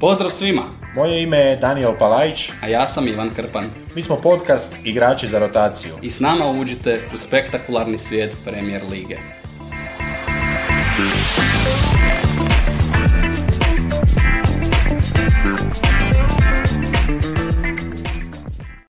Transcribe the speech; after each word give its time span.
Pozdrav 0.00 0.30
svima, 0.30 0.62
Moje 0.98 1.22
ime 1.22 1.38
je 1.38 1.56
Daniel 1.56 1.92
Palajić, 1.98 2.50
a 2.62 2.68
ja 2.68 2.86
sam 2.86 3.08
Ivan 3.08 3.30
Krpan. 3.30 3.70
mi 3.94 4.02
smo 4.02 4.16
podcast 4.16 4.74
Igrači 4.84 5.26
za 5.26 5.38
rotaciju. 5.38 5.94
I 6.02 6.10
s 6.10 6.20
nama 6.20 6.46
uđite 6.46 7.00
u 7.14 7.16
spektakularni 7.16 7.98
svijet 7.98 8.36
Premier 8.44 8.82
Lige. 8.90 9.16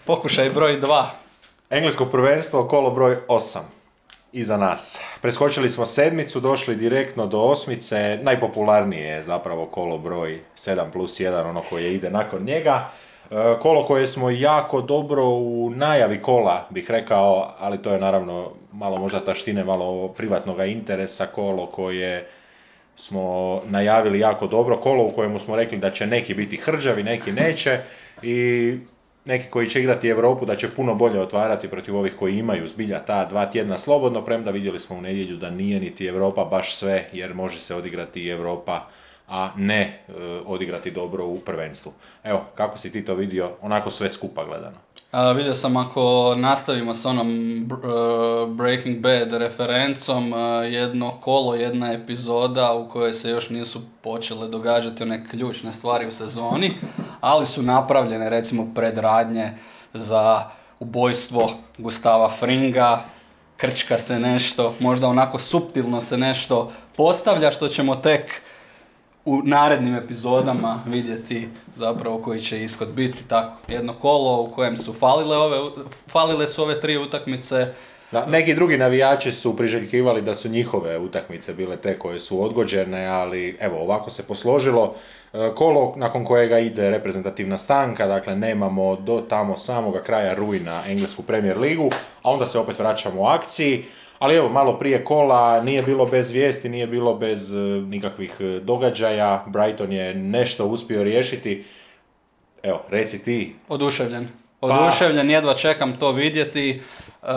Pokušaj 0.06 0.50
broj 0.50 0.82
2. 0.82 1.06
Englesko 1.70 2.06
prvenstvo, 2.06 2.68
kolo 2.68 2.92
broj 2.92 3.18
8. 3.28 3.77
Iza 4.32 4.58
nas. 4.58 5.00
Preskočili 5.22 5.70
smo 5.70 5.86
sedmicu, 5.86 6.40
došli 6.40 6.76
direktno 6.76 7.28
do 7.28 7.40
osmice. 7.40 8.20
Najpopularnije 8.24 9.08
je 9.08 9.24
zapravo 9.24 9.66
kolo 9.66 9.98
broj 9.98 10.40
7 10.56 10.92
plus 10.92 11.20
1, 11.20 11.50
ono 11.50 11.62
koje 11.70 11.94
ide 11.94 12.10
nakon 12.10 12.44
njega. 12.44 12.90
E, 13.32 13.36
Kolo 13.60 13.86
koje 13.86 14.08
smo 14.08 14.30
jako 14.30 14.82
dobro 14.82 15.26
u 15.26 15.72
najavi 15.76 16.22
kola, 16.22 16.68
bih 16.70 16.92
rekao, 16.92 17.54
ali 17.60 17.82
to 17.82 17.92
je 17.92 18.00
naravno 18.00 18.52
malo 18.72 18.98
možda 18.98 19.20
taštine, 19.20 19.64
malo 19.64 20.08
privatnoga 20.08 20.66
interesa, 20.66 21.26
kolo 21.26 21.66
koje 21.66 22.28
smo 22.96 23.62
najavili 23.66 24.20
jako 24.20 24.48
dobro, 24.48 24.78
kolo 24.78 25.04
u 25.04 25.12
kojemu 25.12 25.40
smo 25.40 25.56
rekli 25.56 25.78
da 25.78 25.92
će 25.92 26.08
neki 26.08 26.34
biti 26.34 26.58
hrđavi, 26.58 27.04
neki 27.04 27.32
neće 27.32 27.80
i 28.22 28.78
neki 29.28 29.50
koji 29.50 29.70
će 29.70 29.80
igrati 29.80 30.10
Europu 30.10 30.46
da 30.46 30.56
će 30.56 30.70
puno 30.70 30.96
bolje 30.96 31.20
otvarati 31.20 31.68
protiv 31.68 31.98
ovih 31.98 32.14
koji 32.20 32.38
imaju 32.38 32.68
zbilja 32.68 33.00
ta 33.00 33.26
dva 33.26 33.46
tjedna 33.46 33.78
slobodno, 33.78 34.22
premda 34.22 34.52
vidjeli 34.52 34.80
smo 34.80 34.96
u 34.96 35.02
nedjelju 35.02 35.38
da 35.38 35.50
nije 35.50 35.80
niti 35.80 36.08
Europa 36.08 36.46
baš 36.46 36.76
sve, 36.76 37.10
jer 37.14 37.34
može 37.34 37.60
se 37.60 37.76
odigrati 37.76 38.24
i 38.24 38.30
Europa, 38.30 38.88
a 39.28 39.52
ne 39.58 39.82
e, 39.82 40.14
odigrati 40.46 40.92
dobro 40.92 41.26
u 41.26 41.40
prvenstvu. 41.40 41.94
Evo, 42.24 42.46
kako 42.56 42.78
si 42.78 42.92
ti 42.92 43.06
to 43.06 43.16
vidio, 43.16 43.52
onako 43.62 43.90
sve 43.90 44.10
skupa 44.10 44.46
gledano? 44.46 44.78
A, 45.12 45.32
vidio 45.32 45.54
sam 45.54 45.78
ako 45.78 46.36
nastavimo 46.38 46.94
s 46.94 47.06
onom 47.06 47.62
e, 47.62 47.66
Breaking 48.48 48.98
Bad 49.00 49.34
referencom, 49.34 50.34
e, 50.34 50.38
jedno 50.72 51.12
kolo, 51.20 51.56
jedna 51.56 51.92
epizoda 51.94 52.74
u 52.74 52.90
kojoj 52.90 53.14
se 53.14 53.30
još 53.30 53.50
nisu 53.50 53.82
počele 54.02 54.48
događati 54.48 55.04
one 55.04 55.26
ključne 55.30 55.72
stvari 55.72 56.08
u 56.08 56.12
sezoni, 56.12 56.74
ali 57.22 57.46
su 57.46 57.64
napravljene 57.64 58.30
recimo 58.30 58.68
predradnje 58.76 59.52
za 59.94 60.44
ubojstvo 60.80 61.50
Gustava 61.78 62.30
Fringa, 62.30 63.04
krčka 63.58 63.98
se 63.98 64.20
nešto, 64.20 64.74
možda 64.80 65.08
onako 65.08 65.40
suptilno 65.40 66.02
se 66.02 66.18
nešto 66.18 66.72
postavlja 66.98 67.52
što 67.52 67.68
ćemo 67.68 67.96
tek 67.96 68.42
u 69.28 69.42
narednim 69.44 69.96
epizodama 69.96 70.80
vidjeti 70.86 71.48
zapravo 71.76 72.22
koji 72.22 72.42
će 72.42 72.64
ishod 72.64 72.88
biti 72.88 73.28
tako. 73.28 73.58
Jedno 73.68 73.94
kolo 73.94 74.42
u 74.42 74.52
kojem 74.52 74.78
su 74.78 74.94
falile 74.94 75.38
ove, 75.38 75.58
falile 76.08 76.48
su 76.48 76.64
ove 76.64 76.80
tri 76.80 76.98
utakmice, 76.98 77.68
Da, 78.12 78.26
neki 78.26 78.54
drugi 78.54 78.78
navijači 78.78 79.32
su 79.32 79.58
priželjkivali 79.58 80.22
da 80.22 80.36
su 80.36 80.50
njihove 80.50 80.98
utakmice 81.00 81.54
bile 81.54 81.78
te 81.78 82.00
koje 82.00 82.20
su 82.20 82.44
odgođene, 82.44 83.08
ali 83.08 83.58
evo 83.60 83.82
ovako 83.82 84.10
se 84.10 84.24
posložilo. 84.28 84.96
E, 85.34 85.52
Kolo 85.56 85.94
nakon 85.96 86.26
kojega 86.26 86.60
ide 86.60 86.90
reprezentativna 86.92 87.58
stanka, 87.58 88.08
dakle 88.08 88.36
nemamo 88.36 88.96
do 88.96 89.22
tamo 89.30 89.58
samoga 89.58 90.04
kraja 90.04 90.34
rujna 90.34 90.82
englesku 90.88 91.24
premier 91.24 91.58
ligu, 91.58 91.90
a 92.24 92.32
onda 92.32 92.46
se 92.46 92.60
opet 92.60 92.80
vraćamo 92.80 93.22
u 93.22 93.26
akciji. 93.26 93.86
Ali 94.20 94.36
evo, 94.36 94.50
malo 94.50 94.80
prije 94.80 95.06
kola 95.06 95.62
nije 95.64 95.82
bilo 95.82 96.06
bez 96.06 96.32
vijesti, 96.32 96.70
nije 96.70 96.88
bilo 96.88 97.16
bez 97.16 97.54
e, 97.54 97.58
nikakvih 97.82 98.36
e, 98.40 98.60
događaja. 98.60 99.44
Brighton 99.48 99.92
je 99.92 100.14
nešto 100.16 100.66
uspio 100.66 101.04
riješiti. 101.04 101.66
Evo, 102.64 102.82
reci 102.90 103.24
ti, 103.24 103.56
oduševljen. 103.70 104.28
Oduševljen, 104.62 105.30
jedva 105.30 105.54
čekam 105.54 105.98
to 106.00 106.12
vidjeti. 106.12 106.82
E, 107.24 107.28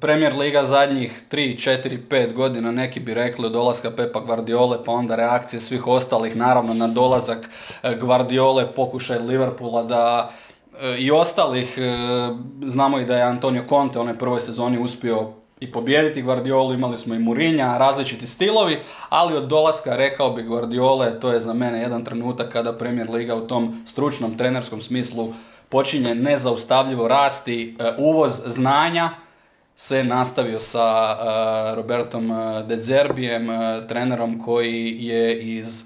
Premier 0.00 0.36
Liga 0.36 0.64
zadnjih 0.64 1.22
3, 1.30 1.70
4, 1.84 1.98
5 2.08 2.32
godina, 2.32 2.70
neki 2.70 3.00
bi 3.00 3.14
rekli 3.14 3.46
od 3.46 3.52
dolaska 3.52 3.90
Pepa 3.90 4.20
Guardiole, 4.20 4.78
pa 4.84 4.92
onda 4.92 5.16
reakcije 5.16 5.60
svih 5.60 5.86
ostalih, 5.86 6.36
naravno 6.36 6.74
na 6.74 6.86
dolazak 6.86 7.50
Guardiole, 8.00 8.66
pokušaj 8.74 9.18
Liverpoola 9.18 9.82
da 9.82 10.32
i 10.98 11.10
ostalih, 11.10 11.78
znamo 12.64 12.98
i 12.98 13.04
da 13.04 13.16
je 13.16 13.22
Antonio 13.22 13.64
Conte 13.68 13.98
u 13.98 14.02
onoj 14.02 14.18
prvoj 14.18 14.40
sezoni 14.40 14.78
uspio 14.78 15.32
i 15.62 15.72
pobijediti 15.72 16.22
Guardiolu, 16.22 16.74
imali 16.74 16.98
smo 16.98 17.14
i 17.14 17.18
Mourinha, 17.18 17.78
različiti 17.78 18.26
stilovi, 18.26 18.78
ali 19.08 19.36
od 19.36 19.44
dolaska, 19.48 19.96
rekao 19.96 20.30
bi 20.30 20.42
Guardiole, 20.42 21.20
to 21.20 21.32
je 21.32 21.40
za 21.40 21.52
mene 21.52 21.80
jedan 21.80 22.04
trenutak 22.04 22.52
kada 22.52 22.72
Premier 22.72 23.10
Liga 23.10 23.34
u 23.34 23.46
tom 23.46 23.82
stručnom 23.86 24.36
trenerskom 24.38 24.80
smislu 24.80 25.32
počinje 25.68 26.14
nezaustavljivo 26.14 27.08
rasti, 27.08 27.76
e, 27.78 27.92
uvoz 27.98 28.30
znanja, 28.46 29.10
se 29.76 30.04
nastavio 30.04 30.60
sa 30.60 30.86
e, 30.88 31.74
Robertom 31.74 32.30
e, 32.30 32.62
De 32.62 32.76
Zerbijem, 32.76 33.48
trenerom 33.88 34.40
koji 34.40 34.96
je 35.00 35.42
iz 35.42 35.84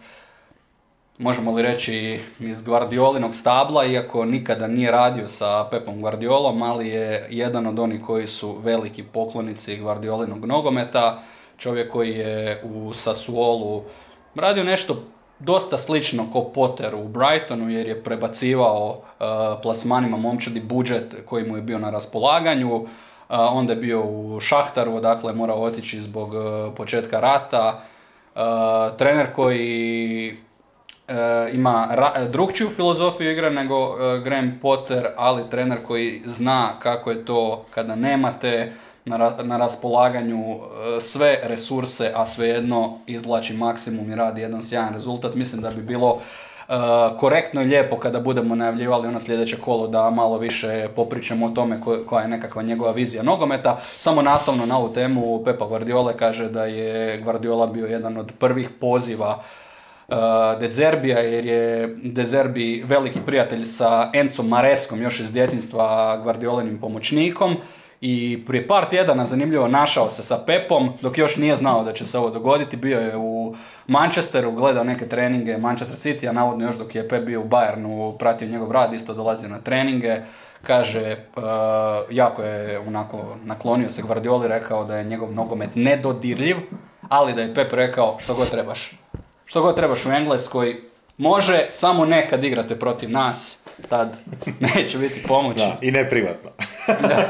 možemo 1.19 1.53
li 1.53 1.63
reći 1.63 2.21
iz 2.41 2.63
Guardiolinog 2.63 3.35
stabla, 3.35 3.85
iako 3.85 4.25
nikada 4.25 4.67
nije 4.67 4.91
radio 4.91 5.29
sa 5.29 5.69
Pepom 5.71 6.01
Guardiolom, 6.01 6.63
ali 6.63 6.89
je 6.89 7.27
jedan 7.31 7.67
od 7.67 7.79
onih 7.79 8.01
koji 8.07 8.27
su 8.27 8.53
veliki 8.53 9.03
poklonici 9.03 9.77
Guardiolinog 9.77 10.45
nogometa, 10.45 11.23
čovjek 11.59 11.93
koji 11.93 12.11
je 12.11 12.63
u 12.65 12.93
Sassuolu 12.93 13.83
radio 14.35 14.65
nešto 14.65 15.03
dosta 15.39 15.79
slično 15.79 16.31
ko 16.33 16.45
Potter 16.45 16.95
u 16.95 17.09
Brightonu 17.09 17.71
jer 17.71 17.89
je 17.89 18.05
prebacivao 18.05 18.89
uh, 18.89 19.27
plasmanima 19.63 20.17
momčadi 20.17 20.61
budžet 20.61 21.17
koji 21.27 21.49
mu 21.49 21.57
je 21.57 21.63
bio 21.63 21.79
na 21.79 21.91
raspolaganju. 21.91 22.77
Uh, 22.77 22.87
onda 23.29 23.73
je 23.73 23.77
bio 23.77 24.03
u 24.03 24.41
Šahtaru, 24.41 24.95
odakle 24.95 25.31
je 25.31 25.37
morao 25.37 25.63
otići 25.63 26.01
zbog 26.01 26.35
uh, 26.35 26.75
početka 26.77 27.21
rata. 27.21 27.81
Trener 28.99 29.35
koji 29.35 30.37
ima 31.53 31.89
ra- 31.91 32.29
drugčiju 32.29 32.71
filozofiju 32.71 33.31
igre 33.33 33.51
nego 33.51 33.75
e, 33.77 34.21
Graham 34.21 34.59
Potter, 34.63 35.07
ali 35.17 35.51
trener 35.51 35.79
koji 35.83 36.23
zna 36.25 36.69
kako 36.79 37.11
je 37.11 37.25
to 37.25 37.65
kada 37.71 37.95
nemate 37.95 38.73
na, 39.05 39.17
ra- 39.17 39.43
na 39.43 39.57
raspolaganju 39.57 40.59
sve 41.01 41.39
resurse, 41.43 42.13
a 42.15 42.25
svejedno 42.27 42.99
izvlači 43.07 43.55
maksimum 43.55 44.11
i 44.11 44.15
radi 44.15 44.41
jedan 44.41 44.63
sjajan 44.63 44.93
rezultat. 44.93 45.35
Mislim 45.35 45.63
da 45.63 45.71
bi 45.71 45.83
bilo 45.83 46.19
korektno 47.19 47.63
i 47.63 47.67
lijepo 47.67 47.97
kada 47.97 48.21
budemo 48.21 48.55
najavljivali 48.55 49.09
ono 49.09 49.21
sljedeće 49.21 49.57
kolo 49.57 49.87
da 49.87 50.11
malo 50.11 50.39
više 50.39 50.89
popričamo 50.97 51.47
o 51.47 51.51
tome 51.51 51.81
ko- 51.81 52.05
koja 52.07 52.23
je 52.23 52.29
nekakva 52.29 52.63
njegova 52.63 52.93
vizija 52.93 53.23
nogometa. 53.23 53.77
Samo 53.99 54.23
nastavno 54.23 54.67
na 54.67 54.79
ovu 54.79 54.89
temu 54.89 55.45
Pepa 55.45 55.67
Guardiole 55.67 56.17
kaže 56.17 56.49
da 56.49 56.65
je 56.65 57.19
Guardiola 57.19 57.67
bio 57.67 57.87
jedan 57.87 58.17
od 58.17 58.33
prvih 58.39 58.71
poziva 58.81 59.43
De 60.61 60.71
Zerbija 60.71 61.19
jer 61.19 61.47
je 61.47 61.87
De 62.03 62.25
Zerbi 62.25 62.85
veliki 62.87 63.21
prijatelj 63.27 63.65
sa 63.65 64.11
Encom 64.15 64.49
Mareskom 64.49 65.03
još 65.03 65.21
iz 65.21 65.33
djetinstva 65.33 66.17
Guardiolinim 66.23 66.79
pomoćnikom 66.79 67.57
i 68.01 68.43
prije 68.47 68.67
par 68.67 68.85
tjedana 68.85 69.25
zanimljivo 69.25 69.69
našao 69.69 70.09
se 70.09 70.23
sa 70.23 70.39
Pepom 70.47 70.93
dok 71.01 71.19
još 71.19 71.37
nije 71.37 71.57
znao 71.57 71.85
da 71.85 71.93
će 71.93 72.05
se 72.05 72.19
ovo 72.19 72.31
dogoditi. 72.31 72.77
Bio 72.77 73.01
je 73.01 73.17
u 73.17 73.55
Manchesteru, 73.87 74.53
gledao 74.53 74.85
neke 74.85 75.09
treninge 75.09 75.59
Manchester 75.59 75.97
City, 75.97 76.29
a 76.29 76.33
navodno 76.33 76.67
još 76.67 76.77
dok 76.77 76.95
je 76.95 77.09
Pep 77.09 77.25
bio 77.25 77.41
u 77.41 77.49
Bayernu, 77.49 78.19
pratio 78.19 78.49
njegov 78.49 78.73
rad, 78.73 78.93
isto 78.93 79.15
dolazio 79.15 79.49
na 79.49 79.61
treninge. 79.61 80.21
Kaže, 80.63 81.17
uh, 81.37 81.43
jako 82.11 82.43
je 82.43 82.79
onako 82.79 83.37
naklonio 83.45 83.91
se 83.91 84.03
Guardioli, 84.03 84.49
rekao 84.49 84.85
da 84.85 84.97
je 84.97 85.05
njegov 85.05 85.33
nogomet 85.33 85.71
nedodirljiv, 85.75 86.57
ali 87.09 87.33
da 87.33 87.43
je 87.43 87.55
Pep 87.55 87.73
rekao 87.73 88.17
što 88.21 88.35
god 88.35 88.51
trebaš. 88.51 88.93
Što 89.47 89.63
god 89.63 89.77
trebaš 89.77 90.07
u 90.07 90.11
Engleskoj, 90.11 90.77
može, 91.19 91.67
samo 91.71 92.05
ne 92.05 92.29
kad 92.29 92.45
igrate 92.45 92.79
protiv 92.79 93.11
nas, 93.11 93.65
tad 93.89 94.17
neće 94.75 94.99
biti 94.99 95.23
pomoći. 95.29 95.59
Da, 95.61 95.79
i 95.81 95.91
ne 95.91 96.09
privatno. 96.09 96.51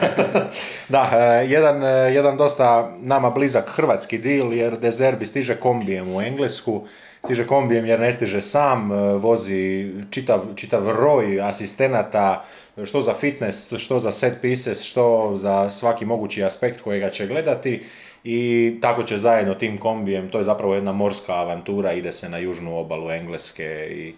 da, 0.88 1.10
e, 1.12 1.46
jedan, 1.48 1.84
e, 1.84 1.88
jedan 1.88 2.36
dosta 2.36 2.96
nama 2.98 3.30
blizak 3.30 3.64
hrvatski 3.68 4.18
deal 4.18 4.52
jer 4.52 4.78
De 4.78 4.90
Zerbi 4.90 5.26
stiže 5.26 5.56
kombijem 5.56 6.14
u 6.14 6.22
Englesku, 6.22 6.86
stiže 7.24 7.46
kombijem 7.46 7.86
jer 7.86 8.00
ne 8.00 8.12
stiže 8.12 8.42
sam, 8.42 8.92
e, 8.92 8.94
vozi 9.12 9.92
čitav, 10.10 10.40
čitav 10.54 10.90
roj 10.90 11.40
asistenata, 11.40 12.44
što 12.84 13.00
za 13.00 13.14
fitness, 13.14 13.72
što 13.78 13.98
za 13.98 14.12
set 14.12 14.34
pieces, 14.42 14.82
što 14.82 15.32
za 15.36 15.70
svaki 15.70 16.04
mogući 16.04 16.44
aspekt 16.44 16.80
kojega 16.80 17.10
će 17.10 17.26
gledati 17.26 17.84
i 18.28 18.78
tako 18.80 19.02
će 19.02 19.18
zajedno 19.18 19.54
tim 19.54 19.76
kombijem, 19.76 20.30
to 20.30 20.38
je 20.38 20.44
zapravo 20.44 20.74
jedna 20.74 20.92
morska 20.92 21.34
avantura, 21.34 21.92
ide 21.92 22.12
se 22.12 22.28
na 22.28 22.38
južnu 22.38 22.78
obalu 22.78 23.10
Engleske 23.10 23.88
i 23.90 24.14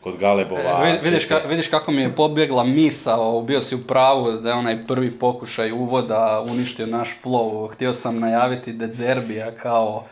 kod 0.00 0.16
Galebova. 0.16 0.82
E, 0.84 0.98
vidiš, 1.02 1.24
ka, 1.24 1.40
vidiš 1.48 1.68
kako 1.68 1.92
mi 1.92 2.00
je 2.00 2.14
pobjegla 2.14 2.64
misao, 2.64 3.42
bio 3.42 3.60
si 3.60 3.74
u 3.74 3.82
pravu 3.82 4.32
da 4.32 4.48
je 4.48 4.54
onaj 4.54 4.86
prvi 4.86 5.10
pokušaj 5.10 5.72
uvoda 5.72 6.44
uništio 6.50 6.86
naš 6.86 7.08
flow. 7.22 7.72
Htio 7.72 7.92
sam 7.92 8.20
najaviti 8.20 8.72
Dezerbija 8.72 9.54
kao 9.54 10.04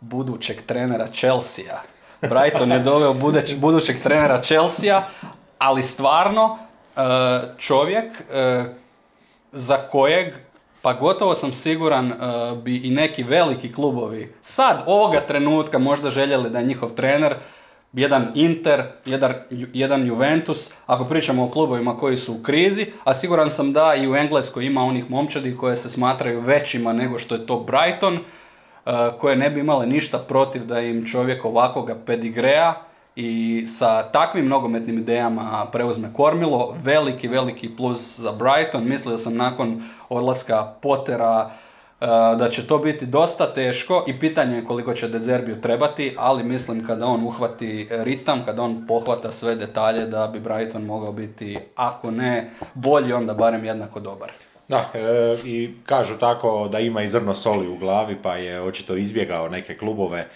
budućeg 0.00 0.62
trenera 0.66 1.06
Chelsea. 1.06 1.80
Brighton 2.20 2.72
je 2.72 2.78
doveo 2.78 3.14
budućeg 3.56 4.02
trenera 4.02 4.40
Chelsea, 4.42 5.02
ali 5.58 5.82
stvarno 5.82 6.58
e, 6.96 7.00
čovjek 7.58 8.12
e, 8.12 8.64
za 9.50 9.76
kojeg 9.76 10.34
pa 10.82 10.92
gotovo 10.92 11.34
sam 11.34 11.52
siguran 11.52 12.12
bi 12.62 12.76
i 12.76 12.90
neki 12.90 13.22
veliki 13.22 13.72
klubovi 13.72 14.34
sad, 14.40 14.82
ovoga 14.86 15.20
trenutka 15.20 15.78
možda 15.78 16.10
željeli 16.10 16.50
da 16.50 16.58
je 16.58 16.64
njihov 16.64 16.90
trener 16.90 17.34
jedan 17.92 18.28
Inter, 18.34 18.82
jedan, 19.04 19.34
jedan 19.72 20.06
Juventus, 20.06 20.72
ako 20.86 21.04
pričamo 21.04 21.44
o 21.44 21.48
klubovima 21.48 21.96
koji 21.96 22.16
su 22.16 22.34
u 22.34 22.42
krizi, 22.42 22.86
a 23.04 23.14
siguran 23.14 23.50
sam 23.50 23.72
da 23.72 23.94
i 23.94 24.08
u 24.08 24.16
Engleskoj 24.16 24.66
ima 24.66 24.82
onih 24.82 25.10
momčadi 25.10 25.56
koje 25.56 25.76
se 25.76 25.90
smatraju 25.90 26.40
većima 26.40 26.92
nego 26.92 27.18
što 27.18 27.34
je 27.34 27.46
to 27.46 27.58
Brighton, 27.58 28.14
uh, 28.14 28.92
koje 29.20 29.36
ne 29.36 29.50
bi 29.50 29.60
imale 29.60 29.86
ništa 29.86 30.18
protiv 30.18 30.64
da 30.64 30.80
im 30.80 31.06
čovjek 31.06 31.44
ovakvoga 31.44 31.96
pedigreja 32.06 32.82
i 33.16 33.64
sa 33.66 34.02
takvim 34.02 34.48
nogometnim 34.48 34.98
idejama 34.98 35.66
preuzme 35.72 36.12
kormilo, 36.12 36.74
veliki, 36.84 37.28
veliki 37.28 37.76
plus 37.76 38.18
za 38.18 38.32
Brighton. 38.32 38.88
Mislio 38.88 39.18
sam 39.18 39.36
nakon 39.36 39.82
odlaska 40.08 40.74
Pottera 40.82 41.50
E, 42.02 42.36
da 42.36 42.48
će 42.50 42.66
to 42.66 42.78
biti 42.78 43.06
dosta 43.06 43.46
teško 43.46 44.04
i 44.08 44.18
pitanje 44.18 44.56
je 44.56 44.64
koliko 44.64 44.94
će 44.94 45.08
Dezerbiju 45.08 45.60
trebati, 45.60 46.14
ali 46.18 46.44
mislim 46.44 46.86
kada 46.86 47.06
on 47.06 47.24
uhvati 47.24 47.88
ritam, 47.90 48.44
kada 48.44 48.62
on 48.62 48.86
pohvata 48.88 49.30
sve 49.30 49.54
detalje 49.54 50.06
da 50.06 50.26
bi 50.26 50.40
Brighton 50.40 50.84
mogao 50.84 51.12
biti, 51.12 51.58
ako 51.76 52.10
ne 52.10 52.50
bolji, 52.74 53.12
onda 53.12 53.34
barem 53.34 53.64
jednako 53.64 54.00
dobar. 54.00 54.32
Da, 54.68 54.90
e, 54.94 55.36
i 55.44 55.74
kažu 55.86 56.18
tako 56.18 56.68
da 56.72 56.78
ima 56.78 57.02
i 57.02 57.08
zrno 57.08 57.34
soli 57.34 57.68
u 57.68 57.78
glavi, 57.78 58.16
pa 58.22 58.34
je 58.34 58.62
očito 58.62 58.96
izbjegao 58.96 59.48
neke 59.48 59.76
klubove 59.76 60.28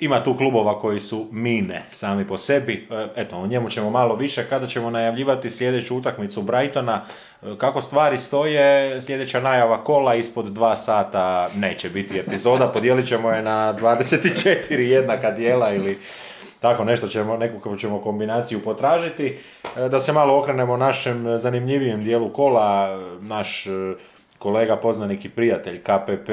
ima 0.00 0.24
tu 0.24 0.36
klubova 0.36 0.78
koji 0.80 1.00
su 1.00 1.26
mine 1.32 1.82
sami 1.90 2.26
po 2.26 2.38
sebi. 2.38 2.88
E, 2.90 3.06
eto, 3.16 3.36
o 3.36 3.46
njemu 3.46 3.70
ćemo 3.70 3.90
malo 3.90 4.16
više 4.16 4.48
kada 4.48 4.66
ćemo 4.66 4.90
najavljivati 4.90 5.50
sljedeću 5.50 5.96
utakmicu 5.96 6.42
Brightona. 6.42 7.02
E, 7.42 7.46
kako 7.58 7.80
stvari 7.80 8.18
stoje, 8.18 9.00
sljedeća 9.00 9.40
najava 9.40 9.84
kola 9.84 10.14
ispod 10.14 10.46
dva 10.46 10.76
sata 10.76 11.48
neće 11.56 11.90
biti 11.90 12.18
epizoda. 12.18 12.68
Podijelit 12.68 13.06
ćemo 13.06 13.30
je 13.30 13.42
na 13.42 13.74
24 13.80 14.78
jednaka 14.78 15.30
dijela 15.30 15.72
ili 15.72 15.98
tako 16.60 16.84
nešto 16.84 17.08
ćemo, 17.08 17.36
neku 17.36 17.76
ćemo 17.76 18.02
kombinaciju 18.02 18.60
potražiti. 18.64 19.38
E, 19.76 19.88
da 19.88 20.00
se 20.00 20.12
malo 20.12 20.38
okrenemo 20.38 20.76
našem 20.76 21.38
zanimljivijem 21.38 22.04
dijelu 22.04 22.28
kola, 22.28 22.98
naš 23.20 23.66
kolega, 24.38 24.76
poznanik 24.76 25.24
i 25.24 25.28
prijatelj 25.28 25.82
KPP, 25.82 26.30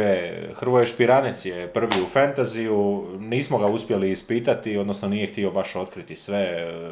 Hrvoje 0.55 0.85
Špiranec 0.85 1.45
je 1.45 1.67
prvi 1.67 2.01
u 2.01 2.07
fantaziju, 2.07 3.07
nismo 3.19 3.57
ga 3.57 3.67
uspjeli 3.67 4.11
ispitati, 4.11 4.77
odnosno 4.77 5.07
nije 5.07 5.27
htio 5.27 5.51
baš 5.51 5.75
otkriti 5.75 6.15
sve 6.15 6.39
e, 6.39 6.91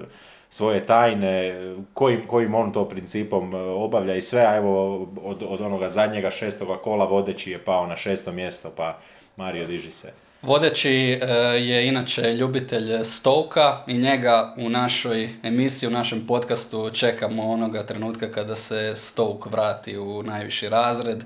svoje 0.50 0.86
tajne, 0.86 1.56
kojim, 1.94 2.28
kojim 2.28 2.56
on 2.56 2.72
to 2.72 2.90
principom 2.90 3.56
e, 3.56 3.58
obavlja 3.58 4.16
i 4.16 4.22
sve, 4.22 4.42
a 4.42 4.56
evo 4.56 5.04
od, 5.24 5.44
od 5.50 5.62
onoga 5.62 5.90
zadnjega 5.90 6.32
šestoga 6.32 6.78
kola 6.78 7.06
vodeći 7.06 7.52
je 7.52 7.66
pao 7.66 7.88
na 7.88 7.96
šesto 7.96 8.32
mjesto, 8.32 8.72
pa 8.78 9.00
Mario 9.38 9.68
diži 9.68 9.92
se. 9.92 10.23
Vodeći 10.44 10.92
e, 10.92 11.28
je 11.58 11.88
inače 11.88 12.22
ljubitelj 12.34 13.04
Stoka 13.04 13.78
i 13.88 13.98
njega 13.98 14.54
u 14.58 14.70
našoj 14.70 15.30
emisiji, 15.44 15.88
u 15.88 15.92
našem 15.92 16.28
podcastu 16.28 16.90
čekamo 16.94 17.52
onoga 17.52 17.86
trenutka 17.86 18.32
kada 18.32 18.56
se 18.56 18.92
Stoke 18.96 19.50
vrati 19.50 19.98
u 19.98 20.24
najviši 20.24 20.70
razred. 20.70 21.24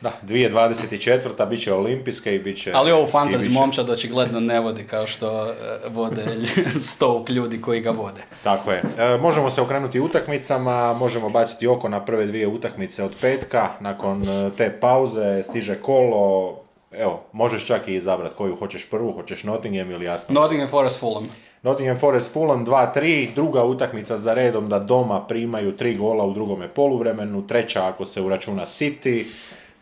Da, 0.00 0.12
2024. 0.22 1.48
bit 1.48 1.62
će 1.62 1.72
olimpijske 1.74 2.34
i 2.34 2.38
bit 2.38 2.62
će... 2.62 2.72
Ali 2.74 2.92
ovo 2.92 3.06
fantasy 3.06 3.52
momčad 3.52 3.90
očigledno 3.90 4.40
ne 4.40 4.60
vodi 4.60 4.84
kao 4.84 5.06
što 5.06 5.46
e, 5.46 5.54
vode 5.88 6.24
Stoke 6.92 7.32
ljudi 7.32 7.60
koji 7.60 7.80
ga 7.80 7.90
vode. 7.90 8.20
Tako 8.44 8.72
je. 8.72 8.82
E, 8.98 9.18
možemo 9.18 9.50
se 9.50 9.60
okrenuti 9.60 10.00
utakmicama, 10.00 10.92
možemo 10.92 11.28
baciti 11.28 11.66
oko 11.66 11.88
na 11.88 12.04
prve 12.04 12.26
dvije 12.26 12.46
utakmice 12.46 13.04
od 13.04 13.12
petka. 13.20 13.68
Nakon 13.80 14.22
te 14.56 14.78
pauze 14.80 15.42
stiže 15.42 15.82
kolo, 15.82 16.56
Evo, 16.90 17.22
možeš 17.32 17.66
čak 17.66 17.88
i 17.88 17.94
izabrati 17.94 18.34
koju 18.34 18.56
hoćeš 18.56 18.90
prvu, 18.90 19.12
hoćeš 19.12 19.44
Nottingham 19.44 19.90
ili 19.90 20.04
jasno. 20.04 20.40
Nottingham 20.40 20.68
Forest 20.68 21.00
Fulham. 21.00 21.28
Nottingham 21.62 21.98
Forest 21.98 22.32
Fulham 22.32 22.66
2-3, 22.66 23.34
druga 23.34 23.64
utakmica 23.64 24.16
za 24.16 24.34
redom 24.34 24.68
da 24.68 24.78
doma 24.78 25.26
primaju 25.26 25.76
tri 25.76 25.96
gola 25.96 26.24
u 26.24 26.32
drugome 26.32 26.68
poluvremenu, 26.68 27.46
treća 27.46 27.86
ako 27.86 28.04
se 28.04 28.20
uračuna 28.20 28.62
City, 28.62 29.24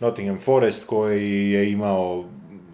Nottingham 0.00 0.38
Forest 0.38 0.86
koji 0.86 1.50
je 1.50 1.72
imao 1.72 2.24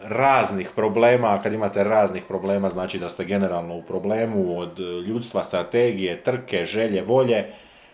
raznih 0.03 0.71
problema, 0.75 1.29
a 1.29 1.43
kad 1.43 1.53
imate 1.53 1.85
raznih 1.85 2.25
problema 2.29 2.71
znači 2.71 2.99
da 2.99 3.09
ste 3.09 3.25
generalno 3.25 3.77
u 3.77 3.83
problemu 3.83 4.59
od 4.59 4.79
ljudstva, 5.07 5.45
strategije, 5.45 6.23
trke, 6.23 6.65
želje, 6.65 7.03
volje, 7.03 7.45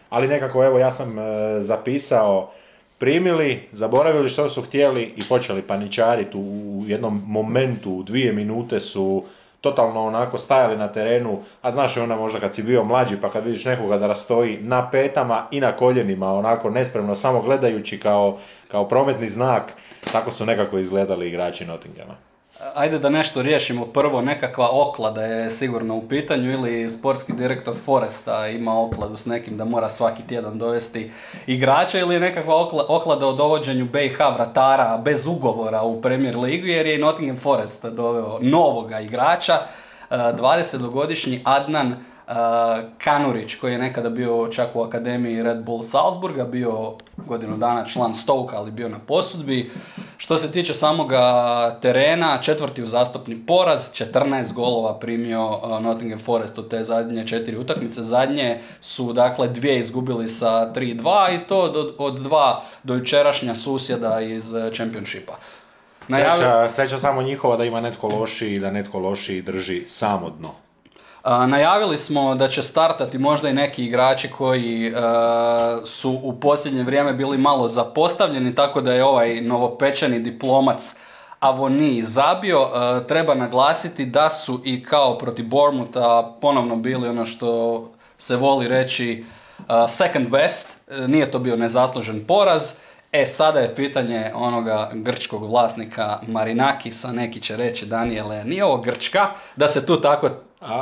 ali 0.08 0.28
nekako 0.28 0.64
evo 0.64 0.78
ja 0.78 0.92
sam 0.92 1.18
e, 1.18 1.22
zapisao 1.60 2.50
primili, 3.00 3.68
zaboravili 3.72 4.28
što 4.28 4.48
su 4.48 4.62
htjeli 4.62 5.12
i 5.16 5.22
počeli 5.28 5.62
paničariti 5.62 6.36
u 6.36 6.82
jednom 6.86 7.22
momentu, 7.26 7.92
u 7.92 8.02
dvije 8.02 8.32
minute 8.32 8.80
su 8.80 9.24
totalno 9.60 10.06
onako 10.06 10.38
stajali 10.38 10.76
na 10.76 10.88
terenu, 10.88 11.38
a 11.62 11.72
znaš 11.72 11.96
onda 11.96 12.16
možda 12.16 12.40
kad 12.40 12.54
si 12.54 12.62
bio 12.62 12.84
mlađi 12.84 13.16
pa 13.20 13.30
kad 13.30 13.44
vidiš 13.44 13.64
nekoga 13.64 13.98
da 13.98 14.06
rastoji 14.06 14.58
na 14.60 14.90
petama 14.90 15.46
i 15.50 15.60
na 15.60 15.72
koljenima, 15.72 16.32
onako 16.32 16.70
nespremno, 16.70 17.16
samo 17.16 17.42
gledajući 17.42 18.00
kao, 18.00 18.38
kao 18.68 18.88
prometni 18.88 19.28
znak, 19.28 19.72
tako 20.12 20.30
su 20.30 20.46
nekako 20.46 20.78
izgledali 20.78 21.28
igrači 21.28 21.64
Nottinghama. 21.66 22.29
Ajde 22.74 22.98
da 22.98 23.08
nešto 23.08 23.42
riješimo. 23.42 23.86
Prvo, 23.86 24.20
nekakva 24.20 24.68
oklada 24.72 25.24
je 25.24 25.50
sigurno 25.50 25.96
u 25.96 26.08
pitanju 26.08 26.52
ili 26.52 26.90
sportski 26.90 27.32
direktor 27.32 27.74
Foresta 27.84 28.48
ima 28.48 28.82
okladu 28.82 29.16
s 29.16 29.26
nekim 29.26 29.56
da 29.56 29.64
mora 29.64 29.88
svaki 29.88 30.22
tjedan 30.28 30.58
dovesti 30.58 31.12
igrača 31.46 31.98
ili 31.98 32.20
nekakva 32.20 32.54
oklada 32.88 33.26
o 33.26 33.32
dovođenju 33.32 33.84
BiH 33.84 34.18
vratara 34.34 35.00
bez 35.04 35.26
ugovora 35.26 35.82
u 35.82 36.02
Premier 36.02 36.36
Ligu 36.38 36.66
jer 36.66 36.86
je 36.86 36.98
Nottingham 36.98 37.36
Forest 37.36 37.84
doveo 37.84 38.38
novoga 38.40 39.00
igrača, 39.00 39.58
20-godišnji 40.10 41.36
e, 41.36 41.40
Adnan 41.44 41.96
Kanurić 42.98 43.54
koji 43.54 43.72
je 43.72 43.78
nekada 43.78 44.10
bio 44.10 44.48
čak 44.52 44.76
u 44.76 44.82
akademiji 44.82 45.42
Red 45.42 45.64
Bull 45.64 45.82
Salzburga, 45.82 46.44
bio 46.44 46.92
godinu 47.16 47.56
dana 47.56 47.86
član 47.86 48.14
Stoke, 48.14 48.56
ali 48.56 48.70
bio 48.70 48.88
na 48.88 48.98
posudbi. 49.06 49.70
Što 50.16 50.38
se 50.38 50.52
tiče 50.52 50.74
samoga 50.74 51.78
terena, 51.82 52.38
četvrti 52.42 52.82
uzastopni 52.82 53.46
poraz, 53.46 53.92
14 53.92 54.52
golova 54.52 54.98
primio 54.98 55.60
Nottingham 55.80 56.18
Forest 56.18 56.58
u 56.58 56.68
te 56.68 56.84
zadnje 56.84 57.26
četiri 57.26 57.56
utakmice. 57.56 58.02
Zadnje 58.02 58.60
su 58.80 59.12
dakle 59.12 59.48
dvije 59.48 59.78
izgubili 59.78 60.28
sa 60.28 60.72
3-2 60.74 61.34
i 61.34 61.46
to 61.46 61.58
od, 61.58 61.94
od 61.98 62.20
dva 62.20 62.62
do 62.82 62.94
jučerašnja 62.94 63.54
susjeda 63.54 64.20
iz 64.20 64.52
Championshipa. 64.74 65.36
Sreća, 66.08 66.68
sreća 66.68 66.98
samo 66.98 67.22
njihova 67.22 67.56
da 67.56 67.64
ima 67.64 67.80
netko 67.80 68.08
loši 68.08 68.46
i 68.46 68.58
da 68.58 68.70
netko 68.70 68.98
loši 68.98 69.42
drži 69.42 69.82
samo 69.86 70.30
dno 70.30 70.69
najavili 71.24 71.98
smo 71.98 72.34
da 72.34 72.48
će 72.48 72.62
startati 72.62 73.18
možda 73.18 73.48
i 73.48 73.52
neki 73.52 73.84
igrači 73.84 74.30
koji 74.30 74.86
e, 74.86 74.92
su 75.84 76.20
u 76.22 76.40
posljednje 76.40 76.82
vrijeme 76.82 77.12
bili 77.12 77.38
malo 77.38 77.68
zapostavljeni, 77.68 78.54
tako 78.54 78.80
da 78.80 78.92
je 78.92 79.04
ovaj 79.04 79.40
novopečeni 79.40 80.18
diplomac 80.18 80.96
Avoni 81.40 82.02
zabio. 82.02 82.60
E, 82.60 83.06
treba 83.06 83.34
naglasiti 83.34 84.06
da 84.06 84.30
su 84.30 84.60
i 84.64 84.82
kao 84.82 85.18
protiv 85.18 85.46
Bournemoutha 85.46 86.32
ponovno 86.40 86.76
bili 86.76 87.08
ono 87.08 87.24
što 87.24 87.90
se 88.18 88.36
voli 88.36 88.68
reći 88.68 89.24
e, 89.58 89.64
second 89.88 90.28
best. 90.28 90.68
Nije 91.06 91.30
to 91.30 91.38
bio 91.38 91.56
nezaslužen 91.56 92.24
poraz. 92.26 92.72
E, 93.12 93.26
sada 93.26 93.60
je 93.60 93.74
pitanje 93.74 94.32
onoga 94.34 94.90
grčkog 94.92 95.50
vlasnika 95.50 96.18
Marinakisa, 96.28 97.12
neki 97.12 97.40
će 97.40 97.56
reći 97.56 97.86
Daniele, 97.86 98.44
nije 98.44 98.64
ovo 98.64 98.76
Grčka, 98.76 99.28
da 99.56 99.68
se 99.68 99.86
tu 99.86 100.00
tako 100.00 100.30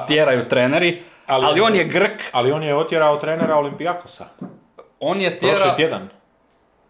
tjeraju 0.06 0.48
treneri, 0.48 1.02
ali, 1.26 1.46
ali 1.46 1.60
on 1.60 1.74
je 1.74 1.84
Grk. 1.84 2.22
Ali 2.32 2.52
on 2.52 2.62
je 2.62 2.74
otjerao 2.74 3.16
trenera 3.16 3.56
Olimpijakosa. 3.56 4.24
On 5.00 5.20
je 5.20 5.38
tjerao... 5.38 5.60
Prošli 5.60 5.76
tjedan. 5.76 6.08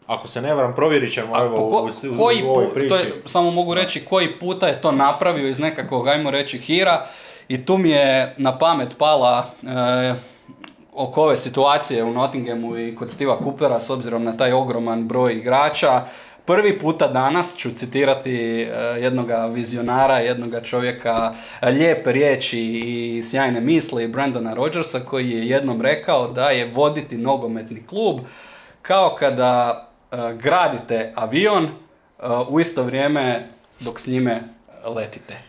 Ako 0.07 0.29
se 0.29 0.43
ne 0.43 0.55
varam, 0.55 0.75
provjerit 0.75 1.13
ćemo 1.13 1.39
evo, 1.39 1.67
u, 1.67 1.89
koji 2.19 2.43
u 2.43 2.49
ovoj 2.49 2.75
priči. 2.75 2.89
To 2.89 2.97
je, 2.97 3.13
samo 3.25 3.51
mogu 3.51 3.75
reći 3.75 4.05
koji 4.05 4.39
puta 4.39 4.67
je 4.67 4.81
to 4.81 4.93
napravio 4.93 5.49
iz 5.49 5.59
nekakvog, 5.59 6.09
ajmo 6.09 6.31
reći, 6.31 6.59
hira. 6.59 7.07
I 7.49 7.65
tu 7.65 7.79
mi 7.79 7.91
je 7.91 8.35
na 8.39 8.59
pamet 8.59 8.89
pala 8.99 9.47
e, 9.63 10.15
oko 10.93 11.23
ove 11.23 11.37
situacije 11.37 12.05
u 12.05 12.13
Nottinghamu 12.13 12.79
i 12.79 12.95
kod 12.95 13.11
Stiva 13.11 13.39
Coopera 13.43 13.81
s 13.81 13.91
obzirom 13.91 14.25
na 14.25 14.37
taj 14.37 14.53
ogroman 14.53 15.09
broj 15.09 15.33
igrača 15.33 16.03
prvi 16.49 16.79
puta 16.79 17.09
danas 17.09 17.57
ću 17.57 17.71
citirati 17.71 18.33
jednog 19.01 19.31
vizionara, 19.53 20.19
jednog 20.19 20.55
čovjeka 20.65 21.35
lijepe 21.63 22.13
riječi 22.13 22.61
i 22.61 23.23
sjajne 23.23 23.61
misli 23.61 24.09
Brandona 24.09 24.55
Rodgersa 24.55 25.01
koji 25.01 25.31
je 25.31 25.49
jednom 25.49 25.83
rekao 25.83 26.29
da 26.29 26.51
je 26.51 26.71
voditi 26.75 27.17
nogometni 27.17 27.87
klub 27.87 28.21
kao 28.83 29.17
kada 29.19 29.87
gradite 30.43 31.13
avion 31.17 31.69
u 32.49 32.61
isto 32.61 32.83
vrijeme 32.83 33.49
dok 33.81 34.01
s 34.01 34.07
njime 34.07 34.43
letite. 34.85 35.48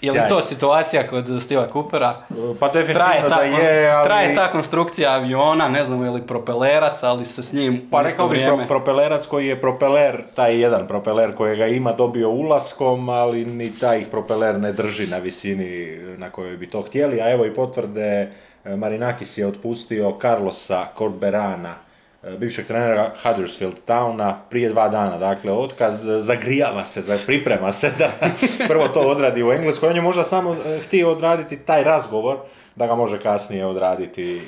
Je 0.00 0.12
li 0.12 0.20
to 0.28 0.40
situacija 0.40 1.06
kod 1.06 1.42
Steva 1.42 1.68
Coopera? 1.72 2.16
Pa 2.60 2.68
definitivno 2.68 3.28
da 3.28 3.42
je, 3.42 3.90
ali... 3.90 4.04
Traje 4.04 4.34
ta 4.34 4.50
konstrukcija 4.52 5.12
aviona, 5.12 5.68
ne 5.68 5.84
znam 5.84 6.04
je 6.04 6.10
li 6.10 6.26
propelerac, 6.26 7.02
ali 7.02 7.24
se 7.24 7.42
s 7.42 7.52
njim 7.52 7.88
Pa 7.90 8.02
rekao 8.02 8.28
bih 8.28 8.46
propelerac 8.68 9.26
koji 9.26 9.46
je 9.46 9.60
propeler, 9.60 10.22
taj 10.34 10.60
jedan 10.60 10.86
propeler 10.86 11.34
kojega 11.34 11.66
ima 11.66 11.92
dobio 11.92 12.30
ulaskom, 12.30 13.08
ali 13.08 13.44
ni 13.44 13.78
taj 13.78 14.04
propeler 14.10 14.60
ne 14.60 14.72
drži 14.72 15.06
na 15.06 15.18
visini 15.18 15.98
na 16.16 16.30
kojoj 16.30 16.56
bi 16.56 16.70
to 16.70 16.82
htjeli, 16.82 17.20
a 17.20 17.30
evo 17.30 17.46
i 17.46 17.54
potvrde 17.54 18.32
Marinakis 18.64 19.38
je 19.38 19.46
otpustio 19.46 20.18
Carlosa 20.20 20.86
Corberana, 20.98 21.74
bivšeg 22.22 22.66
trenera 22.66 23.10
Huddersfield 23.22 23.74
Towna 23.86 24.34
prije 24.50 24.68
dva 24.68 24.88
dana. 24.88 25.18
Dakle, 25.18 25.52
otkaz 25.52 26.06
zagrijava 26.18 26.84
se, 26.84 27.26
priprema 27.26 27.72
se 27.72 27.92
da 27.98 28.10
prvo 28.68 28.88
to 28.88 29.00
odradi 29.00 29.42
u 29.42 29.52
Engleskoj. 29.52 29.88
On 29.88 29.96
je 29.96 30.02
možda 30.02 30.24
samo 30.24 30.54
e, 30.54 30.78
htio 30.78 31.10
odraditi 31.10 31.56
taj 31.56 31.84
razgovor 31.84 32.36
da 32.76 32.86
ga 32.86 32.94
može 32.94 33.18
kasnije 33.18 33.66
odraditi 33.66 34.40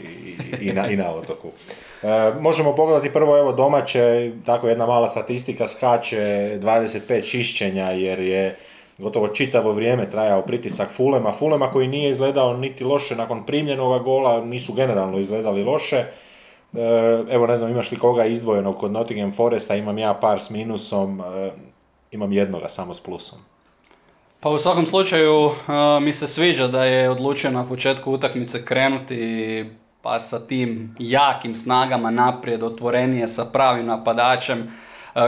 i, 0.60 0.72
na, 0.72 0.88
i 0.88 0.96
na 0.96 1.14
otoku. 1.14 1.48
E, 2.02 2.06
možemo 2.40 2.74
pogledati 2.74 3.12
prvo 3.12 3.38
evo 3.38 3.52
domaće, 3.52 4.32
tako 4.46 4.68
jedna 4.68 4.86
mala 4.86 5.08
statistika, 5.08 5.68
skače 5.68 6.58
25 6.62 7.30
čišćenja 7.30 7.90
jer 7.90 8.20
je 8.20 8.56
gotovo 8.98 9.28
čitavo 9.28 9.72
vrijeme 9.72 10.10
trajao 10.10 10.42
pritisak 10.42 10.88
Fulema. 10.88 11.32
Fulema 11.32 11.70
koji 11.70 11.88
nije 11.88 12.10
izgledao 12.10 12.56
niti 12.56 12.84
loše 12.84 13.16
nakon 13.16 13.46
primljenoga 13.46 13.98
gola, 13.98 14.44
nisu 14.44 14.72
generalno 14.72 15.18
izgledali 15.18 15.64
loše. 15.64 16.04
E, 16.76 17.24
evo 17.30 17.46
ne 17.46 17.56
znam 17.56 17.70
imaš 17.70 17.92
li 17.92 17.98
koga 17.98 18.24
izdvojenog 18.24 18.76
kod 18.76 18.92
Nottingham 18.92 19.32
Foresta, 19.32 19.74
imam 19.74 19.98
ja 19.98 20.14
par 20.14 20.40
s 20.40 20.50
minusom, 20.50 21.20
e, 21.20 21.50
imam 22.10 22.32
jednoga 22.32 22.68
samo 22.68 22.94
s 22.94 23.00
plusom. 23.00 23.38
Pa 24.40 24.48
u 24.48 24.58
svakom 24.58 24.86
slučaju 24.86 25.46
e, 25.46 26.00
mi 26.00 26.12
se 26.12 26.26
sviđa 26.26 26.66
da 26.68 26.84
je 26.84 27.10
odlučio 27.10 27.50
na 27.50 27.66
početku 27.66 28.12
utakmice 28.12 28.64
krenuti 28.64 29.64
pa 30.02 30.18
sa 30.18 30.38
tim 30.38 30.96
jakim 30.98 31.56
snagama 31.56 32.10
naprijed, 32.10 32.62
otvorenije 32.62 33.28
sa 33.28 33.44
pravim 33.44 33.86
napadačem 33.86 34.68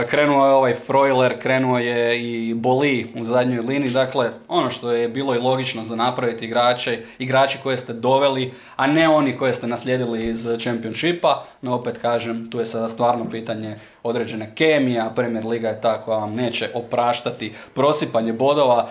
krenuo 0.09 0.45
je 0.45 0.53
ovaj 0.53 0.73
Freuler, 0.73 1.39
krenuo 1.39 1.79
je 1.79 2.21
i 2.21 2.53
Boli 2.53 3.13
u 3.15 3.23
zadnjoj 3.25 3.61
liniji, 3.61 3.89
dakle 3.89 4.31
ono 4.47 4.69
što 4.69 4.91
je 4.91 5.09
bilo 5.09 5.35
i 5.35 5.39
logično 5.39 5.85
za 5.85 5.95
napraviti 5.95 6.45
igrače, 6.45 7.03
igrači 7.19 7.57
koje 7.63 7.77
ste 7.77 7.93
doveli, 7.93 8.53
a 8.75 8.87
ne 8.87 9.09
oni 9.09 9.37
koje 9.37 9.53
ste 9.53 9.67
naslijedili 9.67 10.27
iz 10.27 10.47
Championshipa, 10.59 11.45
no 11.61 11.75
opet 11.75 11.97
kažem, 11.97 12.51
tu 12.51 12.59
je 12.59 12.65
sada 12.65 12.89
stvarno 12.89 13.29
pitanje 13.29 13.75
određene 14.03 14.55
kemija, 14.55 15.11
Premier 15.15 15.45
Liga 15.45 15.67
je 15.69 15.81
ta 15.81 16.01
koja 16.01 16.17
vam 16.17 16.33
neće 16.35 16.69
opraštati 16.73 17.53
prosipanje 17.73 18.33
bodova, 18.33 18.87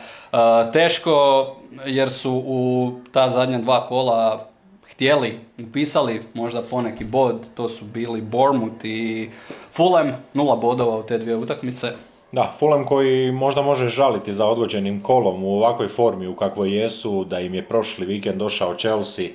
teško 0.72 1.46
jer 1.86 2.10
su 2.10 2.42
u 2.46 2.92
ta 3.12 3.30
zadnja 3.30 3.58
dva 3.58 3.86
kola 3.86 4.48
htjeli, 4.96 5.38
upisali 5.68 6.22
možda 6.34 6.62
poneki 6.62 7.04
bod, 7.04 7.46
to 7.54 7.68
su 7.68 7.84
bili 7.84 8.20
Bournemouth 8.20 8.84
i 8.84 9.30
Fulham, 9.72 10.12
nula 10.34 10.56
bodova 10.56 10.98
u 10.98 11.02
te 11.02 11.18
dvije 11.18 11.36
utakmice. 11.36 11.92
Da, 12.32 12.52
Fulham 12.58 12.84
koji 12.84 13.32
možda 13.32 13.62
može 13.62 13.88
žaliti 13.88 14.34
za 14.34 14.46
odgođenim 14.46 15.00
kolom 15.02 15.44
u 15.44 15.56
ovakvoj 15.56 15.88
formi 15.88 16.26
u 16.26 16.36
kakvoj 16.36 16.82
jesu, 16.82 17.24
da 17.24 17.40
im 17.40 17.54
je 17.54 17.62
prošli 17.62 18.06
vikend 18.06 18.38
došao 18.38 18.74
Chelsea, 18.74 19.26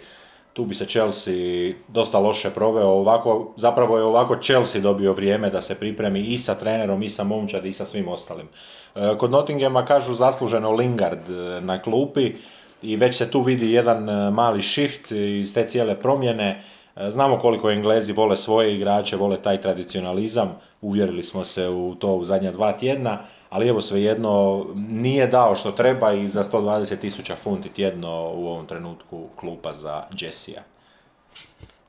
tu 0.53 0.65
bi 0.65 0.75
se 0.75 0.85
Chelsea 0.85 1.73
dosta 1.87 2.19
loše 2.19 2.49
proveo, 2.49 2.87
ovako, 2.87 3.53
zapravo 3.55 3.97
je 3.97 4.03
ovako 4.03 4.35
Chelsea 4.35 4.81
dobio 4.81 5.13
vrijeme 5.13 5.49
da 5.49 5.61
se 5.61 5.75
pripremi 5.75 6.19
i 6.19 6.37
sa 6.37 6.55
trenerom, 6.55 7.03
i 7.03 7.09
sa 7.09 7.23
momčad, 7.23 7.65
i 7.65 7.73
sa 7.73 7.85
svim 7.85 8.07
ostalim. 8.07 8.47
E, 8.95 9.17
kod 9.17 9.31
Nottinghama 9.31 9.85
kažu 9.85 10.13
zasluženo 10.13 10.71
Lingard 10.71 11.29
e, 11.29 11.61
na 11.61 11.81
klupi, 11.81 12.33
i 12.81 12.95
već 12.95 13.17
se 13.17 13.31
tu 13.31 13.41
vidi 13.41 13.71
jedan 13.71 14.09
e, 14.09 14.31
mali 14.31 14.61
shift 14.61 15.11
iz 15.11 15.53
te 15.53 15.67
cijele 15.67 15.99
promjene. 15.99 16.63
E, 16.95 17.11
znamo 17.11 17.39
koliko 17.39 17.71
Englezi 17.71 18.13
vole 18.13 18.37
svoje 18.37 18.75
igrače, 18.75 19.15
vole 19.15 19.37
taj 19.41 19.61
tradicionalizam, 19.61 20.59
uvjerili 20.81 21.23
smo 21.23 21.45
se 21.45 21.69
u 21.69 21.95
to 21.95 22.15
u 22.15 22.23
zadnja 22.23 22.51
dva 22.51 22.71
tjedna, 22.71 23.19
ali 23.49 23.67
evo 23.67 23.81
svejedno 23.81 24.65
nije 24.75 25.27
dao 25.27 25.55
što 25.55 25.71
treba 25.71 26.13
i 26.13 26.27
za 26.27 26.43
120 26.43 26.99
tisuća 26.99 27.35
funti 27.35 27.69
tjedno 27.69 28.31
u 28.35 28.47
ovom 28.47 28.65
trenutku 28.65 29.27
klupa 29.35 29.73
za 29.73 30.03
Jessija. 30.19 30.61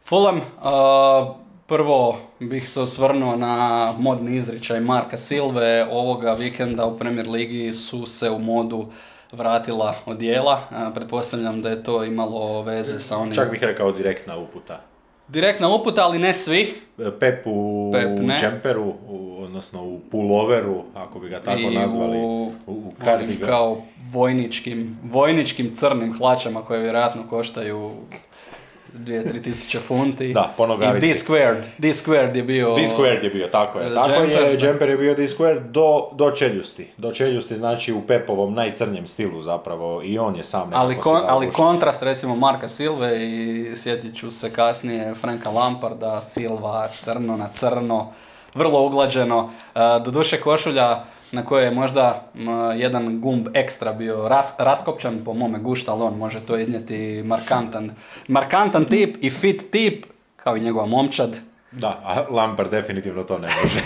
Fulham, 0.09 0.41
prvo 1.67 2.17
bih 2.41 2.69
se 2.69 2.81
osvrnuo 2.81 3.37
na 3.37 3.95
modni 3.99 4.37
izričaj 4.37 4.81
Marka 4.81 5.17
Silve. 5.17 5.87
Ovoga 5.91 6.33
vikenda 6.33 6.87
u 6.87 6.99
Premier 6.99 7.29
Ligi 7.29 7.73
su 7.73 8.07
se 8.07 8.31
u 8.31 8.39
modu 8.39 8.87
vratila 9.33 9.95
odjela. 10.07 10.61
Pretpostavljam 10.95 11.63
da 11.63 11.71
je 11.71 11.83
to 11.83 12.05
imalo 12.05 12.63
veze 12.63 12.99
sa 12.99 13.19
onim... 13.19 13.35
Čak 13.35 13.51
bih 13.51 13.63
rekao 13.63 13.93
direktna 13.93 14.37
uputa. 14.37 14.81
Direktna 15.29 15.69
uputa, 15.75 16.05
ali 16.05 16.19
ne 16.19 16.35
svi. 16.35 16.75
E, 16.99 17.11
Pep 17.21 17.47
u 17.47 17.91
Pep, 17.93 18.41
džemperu, 18.41 18.95
odnosno 19.39 19.85
u 19.85 20.01
puloveru, 20.11 20.85
ako 20.95 21.19
bi 21.19 21.29
ga 21.29 21.41
tako 21.41 21.71
nazvali. 21.71 22.19
U, 22.19 22.53
u 22.67 22.93
kao 23.47 23.83
vojničkim, 24.13 24.99
vojničkim 25.05 25.75
crnim 25.75 26.19
hlačama 26.19 26.65
koje 26.65 26.83
vjerojatno 26.83 27.29
koštaju 27.29 27.91
2-3 28.95 29.43
tisuće 29.43 29.79
funti. 29.79 30.33
Da, 30.33 30.53
po 30.57 30.67
nogavici. 30.67 31.07
I 31.07 31.09
D-squared, 31.09 31.63
D-squared 31.79 32.37
je 32.37 32.43
bio... 32.43 32.77
D-squared 32.77 33.25
je 33.25 33.31
bio, 33.31 33.47
tako 33.47 33.79
je. 33.79 33.95
Tako 33.95 34.23
je, 34.23 34.59
jumper 34.61 34.89
je 34.89 34.97
bio 34.97 35.15
D-squared 35.15 35.61
do, 35.71 36.09
do 36.13 36.31
čeljusti. 36.31 36.89
Do 36.97 37.13
čeljusti 37.13 37.57
znači 37.57 37.93
u 37.93 38.03
Pepovom 38.03 38.55
najcrnjem 38.55 39.07
stilu 39.07 39.43
zapravo 39.43 40.03
i 40.05 40.19
on 40.19 40.37
je 40.37 40.45
sam 40.45 40.71
ali, 40.75 40.97
kon, 40.97 41.21
ali 41.27 41.51
kontrast 41.51 42.03
recimo 42.03 42.37
Marka 42.37 42.69
Silve 42.69 43.25
i 43.25 43.73
sjetit 43.77 44.17
ću 44.17 44.31
se 44.31 44.53
kasnije 44.53 45.15
Franka 45.15 45.51
Lamparda, 45.51 46.21
Silva 46.21 46.89
crno 46.89 47.37
na 47.37 47.49
crno, 47.49 48.13
vrlo 48.55 48.87
uglađeno. 48.87 49.51
E, 49.75 49.79
doduše 50.05 50.41
košulja 50.41 51.05
na 51.33 51.45
kojoj 51.45 51.65
je 51.65 51.71
možda 51.71 52.25
jedan 52.77 53.21
gumb 53.21 53.49
ekstra 53.55 53.93
bio 53.93 54.29
ras, 54.29 54.55
raskopčan 54.59 55.25
po 55.25 55.35
mome 55.35 55.59
gušta, 55.59 55.93
ali 55.93 56.03
on 56.03 56.19
može 56.19 56.41
to 56.41 56.57
iznijeti 56.57 57.23
markantan, 57.23 57.91
markantan 58.29 58.85
tip 58.85 59.17
i 59.21 59.31
fit 59.31 59.71
tip, 59.71 60.07
kao 60.37 60.57
i 60.57 60.61
njegova 60.61 60.87
momčad. 60.87 61.39
Da, 61.73 62.01
a 62.05 62.25
Lampard 62.31 62.71
definitivno 62.71 63.23
to 63.23 63.39
ne 63.39 63.49
može. 63.63 63.81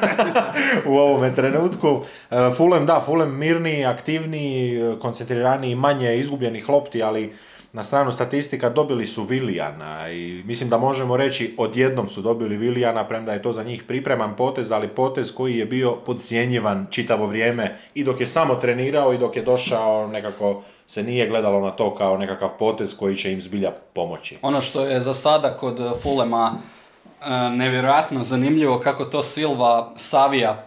u 0.90 0.98
ovome 0.98 1.34
trenutku. 1.34 2.00
E, 2.30 2.50
Fulham, 2.56 2.86
da, 2.86 3.00
Fulham 3.06 3.38
mirniji, 3.38 3.84
aktivniji, 3.84 4.80
koncentriraniji, 5.00 5.74
manje 5.74 6.16
izgubljenih 6.16 6.68
lopti, 6.68 7.02
ali 7.02 7.32
na 7.72 7.84
stranu 7.84 8.12
statistika 8.12 8.68
dobili 8.70 9.06
su 9.06 9.24
Vilijana 9.24 10.10
i 10.10 10.42
mislim 10.46 10.70
da 10.70 10.78
možemo 10.78 11.16
reći 11.16 11.54
odjednom 11.58 12.08
su 12.08 12.22
dobili 12.22 12.56
Vilijana 12.56 13.04
premda 13.04 13.32
je 13.32 13.42
to 13.42 13.52
za 13.52 13.62
njih 13.62 13.82
pripreman 13.82 14.36
potez, 14.36 14.72
ali 14.72 14.88
potez 14.88 15.34
koji 15.34 15.56
je 15.56 15.66
bio 15.66 15.92
podcjenjivan 15.92 16.86
čitavo 16.90 17.26
vrijeme 17.26 17.78
i 17.94 18.04
dok 18.04 18.20
je 18.20 18.26
samo 18.26 18.54
trenirao 18.54 19.12
i 19.12 19.18
dok 19.18 19.36
je 19.36 19.42
došao 19.42 20.08
nekako 20.08 20.62
se 20.86 21.02
nije 21.02 21.28
gledalo 21.28 21.60
na 21.60 21.70
to 21.70 21.94
kao 21.94 22.18
nekakav 22.18 22.50
potez 22.58 22.96
koji 22.96 23.16
će 23.16 23.32
im 23.32 23.40
zbilja 23.40 23.70
pomoći. 23.92 24.36
Ono 24.42 24.60
što 24.60 24.84
je 24.84 25.00
za 25.00 25.14
sada 25.14 25.56
kod 25.56 26.00
Fulema 26.02 26.52
e, 26.54 27.50
nevjerojatno 27.50 28.24
zanimljivo 28.24 28.78
kako 28.78 29.04
to 29.04 29.22
Silva 29.22 29.92
savija 29.96 30.64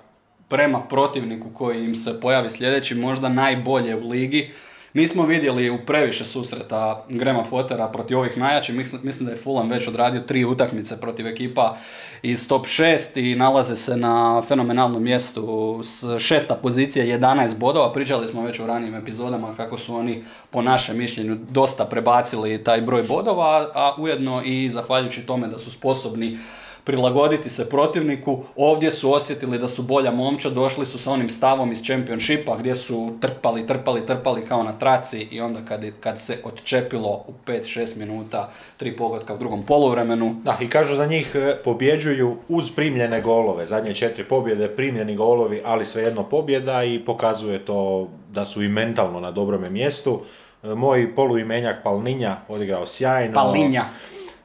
prema 0.48 0.80
protivniku 0.80 1.50
koji 1.54 1.86
im 1.86 1.96
se 1.96 2.22
pojavi 2.22 2.50
sljedeći 2.50 2.96
možda 2.96 3.30
najbolje 3.30 3.96
u 3.96 4.10
ligi 4.10 4.52
Nismo 4.96 5.26
vidjeli 5.26 5.70
u 5.70 5.78
previše 5.86 6.26
susreta 6.26 7.06
Grema 7.10 7.44
Pottera 7.44 7.88
protiv 7.88 8.20
ovih 8.20 8.38
najjačih. 8.38 8.76
Mislim 9.04 9.26
da 9.26 9.32
je 9.32 9.38
Fulham 9.38 9.70
već 9.70 9.88
odradio 9.88 10.22
tri 10.22 10.46
utakmice 10.46 11.02
protiv 11.02 11.28
ekipa 11.28 11.78
iz 12.22 12.48
top 12.48 12.66
6 12.66 13.20
i 13.32 13.36
nalaze 13.36 13.76
se 13.76 13.98
na 13.98 14.42
fenomenalnom 14.48 15.04
mjestu 15.04 15.80
s 15.84 16.04
šesta 16.20 16.56
pozicija 16.56 17.06
11 17.06 17.58
bodova. 17.58 17.94
Pričali 17.94 18.28
smo 18.28 18.42
već 18.46 18.60
u 18.60 18.68
ranijim 18.68 18.96
epizodama 18.96 19.54
kako 19.58 19.78
su 19.78 19.96
oni 19.96 20.24
po 20.50 20.62
našem 20.62 20.98
mišljenju 20.98 21.38
dosta 21.50 21.86
prebacili 21.86 22.64
taj 22.64 22.82
broj 22.82 23.04
bodova, 23.04 23.72
a 23.74 23.96
ujedno 23.98 24.42
i 24.46 24.70
zahvaljujući 24.70 25.26
tome 25.26 25.48
da 25.48 25.58
su 25.58 25.72
sposobni 25.72 26.38
prilagoditi 26.86 27.50
se 27.50 27.70
protivniku. 27.70 28.44
Ovdje 28.56 28.92
su 28.92 29.12
osjetili 29.14 29.60
da 29.60 29.68
su 29.68 29.84
bolja 29.84 30.12
momča, 30.12 30.50
došli 30.50 30.86
su 30.86 30.98
sa 30.98 31.12
onim 31.12 31.30
stavom 31.30 31.72
iz 31.72 31.84
Championshipa 31.84 32.58
gdje 32.58 32.76
su 32.76 33.18
trpali, 33.22 33.68
trpali, 33.68 34.06
trpali 34.06 34.46
kao 34.46 34.64
na 34.64 34.78
traci 34.78 35.28
i 35.32 35.42
onda 35.42 35.60
kad, 35.68 35.86
kad 36.00 36.20
se 36.20 36.38
odčepilo 36.44 37.24
u 37.28 37.34
5-6 37.46 37.98
minuta 37.98 38.52
tri 38.78 38.98
pogotka 38.98 39.34
u 39.34 39.38
drugom 39.38 39.64
poluvremenu. 39.64 40.36
Da, 40.44 40.58
i 40.62 40.70
kažu 40.70 40.96
za 40.96 41.06
njih 41.06 41.32
e, 41.36 41.56
pobjeđuju 41.64 42.38
uz 42.50 42.72
primljene 42.76 43.22
golove. 43.22 43.66
Zadnje 43.66 43.96
četiri 43.96 44.24
pobjede, 44.24 44.68
primljeni 44.68 45.16
golovi, 45.16 45.62
ali 45.66 45.86
svejedno 45.86 46.24
pobjeda 46.24 46.84
i 46.84 47.00
pokazuje 47.06 47.66
to 47.66 48.10
da 48.32 48.46
su 48.46 48.64
i 48.64 48.70
mentalno 48.70 49.20
na 49.20 49.32
dobrome 49.32 49.70
mjestu. 49.70 50.22
E, 50.64 50.68
moj 50.68 51.16
poluimenjak 51.16 51.84
Palninja 51.84 52.38
odigrao 52.48 52.86
sjajno. 52.86 53.34
Palninja. 53.34 53.86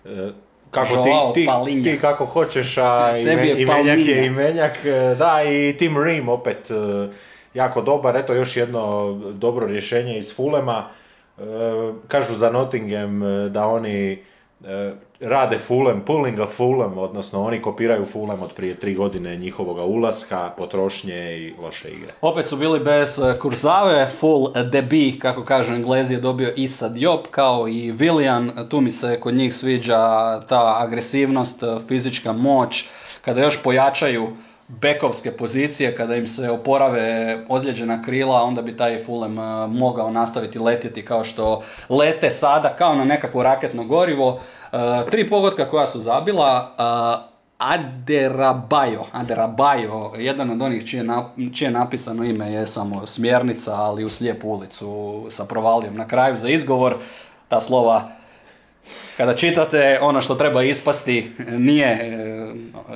E, 0.04 0.30
kako 0.70 0.94
ti, 1.34 1.46
ti, 1.66 1.82
ti, 1.82 1.98
kako 2.00 2.26
hoćeš, 2.26 2.78
a 2.78 3.16
ime, 3.18 3.48
je 3.48 3.62
imenjak 3.62 3.98
je 3.98 4.26
imenjak. 4.26 4.78
Da, 5.18 5.42
i 5.44 5.76
Tim 5.78 6.04
Ream 6.04 6.28
opet 6.28 6.70
jako 7.54 7.82
dobar. 7.82 8.16
Eto 8.16 8.34
još 8.34 8.56
jedno 8.56 9.12
dobro 9.32 9.66
rješenje 9.66 10.18
iz 10.18 10.36
Fulema. 10.36 10.88
Kažu 12.08 12.34
za 12.34 12.50
Nottingham 12.50 13.20
da 13.50 13.66
oni 13.66 14.12
E, 14.12 14.18
rade 15.20 15.58
Fulham, 15.58 16.00
pulling 16.00 16.40
a 16.40 16.46
Fulham, 16.46 16.98
odnosno 16.98 17.44
oni 17.44 17.62
kopiraju 17.62 18.04
Fulham 18.04 18.42
od 18.42 18.52
prije 18.52 18.74
tri 18.74 18.94
godine 18.94 19.36
njihovoga 19.36 19.82
ulaska, 19.82 20.50
potrošnje 20.58 21.38
i 21.38 21.54
loše 21.62 21.90
igre. 21.90 22.12
Opet 22.20 22.46
su 22.46 22.56
bili 22.56 22.80
bez 22.80 23.18
e, 23.18 23.38
Kurzave, 23.38 24.10
full 24.20 24.52
debi, 24.72 25.18
kako 25.18 25.44
kažu 25.44 25.74
Englezi, 25.74 26.14
je 26.14 26.20
dobio 26.20 26.52
Isa 26.56 26.88
Diop 26.88 27.26
kao 27.30 27.68
i 27.68 27.92
Willian, 27.92 28.68
tu 28.68 28.80
mi 28.80 28.90
se 28.90 29.20
kod 29.20 29.34
njih 29.34 29.54
sviđa 29.54 30.40
ta 30.40 30.76
agresivnost, 30.78 31.62
e, 31.62 31.66
fizička 31.88 32.32
moć, 32.32 32.88
kada 33.20 33.40
još 33.40 33.62
pojačaju 33.62 34.28
bekovske 34.78 35.30
pozicije, 35.30 35.96
kada 35.96 36.16
im 36.16 36.26
se 36.26 36.50
oporave 36.50 37.38
ozlijeđena 37.48 38.02
krila, 38.02 38.42
onda 38.42 38.62
bi 38.62 38.76
taj 38.76 39.04
Fulham 39.04 39.38
eh, 39.38 39.66
mogao 39.66 40.10
nastaviti 40.10 40.58
letjeti 40.58 41.04
kao 41.04 41.24
što 41.24 41.62
lete 41.88 42.30
sada, 42.30 42.76
kao 42.76 42.94
na 42.94 43.04
nekakvo 43.04 43.42
raketno 43.42 43.84
gorivo. 43.84 44.40
Eh, 44.72 44.76
tri 45.10 45.28
pogotka 45.28 45.64
koja 45.64 45.86
su 45.86 46.00
zabila, 46.00 46.74
eh, 46.78 47.30
Aderabajo, 47.58 49.04
Aderabajo, 49.12 50.12
jedan 50.16 50.50
od 50.50 50.62
onih 50.62 50.86
čije, 50.86 51.04
čije 51.54 51.70
napisano 51.70 52.24
ime 52.24 52.52
je 52.52 52.66
samo 52.66 53.06
smjernica, 53.06 53.74
ali 53.74 54.04
u 54.04 54.08
slijepu 54.08 54.48
ulicu 54.48 55.26
sa 55.28 55.44
provalijom 55.44 55.96
na 55.96 56.08
kraju 56.08 56.36
za 56.36 56.48
izgovor. 56.48 56.96
Ta 57.48 57.60
slova 57.60 58.10
kada 59.16 59.34
čitate 59.34 59.98
ono 60.02 60.20
što 60.20 60.34
treba 60.34 60.62
ispasti 60.62 61.32
nije, 61.48 61.98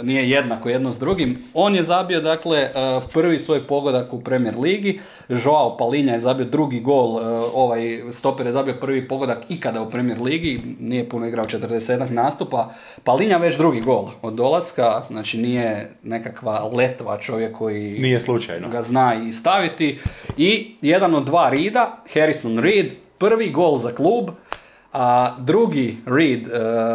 nije 0.02 0.30
jednako 0.30 0.68
jedno 0.68 0.92
s 0.92 0.98
drugim. 0.98 1.38
On 1.54 1.74
je 1.74 1.82
zabio 1.82 2.20
dakle 2.20 2.58
e, 2.58 2.70
prvi 3.12 3.40
svoj 3.40 3.60
pogodak 3.66 4.12
u 4.12 4.20
Premier 4.20 4.58
Ligi, 4.58 5.00
Joao 5.28 5.76
Palinja 5.76 6.12
je 6.12 6.20
zabio 6.20 6.46
drugi 6.46 6.80
gol, 6.80 7.20
e, 7.20 7.26
ovaj 7.54 8.02
stoper 8.10 8.46
je 8.46 8.52
zabio 8.52 8.74
prvi 8.80 9.08
pogodak 9.08 9.38
ikada 9.48 9.82
u 9.82 9.90
Premier 9.90 10.22
Ligi, 10.22 10.60
nije 10.80 11.08
puno 11.08 11.26
igrao 11.26 11.44
40 11.44 12.10
nastupa. 12.10 12.74
Palinja 13.04 13.36
već 13.36 13.56
drugi 13.56 13.80
gol 13.80 14.08
od 14.22 14.34
dolaska, 14.34 15.02
znači 15.10 15.38
nije 15.38 15.92
nekakva 16.02 16.70
letva 16.72 17.18
čovjek 17.18 17.56
koji 17.56 17.98
nije 17.98 18.20
slučajno. 18.20 18.68
ga 18.68 18.82
zna 18.82 19.14
i 19.28 19.32
staviti. 19.32 19.98
I 20.36 20.74
jedan 20.82 21.14
od 21.14 21.24
dva 21.24 21.50
Rida, 21.50 22.02
Harrison 22.14 22.58
Reed, 22.58 22.92
prvi 23.18 23.50
gol 23.50 23.76
za 23.76 23.94
klub, 23.94 24.30
a 24.94 25.36
drugi 25.38 25.98
Reed, 26.06 26.46
uh, 26.46 26.52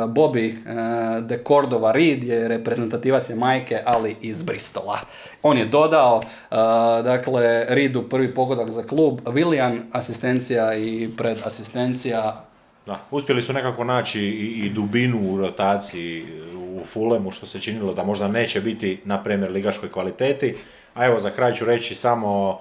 Bobby 0.08 0.54
uh, 0.54 1.26
de 1.26 1.44
Cordova 1.48 1.92
Reed 1.92 2.24
je 2.24 2.48
reprezentativac 2.48 3.30
je 3.30 3.36
majke, 3.36 3.82
ali 3.86 4.16
iz 4.22 4.44
Bristola. 4.44 5.00
On 5.44 5.58
je 5.58 5.66
dodao, 5.66 6.18
uh, 6.18 6.58
dakle, 7.04 7.66
Reedu 7.70 8.10
prvi 8.10 8.34
pogodak 8.34 8.70
za 8.70 8.84
klub, 8.84 9.20
William 9.26 9.82
asistencija 9.92 10.76
i 10.76 11.10
predasistencija. 11.18 12.46
Da, 12.86 13.00
uspjeli 13.12 13.42
su 13.42 13.54
nekako 13.54 13.84
naći 13.84 14.22
i, 14.22 14.66
i 14.66 14.70
dubinu 14.70 15.34
u 15.34 15.38
rotaciji 15.38 16.26
u 16.56 16.84
Fulemu, 16.86 17.32
što 17.32 17.46
se 17.46 17.62
činilo 17.62 17.94
da 17.94 18.04
možda 18.04 18.28
neće 18.28 18.62
biti 18.62 19.02
na 19.06 19.24
Premier 19.24 19.52
ligaškoj 19.52 19.92
kvaliteti. 19.92 20.56
A 20.94 21.06
evo, 21.06 21.20
za 21.20 21.30
kraj 21.30 21.54
ću 21.54 21.66
reći 21.66 21.96
samo 21.96 22.60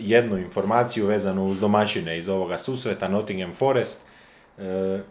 jednu 0.00 0.38
informaciju 0.38 1.06
vezanu 1.06 1.46
uz 1.46 1.60
domaćine 1.60 2.18
iz 2.18 2.28
ovoga 2.28 2.58
susreta, 2.58 3.08
Nottingham 3.08 3.52
Forest 3.52 4.02
E, 4.02 4.11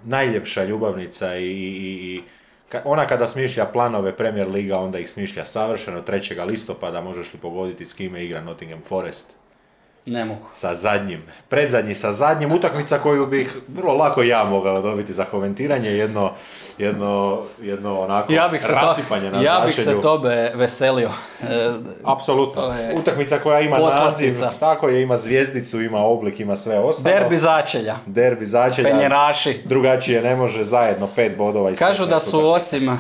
najljepša 0.04 0.64
ljubavnica 0.64 1.36
i, 1.36 1.46
i, 1.46 2.16
i 2.16 2.22
ona 2.84 3.06
kada 3.08 3.28
smišlja 3.28 3.66
planove 3.66 4.18
Premier 4.18 4.50
Liga, 4.50 4.78
onda 4.78 5.00
ih 5.00 5.10
smišlja 5.10 5.46
savršeno. 5.46 6.02
3. 6.02 6.46
listopada 6.46 7.02
možeš 7.02 7.34
li 7.34 7.40
pogoditi 7.40 7.86
s 7.86 7.94
kime 7.94 8.25
igra 8.25 8.42
Nottingham 8.42 8.82
Forest? 8.82 9.42
Ne 10.06 10.25
mogu. 10.25 10.46
Sa 10.56 10.75
zadnjim. 10.75 11.22
Predzadnji 11.50 11.96
sa 11.96 12.12
zadnjim. 12.12 12.51
Utakmica 12.51 13.00
koju 13.00 13.25
bih 13.25 13.58
vrlo 13.68 13.94
lako 13.94 14.24
ja 14.24 14.44
mogao 14.44 14.82
dobiti 14.82 15.14
za 15.14 15.25
komentiranje. 15.25 15.90
Jedno, 15.90 16.32
jedno, 16.81 17.41
jedno 17.61 18.00
onako 18.00 18.33
ja 18.33 18.48
bih 18.48 18.63
se 18.63 18.74
rasipanje 18.74 19.31
to, 19.31 19.37
na 19.37 19.44
Ja 19.44 19.63
bih 19.65 19.75
se 19.75 20.01
tobe 20.01 20.51
veselio. 20.55 21.09
E, 21.41 21.72
Apsolutno. 22.03 22.74
Utakmica 22.96 23.39
koja 23.39 23.59
ima 23.59 23.77
naziv. 23.77 24.35
Tako 24.59 24.89
je, 24.89 25.01
ima 25.01 25.17
zvijezdicu, 25.17 25.81
ima 25.81 26.00
oblik, 26.00 26.39
ima 26.39 26.55
sve 26.55 26.79
ostalo. 26.79 27.15
Derbi 27.15 27.37
začelja. 27.37 27.96
Derbi 28.05 28.46
začelja. 28.46 28.89
Penjeraši. 28.89 29.61
Drugačije 29.65 30.22
ne 30.22 30.35
može 30.35 30.63
zajedno 30.63 31.07
pet 31.15 31.37
bodova. 31.37 31.74
Kažu 31.75 32.05
da 32.05 32.20
su 32.20 32.50
osim, 32.50 32.87
uh, 32.87 32.98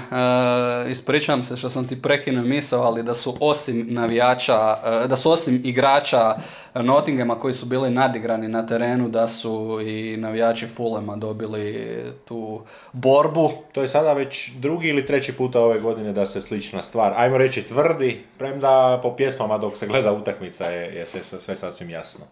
ispričavam 0.89 1.43
se 1.43 1.57
što 1.57 1.69
sam 1.69 1.87
ti 1.87 2.01
prekinuo 2.01 2.43
misao, 2.43 2.83
ali 2.83 3.03
da 3.03 3.13
su 3.13 3.37
osim 3.39 3.87
navijača, 3.89 4.77
uh, 4.83 5.09
da 5.09 5.15
su 5.15 5.31
osim 5.31 5.61
igrača 5.63 6.35
Nottinghama 6.73 7.39
koji 7.39 7.53
su 7.53 7.65
bili 7.65 7.89
nadigrani 7.89 8.47
na 8.47 8.65
terenu 8.65 9.09
da 9.09 9.27
su 9.27 9.79
i 9.81 10.17
navijači 10.17 10.67
Fulema 10.67 11.15
dobili 11.15 11.87
tu 12.25 12.61
borbu. 12.93 13.49
To 13.71 13.81
je 13.81 13.87
sada 13.87 14.13
već 14.13 14.51
drugi 14.51 14.87
ili 14.87 15.05
treći 15.05 15.33
puta 15.33 15.59
ove 15.59 15.79
godine 15.79 16.13
da 16.13 16.25
se 16.25 16.41
slična 16.41 16.81
stvar, 16.81 17.13
ajmo 17.15 17.37
reći 17.37 17.63
tvrdi, 17.63 18.23
premda 18.37 18.99
po 19.03 19.15
pjesmama 19.15 19.57
dok 19.57 19.77
se 19.77 19.87
gleda 19.87 20.11
utakmica 20.11 20.65
je, 20.65 20.95
je 20.95 21.05
sve, 21.05 21.23
sve 21.23 21.55
sasvim 21.55 21.89
jasno. 21.89 22.25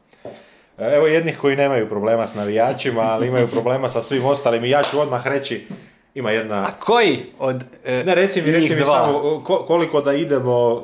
Evo 0.78 1.08
jednih 1.08 1.38
koji 1.38 1.56
nemaju 1.56 1.90
problema 1.90 2.28
s 2.28 2.36
navijačima, 2.36 3.02
ali 3.02 3.28
imaju 3.28 3.48
problema 3.48 3.90
sa 3.90 4.02
svim 4.02 4.26
ostalim 4.26 4.66
i 4.66 4.70
ja 4.70 4.84
ću 4.84 5.00
odmah 5.00 5.28
reći 5.28 5.68
ima 6.16 6.32
jedna... 6.32 6.62
A 6.62 6.72
koji 6.80 7.20
od 7.40 7.64
e, 7.86 8.04
Ne, 8.04 8.16
reci 8.16 8.42
mi, 8.42 8.52
reci 8.52 8.76
mi 8.76 8.82
samo 8.82 9.42
koliko 9.68 10.02
da 10.02 10.14
idemo 10.14 10.84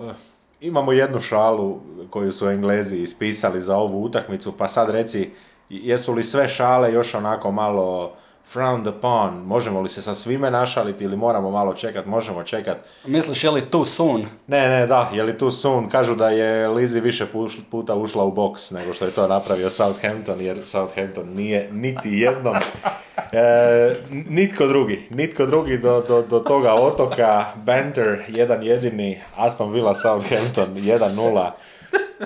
imamo 0.61 0.91
jednu 0.91 1.21
šalu 1.21 1.79
koju 2.09 2.31
su 2.31 2.49
Englezi 2.49 2.97
ispisali 2.97 3.61
za 3.61 3.77
ovu 3.77 4.03
utakmicu, 4.03 4.57
pa 4.57 4.67
sad 4.67 4.89
reci, 4.89 5.29
jesu 5.69 6.13
li 6.13 6.23
sve 6.23 6.47
šale 6.47 6.93
još 6.93 7.13
onako 7.13 7.51
malo 7.51 8.13
frowned 8.53 8.87
upon, 8.87 9.37
možemo 9.45 9.81
li 9.81 9.89
se 9.89 10.01
sa 10.01 10.15
svime 10.15 10.51
našaliti 10.51 11.03
ili 11.03 11.17
moramo 11.17 11.51
malo 11.51 11.73
čekat, 11.73 12.05
možemo 12.05 12.43
čekat. 12.43 12.77
Misliš 13.05 13.43
je 13.43 13.49
li 13.49 13.61
too 13.61 13.85
soon? 13.85 14.25
Ne, 14.47 14.69
ne, 14.69 14.87
da, 14.87 15.09
je 15.13 15.23
li 15.23 15.37
too 15.37 15.51
soon, 15.51 15.89
kažu 15.89 16.15
da 16.15 16.29
je 16.29 16.67
Lizzie 16.67 17.01
više 17.01 17.25
puta 17.71 17.95
ušla 17.95 18.23
u 18.23 18.31
boks 18.31 18.71
nego 18.71 18.93
što 18.93 19.05
je 19.05 19.11
to 19.11 19.27
napravio 19.27 19.69
Southampton, 19.69 20.41
jer 20.41 20.65
Southampton 20.65 21.29
nije 21.29 21.69
niti 21.71 22.09
jednom, 22.11 22.55
e, 23.31 23.95
nitko 24.11 24.67
drugi, 24.67 25.07
nitko 25.09 25.45
drugi 25.45 25.77
do, 25.77 26.03
do, 26.07 26.21
do 26.21 26.39
toga 26.39 26.73
otoka, 26.73 27.45
Banter, 27.55 28.23
jedan 28.27 28.63
jedini, 28.63 29.21
Aston 29.35 29.73
Villa 29.73 29.93
Southampton, 29.93 30.75
1-0, 30.75 31.49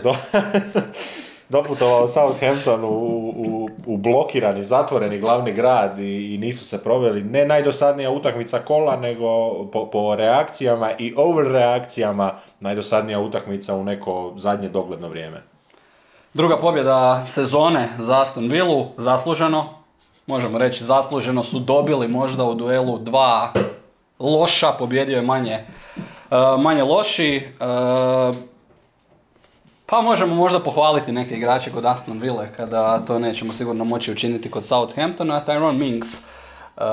do, 0.04 0.16
doputovao 1.50 2.08
Southampton 2.08 2.84
u, 2.84 2.88
u, 2.88 3.70
u 3.86 3.98
blokirani, 3.98 4.64
zatvoreni 4.64 5.20
glavni 5.20 5.54
grad 5.54 6.00
i, 6.00 6.34
i, 6.34 6.38
nisu 6.38 6.66
se 6.66 6.84
proveli 6.84 7.24
ne 7.24 7.46
najdosadnija 7.46 8.12
utakmica 8.12 8.60
kola, 8.60 8.96
nego 8.96 9.54
po, 9.66 9.86
po 9.86 10.16
reakcijama 10.16 10.92
i 10.98 11.14
overreakcijama 11.18 12.34
najdosadnija 12.60 13.20
utakmica 13.20 13.76
u 13.76 13.84
neko 13.84 14.34
zadnje 14.38 14.70
dogledno 14.70 15.10
vrijeme. 15.10 15.44
Druga 16.34 16.58
pobjeda 16.58 17.24
sezone 17.26 17.90
za 18.00 18.22
Aston 18.22 18.50
Villa, 18.50 18.86
zasluženo. 18.98 19.66
Možemo 20.28 20.58
reći 20.58 20.84
zasluženo 20.84 21.44
su 21.44 21.60
dobili 21.60 22.08
možda 22.08 22.44
u 22.44 22.54
duelu 22.54 22.98
dva 23.00 23.54
loša, 24.20 24.72
pobjedio 24.72 25.16
je 25.16 25.22
manje, 25.22 25.54
e, 25.54 25.66
manje 26.60 26.84
loši. 26.84 27.36
E, 27.36 28.49
pa 29.90 30.02
možemo 30.02 30.36
možda 30.36 30.60
pohvaliti 30.60 31.12
neke 31.12 31.36
igrače 31.36 31.72
kod 31.72 31.86
Aston 31.86 32.20
Ville 32.20 32.50
kada 32.58 33.00
to 33.00 33.20
nećemo 33.20 33.54
sigurno 33.54 33.84
moći 33.84 34.12
učiniti 34.12 34.52
kod 34.52 34.66
Southamptona. 34.66 35.42
Tyrone 35.46 35.78
Minks, 35.78 36.08
uh, 36.18 36.84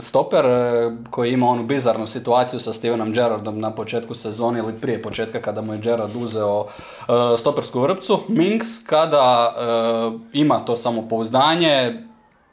stoper 0.00 0.46
uh, 0.46 0.52
koji 1.10 1.32
ima 1.32 1.48
onu 1.48 1.62
bizarnu 1.62 2.06
situaciju 2.06 2.60
sa 2.60 2.72
Stevenom 2.72 3.12
Gerrardom 3.12 3.60
na 3.60 3.70
početku 3.74 4.14
sezone 4.14 4.58
ili 4.58 4.80
prije 4.80 5.02
početka 5.02 5.40
kada 5.40 5.60
mu 5.60 5.72
je 5.72 5.78
Gerrard 5.78 6.16
uzeo 6.16 6.60
uh, 6.60 6.68
stopersku 7.38 7.80
vrpcu. 7.80 8.20
Minks 8.28 8.66
kada 8.86 9.54
ima 10.32 10.58
to 10.58 10.76
samopouzdanje, 10.76 12.02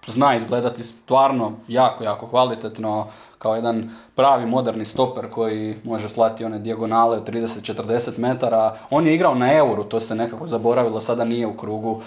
zna 0.08 0.36
izgledati 0.36 0.84
stvarno 0.84 1.54
jako, 1.68 2.04
jako 2.04 2.28
kvalitetno 2.28 3.08
kao 3.40 3.56
jedan 3.56 3.90
pravi 4.16 4.46
moderni 4.46 4.86
stoper 4.86 5.30
koji 5.30 5.76
može 5.84 6.10
slati 6.10 6.46
one 6.46 6.60
dijagonale 6.60 7.18
od 7.18 7.30
30-40 7.30 8.20
metara. 8.20 8.76
On 8.90 9.08
je 9.08 9.16
igrao 9.16 9.36
na 9.36 9.54
euru, 9.54 9.84
to 9.84 10.00
se 10.00 10.16
nekako 10.16 10.48
zaboravilo, 10.48 11.02
sada 11.02 11.24
nije 11.24 11.48
u 11.48 11.58
krugu 11.58 12.02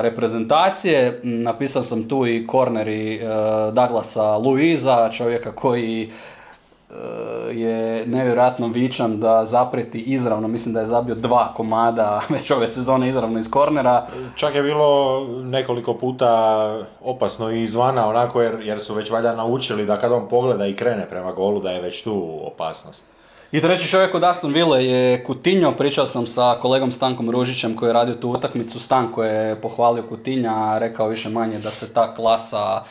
reprezentacije. 0.00 1.20
Napisao 1.22 1.82
sam 1.82 2.08
tu 2.08 2.26
i 2.26 2.46
korneri 2.46 3.20
Douglasa 3.72 4.36
Luiza, 4.36 5.10
čovjeka 5.10 5.52
koji 5.52 6.10
je 7.52 8.06
nevjerojatno 8.06 8.66
vičan 8.66 9.20
da 9.20 9.44
zapreti 9.44 9.98
izravno, 9.98 10.48
mislim 10.48 10.74
da 10.74 10.80
je 10.80 10.86
zabio 10.86 11.14
dva 11.14 11.54
komada 11.54 12.20
već 12.34 12.50
ove 12.50 12.68
sezone 12.68 13.08
izravno 13.08 13.38
iz 13.38 13.50
kornera. 13.50 14.06
Čak 14.34 14.54
je 14.54 14.62
bilo 14.62 15.20
nekoliko 15.42 15.94
puta 15.94 16.28
opasno 17.00 17.50
i 17.50 17.62
izvana 17.62 18.08
onako 18.08 18.42
jer, 18.42 18.60
jer 18.62 18.80
su 18.80 18.94
već 18.94 19.10
valjda 19.10 19.36
naučili 19.36 19.86
da 19.86 20.00
kad 20.00 20.12
on 20.12 20.28
pogleda 20.28 20.66
i 20.66 20.76
krene 20.76 21.06
prema 21.10 21.32
golu 21.32 21.60
da 21.60 21.70
je 21.70 21.80
već 21.80 22.02
tu 22.02 22.40
opasnost. 22.42 23.04
I 23.52 23.60
treći 23.60 23.88
čovjek 23.88 24.14
od 24.14 24.24
Aston 24.24 24.52
Ville 24.52 24.86
je 24.86 25.24
Kutinjo, 25.24 25.72
pričao 25.72 26.06
sam 26.06 26.26
sa 26.26 26.56
kolegom 26.60 26.92
Stankom 26.92 27.30
Ružićem 27.30 27.76
koji 27.76 27.88
je 27.88 27.92
radio 27.92 28.14
tu 28.14 28.30
utakmicu, 28.30 28.80
Stanko 28.80 29.24
je 29.24 29.60
pohvalio 29.60 30.02
Kutinja, 30.08 30.78
rekao 30.78 31.08
više 31.08 31.28
manje 31.28 31.58
da 31.58 31.70
se 31.70 31.92
ta 31.92 32.14
klasa 32.14 32.82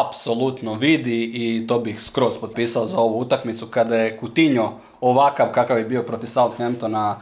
apsolutno 0.00 0.74
vidi 0.74 1.30
i 1.34 1.66
to 1.66 1.78
bih 1.78 2.00
skroz 2.00 2.38
potpisao 2.38 2.86
za 2.86 2.98
ovu 2.98 3.18
utakmicu 3.18 3.66
kada 3.66 3.96
je 3.96 4.16
Kutinjo 4.16 4.70
ovakav 5.00 5.48
kakav 5.52 5.78
je 5.78 5.84
bio 5.84 6.02
protiv 6.02 6.26
Southamptona 6.26 7.20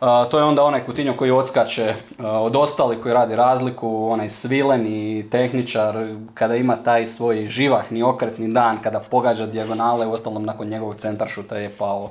to 0.00 0.38
je 0.38 0.44
onda 0.44 0.64
onaj 0.64 0.84
Kutinjo 0.84 1.16
koji 1.16 1.30
odskače 1.30 1.94
od 2.18 2.56
ostali, 2.56 3.00
koji 3.00 3.14
radi 3.14 3.36
razliku, 3.36 4.08
onaj 4.10 4.28
svileni 4.28 5.30
tehničar, 5.30 6.06
kada 6.34 6.56
ima 6.56 6.76
taj 6.76 7.06
svoj 7.06 7.46
živahni, 7.46 8.02
okretni 8.02 8.52
dan, 8.52 8.78
kada 8.82 9.00
pogađa 9.00 9.46
dijagonale, 9.46 10.06
u 10.06 10.12
ostalom 10.12 10.44
nakon 10.44 10.68
njegovog 10.68 10.96
centaršuta 10.96 11.56
je 11.56 11.70
pao. 11.78 12.10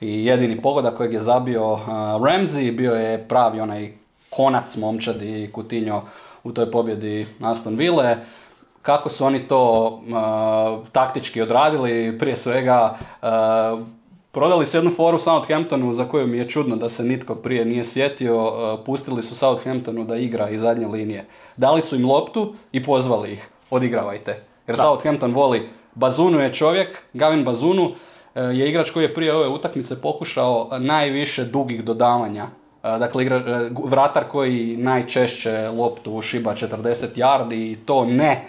I 0.00 0.26
jedini 0.26 0.62
pogodak 0.62 0.96
kojeg 0.96 1.12
je 1.12 1.20
zabio 1.20 1.78
Ramsey, 2.20 2.76
bio 2.76 2.94
je 2.94 3.28
pravi 3.28 3.60
onaj 3.60 3.92
konac 4.30 4.76
momčadi 4.76 5.50
Kutinjo 5.52 6.02
u 6.44 6.52
toj 6.52 6.70
pobjedi 6.70 7.26
Aston 7.42 7.76
Ville 7.76 8.16
kako 8.84 9.08
su 9.08 9.24
oni 9.24 9.48
to 9.48 9.84
uh, 9.86 10.88
taktički 10.92 11.42
odradili, 11.42 12.18
prije 12.18 12.36
svega 12.36 12.94
uh, 13.22 13.28
prodali 14.32 14.66
su 14.66 14.76
jednu 14.76 14.90
foru 14.90 15.18
Southamptonu 15.18 15.94
za 15.94 16.08
koju 16.08 16.26
mi 16.26 16.38
je 16.38 16.48
čudno 16.48 16.76
da 16.76 16.88
se 16.88 17.04
nitko 17.04 17.34
prije 17.34 17.64
nije 17.64 17.84
sjetio, 17.84 18.52
pustili 18.86 19.22
su 19.22 19.34
Southamptonu 19.34 20.04
da 20.04 20.16
igra 20.16 20.48
iz 20.48 20.60
zadnje 20.60 20.86
linije. 20.86 21.26
Dali 21.56 21.82
su 21.82 21.96
im 21.96 22.10
loptu 22.10 22.54
i 22.72 22.82
pozvali 22.82 23.32
ih, 23.32 23.48
odigravajte. 23.70 24.44
Jer 24.66 24.76
da. 24.76 24.82
Southampton 24.82 25.32
voli, 25.32 25.68
Bazunu 25.94 26.40
je 26.40 26.52
čovjek, 26.52 27.02
Gavin 27.12 27.44
Bazunu 27.44 27.90
je 28.34 28.68
igrač 28.68 28.90
koji 28.90 29.04
je 29.04 29.14
prije 29.14 29.34
ove 29.34 29.48
utakmice 29.48 30.00
pokušao 30.00 30.68
najviše 30.78 31.44
dugih 31.44 31.84
dodavanja 31.84 32.46
Dakle, 32.82 33.22
igra, 33.22 33.42
vratar 33.84 34.24
koji 34.28 34.76
najčešće 34.76 35.68
loptu 35.68 36.22
šiba 36.22 36.54
40 36.54 37.06
yardi 37.16 37.72
i 37.72 37.76
to 37.86 38.04
ne 38.04 38.44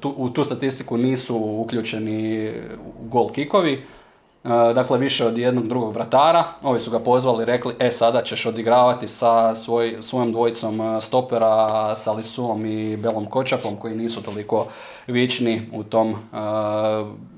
tu, 0.00 0.14
u 0.16 0.30
tu 0.30 0.44
statistiku 0.44 0.96
nisu 0.96 1.36
uključeni 1.36 2.52
gol 3.00 3.28
kikovi. 3.32 3.84
E, 4.48 4.74
dakle, 4.74 4.98
više 4.98 5.26
od 5.26 5.38
jednog 5.38 5.68
drugog 5.68 5.94
vratara. 5.94 6.44
Ovi 6.62 6.80
su 6.80 6.90
ga 6.90 6.98
pozvali 6.98 7.42
i 7.42 7.46
rekli, 7.46 7.74
e, 7.78 7.90
sada 7.90 8.22
ćeš 8.22 8.46
odigravati 8.46 9.08
sa 9.08 9.54
svoj, 9.54 9.96
svojom 10.00 10.32
dvojicom 10.32 10.80
e, 10.80 11.00
stopera, 11.00 11.94
sa 11.94 12.12
Lisuom 12.12 12.66
i 12.66 12.96
Belom 12.96 13.26
Kočapom, 13.26 13.76
koji 13.76 13.96
nisu 13.96 14.22
toliko 14.22 14.66
vični 15.06 15.70
u, 15.72 15.84
tom, 15.84 16.10
e, 16.10 16.16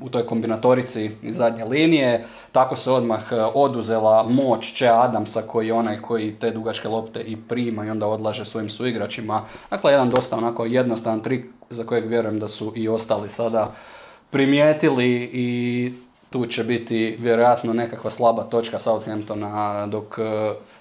u 0.01 0.09
toj 0.09 0.27
kombinatorici 0.27 1.11
iz 1.23 1.37
zadnje 1.37 1.65
linije. 1.65 2.25
Tako 2.53 2.77
se 2.77 2.91
odmah 2.91 3.23
oduzela 3.55 4.23
moć 4.23 4.73
Če 4.75 4.89
Adamsa, 4.89 5.43
koji 5.43 5.67
je 5.67 5.75
onaj 5.75 6.01
koji 6.01 6.35
te 6.41 6.51
dugačke 6.51 6.89
lopte 6.89 7.21
i 7.21 7.37
prima 7.37 7.87
i 7.87 7.91
onda 7.91 8.07
odlaže 8.07 8.45
svojim 8.45 8.71
suigračima. 8.71 9.43
Dakle, 9.71 9.93
jedan 9.93 10.11
dosta 10.11 10.37
onako 10.37 10.65
jednostavan 10.65 11.21
trik 11.21 11.47
za 11.71 11.85
kojeg 11.85 12.07
vjerujem 12.07 12.39
da 12.39 12.49
su 12.49 12.73
i 12.77 12.89
ostali 12.89 13.31
sada 13.31 13.73
primijetili 14.31 15.31
i 15.33 15.93
tu 16.31 16.47
će 16.47 16.65
biti 16.65 17.17
vjerojatno 17.19 17.73
nekakva 17.73 18.11
slaba 18.11 18.43
točka 18.43 18.79
Southamptona 18.79 19.87
dok 19.87 20.19
e, 20.19 20.23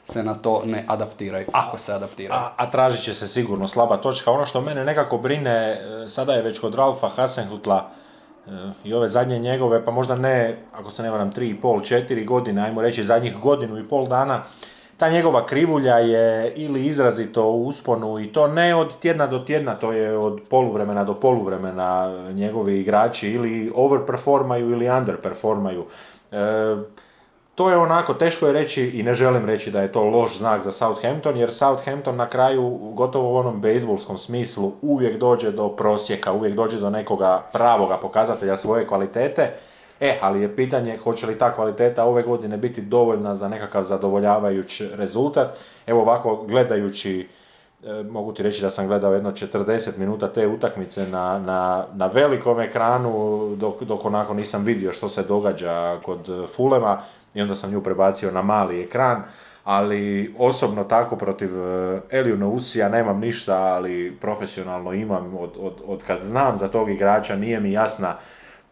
se 0.06 0.24
na 0.24 0.34
to 0.36 0.62
ne 0.66 0.86
adaptiraju, 0.88 1.46
ako 1.54 1.78
se 1.78 1.94
adaptiraju. 1.94 2.40
A, 2.42 2.54
a 2.58 2.70
tražit 2.70 3.04
će 3.04 3.14
se 3.14 3.28
sigurno 3.28 3.68
slaba 3.68 3.98
točka. 3.98 4.32
Ono 4.32 4.46
što 4.46 4.62
mene 4.62 4.86
nekako 4.86 5.18
brine, 5.18 5.52
e, 5.52 6.10
sada 6.10 6.34
je 6.34 6.42
već 6.42 6.60
kod 6.60 6.76
Ralfa 6.76 7.10
Hasenhutla 7.10 7.90
e, 8.48 8.52
i 8.84 8.94
ove 8.94 9.10
zadnje 9.10 9.40
njegove, 9.40 9.86
pa 9.86 9.92
možda 9.92 10.16
ne, 10.16 10.58
ako 10.74 10.92
se 10.92 11.04
ne 11.04 11.12
varam, 11.12 11.32
3,5, 11.32 12.04
4 12.10 12.26
godine, 12.26 12.62
ajmo 12.62 12.82
reći 12.82 13.04
zadnjih 13.04 13.38
godinu 13.38 13.80
i 13.80 13.88
pol 13.88 14.08
dana, 14.08 14.44
ta 15.00 15.10
njegova 15.10 15.46
krivulja 15.46 15.96
je 15.96 16.54
ili 16.56 16.86
izrazito 16.86 17.44
u 17.44 17.68
usponu 17.68 18.20
i 18.20 18.28
to 18.28 18.48
ne 18.48 18.76
od 18.76 19.00
tjedna 19.00 19.28
do 19.28 19.40
tjedna, 19.40 19.76
to 19.76 19.92
je 19.92 20.18
od 20.18 20.42
poluvremena 20.50 21.04
do 21.04 21.14
poluvremena 21.14 22.12
njegovi 22.34 22.80
igrači 22.80 23.30
ili 23.30 23.72
overperformaju 23.76 24.70
ili 24.70 24.90
underperformaju. 24.90 25.86
E, 26.32 26.38
to 27.56 27.70
je 27.70 27.78
onako, 27.78 28.14
teško 28.14 28.48
je 28.48 28.54
reći 28.54 28.84
i 28.84 29.04
ne 29.04 29.14
želim 29.14 29.46
reći 29.46 29.72
da 29.72 29.82
je 29.82 29.92
to 29.92 30.04
loš 30.04 30.38
znak 30.38 30.64
za 30.64 30.72
Southampton, 30.72 31.38
jer 31.38 31.52
Southampton 31.52 32.16
na 32.16 32.28
kraju, 32.28 32.80
gotovo 32.94 33.34
u 33.34 33.36
onom 33.36 33.62
bejsbolskom 33.62 34.18
smislu, 34.18 34.72
uvijek 34.82 35.18
dođe 35.18 35.52
do 35.52 35.70
prosjeka, 35.70 36.32
uvijek 36.32 36.56
dođe 36.56 36.80
do 36.80 36.90
nekoga 36.90 37.44
pravoga 37.54 37.98
pokazatelja 37.98 38.56
svoje 38.56 38.88
kvalitete 38.88 39.54
E, 40.00 40.18
ali 40.22 40.42
je 40.42 40.56
pitanje 40.56 40.98
hoće 40.98 41.26
li 41.26 41.38
ta 41.38 41.54
kvaliteta 41.54 42.06
ove 42.06 42.24
godine 42.24 42.58
biti 42.58 42.82
dovoljna 42.82 43.36
za 43.36 43.48
nekakav 43.48 43.84
zadovoljavajući 43.84 44.90
rezultat. 44.94 45.58
Evo 45.88 46.02
ovako 46.02 46.46
gledajući, 46.48 47.28
e, 47.84 48.04
mogu 48.04 48.34
ti 48.34 48.44
reći 48.44 48.62
da 48.62 48.70
sam 48.70 48.88
gledao 48.88 49.14
jedno 49.14 49.32
40 49.32 49.98
minuta 49.98 50.28
te 50.28 50.48
utakmice 50.48 51.08
na, 51.08 51.40
na, 51.40 51.86
na 51.94 52.08
velikom 52.08 52.60
ekranu 52.60 53.56
dok, 53.56 53.84
dok 53.84 54.06
onako 54.06 54.34
nisam 54.34 54.64
vidio 54.64 54.94
što 54.94 55.10
se 55.10 55.24
događa 55.24 56.00
kod 56.04 56.48
Fulema 56.56 57.02
i 57.34 57.42
onda 57.42 57.56
sam 57.56 57.72
nju 57.72 57.84
prebacio 57.84 58.32
na 58.32 58.42
mali 58.42 58.82
ekran 58.82 59.24
ali 59.64 60.36
osobno 60.38 60.84
tako 60.84 61.16
protiv 61.16 61.50
e, 61.64 62.02
Eliju 62.12 62.38
Nousija 62.38 62.90
nemam 62.90 63.20
ništa, 63.20 63.56
ali 63.56 64.18
profesionalno 64.22 64.94
imam 64.94 65.38
od, 65.38 65.50
od, 65.60 65.74
od 65.86 66.04
kad 66.04 66.22
znam 66.22 66.58
za 66.58 66.68
tog 66.68 66.90
igrača, 66.90 67.36
nije 67.36 67.60
mi 67.60 67.72
jasna 67.72 68.16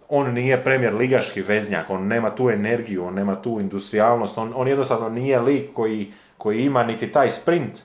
on 0.10 0.34
nije 0.34 0.64
premijer 0.64 0.96
ligaški 0.96 1.42
veznjak, 1.42 1.90
on 1.90 2.08
nema 2.08 2.30
tu 2.30 2.50
energiju, 2.50 3.06
on 3.06 3.14
nema 3.14 3.42
tu 3.42 3.60
industrijalnost, 3.60 4.38
on, 4.38 4.54
on 4.56 4.68
jednostavno 4.68 5.10
nije 5.10 5.40
lik 5.40 5.74
koji, 5.74 6.12
koji 6.38 6.62
ima 6.62 6.84
niti 6.84 7.12
taj 7.12 7.30
sprint. 7.30 7.84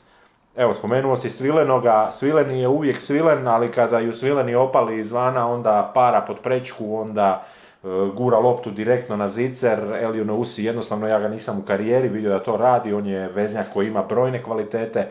Evo, 0.57 0.75
spomenuo 0.75 1.17
si 1.17 1.31
Svilenoga, 1.31 2.09
Svileni 2.13 2.61
je 2.61 2.69
uvijek 2.69 3.01
Svilen, 3.01 3.49
ali 3.49 3.71
kada 3.71 3.99
ju 3.99 4.13
Svileni 4.13 4.55
opali 4.55 4.99
izvana, 4.99 5.49
onda 5.49 5.91
para 5.95 6.21
pod 6.21 6.41
prečku, 6.41 6.97
onda 6.97 7.43
e, 7.85 7.87
gura 8.15 8.39
loptu 8.39 8.71
direktno 8.71 9.17
na 9.17 9.29
zicer, 9.29 9.79
Elio 10.01 10.25
Nousi 10.25 10.65
jednostavno 10.65 11.09
ja 11.09 11.21
ga 11.21 11.29
nisam 11.29 11.59
u 11.59 11.63
karijeri 11.63 12.09
vidio 12.09 12.31
da 12.31 12.43
to 12.43 12.57
radi, 12.57 12.95
on 12.95 13.07
je 13.07 13.29
veznjak 13.29 13.67
koji 13.73 13.87
ima 13.87 14.03
brojne 14.03 14.43
kvalitete, 14.43 15.09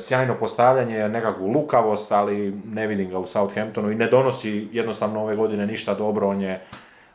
sjajno 0.00 0.34
postavljanje, 0.34 1.08
nekakvu 1.08 1.46
lukavost, 1.46 2.12
ali 2.12 2.60
ne 2.64 2.86
vidim 2.86 3.10
ga 3.10 3.18
u 3.18 3.26
Southamptonu 3.26 3.90
i 3.90 3.94
ne 3.94 4.06
donosi 4.06 4.68
jednostavno 4.72 5.22
ove 5.22 5.36
godine 5.36 5.66
ništa 5.66 5.94
dobro, 5.94 6.28
on 6.28 6.40
je 6.40 6.60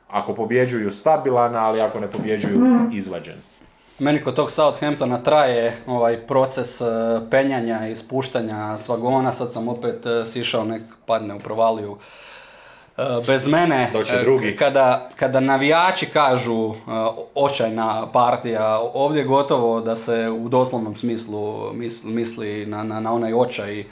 ako 0.10 0.36
pobjeđuju 0.36 0.92
stabilan, 0.92 1.56
ali 1.56 1.82
ako 1.82 2.00
ne 2.00 2.08
pobjeđuju 2.08 2.90
izvađen. 2.94 3.36
Meni 4.00 4.22
kod 4.22 4.36
tog 4.36 4.52
Southamptona 4.52 5.24
traje 5.24 5.78
ovaj 5.88 6.28
proces 6.28 6.82
e, 6.82 6.86
penjanja 7.32 7.88
i 7.88 7.96
spuštanja 7.96 8.78
s 8.78 8.90
vagona, 8.90 9.32
sad 9.32 9.52
sam 9.52 9.68
opet 9.68 10.06
e, 10.06 10.26
sišao 10.26 10.64
nek 10.64 10.82
padne 11.06 11.34
u 11.34 11.40
provaliju. 11.40 11.92
E, 11.92 12.33
bez 13.28 13.48
mene, 13.48 13.92
drugi. 14.24 14.56
Kada, 14.56 15.10
kada 15.16 15.40
navijači 15.40 16.06
kažu 16.06 16.70
e, 16.70 16.74
očajna 17.36 18.12
partija, 18.12 18.80
ovdje 18.94 19.24
gotovo 19.24 19.82
da 19.82 19.96
se 19.96 20.30
u 20.30 20.50
doslovnom 20.50 20.96
smislu 20.96 21.74
misli 22.04 22.66
na, 22.66 22.84
na, 22.84 23.00
na 23.00 23.14
onaj 23.14 23.34
očaj 23.34 23.86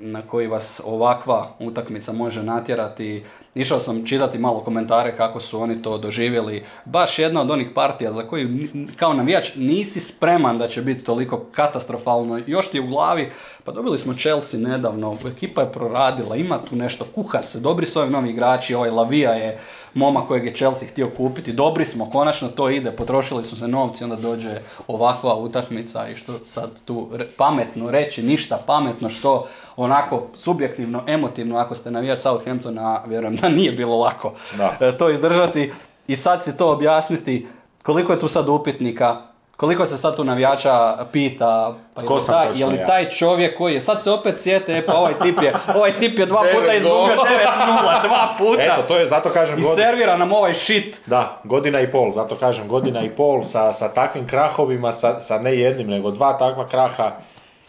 na 0.00 0.22
koji 0.22 0.46
vas 0.46 0.80
ovakva 0.84 1.46
utakmica 1.58 2.12
može 2.12 2.42
natjerati. 2.42 3.24
Išao 3.54 3.80
sam 3.80 4.06
čitati 4.06 4.38
malo 4.38 4.60
komentare 4.60 5.16
kako 5.16 5.40
su 5.40 5.60
oni 5.60 5.82
to 5.82 5.98
doživjeli. 5.98 6.64
Baš 6.84 7.18
jedna 7.18 7.40
od 7.40 7.50
onih 7.50 7.70
partija 7.74 8.12
za 8.12 8.22
koju 8.22 8.48
kao 8.96 9.14
navijač 9.14 9.50
nisi 9.56 10.00
spreman 10.00 10.58
da 10.58 10.68
će 10.68 10.82
biti 10.82 11.04
toliko 11.04 11.44
katastrofalno. 11.52 12.40
Još 12.46 12.70
ti 12.70 12.76
je 12.76 12.82
u 12.82 12.86
glavi, 12.86 13.30
pa 13.64 13.72
dobili 13.72 13.98
smo 13.98 14.14
Chelsea 14.14 14.60
nedavno, 14.60 15.16
ekipa 15.26 15.60
je 15.60 15.72
proradila, 15.72 16.36
ima 16.36 16.58
tu 16.70 16.76
nešto, 16.76 17.04
kuha 17.14 17.42
se, 17.42 17.60
dobri 17.60 17.86
su 17.86 18.00
ovi 18.00 18.10
novi 18.10 18.30
igrači, 18.30 18.74
ovaj 18.74 18.90
Lavija 18.90 19.30
je 19.30 19.58
moma 19.94 20.20
kojeg 20.26 20.44
je 20.44 20.54
Chelsea 20.54 20.88
htio 20.88 21.10
kupiti. 21.16 21.52
Dobri 21.52 21.84
smo, 21.84 22.10
konačno 22.10 22.48
to 22.48 22.70
ide, 22.70 22.92
potrošili 22.92 23.44
su 23.44 23.56
se 23.56 23.68
novci, 23.68 24.04
onda 24.04 24.16
dođe 24.16 24.60
ovakva 24.88 25.34
utakmica 25.34 26.08
i 26.08 26.16
što 26.16 26.44
sad 26.44 26.70
tu 26.84 27.08
pametno 27.36 27.90
reći, 27.90 28.22
ništa 28.22 28.62
pametno, 28.66 29.08
što 29.08 29.46
onako 29.76 30.26
subjektivno, 30.34 31.02
emotivno, 31.06 31.56
ako 31.56 31.74
ste 31.74 31.90
navijač 31.90 32.18
Southamptona, 32.18 33.02
vjerujem 33.06 33.36
da 33.40 33.48
nije 33.48 33.72
bilo 33.72 33.96
lako 33.96 34.32
e, 34.80 34.98
to 34.98 35.10
izdržati. 35.10 35.72
I 36.06 36.16
sad 36.16 36.42
si 36.42 36.56
to 36.56 36.70
objasniti, 36.70 37.46
koliko 37.82 38.12
je 38.12 38.18
tu 38.18 38.28
sad 38.28 38.48
upitnika, 38.48 39.30
koliko 39.60 39.86
se 39.86 39.96
sad 39.96 40.16
tu 40.16 40.24
navijača 40.24 40.96
pita, 41.12 41.74
pa 41.94 42.02
je, 42.02 42.08
li 42.08 42.20
taj, 42.26 42.48
je 42.54 42.66
li 42.66 42.78
taj 42.86 43.10
čovjek 43.10 43.58
koji 43.58 43.74
je, 43.74 43.80
sad 43.80 44.02
se 44.02 44.10
opet 44.10 44.38
sjete, 44.38 44.78
e, 44.78 44.86
pa 44.86 44.94
ovaj 44.94 45.14
tip 45.22 45.42
je, 45.42 45.54
ovaj 45.74 45.98
tip 45.98 46.18
je 46.18 46.26
dva 46.26 46.42
puta 46.54 46.74
izgubio 46.74 47.16
9-0, 47.16 48.08
dva 48.08 48.34
puta. 48.38 48.62
Eto, 48.62 48.82
to 48.88 48.98
je, 48.98 49.06
zato 49.06 49.30
kažem... 49.30 49.58
I 49.58 49.62
servira 49.62 50.16
nam 50.16 50.32
ovaj 50.32 50.54
shit. 50.54 51.00
Da, 51.06 51.40
godina 51.44 51.80
i 51.80 51.90
pol, 51.92 52.10
zato 52.12 52.36
kažem 52.36 52.68
godina 52.68 53.02
i 53.02 53.10
pol 53.10 53.42
sa, 53.42 53.72
sa 53.72 53.88
takvim 53.88 54.26
krahovima, 54.26 54.92
sa, 54.92 55.22
sa 55.22 55.38
ne 55.38 55.56
jednim, 55.56 55.86
nego 55.86 56.10
dva 56.10 56.38
takva 56.38 56.68
kraha 56.68 57.12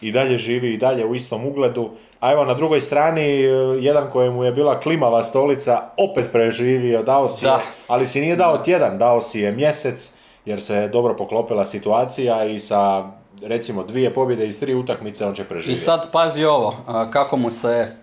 i 0.01 0.12
dalje 0.12 0.38
živi 0.38 0.73
i 0.73 0.77
dalje 0.77 1.05
u 1.05 1.15
istom 1.15 1.45
ugledu. 1.45 1.89
A 2.21 2.31
evo 2.31 2.45
na 2.45 2.53
drugoj 2.53 2.81
strani, 2.81 3.21
e, 3.21 3.47
jedan 3.79 4.12
kojemu 4.12 4.43
je 4.43 4.51
bila 4.51 4.79
klimava 4.79 5.23
stolica, 5.23 5.81
opet 5.97 6.31
preživio, 6.31 7.03
dao 7.03 7.27
si 7.27 7.45
je, 7.45 7.51
ali 7.88 8.07
si 8.07 8.21
nije 8.21 8.36
dao 8.36 8.57
tjedan, 8.57 8.97
dao 8.97 9.21
si 9.21 9.39
je 9.39 9.51
mjesec, 9.51 10.13
jer 10.45 10.62
se 10.62 10.88
dobro 10.88 11.15
poklopila 11.15 11.65
situacija 11.65 12.45
i 12.45 12.60
sa 12.60 13.12
recimo 13.43 13.84
dvije 13.84 14.13
pobjede 14.13 14.47
iz 14.47 14.60
tri 14.60 14.73
utakmice 14.75 15.25
on 15.25 15.34
će 15.34 15.43
preživjeti. 15.43 15.79
I 15.79 15.84
sad 15.84 16.12
pazi 16.12 16.45
ovo, 16.45 16.75
kako 17.12 17.38
mu 17.38 17.49
se, 17.49 17.95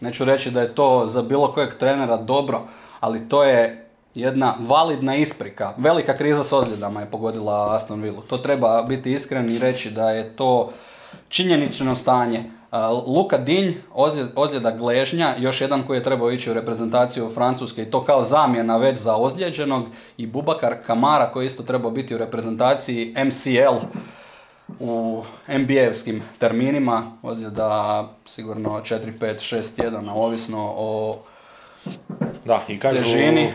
neću 0.00 0.24
reći 0.24 0.50
da 0.50 0.60
je 0.60 0.74
to 0.74 1.06
za 1.06 1.22
bilo 1.22 1.52
kojeg 1.52 1.74
trenera 1.74 2.16
dobro, 2.16 2.60
ali 3.00 3.28
to 3.28 3.44
je 3.44 3.88
jedna 4.14 4.54
validna 4.60 5.16
isprika. 5.16 5.74
Velika 5.76 6.16
kriza 6.16 6.44
s 6.44 6.52
ozljedama 6.52 7.00
je 7.00 7.10
pogodila 7.10 7.74
Aston 7.74 8.02
Villa. 8.02 8.22
To 8.28 8.38
treba 8.38 8.82
biti 8.82 9.12
iskren 9.12 9.50
i 9.50 9.58
reći 9.58 9.90
da 9.90 10.10
je 10.10 10.36
to 10.36 10.70
činjenično 11.28 11.94
stanje. 11.94 12.44
Luka 13.06 13.38
Dinj, 13.38 13.72
ozljeda 14.34 14.70
gležnja, 14.70 15.34
još 15.38 15.60
jedan 15.60 15.86
koji 15.86 15.96
je 15.96 16.02
trebao 16.02 16.30
ići 16.30 16.50
u 16.50 16.54
reprezentaciju 16.54 17.30
Francuske 17.30 17.82
i 17.82 17.90
to 17.90 18.04
kao 18.04 18.22
zamjena 18.22 18.76
već 18.76 18.98
za 18.98 19.16
ozlijeđenog 19.16 19.84
i 20.16 20.26
Bubakar 20.26 20.74
Kamara 20.86 21.30
koji 21.30 21.46
isto 21.46 21.62
trebao 21.62 21.90
biti 21.90 22.14
u 22.14 22.18
reprezentaciji 22.18 23.14
MCL 23.24 23.86
u 24.80 25.22
NBA-evskim 25.48 26.20
terminima, 26.38 27.02
ozljeda 27.22 28.08
sigurno 28.24 28.70
4, 28.70 29.18
5, 29.20 29.56
6 29.56 29.76
tjedana, 29.76 30.14
ovisno 30.14 30.74
o 30.76 31.18
da, 32.44 32.60
i 32.68 32.78
kažu, 32.78 32.96
težini. 32.96 33.52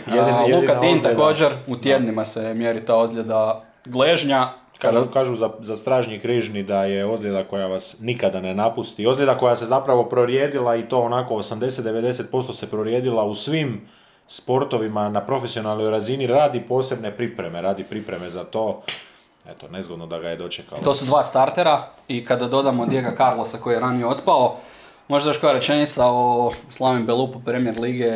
Luka 0.55 0.79
Din 0.79 0.99
također, 1.03 1.53
u 1.67 1.77
tjednima 1.77 2.25
se 2.25 2.53
mjeri 2.53 2.85
ta 2.85 2.95
ozljeda 2.95 3.63
gležnja, 3.85 4.53
Kažu, 4.79 5.05
kažu 5.13 5.35
za, 5.35 5.49
za 5.59 5.75
stražnji 5.75 6.19
križni 6.19 6.63
da 6.63 6.83
je 6.83 7.05
ozljeda 7.05 7.43
koja 7.43 7.67
vas 7.67 7.97
nikada 7.99 8.41
ne 8.41 8.53
napusti. 8.55 9.07
Ozljeda 9.07 9.37
koja 9.37 9.55
se 9.55 9.65
zapravo 9.65 10.03
prorijedila 10.03 10.75
i 10.75 10.89
to 10.89 10.99
onako 10.99 11.33
80-90% 11.35 12.53
se 12.53 12.69
prorijedila 12.69 13.23
u 13.23 13.33
svim 13.33 13.81
sportovima 14.27 15.09
na 15.09 15.21
profesionalnoj 15.21 15.89
razini 15.91 16.27
radi 16.27 16.61
posebne 16.67 17.11
pripreme, 17.11 17.61
radi 17.61 17.83
pripreme 17.83 18.29
za 18.29 18.43
to. 18.43 18.81
Eto, 19.49 19.67
nezgodno 19.67 20.07
da 20.07 20.19
ga 20.19 20.29
je 20.29 20.35
dočekalo. 20.35 20.81
To 20.81 20.93
su 20.93 21.05
dva 21.05 21.23
startera 21.23 21.83
i 22.07 22.25
kada 22.25 22.47
dodamo 22.47 22.85
Diego 22.85 23.09
Carlosa 23.17 23.57
koji 23.57 23.73
je 23.73 23.79
ranije 23.79 24.07
otpao, 24.07 24.55
možda 25.07 25.29
još 25.29 25.37
koja 25.37 25.53
rečenica 25.53 26.05
o 26.07 26.51
Slavim 26.69 27.05
Belupu 27.05 27.39
Premier 27.45 27.79
Lige 27.79 28.11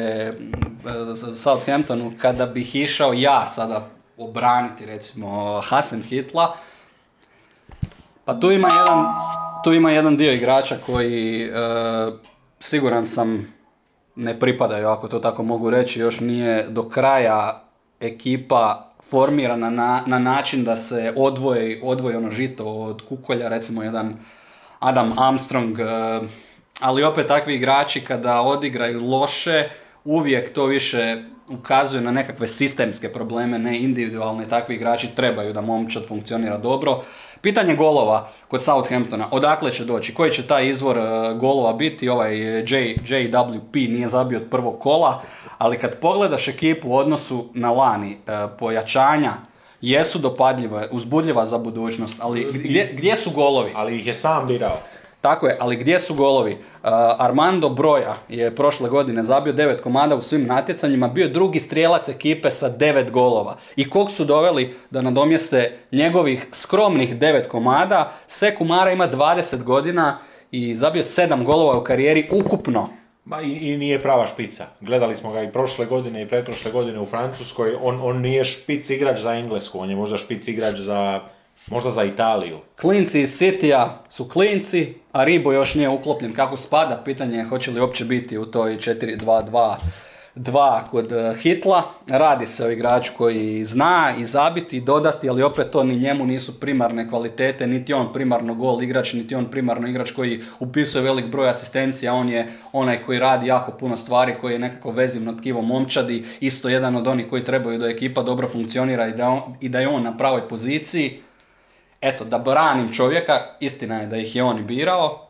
Southamptonu, 1.36 2.12
kada 2.21 2.45
bih 2.45 2.76
išao 2.76 3.13
ja 3.13 3.45
sada 3.45 3.89
obraniti 4.17 4.86
recimo 4.86 5.62
Hasan 5.62 6.02
Hitla. 6.02 6.56
Pa 8.26 8.39
tu 8.39 8.52
ima 8.52 8.67
jedan, 8.67 9.06
tu 9.63 9.73
ima 9.73 9.91
jedan 9.91 10.17
dio 10.17 10.34
igrača 10.34 10.78
koji 10.86 11.43
e, 11.43 11.52
siguran 12.60 13.06
sam 13.06 13.54
ne 14.15 14.39
pripadaju, 14.39 14.88
ako 14.88 15.08
to 15.08 15.19
tako 15.19 15.43
mogu 15.43 15.69
reći, 15.69 15.99
još 15.99 16.19
nije 16.19 16.67
do 16.69 16.89
kraja 16.89 17.63
ekipa 17.99 18.89
formirana 19.10 19.69
na, 19.69 20.04
na 20.06 20.19
način 20.19 20.63
da 20.63 20.76
se 20.76 21.13
odvoji, 21.17 21.80
odvoji 21.84 22.15
ono 22.15 22.32
žito 22.32 22.65
od 22.65 23.02
kukolja, 23.10 23.49
recimo 23.49 23.84
jedan 23.84 24.15
Adam 24.80 25.19
Armstrong, 25.19 25.80
e, 25.80 25.84
ali 26.80 27.04
opet 27.04 27.28
takvi 27.28 27.56
igrači 27.56 28.02
kada 28.02 28.41
odigraju 28.41 29.10
loše, 29.10 29.69
uvijek 30.04 30.54
to 30.54 30.65
više 30.65 31.23
ukazuje 31.54 32.02
na 32.02 32.12
nekakve 32.12 32.48
sistemske 32.48 33.13
probleme, 33.13 33.60
ne 33.60 33.80
individualne, 33.80 34.48
takvi 34.48 34.76
igrači 34.76 35.16
trebaju 35.16 35.54
da 35.54 35.62
momčad 35.62 36.08
funkcionira 36.08 36.58
dobro. 36.58 37.02
Pitanje 37.42 37.76
golova 37.76 38.30
kod 38.48 38.62
Southamptona, 38.63 39.28
odakle 39.32 39.72
će 39.72 39.86
doći, 39.86 40.13
koji 40.13 40.32
će 40.32 40.48
taj 40.48 40.70
izvor 40.70 40.98
e, 40.98 41.02
golova 41.39 41.74
biti, 41.74 42.10
ovaj 42.10 42.38
J, 42.38 42.96
JWP 42.96 43.89
nije 43.89 44.08
zabio 44.10 44.39
od 44.39 44.50
prvog 44.52 44.80
kola, 44.80 45.22
ali 45.58 45.78
kad 45.80 46.00
pogledaš 46.00 46.48
ekipu 46.48 46.89
u 46.89 46.96
odnosu 46.96 47.46
na 47.54 47.72
lani, 47.72 48.12
e, 48.12 48.48
pojačanja 48.60 49.34
jesu 49.82 50.20
dopadljive, 50.20 50.88
uzbudljiva 50.92 51.46
za 51.46 51.58
budućnost, 51.58 52.18
ali 52.22 52.48
gdje, 52.54 52.94
gdje 52.94 53.16
su 53.16 53.32
golovi? 53.32 53.72
Ali 53.76 53.98
ih 53.98 54.08
je 54.08 54.13
sam 54.13 54.48
birao. 54.48 54.78
Tako 55.24 55.48
je, 55.48 55.58
ali 55.60 55.76
gdje 55.76 56.00
su 56.00 56.16
golovi? 56.16 56.52
Uh, 56.52 56.90
Armando 57.18 57.70
Broja 57.70 58.16
je 58.30 58.56
prošle 58.56 58.90
godine 58.90 59.24
zabio 59.24 59.54
devet 59.54 59.82
komada 59.82 60.16
u 60.16 60.22
svim 60.22 60.46
natjecanjima, 60.46 61.08
bio 61.08 61.28
drugi 61.28 61.60
strijelac 61.60 62.10
ekipe 62.10 62.52
sa 62.52 62.70
devet 62.70 63.12
golova. 63.12 63.58
I 63.76 63.90
kog 63.90 64.12
su 64.12 64.26
doveli 64.26 64.76
da 64.90 65.02
nadomjeste 65.02 65.78
njegovih 65.92 66.48
skromnih 66.52 67.16
devet 67.16 67.48
komada? 67.48 68.14
Sekumara 68.28 68.92
ima 68.92 69.08
20 69.08 69.64
godina 69.64 70.18
i 70.52 70.76
zabio 70.76 71.04
sedam 71.04 71.46
golova 71.46 71.80
u 71.80 71.84
karijeri 71.84 72.28
ukupno. 72.32 72.90
Ma 73.26 73.42
i, 73.42 73.52
i, 73.52 73.78
nije 73.78 74.02
prava 74.02 74.28
špica. 74.28 74.66
Gledali 74.82 75.16
smo 75.16 75.32
ga 75.32 75.42
i 75.42 75.52
prošle 75.52 75.86
godine 75.86 76.22
i 76.22 76.28
pretprošle 76.28 76.72
godine 76.72 77.00
u 77.00 77.06
Francuskoj. 77.06 77.76
On, 77.82 78.00
on 78.04 78.22
nije 78.22 78.46
špic 78.46 78.90
igrač 78.90 79.20
za 79.20 79.34
Englesku, 79.34 79.80
on 79.80 79.90
je 79.90 79.96
možda 79.96 80.18
špic 80.18 80.48
igrač 80.48 80.76
za 80.76 81.22
Možda 81.71 81.91
za 81.91 82.04
Italiju. 82.04 82.60
Klinci 82.82 83.21
iz 83.21 83.30
Citya 83.30 83.89
su 84.10 84.30
klinci, 84.30 84.93
a 85.12 85.23
Ribo 85.23 85.54
još 85.54 85.76
nije 85.76 85.89
uklopljen 85.89 86.34
kako 86.34 86.58
spada. 86.58 87.02
Pitanje 87.06 87.38
je 87.38 87.45
hoće 87.45 87.71
li 87.71 87.82
uopće 87.82 88.06
biti 88.06 88.38
u 88.38 88.45
toj 88.45 88.78
4-2-2 88.78 89.76
dva 90.36 90.84
kod 90.91 91.12
e, 91.12 91.34
Hitla. 91.41 91.84
Radi 92.08 92.47
se 92.47 92.65
o 92.65 92.71
igraču 92.71 93.12
koji 93.17 93.65
zna 93.65 94.15
i 94.19 94.26
zabiti 94.26 94.78
i 94.78 94.82
dodati, 94.82 95.30
ali 95.30 95.43
opet 95.43 95.69
to 95.71 95.84
ni 95.84 95.95
njemu 95.95 96.26
nisu 96.26 96.60
primarne 96.60 97.10
kvalitete, 97.10 97.67
niti 97.67 97.93
on 97.93 98.13
primarno 98.13 98.56
gol 98.56 98.84
igrač, 98.84 99.13
niti 99.13 99.36
on 99.36 99.52
primarno 99.52 99.88
igrač 99.88 100.12
koji 100.12 100.41
upisuje 100.60 101.04
velik 101.04 101.26
broj 101.26 101.49
asistencija, 101.49 102.13
on 102.13 102.30
je 102.30 102.47
onaj 102.71 103.02
koji 103.02 103.19
radi 103.19 103.47
jako 103.47 103.71
puno 103.71 103.95
stvari, 103.97 104.36
koji 104.41 104.54
je 104.54 104.60
nekako 104.60 104.91
vezivno 104.91 105.34
tkivo 105.34 105.62
momčadi, 105.62 106.23
isto 106.39 106.69
jedan 106.69 106.95
od 106.95 107.08
onih 107.08 107.28
koji 107.30 107.43
trebaju 107.43 107.80
da 107.80 107.89
ekipa 107.89 108.23
dobro 108.23 108.49
funkcionira 108.49 109.08
i 109.08 109.13
da, 109.13 109.41
i 109.62 109.69
da 109.69 109.80
je 109.80 109.88
on 109.88 110.04
na 110.04 110.17
pravoj 110.17 110.47
poziciji 110.47 111.21
eto, 112.04 112.26
da 112.26 112.38
branim 112.38 112.94
čovjeka, 112.94 113.34
istina 113.60 114.00
je 114.00 114.08
da 114.08 114.18
ih 114.18 114.36
je 114.36 114.44
on 114.44 114.68
birao, 114.68 115.28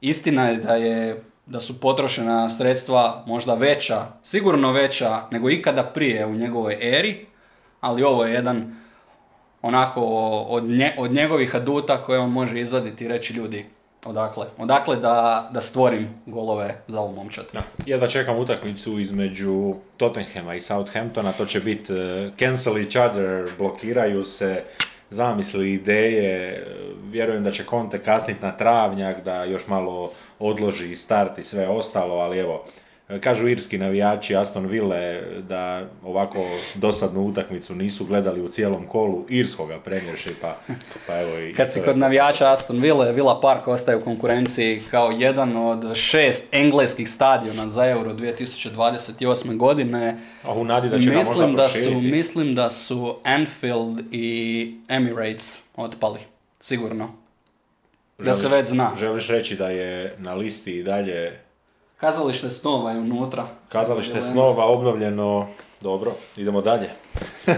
istina 0.00 0.48
je 0.48 0.56
da 0.56 0.74
je 0.74 1.22
da 1.46 1.60
su 1.60 1.80
potrošena 1.80 2.48
sredstva 2.48 3.24
možda 3.26 3.54
veća, 3.54 4.06
sigurno 4.22 4.72
veća 4.72 5.22
nego 5.30 5.50
ikada 5.50 5.82
prije 5.82 6.26
u 6.26 6.34
njegovoj 6.34 6.78
eri, 6.80 7.26
ali 7.80 8.02
ovo 8.02 8.24
je 8.24 8.32
jedan 8.32 8.76
onako 9.62 10.00
od, 10.48 10.66
nje, 10.66 10.94
od 10.98 11.12
njegovih 11.12 11.56
aduta 11.56 12.02
koje 12.02 12.18
on 12.18 12.30
može 12.30 12.60
izvaditi 12.60 13.04
i 13.04 13.08
reći 13.08 13.34
ljudi 13.34 13.66
odakle, 14.04 14.46
odakle 14.58 14.96
da, 14.96 15.48
da 15.52 15.60
stvorim 15.60 16.08
golove 16.26 16.82
za 16.88 17.00
ovu 17.00 17.14
momčad. 17.14 17.44
Ja 17.54 17.62
jedva 17.86 18.08
čekam 18.08 18.38
utakmicu 18.38 18.98
između 18.98 19.74
Tottenhama 19.96 20.54
i 20.54 20.60
Southamptona, 20.60 21.32
to 21.32 21.46
će 21.46 21.60
biti 21.60 21.92
uh, 21.92 21.98
cancel 22.38 22.78
each 22.78 22.96
other, 23.10 23.50
blokiraju 23.58 24.24
se, 24.24 24.62
zamisli, 25.12 25.72
ideje, 25.72 26.66
vjerujem 27.10 27.44
da 27.44 27.50
će 27.50 27.64
Conte 27.64 27.98
kasniti 27.98 28.42
na 28.42 28.56
travnjak, 28.56 29.24
da 29.24 29.44
još 29.44 29.66
malo 29.68 30.10
odloži 30.38 30.96
start 30.96 31.38
i 31.38 31.44
sve 31.44 31.68
ostalo, 31.68 32.14
ali 32.14 32.38
evo, 32.38 32.64
Kažu 33.20 33.48
irski 33.48 33.78
navijači 33.78 34.36
Aston 34.36 34.66
Ville 34.66 35.22
da 35.48 35.86
ovako 36.04 36.46
dosadnu 36.74 37.26
utakmicu 37.26 37.74
nisu 37.74 38.04
gledali 38.04 38.40
u 38.40 38.48
cijelom 38.48 38.86
kolu 38.86 39.26
irskoga 39.28 39.78
premiershipa. 39.78 40.56
Pa 41.06 41.20
evo 41.20 41.38
i 41.38 41.54
Kad 41.54 41.72
si 41.72 41.80
kod 41.84 41.98
navijača 41.98 42.52
Aston 42.52 42.80
Ville, 42.80 43.12
Villa 43.12 43.40
Park 43.40 43.68
ostaje 43.68 43.96
u 43.96 44.00
konkurenciji 44.00 44.82
kao 44.90 45.10
jedan 45.10 45.56
od 45.56 45.96
šest 45.96 46.48
engleskih 46.52 47.08
stadiona 47.08 47.68
za 47.68 47.86
Euro 47.86 48.12
2028. 48.12 49.56
godine. 49.56 50.16
A 50.42 50.52
u 50.52 50.64
nadi 50.64 50.88
da 50.88 51.00
će 51.00 51.10
mislim 51.10 51.56
da 51.56 51.68
su, 51.68 52.00
Mislim 52.02 52.54
da 52.54 52.70
su 52.70 53.16
Anfield 53.24 54.00
i 54.10 54.74
Emirates 54.88 55.60
otpali, 55.76 56.20
sigurno. 56.60 57.10
Da 58.18 58.34
se 58.34 58.48
već 58.48 58.68
zna. 58.68 58.92
Želiš 58.98 59.28
reći 59.28 59.56
da 59.56 59.68
je 59.68 60.14
na 60.18 60.34
listi 60.34 60.78
i 60.78 60.82
dalje 60.82 61.41
Kazalište 62.02 62.50
snova 62.50 62.90
je 62.90 62.98
unutra. 62.98 63.46
Kazalište 63.68 64.22
snova 64.22 64.64
obnovljeno 64.64 65.46
Dobro, 65.80 66.12
idemo 66.36 66.60
dalje. 66.60 66.90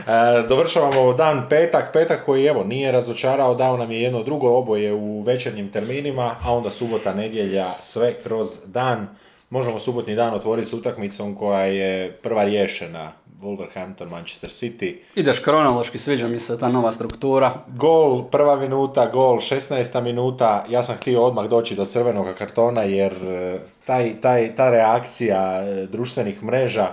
E, 0.00 0.46
dovršavamo 0.48 1.12
dan 1.12 1.46
petak, 1.48 1.92
petak 1.92 2.24
koji 2.24 2.44
evo 2.44 2.64
nije 2.64 2.92
razočarao, 2.92 3.54
dao 3.54 3.76
nam 3.76 3.90
je 3.90 4.02
jedno 4.02 4.22
drugo 4.22 4.48
oboje 4.48 4.94
u 4.94 5.22
večernjim 5.22 5.72
terminima, 5.72 6.34
a 6.44 6.54
onda 6.54 6.70
subota, 6.70 7.14
nedjelja, 7.14 7.70
sve 7.80 8.14
kroz 8.22 8.48
dan. 8.66 9.08
Možemo 9.50 9.78
subotni 9.78 10.14
dan 10.14 10.34
otvoriti 10.34 10.70
s 10.70 10.72
utakmicom 10.72 11.34
koja 11.34 11.60
je 11.60 12.12
prva 12.12 12.44
riješena, 12.44 13.12
Wolverhampton, 13.42 14.10
Manchester 14.10 14.50
City. 14.50 14.96
Ideš 15.14 15.38
kronološki, 15.38 15.98
sviđa 15.98 16.28
mi 16.28 16.38
se 16.38 16.58
ta 16.58 16.68
nova 16.68 16.92
struktura. 16.92 17.52
Gol, 17.68 18.24
prva 18.24 18.56
minuta, 18.56 19.06
gol, 19.06 19.36
16. 19.36 20.00
minuta, 20.00 20.64
ja 20.68 20.82
sam 20.82 20.96
htio 20.96 21.22
odmah 21.22 21.48
doći 21.48 21.74
do 21.74 21.84
crvenog 21.84 22.26
kartona 22.38 22.82
jer 22.82 23.12
e, 23.12 23.58
taj, 23.84 24.20
taj, 24.20 24.54
ta 24.54 24.70
reakcija 24.70 25.62
e, 25.62 25.86
društvenih 25.86 26.42
mreža, 26.42 26.88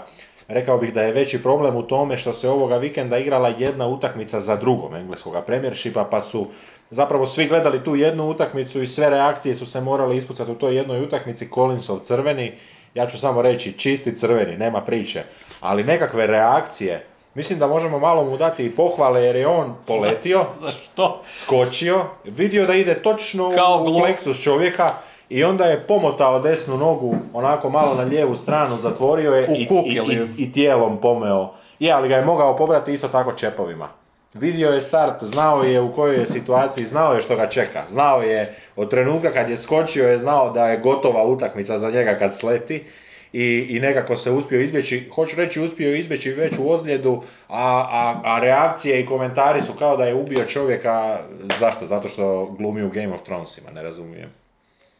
rekao 0.47 0.77
bih 0.77 0.93
da 0.93 1.01
je 1.01 1.13
veći 1.13 1.43
problem 1.43 1.75
u 1.75 1.83
tome 1.83 2.17
što 2.17 2.33
se 2.33 2.49
ovoga 2.49 2.77
vikenda 2.77 3.17
igrala 3.17 3.53
jedna 3.57 3.87
utakmica 3.87 4.39
za 4.39 4.55
drugom 4.55 4.95
engleskog 4.95 5.35
premiershipa, 5.45 6.07
pa 6.11 6.21
su 6.21 6.47
zapravo 6.91 7.25
svi 7.25 7.47
gledali 7.47 7.83
tu 7.83 7.95
jednu 7.95 8.29
utakmicu 8.29 8.81
i 8.81 8.87
sve 8.87 9.09
reakcije 9.09 9.55
su 9.55 9.65
se 9.65 9.81
morale 9.81 10.17
ispucati 10.17 10.51
u 10.51 10.55
toj 10.55 10.75
jednoj 10.75 11.03
utakmici, 11.03 11.49
Collinsov 11.53 11.99
crveni, 11.99 12.51
ja 12.95 13.07
ću 13.07 13.19
samo 13.19 13.41
reći 13.41 13.73
čisti 13.73 14.17
crveni, 14.17 14.57
nema 14.57 14.81
priče, 14.81 15.23
ali 15.59 15.83
nekakve 15.83 16.27
reakcije, 16.27 17.05
mislim 17.33 17.59
da 17.59 17.67
možemo 17.67 17.99
malo 17.99 18.23
mu 18.23 18.37
dati 18.37 18.65
i 18.65 18.75
pohvale 18.75 19.23
jer 19.23 19.35
je 19.35 19.47
on 19.47 19.75
poletio, 19.87 20.45
Za 20.59 20.71
što? 20.71 21.21
skočio, 21.33 22.05
vidio 22.23 22.65
da 22.65 22.73
ide 22.73 22.93
točno 22.93 23.51
Kao 23.55 23.83
u 23.87 23.99
pleksus 23.99 24.43
čovjeka 24.43 24.89
i 25.29 25.43
onda 25.43 25.65
je 25.65 25.79
pomotao 25.79 26.39
desnu 26.39 26.77
nogu 26.77 27.15
onako 27.33 27.69
malo 27.69 27.95
na 27.95 28.03
lijevu 28.03 28.35
stranu, 28.35 28.77
zatvorio 28.77 29.33
je 29.33 29.47
i, 29.47 29.67
i, 29.85 29.99
i, 30.13 30.43
i 30.43 30.51
tijelom 30.51 31.01
pomeo. 31.01 31.49
Je, 31.79 31.91
ali 31.91 32.09
ga 32.09 32.15
je 32.15 32.25
mogao 32.25 32.55
pobrati 32.55 32.93
isto 32.93 33.07
tako 33.07 33.31
čepovima. 33.31 33.89
Vidio 34.33 34.69
je 34.69 34.81
start, 34.81 35.23
znao 35.23 35.63
je 35.63 35.81
u 35.81 35.93
kojoj 35.93 36.15
je 36.15 36.25
situaciji, 36.25 36.85
znao 36.85 37.13
je 37.13 37.21
što 37.21 37.35
ga 37.35 37.49
čeka. 37.49 37.83
Znao 37.87 38.21
je 38.21 38.55
od 38.75 38.89
trenutka 38.89 39.33
kad 39.33 39.49
je 39.49 39.57
skočio 39.57 40.09
je 40.09 40.19
znao 40.19 40.49
da 40.49 40.67
je 40.67 40.77
gotova 40.77 41.23
utakmica 41.23 41.77
za 41.77 41.91
njega 41.91 42.17
kad 42.17 42.37
sleti 42.37 42.85
i, 43.33 43.67
i 43.69 43.79
nekako 43.79 44.15
se 44.15 44.31
uspio 44.31 44.61
izbjeći, 44.61 45.09
hoću 45.15 45.35
reći 45.37 45.61
uspio 45.61 45.89
je 45.89 45.99
izbjeći 45.99 46.31
veću 46.31 46.71
ozljedu, 46.71 47.21
a, 47.47 47.87
a, 47.91 48.21
a 48.23 48.39
reakcije 48.39 49.01
i 49.01 49.05
komentari 49.05 49.61
su 49.61 49.73
kao 49.73 49.97
da 49.97 50.05
je 50.05 50.15
ubio 50.15 50.45
čovjeka, 50.45 51.19
zašto? 51.59 51.87
Zato 51.87 52.07
što 52.07 52.55
glumi 52.57 52.83
u 52.83 52.89
Game 52.89 53.13
of 53.13 53.23
Thronesima, 53.23 53.71
ne 53.71 53.83
razumijem. 53.83 54.29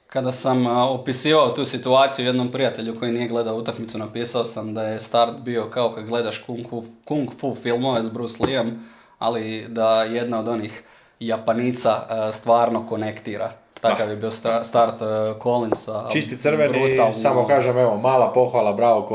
Kada 0.08 0.32
sam 0.32 0.68
opisivao 0.68 1.50
tu 1.50 1.66
situaciju 1.66 2.26
jednom 2.26 2.52
prijatelju 2.52 2.96
koji 3.00 3.12
nije 3.12 3.28
gledao 3.28 3.56
utakmicu, 3.56 3.98
napisao 3.98 4.46
sam 4.46 4.74
da 4.74 4.84
je 4.84 5.00
start 5.00 5.34
bio 5.38 5.70
kao 5.70 5.90
kad 5.90 6.06
gledaš 6.06 6.38
kung 6.38 6.70
fu, 6.70 6.84
kung 7.06 7.30
fu 7.40 7.56
filmove 7.56 8.04
s 8.04 8.10
Bruce 8.10 8.44
Leeom, 8.46 8.72
ali 9.20 9.66
da 9.68 10.04
jedna 10.04 10.40
od 10.40 10.48
onih 10.48 10.84
Japanica 11.20 11.92
stvarno 12.32 12.88
konektira. 12.88 13.52
Takav 13.82 14.10
je 14.10 14.16
bio 14.16 14.32
sta- 14.32 14.64
start 14.64 15.02
a, 15.02 15.34
Collinsa. 15.44 16.10
Čisti 16.12 16.38
crveni, 16.38 16.80
brutalno. 16.80 17.14
samo 17.14 17.48
kažem, 17.48 17.78
evo, 17.78 17.98
mala 17.98 18.34
pohvala, 18.34 18.74
bravo 18.74 19.08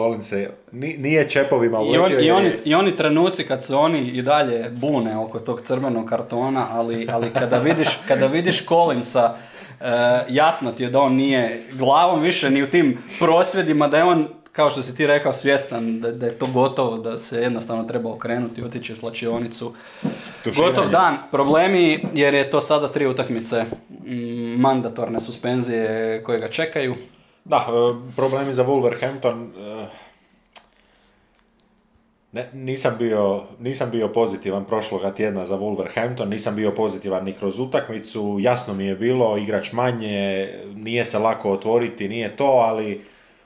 Ni- 0.73 0.97
nije 0.99 1.29
čepovima 1.29 1.79
I, 1.79 1.99
on, 1.99 2.13
i, 2.13 2.31
oni, 2.31 2.51
I 2.65 2.75
oni 2.75 2.97
trenuci 2.97 3.45
kad 3.45 3.65
se 3.65 3.75
oni 3.75 3.99
i 3.99 4.23
dalje 4.23 4.71
bune 4.71 5.19
oko 5.19 5.39
tog 5.39 5.61
crvenog 5.61 6.09
kartona, 6.09 6.67
ali, 6.73 7.09
ali 7.13 7.31
kada 7.31 7.59
vidiš, 7.59 7.89
kada 8.09 8.27
vidiš 8.27 8.67
Collinsa, 8.67 9.35
e, 9.81 9.85
jasno 10.29 10.73
ti 10.73 10.83
je 10.83 10.91
da 10.91 11.01
on 11.01 11.15
nije 11.15 11.63
glavom 11.73 12.21
više 12.21 12.51
ni 12.51 12.63
u 12.63 12.71
tim 12.71 12.99
prosvjedima, 13.19 13.89
da 13.89 13.97
je 13.97 14.05
on, 14.05 14.29
kao 14.53 14.71
što 14.71 14.83
si 14.83 14.97
ti 14.97 15.07
rekao, 15.07 15.33
svjestan 15.33 16.01
da, 16.01 16.13
da 16.13 16.27
je 16.27 16.39
to 16.39 16.47
gotovo, 16.47 16.99
da 16.99 17.19
se 17.19 17.41
jednostavno 17.41 17.85
treba 17.85 18.13
okrenuti 18.13 18.61
i 18.61 18.65
otići 18.65 18.93
u 18.93 18.97
slačionicu. 18.97 19.75
Tuširanje. 20.45 20.73
Gotov 20.73 20.91
dan. 20.91 21.17
Problemi, 21.31 22.05
jer 22.15 22.35
je 22.35 22.51
to 22.51 22.61
sada 22.61 22.89
tri 22.89 23.07
utakmice 23.07 23.65
mandatorne 24.59 25.21
suspenzije 25.21 26.23
koje 26.25 26.41
ga 26.41 26.49
čekaju. 26.49 26.95
Da, 27.45 27.57
e, 27.57 28.13
problemi 28.17 28.55
za 28.55 28.65
Wolverhampton. 28.65 29.51
e, 29.83 29.87
Ne, 32.33 32.49
nisam 32.53 32.95
bio, 32.99 33.43
nisam 33.61 33.91
bio 33.91 34.09
pozitivan 34.09 34.65
prošloga 34.65 35.15
tjedna 35.15 35.47
za 35.47 35.59
Wolverhampton, 35.59 36.29
nisam 36.29 36.57
bio 36.57 36.71
pozitivan 36.71 37.25
ni 37.25 37.33
kroz 37.33 37.61
utakmicu, 37.61 38.39
jasno 38.41 38.75
mi 38.75 38.85
je 38.85 38.95
bilo, 38.95 39.37
igrač 39.39 39.73
manje, 39.73 40.49
nije 40.75 41.05
se 41.05 41.19
lako 41.19 41.53
otvoriti, 41.53 42.09
nije 42.09 42.37
to, 42.37 42.45
ali 42.45 43.05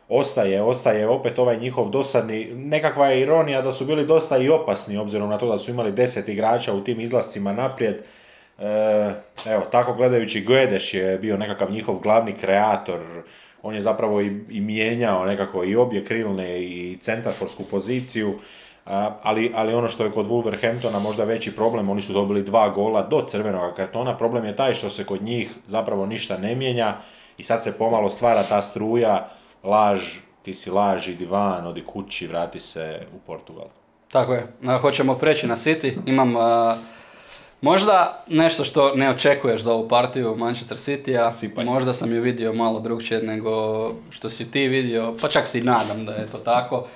ostaje, 0.08 0.62
ostaje 0.62 1.08
opet 1.08 1.38
ovaj 1.38 1.58
njihov 1.58 1.90
dosadni, 1.90 2.44
nekakva 2.54 3.06
je 3.06 3.20
ironija 3.20 3.62
da 3.62 3.72
su 3.72 3.84
bili 3.84 4.06
dosta 4.06 4.38
i 4.38 4.48
opasni 4.48 4.96
obzirom 4.96 5.30
na 5.30 5.38
to 5.38 5.48
da 5.48 5.58
su 5.58 5.70
imali 5.70 5.92
deset 5.92 6.28
igrača 6.28 6.72
u 6.72 6.84
tim 6.84 7.00
izlascima 7.00 7.52
naprijed. 7.52 7.96
E, 8.58 9.12
evo, 9.46 9.62
tako 9.72 9.94
gledajući 9.94 10.40
Guedes 10.40 10.94
je 10.94 11.18
bio 11.18 11.36
nekakav 11.36 11.70
njihov 11.70 11.98
glavni 11.98 12.32
kreator, 12.32 13.00
on 13.62 13.74
je 13.74 13.80
zapravo 13.80 14.20
i, 14.20 14.60
mijenjao 14.60 15.26
nekako 15.26 15.64
i 15.64 15.76
obje 15.76 16.04
krilne 16.04 16.62
i 16.62 16.98
centarforsku 17.00 17.64
poziciju, 17.64 18.34
ali, 19.22 19.52
ali 19.54 19.74
ono 19.74 19.88
što 19.88 20.04
je 20.04 20.10
kod 20.10 20.26
Wolverhamptona 20.26 20.98
možda 21.02 21.24
veći 21.24 21.56
problem, 21.56 21.88
oni 21.88 22.02
su 22.02 22.12
dobili 22.12 22.42
dva 22.42 22.68
gola 22.68 23.02
do 23.02 23.22
crvenog 23.26 23.74
kartona, 23.74 24.16
problem 24.16 24.44
je 24.44 24.56
taj 24.56 24.74
što 24.74 24.90
se 24.90 25.04
kod 25.04 25.22
njih 25.22 25.50
zapravo 25.66 26.06
ništa 26.06 26.38
ne 26.38 26.54
mijenja 26.54 26.94
i 27.38 27.42
sad 27.42 27.64
se 27.64 27.78
pomalo 27.78 28.10
stvara 28.10 28.42
ta 28.42 28.62
struja, 28.62 29.28
laž, 29.66 30.00
ti 30.42 30.54
si 30.54 30.70
laž, 30.70 31.08
idi 31.08 31.26
van, 31.26 31.66
odi 31.66 31.84
kući, 31.84 32.26
vrati 32.26 32.60
se 32.60 33.06
u 33.16 33.18
Portugal. 33.18 33.66
Tako 34.12 34.34
je. 34.34 34.46
Hoćemo 34.80 35.14
preći 35.14 35.46
na 35.46 35.56
City. 35.56 35.92
Imam 36.06 36.36
a, 36.36 36.76
možda 37.60 38.24
nešto 38.28 38.64
što 38.64 38.94
ne 38.94 39.10
očekuješ 39.10 39.62
za 39.62 39.72
ovu 39.72 39.88
partiju 39.88 40.36
Manchester 40.36 40.76
City-a. 40.76 41.30
Sipanje. 41.30 41.70
Možda 41.70 41.92
sam 41.92 42.14
ju 42.14 42.22
vidio 42.22 42.52
malo 42.52 42.80
drugčije 42.80 43.22
nego 43.22 43.90
što 44.10 44.30
si 44.30 44.50
ti 44.50 44.68
vidio, 44.68 45.14
pa 45.20 45.28
čak 45.28 45.46
si 45.46 45.58
i 45.58 45.62
nadam 45.62 46.06
da 46.06 46.12
je 46.12 46.26
to 46.26 46.38
tako. 46.38 46.86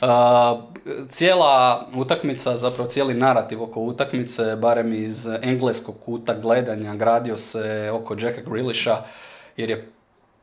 A, 0.00 0.60
cijela 1.08 1.86
utakmica, 1.94 2.56
zapravo 2.56 2.88
cijeli 2.88 3.14
narativ 3.14 3.62
oko 3.62 3.80
utakmice, 3.80 4.56
barem 4.56 4.92
iz 4.92 5.26
engleskog 5.42 5.94
kuta 6.04 6.34
gledanja, 6.34 6.94
gradio 6.94 7.36
se 7.36 7.90
oko 7.94 8.14
Jacka 8.14 8.40
Grealisha, 8.50 9.02
jer 9.56 9.70
je 9.70 9.92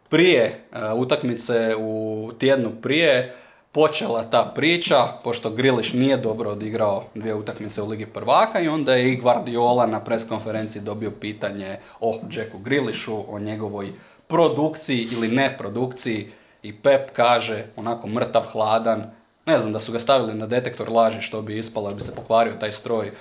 prije 0.10 0.43
e, 0.43 0.93
utakmice 0.93 1.76
u 1.80 2.32
tjednu 2.39 2.72
prije 2.82 3.36
počela 3.72 4.24
ta 4.24 4.52
priča, 4.56 5.08
pošto 5.24 5.50
Grilish 5.50 5.96
nije 5.96 6.17
dobro 6.17 6.52
odigrao 6.52 7.04
dvije 7.15 7.36
utakmice 7.36 7.82
u 7.82 7.88
Ligi 7.88 8.06
prvaka 8.06 8.60
i 8.60 8.67
onda 8.67 8.93
je 8.93 9.12
i 9.13 9.15
Guardiola 9.15 9.86
na 9.86 10.00
preskonferenciji 10.00 10.82
dobio 10.82 11.12
pitanje 11.12 11.78
o 12.00 12.20
Jacku 12.32 12.58
Grealishu, 12.58 13.26
o 13.28 13.39
njegovoj 13.39 13.91
produkciji 14.28 15.08
ili 15.12 15.28
ne 15.28 15.58
produkciji 15.58 16.28
i 16.63 16.74
Pep 16.76 17.12
kaže 17.13 17.65
onako 17.76 18.08
mrtav 18.08 18.43
hladan, 18.52 19.12
ne 19.46 19.58
znam 19.58 19.74
da 19.74 19.80
su 19.80 19.91
ga 19.91 20.00
stavili 20.00 20.34
na 20.34 20.48
detektor 20.48 20.89
laži 20.89 21.22
što 21.22 21.41
bi 21.41 21.58
ispalo, 21.58 21.89
jer 21.89 21.96
bi 21.96 22.02
se 22.02 22.15
pokvario 22.15 22.54
taj 22.54 22.72
stroj. 22.72 23.12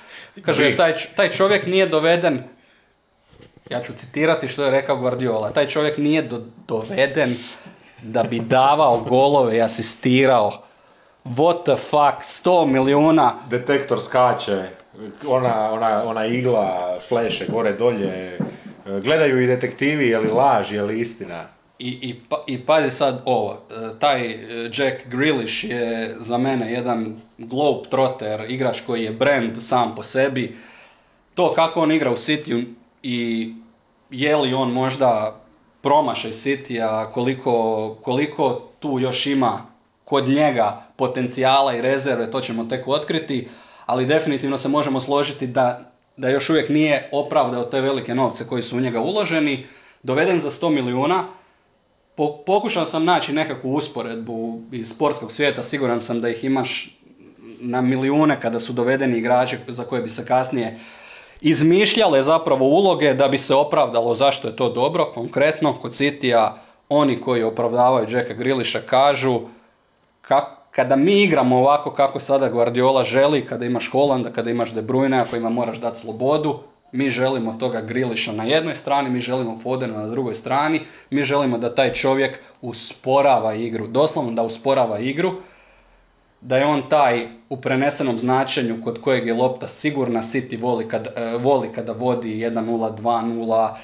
Kaže, 0.43 0.77
taj, 0.77 0.95
taj 1.17 1.31
čovjek 1.31 1.67
nije 1.67 1.87
doveden 1.87 2.43
ja 3.71 3.83
ću 3.83 3.93
citirati 3.93 4.49
što 4.49 4.65
je 4.65 4.71
rekao 4.71 4.97
Guardiola. 4.97 5.51
Taj 5.51 5.67
čovjek 5.67 5.99
nije 5.99 6.23
do- 6.23 6.43
doveden 6.69 7.37
da 8.03 8.23
bi 8.23 8.41
davao 8.41 9.01
golove 9.01 9.57
i 9.57 9.63
asistirao. 9.63 10.53
What 11.25 11.63
the 11.65 11.77
fuck, 11.77 12.23
100 12.23 12.67
milijuna. 12.67 13.35
Detektor 13.51 14.01
skače, 14.01 14.69
ona, 15.29 15.73
ona, 15.73 16.03
ona 16.07 16.27
igla 16.27 16.79
fleše 17.09 17.47
gore 17.49 17.73
dolje, 17.73 18.39
gledaju 19.03 19.41
i 19.41 19.47
detektivi 19.47 20.09
je 20.09 20.19
li 20.19 20.29
laž, 20.29 20.73
je 20.73 20.83
li 20.83 21.01
istina. 21.01 21.45
I, 21.79 21.89
i, 22.03 22.21
pa- 22.29 22.45
I 22.47 22.59
pazi 22.59 22.91
sad 22.91 23.23
ovo, 23.25 23.53
e, 23.71 23.99
taj 23.99 24.31
e, 24.31 24.39
Jack 24.73 25.07
Grealish 25.07 25.65
je 25.65 26.17
za 26.19 26.39
mene 26.39 26.73
jedan 26.73 27.17
globetrotter, 27.39 28.45
igrač 28.49 28.81
koji 28.81 29.03
je 29.05 29.11
brand 29.11 29.63
sam 29.63 29.95
po 29.95 30.03
sebi. 30.03 30.57
To 31.35 31.53
kako 31.53 31.81
on 31.81 31.93
igra 31.93 32.11
u 32.11 32.17
City 32.17 32.65
i 33.09 33.53
je 34.11 34.37
li 34.37 34.55
on 34.55 34.73
možda 34.73 35.41
promašaj 35.81 36.31
City-a, 36.31 37.11
koliko, 37.11 37.97
koliko 38.03 38.63
tu 38.79 38.99
još 39.01 39.27
ima 39.27 39.63
kod 40.05 40.29
njega 40.29 40.83
potencijala 40.97 41.75
i 41.75 41.83
rezerve, 41.83 42.31
to 42.31 42.41
ćemo 42.41 42.65
tek 42.65 42.89
otkriti, 42.89 43.49
ali 43.87 44.07
definitivno 44.07 44.57
se 44.57 44.69
možemo 44.69 45.01
složiti 45.01 45.47
da, 45.47 45.93
da 46.17 46.29
još 46.29 46.51
uvijek 46.51 46.69
nije 46.69 47.09
opravdao 47.13 47.65
te 47.65 47.81
velike 47.81 48.15
novce 48.15 48.47
koji 48.47 48.63
su 48.63 48.77
u 48.77 48.81
njega 48.81 49.01
uloženi, 49.01 49.67
doveden 50.03 50.39
za 50.39 50.51
100 50.51 50.71
milijuna, 50.71 51.25
Po- 52.17 52.37
pokušao 52.47 52.87
sam 52.87 53.05
naći 53.05 53.33
nekakvu 53.33 53.75
usporedbu 53.75 54.61
iz 54.73 54.89
sportskog 54.89 55.33
svijeta, 55.33 55.63
siguran 55.63 56.01
sam 56.01 56.21
da 56.21 56.29
ih 56.29 56.45
imaš 56.45 56.99
na 57.61 57.81
milijune 57.81 58.41
kada 58.41 58.59
su 58.59 58.73
dovedeni 58.73 59.19
igrači 59.19 59.59
za 59.69 59.85
koje 59.85 60.03
bi 60.03 60.09
se 60.09 60.27
kasnije 60.27 60.79
izmišljale 61.41 62.23
zapravo 62.23 62.65
uloge 62.65 63.15
da 63.15 63.29
bi 63.29 63.39
se 63.39 63.55
opravdalo 63.55 64.15
zašto 64.15 64.49
je 64.49 64.57
to 64.57 64.69
dobro. 64.69 65.05
Konkretno, 65.05 65.75
kod 65.83 65.93
Citya 65.95 66.53
oni 66.89 67.21
koji 67.21 67.43
opravdavaju 67.43 68.07
Jacka 68.11 68.35
Grealisha 68.35 68.81
kažu 68.81 69.41
kak- 70.29 70.57
kada 70.71 70.97
mi 70.97 71.23
igramo 71.23 71.59
ovako 71.59 71.91
kako 71.91 72.21
sada 72.21 72.49
Guardiola 72.49 73.05
želi, 73.05 73.47
kada 73.47 73.65
imaš 73.65 73.91
Holanda, 73.91 74.31
kada 74.33 74.51
imaš 74.51 74.71
De 74.73 74.83
Bruyne, 74.83 75.21
ako 75.21 75.37
ima 75.37 75.51
moraš 75.51 75.79
dati 75.81 76.01
slobodu, 76.01 76.59
mi 76.93 77.11
želimo 77.11 77.57
toga 77.61 77.81
Griliša 77.81 78.33
na 78.33 78.45
jednoj 78.45 78.75
strani, 78.75 79.11
mi 79.11 79.21
želimo 79.21 79.59
Fodena 79.63 79.99
na 79.99 80.07
drugoj 80.07 80.35
strani, 80.35 80.81
mi 81.11 81.23
želimo 81.23 81.59
da 81.59 81.75
taj 81.75 81.93
čovjek 81.93 82.41
usporava 82.63 83.55
igru, 83.55 83.87
doslovno 83.87 84.33
da 84.33 84.43
usporava 84.43 84.99
igru, 84.99 85.33
da 86.41 86.57
je 86.57 86.67
on 86.67 86.89
taj 86.89 87.29
u 87.49 87.57
prenesenom 87.57 88.19
značenju 88.19 88.83
kod 88.85 89.01
kojeg 89.01 89.27
je 89.27 89.35
lopta 89.35 89.69
sigurna, 89.69 90.23
City 90.23 90.61
voli, 90.61 90.89
kad, 90.89 91.09
e, 91.17 91.37
voli 91.39 91.73
kada 91.73 91.93
vodi 91.93 92.41
1-0, 92.41 92.97
2-0, 92.97 93.75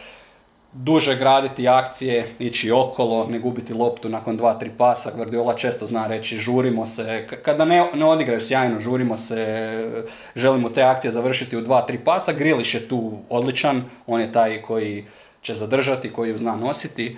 duže 0.73 1.17
graditi 1.17 1.69
akcije, 1.69 2.27
ići 2.39 2.71
okolo, 2.71 3.27
ne 3.27 3.39
gubiti 3.39 3.75
loptu 3.75 4.09
nakon 4.09 4.37
dva, 4.37 4.55
tri 4.55 4.71
pasa. 4.79 5.11
Guardiola 5.17 5.55
često 5.55 5.87
zna 5.87 6.07
reći 6.07 6.39
žurimo 6.39 6.87
se, 6.87 7.27
kada 7.43 7.65
ne, 7.65 7.91
ne 7.95 8.07
odigraju 8.07 8.41
sjajno, 8.41 8.81
žurimo 8.81 9.17
se, 9.17 10.07
želimo 10.37 10.69
te 10.69 10.83
akcije 10.83 11.13
završiti 11.13 11.57
u 11.57 11.61
dva, 11.61 11.87
tri 11.87 11.99
pasa. 11.99 12.33
Griliš 12.33 12.75
je 12.75 12.89
tu 12.89 13.13
odličan, 13.29 13.85
on 14.07 14.21
je 14.21 14.33
taj 14.33 14.63
koji 14.63 15.05
će 15.43 15.55
zadržati, 15.55 16.13
koji 16.13 16.31
ju 16.31 16.37
zna 16.37 16.57
nositi, 16.57 17.17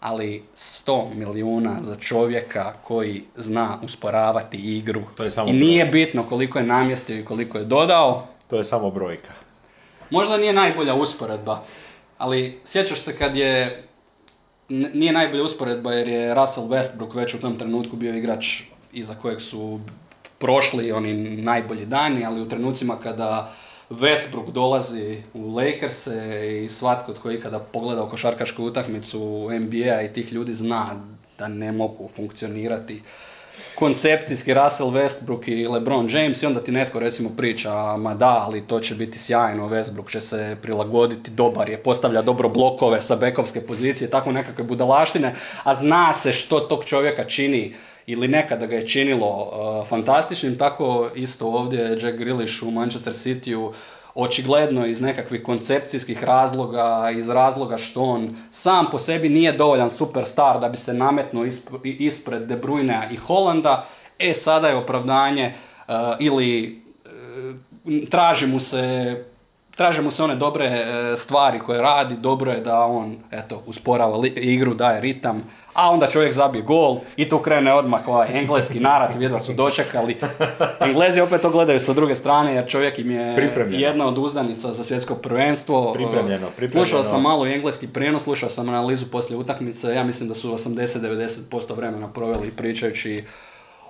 ali 0.00 0.42
100 0.56 1.14
milijuna 1.14 1.76
za 1.82 1.96
čovjeka 1.96 2.72
koji 2.84 3.24
zna 3.36 3.78
usporavati 3.82 4.76
igru. 4.76 5.02
To 5.16 5.24
je 5.24 5.30
samo 5.30 5.48
I 5.48 5.52
nije 5.52 5.86
bitno 5.86 6.26
koliko 6.28 6.58
je 6.58 6.64
namjestio 6.64 7.18
i 7.18 7.24
koliko 7.24 7.58
je 7.58 7.64
dodao. 7.64 8.26
To 8.46 8.56
je 8.56 8.64
samo 8.64 8.90
brojka. 8.90 9.32
Možda 10.10 10.36
nije 10.36 10.52
najbolja 10.52 10.94
usporedba, 10.94 11.62
ali 12.18 12.60
sjećaš 12.64 13.00
se 13.00 13.16
kad 13.16 13.36
je, 13.36 13.84
nije 14.68 15.12
najbolja 15.12 15.44
usporedba 15.44 15.92
jer 15.92 16.08
je 16.08 16.34
Russell 16.34 16.66
Westbrook 16.66 17.16
već 17.16 17.34
u 17.34 17.40
tom 17.40 17.58
trenutku 17.58 17.96
bio 17.96 18.14
igrač 18.14 18.62
iza 18.92 19.14
kojeg 19.14 19.40
su 19.40 19.80
prošli 20.38 20.92
oni 20.92 21.14
najbolji 21.36 21.86
dani, 21.86 22.24
ali 22.24 22.40
u 22.40 22.48
trenucima 22.48 22.96
kada 22.96 23.52
Westbrook 23.90 24.50
dolazi 24.52 25.22
u 25.34 25.54
Lakers 25.54 26.06
i 26.64 26.68
svatko 26.68 27.12
tko 27.12 27.30
je 27.30 27.38
ikada 27.38 27.58
pogledao 27.58 28.08
košarkašku 28.08 28.64
utakmicu 28.64 29.50
NBA 29.60 30.02
i 30.02 30.12
tih 30.12 30.32
ljudi 30.32 30.54
zna 30.54 30.86
da 31.38 31.48
ne 31.48 31.72
mogu 31.72 32.08
funkcionirati. 32.16 33.02
Koncepcijski 33.74 34.54
Russell 34.54 34.90
Westbrook 34.90 35.48
i 35.48 35.68
LeBron 35.68 36.08
James 36.10 36.42
i 36.42 36.46
onda 36.46 36.60
ti 36.60 36.72
netko 36.72 36.98
recimo 36.98 37.30
priča, 37.36 37.96
ma 37.96 38.14
da, 38.14 38.44
ali 38.46 38.66
to 38.66 38.80
će 38.80 38.94
biti 38.94 39.18
sjajno, 39.18 39.68
Westbrook 39.68 40.10
će 40.10 40.20
se 40.20 40.56
prilagoditi, 40.62 41.30
dobar 41.30 41.68
je, 41.68 41.76
postavlja 41.76 42.22
dobro 42.22 42.48
blokove 42.48 43.00
sa 43.00 43.16
bekovske 43.16 43.60
pozicije, 43.60 44.10
tako 44.10 44.32
nekakve 44.32 44.64
budalaštine, 44.64 45.34
a 45.64 45.74
zna 45.74 46.12
se 46.12 46.32
što 46.32 46.60
tog 46.60 46.84
čovjeka 46.84 47.24
čini 47.24 47.74
ili 48.08 48.28
nekada 48.28 48.66
ga 48.66 48.76
je 48.76 48.88
činilo 48.88 49.28
uh, 49.28 49.88
fantastičnim, 49.88 50.58
tako 50.58 51.08
isto 51.14 51.46
ovdje 51.46 51.98
Jack 52.02 52.18
Grealish 52.18 52.62
u 52.62 52.70
Manchester 52.70 53.12
Cityu 53.12 53.72
očigledno 54.14 54.86
iz 54.86 55.00
nekakvih 55.00 55.42
koncepcijskih 55.42 56.24
razloga, 56.24 57.10
iz 57.16 57.28
razloga 57.28 57.78
što 57.78 58.02
on 58.02 58.30
sam 58.50 58.86
po 58.90 58.98
sebi 58.98 59.28
nije 59.28 59.52
dovoljan 59.52 59.90
superstar 59.90 60.60
da 60.60 60.68
bi 60.68 60.76
se 60.76 60.94
nametnuo 60.94 61.46
ispred 61.84 62.42
De 62.42 62.56
Bruyne 62.56 63.12
i 63.12 63.16
Holanda, 63.16 63.86
e 64.18 64.34
sada 64.34 64.68
je 64.68 64.76
opravdanje 64.76 65.54
uh, 65.88 65.94
ili 66.20 66.80
uh, 67.84 68.08
traži 68.10 68.46
mu 68.46 68.60
se 68.60 69.16
traže 69.78 70.10
se 70.10 70.22
one 70.24 70.34
dobre 70.34 70.66
e, 70.66 71.16
stvari 71.16 71.58
koje 71.58 71.82
radi, 71.82 72.16
dobro 72.16 72.52
je 72.52 72.60
da 72.60 72.80
on 72.80 73.16
eto, 73.30 73.62
usporava 73.66 74.26
igru, 74.26 74.74
daje 74.74 75.00
ritam, 75.00 75.42
a 75.78 75.90
onda 75.90 76.06
čovjek 76.06 76.32
zabije 76.32 76.62
gol 76.62 76.98
i 77.16 77.28
tu 77.28 77.38
krene 77.38 77.74
odmah 77.74 78.08
ovaj 78.08 78.28
engleski 78.38 78.80
narativ, 78.80 79.22
jedva 79.22 79.38
su 79.38 79.52
dočekali. 79.52 80.18
Englezi 80.80 81.20
opet 81.20 81.42
to 81.42 81.50
gledaju 81.50 81.80
sa 81.80 81.92
druge 81.92 82.14
strane 82.14 82.54
jer 82.54 82.68
čovjek 82.68 82.98
im 82.98 83.10
je 83.10 83.52
jedna 83.70 84.06
od 84.06 84.18
uzdanica 84.18 84.72
za 84.72 84.84
svjetsko 84.84 85.14
prvenstvo. 85.14 85.92
Pripremljeno, 85.92 86.46
pripremljeno. 86.56 86.86
Slušao 86.86 87.04
sam 87.04 87.22
malo 87.22 87.46
i 87.46 87.52
engleski 87.52 87.88
prijenos, 87.88 88.22
slušao 88.22 88.50
sam 88.50 88.68
analizu 88.68 89.06
poslije 89.06 89.38
utakmice, 89.38 89.94
ja 89.94 90.04
mislim 90.04 90.28
da 90.28 90.34
su 90.34 90.52
80-90% 90.52 91.76
vremena 91.76 92.08
proveli 92.08 92.50
pričajući 92.50 93.24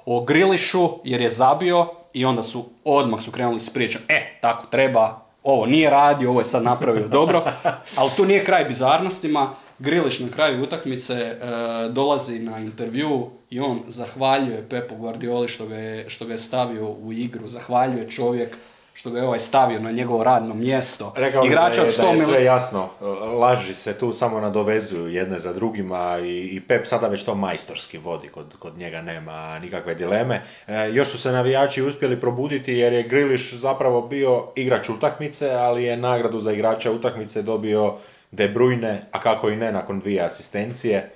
o 0.07 0.25
Grilišu 0.25 0.89
jer 1.05 1.21
je 1.21 1.29
zabio 1.29 1.87
i 2.13 2.25
onda 2.25 2.43
su 2.43 2.65
odmah 2.85 3.21
su 3.21 3.31
krenuli 3.31 3.61
s 3.61 3.71
pričom, 3.71 4.03
e, 4.09 4.39
tako 4.41 4.67
treba, 4.67 5.21
ovo 5.43 5.67
nije 5.67 5.91
radio, 5.91 6.31
ovo 6.31 6.41
je 6.41 6.45
sad 6.45 6.63
napravio 6.63 7.09
dobro, 7.09 7.45
ali 7.99 8.11
tu 8.17 8.25
nije 8.25 8.45
kraj 8.45 8.65
bizarnostima. 8.65 9.55
Griliš 9.79 10.19
na 10.19 10.29
kraju 10.31 10.63
utakmice 10.63 11.15
e, 11.15 11.39
dolazi 11.91 12.39
na 12.39 12.59
intervju 12.59 13.31
i 13.51 13.61
on 13.61 13.83
zahvaljuje 13.87 14.69
Pepu 14.69 14.97
Guardioli 14.97 15.49
što 15.49 15.67
ga, 15.67 15.77
je, 15.77 16.11
što 16.11 16.27
ga 16.27 16.33
je 16.33 16.39
stavio 16.39 16.89
u 16.89 17.13
igru, 17.13 17.47
zahvaljuje 17.47 18.11
čovjek 18.11 18.57
što 18.99 19.11
ga 19.11 19.19
je 19.19 19.25
ovaj 19.25 19.39
stavio 19.39 19.81
na 19.81 19.91
njegovo 19.91 20.25
radno 20.25 20.55
mjesto. 20.55 21.13
Rekao 21.17 21.45
Igrača 21.45 21.81
da 21.81 21.87
je, 21.87 21.97
da 21.97 22.09
je 22.09 22.17
sve 22.17 22.45
jasno, 22.45 22.89
laži 23.41 23.75
se 23.75 23.99
tu 23.99 24.13
samo 24.13 24.41
nadovezuju 24.41 25.09
jedne 25.09 25.39
za 25.39 25.53
drugima 25.53 26.19
i, 26.19 26.49
i 26.57 26.61
Pep 26.61 26.87
sada 26.87 27.09
već 27.09 27.23
to 27.23 27.35
majstorski 27.35 27.99
vodi, 27.99 28.29
kod, 28.29 28.57
kod 28.59 28.79
njega 28.79 29.03
nema 29.03 29.59
nikakve 29.59 29.95
dileme. 29.95 30.43
E, 30.67 30.91
još 30.93 31.09
su 31.09 31.19
se 31.19 31.33
navijači 31.33 31.83
uspjeli 31.83 32.21
probuditi 32.21 32.73
jer 32.73 32.93
je 32.93 33.03
Griliš 33.03 33.55
zapravo 33.55 34.03
bio 34.03 34.47
igrač 34.55 34.89
utakmice, 34.89 35.51
ali 35.51 35.85
je 35.85 35.97
nagradu 35.97 36.41
za 36.41 36.53
igrača 36.53 36.93
utakmice 36.93 37.43
dobio 37.43 37.95
De 38.31 38.49
Bruyne, 38.49 39.01
a 39.13 39.21
kako 39.21 39.51
i 39.51 39.57
ne 39.57 39.73
nakon 39.73 40.01
dvije 40.01 40.23
asistencije. 40.23 41.11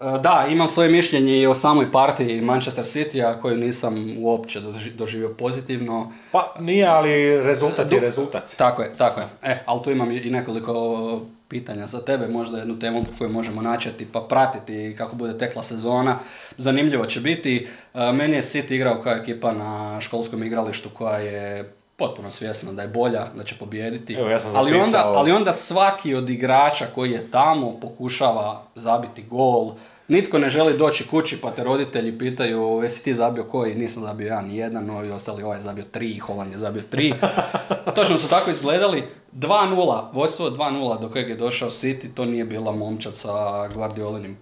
E, 0.00 0.18
da, 0.20 0.46
imam 0.50 0.68
svoje 0.68 0.88
mišljenje 0.88 1.40
i 1.40 1.46
o 1.46 1.54
samoj 1.54 1.92
partiji 1.92 2.40
Manchester 2.40 2.84
City, 2.84 3.24
a 3.24 3.40
koju 3.40 3.56
nisam 3.56 4.16
uopće 4.18 4.60
doživio 4.94 5.28
pozitivno. 5.28 6.12
Pa 6.32 6.54
nije, 6.60 6.86
ali 6.86 7.42
rezultat 7.42 7.92
je 7.92 8.00
rezultat. 8.00 8.54
Tako 8.56 8.82
je, 8.82 8.92
tako 8.98 9.20
je. 9.20 9.26
E, 9.42 9.62
ali 9.66 9.82
tu 9.82 9.90
imam 9.90 10.10
i 10.10 10.30
nekoliko 10.30 11.20
pitanja 11.48 11.86
za 11.86 12.00
tebe, 12.00 12.28
možda 12.28 12.58
jednu 12.58 12.78
temu 12.78 13.04
koju 13.18 13.30
možemo 13.30 13.62
načeti 13.62 14.06
pa 14.12 14.20
pratiti 14.20 14.94
kako 14.98 15.16
bude 15.16 15.38
tekla 15.38 15.62
sezona. 15.62 16.18
Zanimljivo 16.56 17.06
će 17.06 17.20
biti. 17.20 17.68
E, 17.94 18.12
meni 18.12 18.34
je 18.34 18.42
City 18.42 18.72
igrao 18.72 19.00
kao 19.02 19.12
ekipa 19.12 19.52
na 19.52 20.00
školskom 20.00 20.42
igralištu 20.42 20.88
koja 20.88 21.18
je 21.18 21.72
potpuno 21.96 22.30
svjesna 22.30 22.72
da 22.72 22.82
je 22.82 22.88
bolja, 22.88 23.26
da 23.36 23.44
će 23.44 23.54
pobijediti. 23.58 24.14
Evo, 24.14 24.28
ja 24.28 24.40
sam 24.40 24.56
ali, 24.56 24.80
onda, 24.80 25.02
ali 25.06 25.32
onda 25.32 25.52
svaki 25.52 26.14
od 26.14 26.30
igrača 26.30 26.86
koji 26.94 27.10
je 27.10 27.30
tamo 27.30 27.80
pokušava 27.80 28.62
zabiti 28.74 29.22
gol, 29.22 29.74
Nitko 30.08 30.38
ne 30.38 30.50
želi 30.50 30.78
doći 30.78 31.06
kući 31.06 31.40
pa 31.40 31.50
te 31.50 31.64
roditelji 31.64 32.18
pitaju 32.18 32.80
jesi 32.82 33.04
ti 33.04 33.14
zabio 33.14 33.44
koji, 33.44 33.74
nisam 33.74 34.02
zabio 34.02 34.26
ja 34.26 34.40
ni 34.40 34.56
jedan, 34.56 34.90
ovi 34.90 35.10
ostali 35.10 35.42
ovaj 35.42 35.56
je 35.56 35.60
zabio 35.60 35.84
tri, 35.84 36.18
Holand 36.18 36.52
je 36.52 36.58
zabio 36.58 36.82
tri. 36.90 37.14
Točno 37.96 38.18
su 38.18 38.28
tako 38.28 38.50
izgledali. 38.50 39.02
2-0, 39.32 40.04
vodstvo 40.12 40.50
2-0 40.50 41.00
do 41.00 41.08
kojeg 41.08 41.28
je 41.28 41.36
došao 41.36 41.70
City, 41.70 42.14
to 42.14 42.24
nije 42.24 42.44
bila 42.44 42.72
momčad 42.72 43.16
sa 43.16 43.68
Guardiolinim 43.74 44.38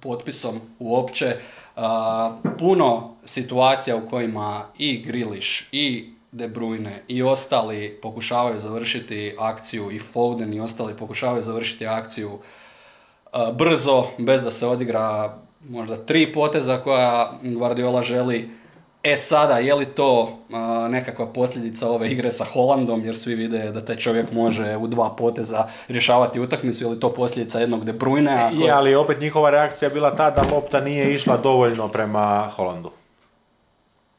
potpisom 0.00 0.60
uopće. 0.78 1.36
puno 2.58 3.16
situacija 3.24 3.96
u 3.96 4.08
kojima 4.10 4.64
i 4.78 5.02
Grilish 5.02 5.62
i 5.72 6.14
De 6.32 6.48
Bruyne 6.48 7.02
i 7.08 7.22
ostali 7.22 7.98
pokušavaju 8.02 8.60
završiti 8.60 9.36
akciju 9.38 9.90
i 9.90 9.98
Foden 9.98 10.54
i 10.54 10.60
ostali 10.60 10.96
pokušavaju 10.96 11.42
završiti 11.42 11.86
akciju 11.86 12.38
brzo, 13.52 14.04
bez 14.18 14.42
da 14.42 14.50
se 14.50 14.66
odigra 14.66 15.36
možda 15.68 15.96
tri 15.96 16.32
poteza 16.32 16.78
koja 16.78 17.32
Guardiola 17.42 18.02
želi. 18.02 18.50
E 19.02 19.16
sada, 19.16 19.58
je 19.58 19.74
li 19.74 19.84
to 19.86 20.38
nekakva 20.88 21.26
posljedica 21.26 21.90
ove 21.90 22.10
igre 22.10 22.30
sa 22.30 22.44
Holandom, 22.44 23.04
jer 23.04 23.16
svi 23.16 23.34
vide 23.34 23.70
da 23.70 23.84
taj 23.84 23.96
čovjek 23.96 24.32
može 24.32 24.76
u 24.76 24.86
dva 24.86 25.16
poteza 25.16 25.66
rješavati 25.88 26.40
utakmicu, 26.40 26.84
je 26.84 26.90
li 26.90 27.00
to 27.00 27.12
posljedica 27.14 27.60
jednog 27.60 27.84
De 27.84 27.92
Bruyne? 27.92 28.46
Ako... 28.46 28.64
Je, 28.64 28.70
ali 28.70 28.94
opet 28.94 29.20
njihova 29.20 29.50
reakcija 29.50 29.88
bila 29.88 30.16
ta 30.16 30.30
da 30.30 30.42
lopta 30.54 30.80
nije 30.80 31.14
išla 31.14 31.36
dovoljno 31.36 31.88
prema 31.88 32.50
Holandu. 32.56 32.90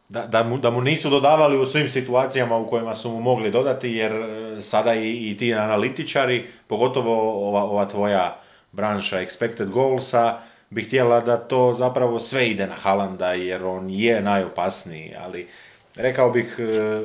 Da, 0.09 0.27
da, 0.27 0.43
mu, 0.43 0.57
da 0.57 0.71
mu 0.71 0.81
nisu 0.81 1.09
dodavali 1.09 1.57
u 1.57 1.65
svim 1.65 1.89
situacijama 1.89 2.57
u 2.57 2.69
kojima 2.69 2.95
su 2.95 3.11
mu 3.11 3.21
mogli 3.21 3.51
dodati, 3.51 3.91
jer 3.91 4.11
e, 4.11 4.61
sada 4.61 4.93
i, 4.93 5.31
i 5.31 5.37
ti 5.37 5.53
analitičari, 5.53 6.47
pogotovo 6.67 7.47
ova, 7.49 7.63
ova 7.63 7.85
tvoja 7.85 8.39
branša 8.71 9.17
expected 9.17 9.69
goalsa 9.69 10.39
bi 10.69 10.83
htjela 10.83 11.19
da 11.19 11.37
to 11.37 11.73
zapravo 11.73 12.19
sve 12.19 12.49
ide 12.49 12.67
na 12.67 12.75
Halanda 12.75 13.33
jer 13.33 13.65
on 13.65 13.89
je 13.89 14.21
najopasniji, 14.21 15.15
ali 15.25 15.47
rekao 15.95 16.29
bih 16.31 16.55
e, 16.59 17.01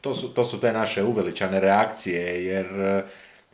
to 0.00 0.14
su, 0.14 0.28
to 0.28 0.44
su 0.44 0.60
te 0.60 0.72
naše 0.72 1.02
uveličane 1.02 1.60
reakcije 1.60 2.46
jer 2.46 2.66
e, 2.66 3.02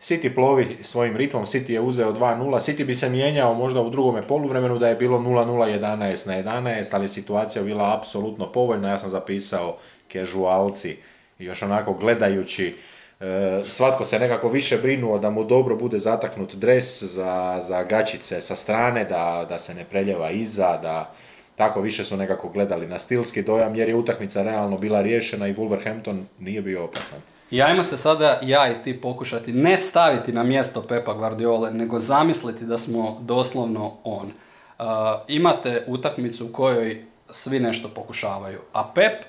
City 0.00 0.34
plovi 0.34 0.76
svojim 0.82 1.16
ritmom, 1.16 1.46
City 1.46 1.70
je 1.70 1.80
uzeo 1.80 2.12
2-0, 2.12 2.60
City 2.60 2.84
bi 2.84 2.94
se 2.94 3.08
mijenjao 3.08 3.54
možda 3.54 3.80
u 3.80 3.90
drugome 3.90 4.26
poluvremenu 4.26 4.78
da 4.78 4.88
je 4.88 4.94
bilo 4.94 5.18
0-0 5.18 5.80
11 5.80 6.26
na 6.26 6.60
11, 6.60 6.88
ali 6.92 7.08
situacija 7.08 7.62
bila 7.62 7.96
apsolutno 7.96 8.52
povoljna, 8.52 8.90
ja 8.90 8.98
sam 8.98 9.10
zapisao 9.10 9.78
casualci, 10.12 10.96
još 11.38 11.62
onako 11.62 11.94
gledajući 11.94 12.74
E, 13.20 13.62
svatko 13.68 14.04
se 14.04 14.18
nekako 14.18 14.48
više 14.48 14.78
brinuo 14.78 15.18
da 15.18 15.30
mu 15.30 15.44
dobro 15.44 15.76
bude 15.76 15.98
zataknut 15.98 16.54
dres 16.54 17.02
za, 17.02 17.62
za 17.68 17.84
gačice 17.84 18.40
sa 18.40 18.56
strane, 18.56 19.04
da, 19.04 19.46
da 19.48 19.58
se 19.58 19.74
ne 19.74 19.84
preljeva 19.84 20.30
iza, 20.30 20.76
da 20.82 21.14
tako 21.56 21.80
više 21.80 22.04
su 22.04 22.16
nekako 22.16 22.48
gledali 22.48 22.86
na 22.86 22.98
stilski 22.98 23.42
dojam 23.42 23.74
jer 23.74 23.88
je 23.88 23.94
utakmica 23.94 24.42
realno 24.42 24.78
bila 24.78 25.02
riješena 25.02 25.48
i 25.48 25.54
Wolverhampton 25.54 26.22
nije 26.38 26.62
bio 26.62 26.84
opasan. 26.84 27.18
I 27.50 27.62
ajmo 27.62 27.84
se 27.84 27.96
sada 27.96 28.40
ja 28.42 28.72
i 28.72 28.82
ti 28.82 29.00
pokušati 29.00 29.52
ne 29.52 29.76
staviti 29.76 30.32
na 30.32 30.42
mjesto 30.42 30.82
Pepa 30.82 31.14
Guardiole, 31.14 31.70
nego 31.70 31.98
zamisliti 31.98 32.64
da 32.64 32.78
smo 32.78 33.18
doslovno 33.20 33.96
on. 34.04 34.26
Uh, 34.26 34.84
imate 35.28 35.84
utakmicu 35.86 36.46
u 36.46 36.52
kojoj 36.52 37.04
svi 37.30 37.60
nešto 37.60 37.88
pokušavaju, 37.88 38.60
a 38.72 38.92
Pep 38.94 39.24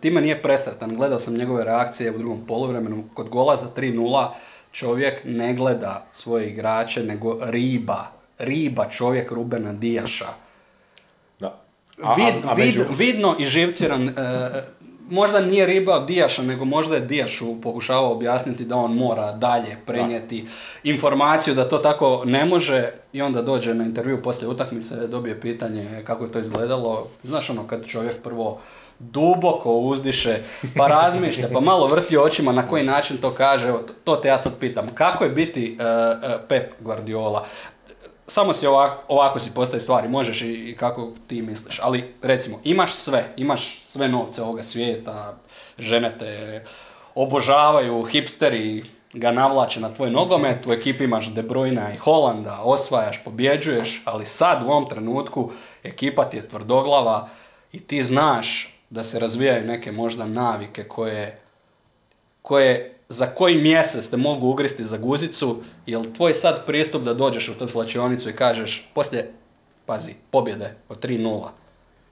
time 0.00 0.20
nije 0.20 0.42
presretan. 0.42 0.94
Gledao 0.94 1.18
sam 1.18 1.34
njegove 1.34 1.64
reakcije 1.64 2.10
u 2.10 2.18
drugom 2.18 2.46
poluvremenu. 2.46 3.04
Kod 3.14 3.28
gola 3.28 3.56
za 3.56 3.66
3-0 3.76 4.28
čovjek 4.72 5.20
ne 5.24 5.54
gleda 5.54 6.06
svoje 6.12 6.50
igrače, 6.50 7.02
nego 7.02 7.38
riba. 7.40 8.06
Riba 8.38 8.88
čovjek 8.90 9.32
Rubena 9.32 9.72
Dijaša. 9.72 10.28
Da. 11.40 11.60
Vid, 12.16 12.34
vid, 12.56 12.86
vidno 12.98 13.36
i 13.38 13.44
živciran, 13.44 14.08
e, 14.08 14.12
možda 15.10 15.40
nije 15.40 15.66
riba 15.66 15.94
od 15.94 16.06
Dijaša, 16.06 16.42
nego 16.42 16.64
možda 16.64 16.94
je 16.94 17.00
Dijašu 17.00 17.60
pokušavao 17.60 18.12
objasniti 18.12 18.64
da 18.64 18.76
on 18.76 18.94
mora 18.94 19.32
dalje 19.32 19.76
prenijeti 19.86 20.46
informaciju 20.84 21.54
da 21.54 21.68
to 21.68 21.78
tako 21.78 22.22
ne 22.24 22.44
može 22.44 22.92
i 23.12 23.22
onda 23.22 23.42
dođe 23.42 23.74
na 23.74 23.84
intervju 23.84 24.22
poslije 24.22 24.48
utakmice, 24.48 25.06
dobije 25.06 25.40
pitanje 25.40 26.02
kako 26.06 26.24
je 26.24 26.32
to 26.32 26.38
izgledalo. 26.38 27.06
Znaš 27.22 27.50
ono 27.50 27.66
kad 27.66 27.86
čovjek 27.86 28.22
prvo 28.22 28.60
duboko 28.98 29.72
uzdiše, 29.72 30.38
pa 30.76 30.86
razmišlja, 30.96 31.48
pa 31.52 31.60
malo 31.60 31.86
vrti 31.86 32.16
očima 32.16 32.52
na 32.52 32.68
koji 32.68 32.84
način 32.84 33.16
to 33.16 33.34
kaže, 33.34 33.68
evo, 33.68 33.80
to 34.04 34.16
te 34.16 34.28
ja 34.28 34.38
sad 34.38 34.58
pitam. 34.60 34.88
Kako 34.94 35.24
je 35.24 35.30
biti 35.30 35.78
e, 35.80 36.38
Pep 36.48 36.72
Guardiola? 36.80 37.46
Samo 38.30 38.52
si 38.52 38.66
ovako, 38.66 39.02
ovako 39.08 39.38
si 39.38 39.54
postavi 39.54 39.80
stvari, 39.80 40.08
možeš 40.08 40.42
i, 40.42 40.52
i 40.52 40.76
kako 40.76 41.10
ti 41.26 41.42
misliš, 41.42 41.80
ali 41.82 42.14
recimo, 42.22 42.60
imaš 42.64 42.92
sve, 42.92 43.32
imaš 43.36 43.80
sve 43.80 44.08
novce 44.08 44.42
ovoga 44.42 44.62
svijeta, 44.62 45.38
žene 45.78 46.18
te 46.18 46.64
obožavaju, 47.14 48.02
hipsteri 48.02 48.84
ga 49.12 49.30
navlače 49.30 49.80
na 49.80 49.94
tvoj 49.94 50.10
nogomet, 50.10 50.66
u 50.66 50.72
ekipi 50.72 51.04
imaš 51.04 51.26
De 51.26 51.42
Bruyne 51.42 51.94
i 51.94 51.96
Holanda, 51.96 52.60
osvajaš, 52.62 53.24
pobjeđuješ, 53.24 54.02
ali 54.04 54.26
sad 54.26 54.62
u 54.62 54.70
ovom 54.70 54.88
trenutku 54.88 55.50
ekipa 55.82 56.24
ti 56.24 56.36
je 56.36 56.48
tvrdoglava 56.48 57.28
i 57.72 57.80
ti 57.80 58.02
znaš 58.02 58.74
da 58.90 59.04
se 59.04 59.18
razvijaju 59.18 59.66
neke 59.66 59.92
možda 59.92 60.26
navike 60.26 60.84
koje, 60.84 61.40
koje 62.42 62.99
za 63.10 63.26
koji 63.26 63.54
mjesec 63.54 64.08
te 64.08 64.16
mogu 64.16 64.48
ugristi 64.48 64.84
za 64.84 64.96
guzicu, 64.96 65.62
jel 65.86 66.04
tvoj 66.16 66.34
sad 66.34 66.66
pristup 66.66 67.02
da 67.02 67.14
dođeš 67.14 67.48
u 67.48 67.54
tu 67.58 67.68
slačionicu 67.68 68.30
i 68.30 68.36
kažeš 68.36 68.90
poslije, 68.94 69.32
pazi, 69.86 70.12
pobjede 70.30 70.74
od 70.88 71.04
3-0, 71.04 71.48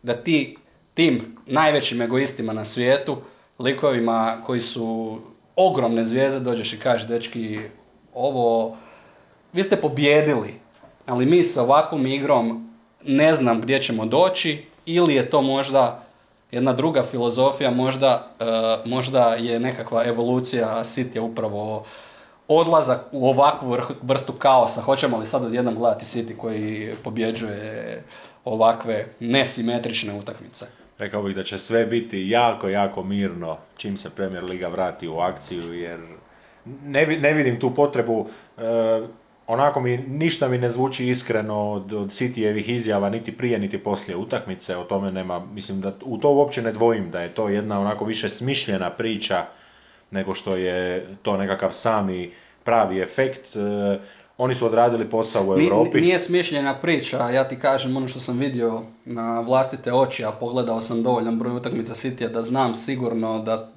da 0.02 0.16
ti 0.16 0.56
tim 0.94 1.36
najvećim 1.46 2.02
egoistima 2.02 2.52
na 2.52 2.64
svijetu, 2.64 3.16
likovima 3.58 4.42
koji 4.46 4.60
su 4.60 5.18
ogromne 5.56 6.06
zvijezde, 6.06 6.40
dođeš 6.40 6.72
i 6.72 6.80
kažeš, 6.80 7.08
dečki, 7.08 7.60
ovo, 8.14 8.76
vi 9.52 9.62
ste 9.62 9.76
pobjedili, 9.76 10.54
ali 11.06 11.26
mi 11.26 11.42
sa 11.42 11.62
ovakvom 11.62 12.06
igrom 12.06 12.74
ne 13.04 13.34
znam 13.34 13.60
gdje 13.60 13.80
ćemo 13.80 14.06
doći, 14.06 14.64
ili 14.86 15.14
je 15.14 15.30
to 15.30 15.42
možda 15.42 16.07
jedna 16.50 16.72
druga 16.72 17.02
filozofija, 17.02 17.70
možda, 17.70 18.30
e, 18.40 18.44
možda 18.88 19.34
je 19.34 19.60
nekakva 19.60 20.04
evolucija 20.04 20.80
City 20.82 21.20
upravo 21.20 21.84
odlazak 22.48 23.00
u 23.12 23.28
ovakvu 23.28 23.76
vrstu 24.02 24.32
kaosa. 24.32 24.80
Hoćemo 24.80 25.18
li 25.18 25.26
sad 25.26 25.44
odjednom 25.44 25.74
gledati 25.74 26.04
City 26.04 26.36
koji 26.36 26.94
pobjeđuje 27.04 28.02
ovakve 28.44 29.06
nesimetrične 29.20 30.14
utakmice? 30.14 30.66
Rekao 30.98 31.22
bih 31.22 31.36
da 31.36 31.44
će 31.44 31.58
sve 31.58 31.86
biti 31.86 32.28
jako, 32.28 32.68
jako 32.68 33.02
mirno 33.02 33.56
čim 33.76 33.96
se 33.96 34.10
Premier 34.10 34.44
Liga 34.44 34.68
vrati 34.68 35.08
u 35.08 35.18
akciju, 35.18 35.74
jer 35.74 36.00
ne, 36.84 37.06
ne 37.06 37.32
vidim 37.32 37.60
tu 37.60 37.74
potrebu 37.74 38.26
e, 38.58 38.62
onako 39.48 39.80
mi, 39.80 39.98
ništa 39.98 40.48
mi 40.48 40.58
ne 40.58 40.70
zvuči 40.70 41.08
iskreno 41.08 41.70
od, 41.70 41.92
od 41.92 42.08
Cityjevih 42.08 42.70
izjava, 42.70 43.10
niti 43.10 43.36
prije, 43.36 43.58
niti 43.58 43.78
poslije 43.78 44.16
utakmice, 44.16 44.76
o 44.76 44.84
tome 44.84 45.12
nema, 45.12 45.46
mislim 45.54 45.80
da 45.80 45.92
u 46.04 46.18
to 46.18 46.30
uopće 46.30 46.62
ne 46.62 46.72
dvojim, 46.72 47.10
da 47.10 47.20
je 47.20 47.34
to 47.34 47.48
jedna 47.48 47.80
onako 47.80 48.04
više 48.04 48.28
smišljena 48.28 48.90
priča 48.90 49.44
nego 50.10 50.34
što 50.34 50.56
je 50.56 51.06
to 51.22 51.36
nekakav 51.36 51.72
sami 51.72 52.32
pravi 52.64 53.00
efekt. 53.00 53.56
E, 53.56 53.98
oni 54.38 54.54
su 54.54 54.66
odradili 54.66 55.10
posao 55.10 55.42
u 55.42 55.60
Europi. 55.60 56.00
Nije 56.00 56.18
smišljena 56.18 56.74
priča, 56.74 57.30
ja 57.30 57.48
ti 57.48 57.58
kažem 57.58 57.96
ono 57.96 58.08
što 58.08 58.20
sam 58.20 58.38
vidio 58.38 58.82
na 59.04 59.40
vlastite 59.40 59.92
oči, 59.92 60.24
a 60.24 60.32
pogledao 60.32 60.80
sam 60.80 61.02
dovoljan 61.02 61.38
broj 61.38 61.56
utakmica 61.56 61.94
Citya 61.94 62.28
da 62.28 62.42
znam 62.42 62.74
sigurno 62.74 63.38
da 63.38 63.72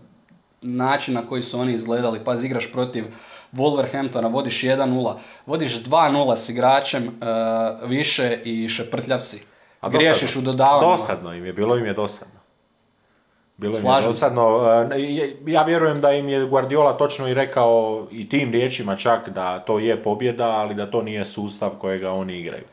način 0.62 1.14
na 1.14 1.28
koji 1.28 1.42
su 1.42 1.60
oni 1.60 1.74
izgledali, 1.74 2.20
pa 2.26 2.36
igraš 2.44 2.72
protiv 2.72 3.06
Wolverhamptona, 3.52 4.28
vodiš 4.28 4.62
1-0, 4.62 5.16
vodiš 5.46 5.84
2-0 5.84 6.36
s 6.36 6.50
igračem 6.50 7.08
uh, 7.08 7.90
više 7.90 8.40
i 8.44 8.70
šeprtljav 8.70 9.20
si. 9.20 9.42
A 9.82 9.90
Griješiš 9.90 10.36
u 10.36 10.42
dodavanju. 10.42 10.92
Dosadno 10.92 11.34
im 11.34 11.46
je, 11.46 11.54
bilo 11.54 11.78
im 11.78 11.86
je 11.86 11.94
dosadno. 11.94 12.40
Bilo 13.58 13.78
im 13.78 13.86
je 13.86 14.02
dosadno. 14.02 14.62
E, 14.92 15.34
ja 15.46 15.64
vjerujem 15.64 16.02
da 16.02 16.12
im 16.12 16.30
je 16.30 16.46
Guardiola 16.46 16.98
točno 16.98 17.28
i 17.28 17.34
rekao 17.34 18.08
i 18.12 18.30
tim 18.30 18.52
riječima 18.52 18.96
čak 18.96 19.30
da 19.30 19.60
to 19.60 19.80
je 19.80 20.04
pobjeda, 20.04 20.48
ali 20.48 20.76
da 20.76 20.92
to 20.92 21.02
nije 21.02 21.26
sustav 21.26 21.70
kojega 21.70 22.12
oni 22.12 22.40
igraju. 22.40 22.66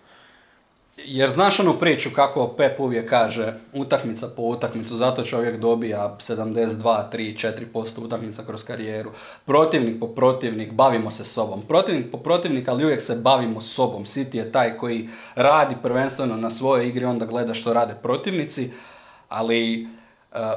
Jer 1.04 1.30
znaš 1.30 1.60
onu 1.60 1.78
priču 1.78 2.10
kako 2.14 2.48
Pep 2.48 2.80
uvijek 2.80 3.08
kaže 3.08 3.54
utakmica 3.72 4.28
po 4.36 4.42
utakmicu, 4.42 4.96
zato 4.96 5.22
čovjek 5.22 5.60
dobija 5.60 6.16
72, 6.20 7.04
3, 7.12 7.52
4% 7.74 8.04
utakmica 8.04 8.42
kroz 8.46 8.64
karijeru. 8.64 9.10
Protivnik 9.44 10.00
po 10.00 10.06
protivnik, 10.06 10.72
bavimo 10.72 11.10
se 11.10 11.24
sobom. 11.24 11.62
Protivnik 11.62 12.10
po 12.10 12.18
protivnik, 12.18 12.68
ali 12.68 12.84
uvijek 12.84 13.02
se 13.02 13.16
bavimo 13.16 13.60
sobom. 13.60 14.04
City 14.04 14.36
je 14.36 14.52
taj 14.52 14.76
koji 14.76 15.08
radi 15.34 15.76
prvenstveno 15.82 16.36
na 16.36 16.50
svojoj 16.50 16.88
igri, 16.88 17.04
onda 17.04 17.26
gleda 17.26 17.54
što 17.54 17.72
rade 17.72 17.94
protivnici, 18.02 18.70
ali 19.28 19.88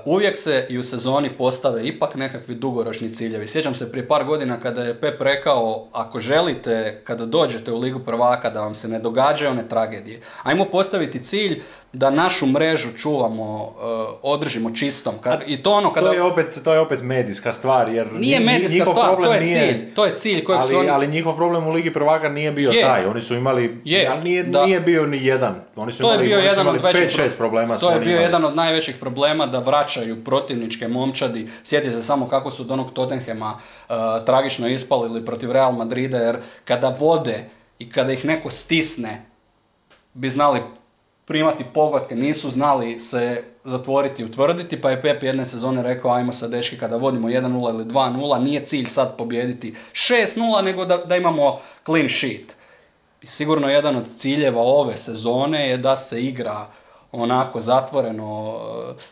uvijek 0.05 0.37
se 0.37 0.65
i 0.69 0.77
u 0.77 0.83
sezoni 0.83 1.37
postave 1.37 1.87
ipak 1.87 2.15
nekakvi 2.15 2.55
dugoročni 2.55 3.13
ciljevi. 3.13 3.47
Sjećam 3.47 3.75
se 3.75 3.91
prije 3.91 4.07
par 4.07 4.23
godina 4.23 4.59
kada 4.59 4.83
je 4.83 4.99
Pep 4.99 5.21
rekao 5.21 5.87
ako 5.91 6.19
želite 6.19 7.01
kada 7.03 7.25
dođete 7.25 7.71
u 7.71 7.77
Ligu 7.77 7.99
prvaka 7.99 8.49
da 8.49 8.61
vam 8.61 8.75
se 8.75 8.87
ne 8.87 8.99
događaju 8.99 9.51
one 9.51 9.67
tragedije. 9.67 10.21
Ajmo 10.43 10.65
postaviti 10.65 11.23
cilj 11.23 11.61
da 11.93 12.09
našu 12.09 12.45
mrežu 12.45 12.89
čuvamo, 12.97 13.63
uh, 13.63 13.71
održimo 14.21 14.69
čistom. 14.75 15.13
Kad, 15.21 15.43
I 15.47 15.63
to 15.63 15.73
ono 15.73 15.93
kada... 15.93 16.07
To 16.07 16.13
je 16.13 16.21
opet, 16.21 16.59
to 16.63 16.73
je 16.73 16.79
opet 16.79 17.01
medijska 17.01 17.51
stvar, 17.51 17.89
jer 17.89 18.13
nije 18.13 18.39
medijska 18.39 18.85
stvar, 18.85 19.15
to 19.15 19.33
je 19.33 19.41
nije... 19.41 19.67
cilj. 19.67 19.93
To 19.93 20.05
je 20.05 20.15
cilj 20.15 20.43
kojeg 20.43 20.61
ali, 20.61 20.69
su 20.69 20.79
oni... 20.79 20.89
Ali 20.89 21.07
njihov 21.07 21.35
problem 21.35 21.67
u 21.67 21.71
Ligi 21.71 21.93
prvaka 21.93 22.29
nije 22.29 22.51
bio 22.51 22.71
je. 22.71 22.81
taj. 22.81 23.05
Oni 23.05 23.21
su 23.21 23.35
imali... 23.35 23.81
Je. 23.85 24.07
Ali 24.11 24.23
nije, 24.23 24.43
da. 24.43 24.65
nije 24.65 24.79
bio 24.79 25.05
ni 25.05 25.25
jedan. 25.25 25.55
Oni 25.75 25.91
su 25.91 25.97
to 25.97 26.13
imali, 26.13 26.23
je 26.23 26.27
bio 26.27 26.37
oni 26.37 26.47
jedan 26.47 26.67
od 26.67 26.81
5-6 26.81 27.37
problema. 27.37 27.77
To 27.77 27.91
je 27.91 27.99
bio 27.99 28.09
imali. 28.09 28.23
jedan 28.23 28.45
od 28.45 28.55
najvećih 28.55 28.95
problema 28.99 29.45
da 29.45 29.59
vraćaju 29.59 30.23
protivničke 30.23 30.87
momčadi. 30.87 31.49
Sjeti 31.63 31.91
se 31.91 32.01
samo 32.01 32.27
kako 32.27 32.51
su 32.51 32.63
od 32.63 32.71
onog 32.71 32.93
Tottenhema 32.93 33.53
uh, 33.53 33.95
tragično 34.25 34.67
ispalili 34.67 35.25
protiv 35.25 35.51
Real 35.51 35.71
Madrida, 35.71 36.17
jer 36.17 36.37
kada 36.65 36.95
vode 36.99 37.45
i 37.79 37.89
kada 37.89 38.11
ih 38.11 38.25
neko 38.25 38.49
stisne, 38.49 39.25
bi 40.13 40.29
znali 40.29 40.61
primati 41.31 41.65
pogodke, 41.73 42.15
nisu 42.15 42.49
znali 42.49 42.99
se 42.99 43.43
zatvoriti 43.63 44.21
i 44.21 44.25
utvrditi, 44.25 44.81
pa 44.81 44.89
je 44.89 45.01
Pep 45.01 45.23
jedne 45.23 45.45
sezone 45.45 45.83
rekao 45.83 46.11
ajmo 46.11 46.33
sad 46.33 46.51
deški 46.51 46.77
kada 46.77 46.95
vodimo 46.95 47.29
1-0 47.29 47.69
ili 47.69 47.85
2-0, 47.85 48.43
nije 48.43 48.65
cilj 48.65 48.85
sad 48.85 49.17
pobijediti 49.17 49.73
6-0, 49.93 50.63
nego 50.63 50.85
da, 50.85 50.97
da 50.97 51.15
imamo 51.15 51.59
clean 51.85 52.09
sheet. 52.09 52.55
I 53.21 53.27
sigurno 53.27 53.69
jedan 53.69 53.95
od 53.95 54.15
ciljeva 54.17 54.61
ove 54.61 54.97
sezone 54.97 55.69
je 55.69 55.77
da 55.77 55.95
se 55.95 56.21
igra 56.21 56.67
onako 57.11 57.59
zatvoreno, 57.59 58.59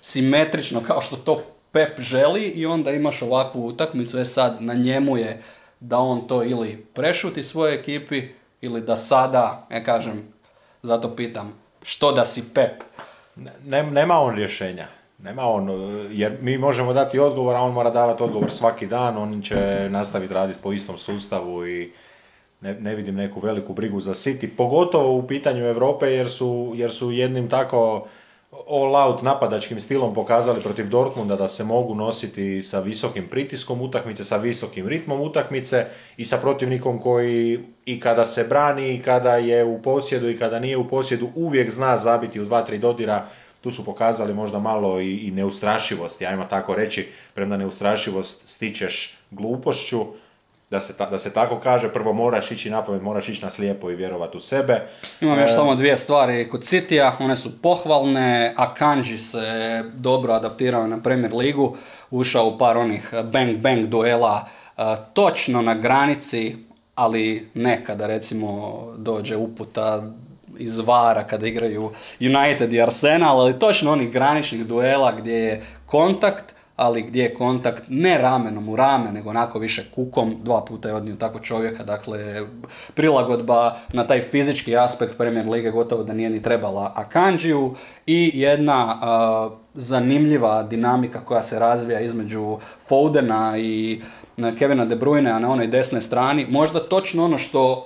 simetrično 0.01 0.81
kao 0.87 1.01
što 1.01 1.15
to 1.15 1.41
Pep 1.71 1.99
želi 1.99 2.41
i 2.41 2.65
onda 2.65 2.91
imaš 2.91 3.21
ovakvu 3.21 3.67
utakmicu, 3.67 4.19
e 4.19 4.25
sad 4.25 4.61
na 4.61 4.73
njemu 4.73 5.17
je 5.17 5.41
da 5.79 5.97
on 5.97 6.27
to 6.27 6.43
ili 6.43 6.85
prešuti 6.93 7.43
svojoj 7.43 7.75
ekipi 7.75 8.23
ili 8.61 8.81
da 8.81 8.95
sada, 8.95 9.67
ja 9.71 9.83
kažem, 9.83 10.33
zato 10.81 11.15
pitam, 11.15 11.53
što 11.89 12.11
da 12.11 12.23
si 12.23 12.43
Pep? 12.53 12.83
Ne, 13.65 13.83
nema 13.83 14.19
on 14.19 14.35
rješenja. 14.35 14.87
Nema 15.17 15.45
on, 15.45 15.69
jer 16.11 16.37
mi 16.41 16.57
možemo 16.57 16.93
dati 16.93 17.19
odgovor, 17.19 17.55
a 17.55 17.61
on 17.61 17.73
mora 17.73 17.89
davati 17.89 18.23
odgovor 18.23 18.51
svaki 18.51 18.87
dan, 18.87 19.17
on 19.17 19.41
će 19.41 19.87
nastaviti 19.89 20.33
raditi 20.33 20.59
po 20.63 20.73
istom 20.73 20.97
sustavu 20.97 21.67
i 21.67 21.91
ne, 22.61 22.73
ne 22.73 22.95
vidim 22.95 23.15
neku 23.15 23.39
veliku 23.39 23.73
brigu 23.73 24.01
za 24.01 24.13
City, 24.13 24.49
pogotovo 24.57 25.17
u 25.17 25.27
pitanju 25.27 25.65
Europe 25.65 26.05
jer 26.05 26.29
su, 26.29 26.71
jer 26.75 26.91
su 26.91 27.11
jednim 27.11 27.49
tako 27.49 28.07
all 28.51 28.95
out 28.95 29.21
napadačkim 29.21 29.79
stilom 29.79 30.13
pokazali 30.13 30.61
protiv 30.61 30.89
Dortmunda 30.89 31.35
da 31.35 31.47
se 31.47 31.63
mogu 31.63 31.95
nositi 31.95 32.63
sa 32.63 32.79
visokim 32.79 33.27
pritiskom 33.27 33.81
utakmice, 33.81 34.23
sa 34.23 34.37
visokim 34.37 34.87
ritmom 34.87 35.21
utakmice 35.21 35.85
i 36.17 36.25
sa 36.25 36.37
protivnikom 36.37 36.99
koji 36.99 37.59
i 37.85 37.99
kada 37.99 38.25
se 38.25 38.43
brani 38.43 38.93
i 38.93 39.01
kada 39.01 39.35
je 39.35 39.65
u 39.65 39.81
posjedu 39.81 40.29
i 40.29 40.37
kada 40.37 40.59
nije 40.59 40.77
u 40.77 40.87
posjedu 40.87 41.29
uvijek 41.35 41.71
zna 41.71 41.97
zabiti 41.97 42.39
u 42.39 42.45
dva, 42.45 42.61
tri 42.65 42.77
dodira. 42.77 43.27
Tu 43.61 43.71
su 43.71 43.85
pokazali 43.85 44.33
možda 44.33 44.59
malo 44.59 44.99
i, 44.99 45.17
i 45.17 45.31
neustrašivost, 45.31 46.21
ajmo 46.21 46.45
tako 46.45 46.75
reći, 46.75 47.07
premda 47.33 47.57
neustrašivost 47.57 48.47
stičeš 48.47 49.17
glupošću, 49.31 50.05
da 50.69 50.81
se, 50.81 50.93
da 51.11 51.19
se 51.19 51.33
tako 51.33 51.59
kaže, 51.59 51.93
prvo 51.93 52.13
moraš 52.13 52.51
ići 52.51 52.69
napamet, 52.69 53.01
moraš 53.01 53.29
ići 53.29 53.43
na 53.43 53.49
slijepo 53.49 53.91
i 53.91 53.95
vjerovati 53.95 54.37
u 54.37 54.39
sebe. 54.39 54.87
Imam 55.21 55.39
još 55.39 55.51
e, 55.51 55.53
samo 55.53 55.75
dvije 55.75 55.97
stvari 55.97 56.49
kod 56.49 56.61
Citya, 56.61 57.11
one 57.19 57.35
su 57.35 57.61
pohvalne, 57.61 58.53
a 58.57 58.73
Kanji 58.73 59.17
se 59.17 59.83
dobro 59.93 60.33
adaptirao 60.33 60.87
na 60.87 61.01
Premier 61.01 61.33
ligu, 61.33 61.77
ušao 62.11 62.47
u 62.47 62.57
par 62.57 62.77
onih 62.77 63.13
bang 63.31 63.57
bang 63.57 63.85
duela, 63.85 64.47
e, 64.77 64.81
točno 65.13 65.61
na 65.61 65.73
granici, 65.73 66.55
ali 66.95 67.49
ne 67.53 67.83
kada 67.85 68.07
recimo 68.07 68.83
dođe 68.97 69.35
uputa 69.35 70.03
iz 70.57 70.79
Vara 70.79 71.23
kada 71.23 71.47
igraju 71.47 71.91
United 72.19 72.73
i 72.73 72.81
Arsenal, 72.81 73.39
ali 73.39 73.59
točno 73.59 73.91
onih 73.91 74.11
graničnih 74.11 74.65
duela 74.65 75.11
gdje 75.11 75.33
je 75.33 75.61
kontakt, 75.85 76.53
ali 76.79 77.01
gdje 77.01 77.23
je 77.23 77.33
kontakt 77.33 77.83
ne 77.87 78.17
ramenom 78.17 78.69
u 78.69 78.75
rame, 78.75 79.11
nego 79.11 79.29
onako 79.29 79.59
više 79.59 79.85
kukom, 79.95 80.35
dva 80.43 80.65
puta 80.65 80.87
je 80.87 80.93
odnio 80.93 81.15
tako 81.15 81.39
čovjeka, 81.39 81.83
dakle 81.83 82.41
prilagodba 82.93 83.75
na 83.93 84.07
taj 84.07 84.21
fizički 84.21 84.77
aspekt 84.77 85.17
Premier 85.17 85.47
Lige 85.49 85.71
gotovo 85.71 86.03
da 86.03 86.13
nije 86.13 86.29
ni 86.29 86.41
trebala 86.41 86.91
Akanđiju 86.95 87.73
i 88.05 88.31
jedna 88.33 88.97
zanimljiva 89.73 90.63
dinamika 90.63 91.19
koja 91.19 91.41
se 91.41 91.59
razvija 91.59 91.99
između 91.99 92.57
Fodena 92.87 93.57
i 93.57 94.01
Kevina 94.59 94.85
De 94.85 94.95
Bruyne 94.95 95.39
na 95.39 95.51
onoj 95.51 95.67
desnoj 95.67 96.01
strani, 96.01 96.45
možda 96.49 96.79
točno 96.79 97.25
ono 97.25 97.37
što 97.37 97.85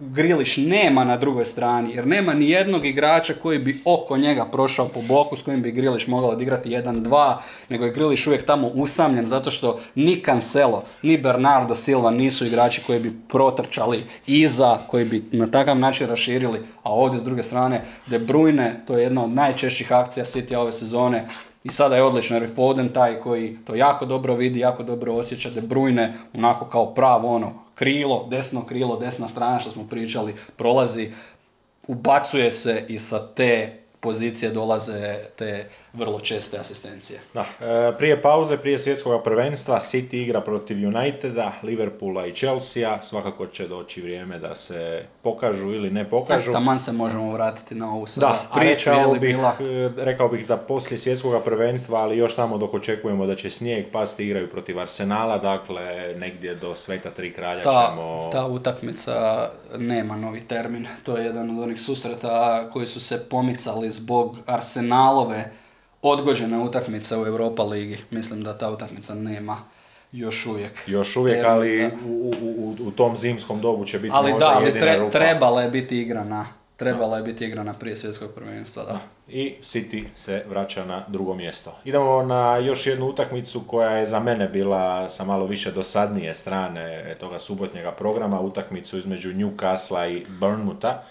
Griliš 0.00 0.56
nema 0.56 1.04
na 1.04 1.16
drugoj 1.16 1.44
strani, 1.44 1.94
jer 1.94 2.06
nema 2.06 2.34
ni 2.34 2.50
jednog 2.50 2.86
igrača 2.86 3.34
koji 3.42 3.58
bi 3.58 3.80
oko 3.84 4.16
njega 4.16 4.44
prošao 4.44 4.88
po 4.88 5.02
boku 5.02 5.36
s 5.36 5.42
kojim 5.42 5.62
bi 5.62 5.72
Griliš 5.72 6.06
mogao 6.06 6.30
odigrati 6.30 6.68
1-2, 6.68 7.34
nego 7.68 7.84
je 7.84 7.92
Griliš 7.92 8.26
uvijek 8.26 8.46
tamo 8.46 8.68
usamljen 8.68 9.26
zato 9.26 9.50
što 9.50 9.78
ni 9.94 10.22
Cancelo, 10.24 10.82
ni 11.02 11.18
Bernardo 11.18 11.74
Silva 11.74 12.10
nisu 12.10 12.46
igrači 12.46 12.82
koji 12.86 13.00
bi 13.00 13.12
protrčali 13.28 14.02
iza, 14.26 14.78
koji 14.86 15.04
bi 15.04 15.24
na 15.32 15.46
takav 15.46 15.78
način 15.78 16.08
raširili, 16.08 16.58
a 16.82 16.92
ovdje 16.92 17.20
s 17.20 17.24
druge 17.24 17.42
strane 17.42 17.82
De 18.06 18.18
Bruyne, 18.18 18.72
to 18.86 18.96
je 18.96 19.02
jedna 19.02 19.24
od 19.24 19.30
najčešćih 19.30 19.92
akcija 19.92 20.24
City 20.24 20.56
ove 20.56 20.72
sezone, 20.72 21.28
i 21.66 21.70
sada 21.70 21.96
je 21.96 22.02
odlično 22.02 22.36
jer 22.36 22.54
Foden 22.54 22.88
taj 22.92 23.20
koji 23.20 23.58
to 23.64 23.74
jako 23.74 24.06
dobro 24.06 24.34
vidi, 24.34 24.60
jako 24.60 24.82
dobro 24.82 25.14
osjeća, 25.14 25.50
De 25.50 25.60
Bruyne 25.60 26.12
onako 26.34 26.64
kao 26.64 26.94
pravo 26.94 27.34
ono 27.34 27.52
krilo, 27.74 28.26
desno 28.30 28.66
krilo, 28.66 28.96
desna 28.96 29.28
strana 29.28 29.60
što 29.60 29.70
smo 29.70 29.86
pričali, 29.88 30.34
prolazi, 30.56 31.12
ubacuje 31.88 32.50
se 32.50 32.84
i 32.88 32.98
sa 32.98 33.26
te 33.34 33.80
pozicije 34.00 34.50
dolaze 34.50 35.18
te 35.36 35.68
vrlo 35.96 36.20
česte 36.20 36.58
asistencije. 36.58 37.20
Da, 37.34 37.40
e, 37.40 37.96
prije 37.98 38.22
pauze, 38.22 38.56
prije 38.56 38.78
svjetskog 38.78 39.22
prvenstva, 39.24 39.78
City 39.78 40.22
igra 40.22 40.40
protiv 40.40 40.88
Uniteda, 40.88 41.52
Liverpoola 41.62 42.26
i 42.26 42.34
Chelsea, 42.34 43.02
svakako 43.02 43.46
će 43.46 43.68
doći 43.68 44.02
vrijeme 44.02 44.38
da 44.38 44.54
se 44.54 45.04
pokažu 45.22 45.72
ili 45.72 45.90
ne 45.90 46.10
pokažu. 46.10 46.52
taman 46.52 46.78
se 46.78 46.92
možemo 46.92 47.32
vratiti 47.32 47.74
na 47.74 47.92
ovu 47.92 48.06
sada 48.06 48.26
da, 48.26 48.60
priču. 48.60 48.90
Rekao 48.90 49.14
bih, 49.14 49.36
e, 49.60 50.04
rekao 50.04 50.28
bih 50.28 50.46
da 50.46 50.56
poslije 50.56 50.98
svjetskog 50.98 51.44
prvenstva, 51.44 52.00
ali 52.00 52.16
još 52.16 52.36
tamo 52.36 52.58
dok 52.58 52.74
očekujemo 52.74 53.26
da 53.26 53.34
će 53.34 53.50
snijeg 53.50 53.86
pasti, 53.92 54.24
igraju 54.24 54.50
protiv 54.50 54.80
Arsenala, 54.80 55.38
dakle 55.38 56.14
negdje 56.16 56.54
do 56.54 56.74
Sveta 56.74 57.10
Tri 57.10 57.32
kralja 57.32 57.62
ta, 57.62 57.90
ćemo... 57.90 58.28
Ta 58.32 58.46
utakmica 58.46 59.48
nema 59.78 60.16
novi 60.16 60.40
termin, 60.40 60.86
to 61.04 61.16
je 61.16 61.24
jedan 61.24 61.50
od 61.50 61.62
onih 61.62 61.80
susreta 61.80 62.68
koji 62.72 62.86
su 62.86 63.00
se 63.00 63.28
pomicali 63.28 63.92
zbog 63.92 64.36
Arsenalove 64.46 65.50
odgođena 66.02 66.62
utakmica 66.62 67.20
u 67.20 67.26
Europa 67.26 67.62
ligi. 67.62 67.98
Mislim 68.10 68.42
da 68.42 68.58
ta 68.58 68.70
utakmica 68.70 69.14
nema 69.14 69.56
još 70.12 70.46
uvijek. 70.46 70.82
Još 70.86 71.16
uvijek, 71.16 71.44
ali 71.46 71.90
u, 72.06 72.34
u, 72.42 72.74
u, 72.80 72.90
tom 72.90 73.16
zimskom 73.16 73.60
dobu 73.60 73.84
će 73.84 73.98
biti 73.98 74.12
ali 74.14 74.30
možda 74.32 74.46
da, 74.46 74.52
ali 74.56 74.78
tre, 74.78 75.10
trebala 75.10 75.62
je 75.62 75.70
biti 75.70 76.00
igrana. 76.00 76.46
Trebala 76.76 77.16
je 77.16 77.22
biti 77.22 77.44
igrana 77.44 77.74
prije 77.74 77.96
svjetskog 77.96 78.30
prvenstva, 78.34 78.84
da. 78.84 79.00
I 79.28 79.54
City 79.60 80.04
se 80.14 80.44
vraća 80.48 80.84
na 80.84 81.04
drugo 81.08 81.34
mjesto. 81.34 81.76
Idemo 81.84 82.22
na 82.22 82.56
još 82.56 82.86
jednu 82.86 83.06
utakmicu 83.06 83.60
koja 83.66 83.90
je 83.90 84.06
za 84.06 84.20
mene 84.20 84.48
bila 84.48 85.08
sa 85.08 85.24
malo 85.24 85.46
više 85.46 85.70
dosadnije 85.72 86.34
strane 86.34 87.16
toga 87.20 87.38
subotnjega 87.38 87.92
programa, 87.92 88.40
utakmicu 88.40 88.98
između 88.98 89.32
Newcastle 89.32 90.12
i 90.12 90.26
Burnmuta. 90.40 91.02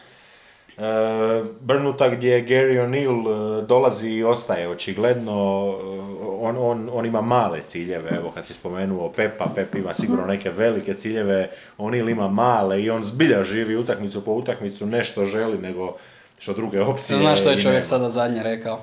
E, 0.77 1.43
Brnuta 1.61 2.09
gdje 2.09 2.45
Gary 2.45 2.79
O'Neill 2.79 3.27
e, 3.27 3.65
dolazi 3.65 4.09
i 4.09 4.23
ostaje 4.23 4.69
očigledno, 4.69 5.31
e, 5.31 6.25
on, 6.39 6.57
on, 6.59 6.89
on 6.93 7.05
ima 7.05 7.21
male 7.21 7.61
ciljeve, 7.61 8.09
evo 8.17 8.31
kad 8.31 8.47
si 8.47 8.53
spomenuo 8.53 9.09
Pepa, 9.09 9.45
Pep 9.55 9.75
ima 9.75 9.93
sigurno 9.93 10.25
neke 10.25 10.49
velike 10.49 10.93
ciljeve, 10.93 11.49
O'Neill 11.77 12.11
ima 12.11 12.27
male 12.27 12.83
i 12.83 12.89
on 12.89 13.03
zbilja 13.03 13.43
živi 13.43 13.75
utakmicu 13.75 14.25
po 14.25 14.31
utakmicu, 14.31 14.85
nešto 14.85 15.25
želi 15.25 15.57
nego 15.57 15.95
što 16.39 16.53
druge 16.53 16.81
opcije. 16.81 17.19
Znaš 17.19 17.39
što 17.39 17.49
je 17.49 17.59
čovjek 17.59 17.85
sada 17.85 18.09
zadnje 18.09 18.43
rekao? 18.43 18.81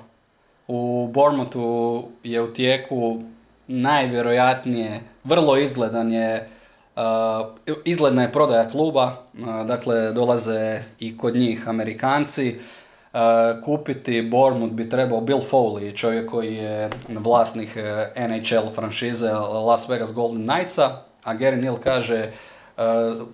U 0.68 1.10
Bournemouthu 1.12 2.04
je 2.24 2.42
u 2.42 2.52
tijeku 2.52 3.22
najvjerojatnije, 3.66 5.00
vrlo 5.24 5.56
izgledan 5.56 6.12
je 6.12 6.48
izgledna 7.84 8.22
je 8.22 8.32
prodaja 8.32 8.68
kluba, 8.68 9.04
uh, 9.04 9.66
dakle 9.66 10.12
dolaze 10.12 10.82
i 11.00 11.16
kod 11.16 11.36
njih 11.36 11.68
Amerikanci. 11.68 12.56
Uh, 13.12 13.18
kupiti 13.64 14.22
Bournemouth 14.22 14.74
bi 14.74 14.90
trebao 14.90 15.20
Bill 15.20 15.40
Foley, 15.40 15.96
čovjek 15.96 16.30
koji 16.30 16.56
je 16.56 16.90
vlasnik 17.08 17.76
NHL 18.16 18.68
franšize 18.74 19.32
Las 19.66 19.88
Vegas 19.88 20.12
Golden 20.12 20.48
Knightsa, 20.48 21.02
a 21.24 21.34
Gary 21.34 21.62
Neal 21.62 21.76
kaže 21.76 22.30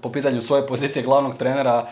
po 0.01 0.13
pitanju 0.13 0.41
svoje 0.41 0.67
pozicije 0.67 1.03
glavnog 1.03 1.37
trenera 1.37 1.87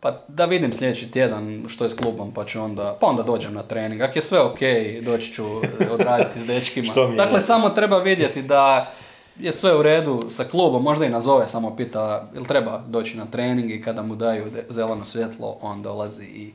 pa 0.00 0.18
da 0.28 0.44
vidim 0.44 0.72
sljedeći 0.72 1.10
tjedan 1.10 1.64
što 1.68 1.84
je 1.84 1.90
s 1.90 1.94
klubom, 1.94 2.32
pa 2.32 2.44
ću 2.44 2.62
onda, 2.62 2.96
pa 3.00 3.06
onda 3.06 3.22
dođem 3.22 3.54
na 3.54 3.62
trening. 3.62 4.02
Ako 4.02 4.18
je 4.18 4.22
sve 4.22 4.40
ok, 4.40 4.58
doći 5.02 5.32
ću 5.32 5.44
odraditi 5.90 6.40
s 6.40 6.46
dečkima. 6.46 6.92
dakle, 7.22 7.40
samo 7.40 7.70
treba 7.70 7.98
vidjeti 7.98 8.42
da 8.42 8.92
je 9.38 9.52
sve 9.52 9.76
u 9.78 9.82
redu 9.82 10.24
sa 10.28 10.44
klubom, 10.44 10.82
možda 10.82 11.04
i 11.04 11.10
nazove, 11.10 11.48
samo 11.48 11.76
pita 11.76 12.30
ili 12.34 12.44
treba 12.44 12.82
doći 12.86 13.16
na 13.16 13.26
trening 13.26 13.70
i 13.70 13.82
kada 13.82 14.02
mu 14.02 14.14
daju 14.16 14.44
zeleno 14.68 15.04
svjetlo, 15.04 15.58
on 15.62 15.82
dolazi 15.82 16.24
i 16.24 16.52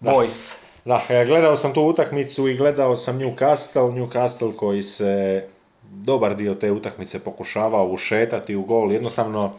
boys. 0.00 0.56
Da, 0.84 1.02
ja 1.10 1.24
gledao 1.24 1.56
sam 1.56 1.74
tu 1.74 1.82
utakmicu 1.82 2.48
i 2.48 2.56
gledao 2.56 2.96
sam 2.96 3.18
Newcastle, 3.18 3.92
Newcastle 3.92 4.56
koji 4.56 4.82
se 4.82 5.44
dobar 5.90 6.36
dio 6.36 6.54
te 6.54 6.72
utakmice 6.72 7.24
pokušavao 7.24 7.86
ušetati 7.86 8.56
u 8.56 8.62
gol, 8.62 8.92
jednostavno 8.92 9.52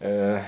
E, 0.00 0.38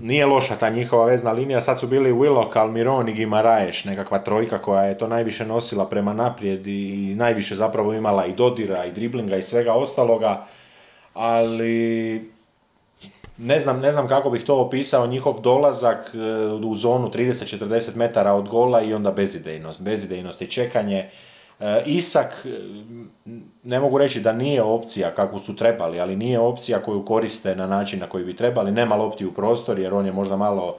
nije 0.00 0.26
loša 0.26 0.56
ta 0.56 0.70
njihova 0.70 1.04
vezna 1.04 1.32
linija, 1.32 1.60
sad 1.60 1.80
su 1.80 1.86
bili 1.86 2.12
Willock, 2.12 2.58
Almiron 2.58 3.08
i 3.08 3.12
Gimaraeš, 3.12 3.84
nekakva 3.84 4.18
trojka 4.18 4.58
koja 4.58 4.82
je 4.82 4.98
to 4.98 5.08
najviše 5.08 5.46
nosila 5.46 5.86
prema 5.86 6.12
naprijed 6.12 6.66
i 6.66 7.14
najviše 7.16 7.54
zapravo 7.54 7.92
imala 7.92 8.26
i 8.26 8.32
dodira 8.32 8.84
i 8.84 8.92
driblinga 8.92 9.36
i 9.36 9.42
svega 9.42 9.72
ostaloga, 9.72 10.46
ali 11.14 12.30
ne 13.38 13.60
znam, 13.60 13.80
ne 13.80 13.92
znam 13.92 14.08
kako 14.08 14.30
bih 14.30 14.44
to 14.44 14.60
opisao, 14.60 15.06
njihov 15.06 15.40
dolazak 15.40 16.14
e, 16.14 16.18
u 16.46 16.74
zonu 16.74 17.10
30-40 17.10 17.96
metara 17.96 18.32
od 18.32 18.48
gola 18.48 18.82
i 18.82 18.94
onda 18.94 19.10
bezidejnost, 19.10 19.82
bezidejnost 19.82 20.42
i 20.42 20.46
čekanje. 20.46 21.10
E, 21.60 21.82
Isak, 21.86 22.46
e, 22.46 22.48
ne 23.64 23.80
mogu 23.80 23.98
reći 23.98 24.20
da 24.20 24.32
nije 24.32 24.62
opcija 24.62 25.10
kakvu 25.10 25.38
su 25.38 25.56
trebali, 25.56 26.00
ali 26.00 26.16
nije 26.16 26.38
opcija 26.38 26.78
koju 26.78 27.04
koriste 27.04 27.56
na 27.56 27.66
način 27.66 28.00
na 28.00 28.08
koji 28.08 28.24
bi 28.24 28.36
trebali. 28.36 28.70
Nema 28.70 28.96
lopti 28.96 29.26
u 29.26 29.32
prostor 29.32 29.78
jer 29.78 29.94
on 29.94 30.06
je 30.06 30.12
možda 30.12 30.36
malo 30.36 30.76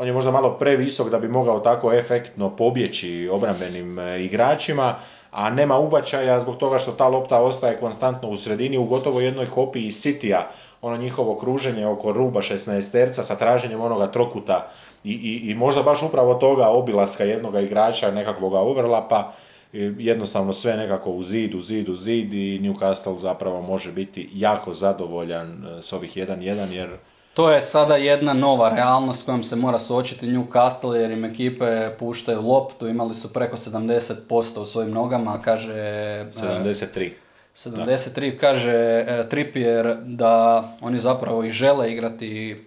on 0.00 0.06
je 0.06 0.12
možda 0.12 0.30
malo 0.30 0.50
previsok 0.58 1.10
da 1.10 1.18
bi 1.18 1.28
mogao 1.28 1.60
tako 1.60 1.92
efektno 1.92 2.56
pobjeći 2.56 3.28
obrambenim 3.32 3.98
e, 3.98 4.24
igračima, 4.24 4.94
a 5.30 5.50
nema 5.50 5.78
ubačaja 5.78 6.40
zbog 6.40 6.56
toga 6.56 6.78
što 6.78 6.92
ta 6.92 7.08
lopta 7.08 7.42
ostaje 7.42 7.76
konstantno 7.76 8.28
u 8.28 8.36
sredini 8.36 8.78
u 8.78 8.84
gotovo 8.84 9.20
jednoj 9.20 9.46
kopiji 9.46 9.90
Sitija, 9.90 10.50
ono 10.82 10.96
njihovo 10.96 11.38
kruženje 11.38 11.86
oko 11.86 12.12
ruba 12.12 12.40
16 12.40 12.92
terca 12.92 13.24
sa 13.24 13.36
traženjem 13.36 13.80
onoga 13.80 14.06
trokuta 14.06 14.70
i, 15.04 15.12
i, 15.12 15.50
i 15.50 15.54
možda 15.54 15.82
baš 15.82 16.02
upravo 16.02 16.34
toga 16.34 16.68
obilaska 16.68 17.24
jednoga 17.24 17.60
igrača, 17.60 18.10
nekakvoga 18.10 18.58
overlapa, 18.58 19.32
jednostavno 19.72 20.52
sve 20.52 20.76
nekako 20.76 21.10
u 21.10 21.22
zid, 21.22 21.54
u 21.54 21.60
zid, 21.60 21.88
u 21.88 21.96
zid 21.96 22.34
i 22.34 22.60
Newcastle 22.62 23.18
zapravo 23.18 23.62
može 23.62 23.92
biti 23.92 24.30
jako 24.34 24.74
zadovoljan 24.74 25.66
e, 25.66 25.82
s 25.82 25.92
ovih 25.92 26.16
1-1 26.16 26.70
jer... 26.72 26.96
to 27.34 27.50
je 27.50 27.60
sada 27.60 27.96
jedna 27.96 28.32
nova 28.32 28.68
realnost 28.68 29.20
s 29.20 29.22
kojom 29.22 29.42
se 29.42 29.56
mora 29.56 29.78
suočiti 29.78 30.26
Newcastle 30.26 30.94
jer 30.94 31.10
im 31.10 31.24
ekipe 31.24 31.90
puštaju 31.98 32.42
loptu, 32.42 32.88
imali 32.88 33.14
su 33.14 33.32
preko 33.32 33.56
70% 33.56 34.58
u 34.58 34.64
svojim 34.64 34.90
nogama, 34.90 35.42
kaže... 35.42 35.72
73. 35.72 37.10
73 37.54 38.36
kaže 38.36 39.04
e, 39.08 39.26
Trippier 39.28 39.96
da 40.04 40.64
oni 40.80 40.98
zapravo 40.98 41.44
i 41.44 41.50
žele 41.50 41.92
igrati 41.92 42.64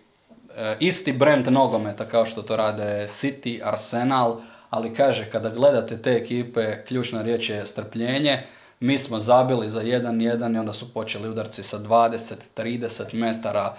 e, 0.56 0.78
isti 0.80 1.14
brand 1.14 1.47
nogometa 1.47 2.06
kao 2.06 2.26
što 2.26 2.41
to 2.41 2.56
rade 2.56 3.04
City, 3.08 3.60
Arsenal, 3.64 4.41
ali 4.74 4.93
kaže 4.93 5.26
kada 5.32 5.49
gledate 5.49 6.01
te 6.01 6.11
ekipe 6.11 6.84
ključna 6.86 7.21
riječ 7.21 7.49
je 7.49 7.65
strpljenje. 7.65 8.43
Mi 8.80 8.97
smo 8.97 9.19
zabili 9.19 9.69
za 9.69 9.82
1-1 9.84 10.55
i 10.55 10.59
onda 10.59 10.74
su 10.74 10.93
počeli 10.93 11.30
udarci 11.30 11.63
sa 11.63 11.80
20-30 11.80 13.13
metara. 13.13 13.76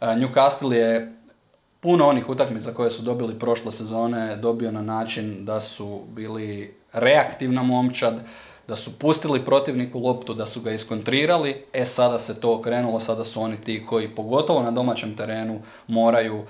E, 0.00 0.06
Newcastle 0.06 0.72
je 0.72 1.12
puno 1.80 2.06
onih 2.06 2.28
utakmica 2.28 2.72
koje 2.74 2.90
su 2.90 3.02
dobili 3.02 3.38
prošle 3.38 3.72
sezone 3.72 4.36
dobio 4.36 4.70
na 4.70 4.82
način 4.82 5.44
da 5.44 5.60
su 5.60 6.02
bili 6.08 6.74
reaktivna 6.92 7.62
momčad, 7.62 8.20
da 8.68 8.76
su 8.76 8.98
pustili 8.98 9.44
protivniku 9.44 9.98
loptu, 9.98 10.34
da 10.34 10.46
su 10.46 10.60
ga 10.60 10.70
iskontrirali, 10.70 11.64
e 11.72 11.84
sada 11.84 12.18
se 12.18 12.40
to 12.40 12.54
okrenulo, 12.54 13.00
sada 13.00 13.24
su 13.24 13.42
oni 13.42 13.56
ti 13.60 13.86
koji 13.86 14.14
pogotovo 14.14 14.62
na 14.62 14.70
domaćem 14.70 15.16
terenu 15.16 15.60
moraju 15.86 16.44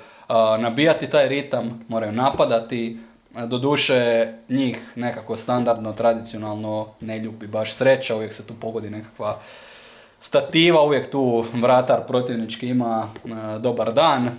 nabijati 0.59 1.11
taj 1.11 1.29
ritam, 1.29 1.85
moraju 1.89 2.13
napadati, 2.13 2.99
doduše 3.47 4.33
njih 4.49 4.93
nekako 4.97 5.37
standardno, 5.37 5.93
tradicionalno 5.93 6.89
ne 7.01 7.19
ljubi 7.19 7.47
baš 7.47 7.75
sreća, 7.75 8.17
uvijek 8.17 8.33
se 8.33 8.47
tu 8.47 8.55
pogodi 8.61 8.91
nekakva 8.91 9.39
stativa, 10.21 10.83
uvijek 10.83 11.11
tu 11.11 11.45
vratar 11.53 12.07
protivnički 12.07 12.69
ima 12.69 13.09
dobar 13.61 13.93
dan, 13.93 14.31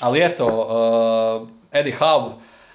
ali 0.00 0.24
eto, 0.24 0.68
Eddie 1.72 1.96
Howe 1.98 2.30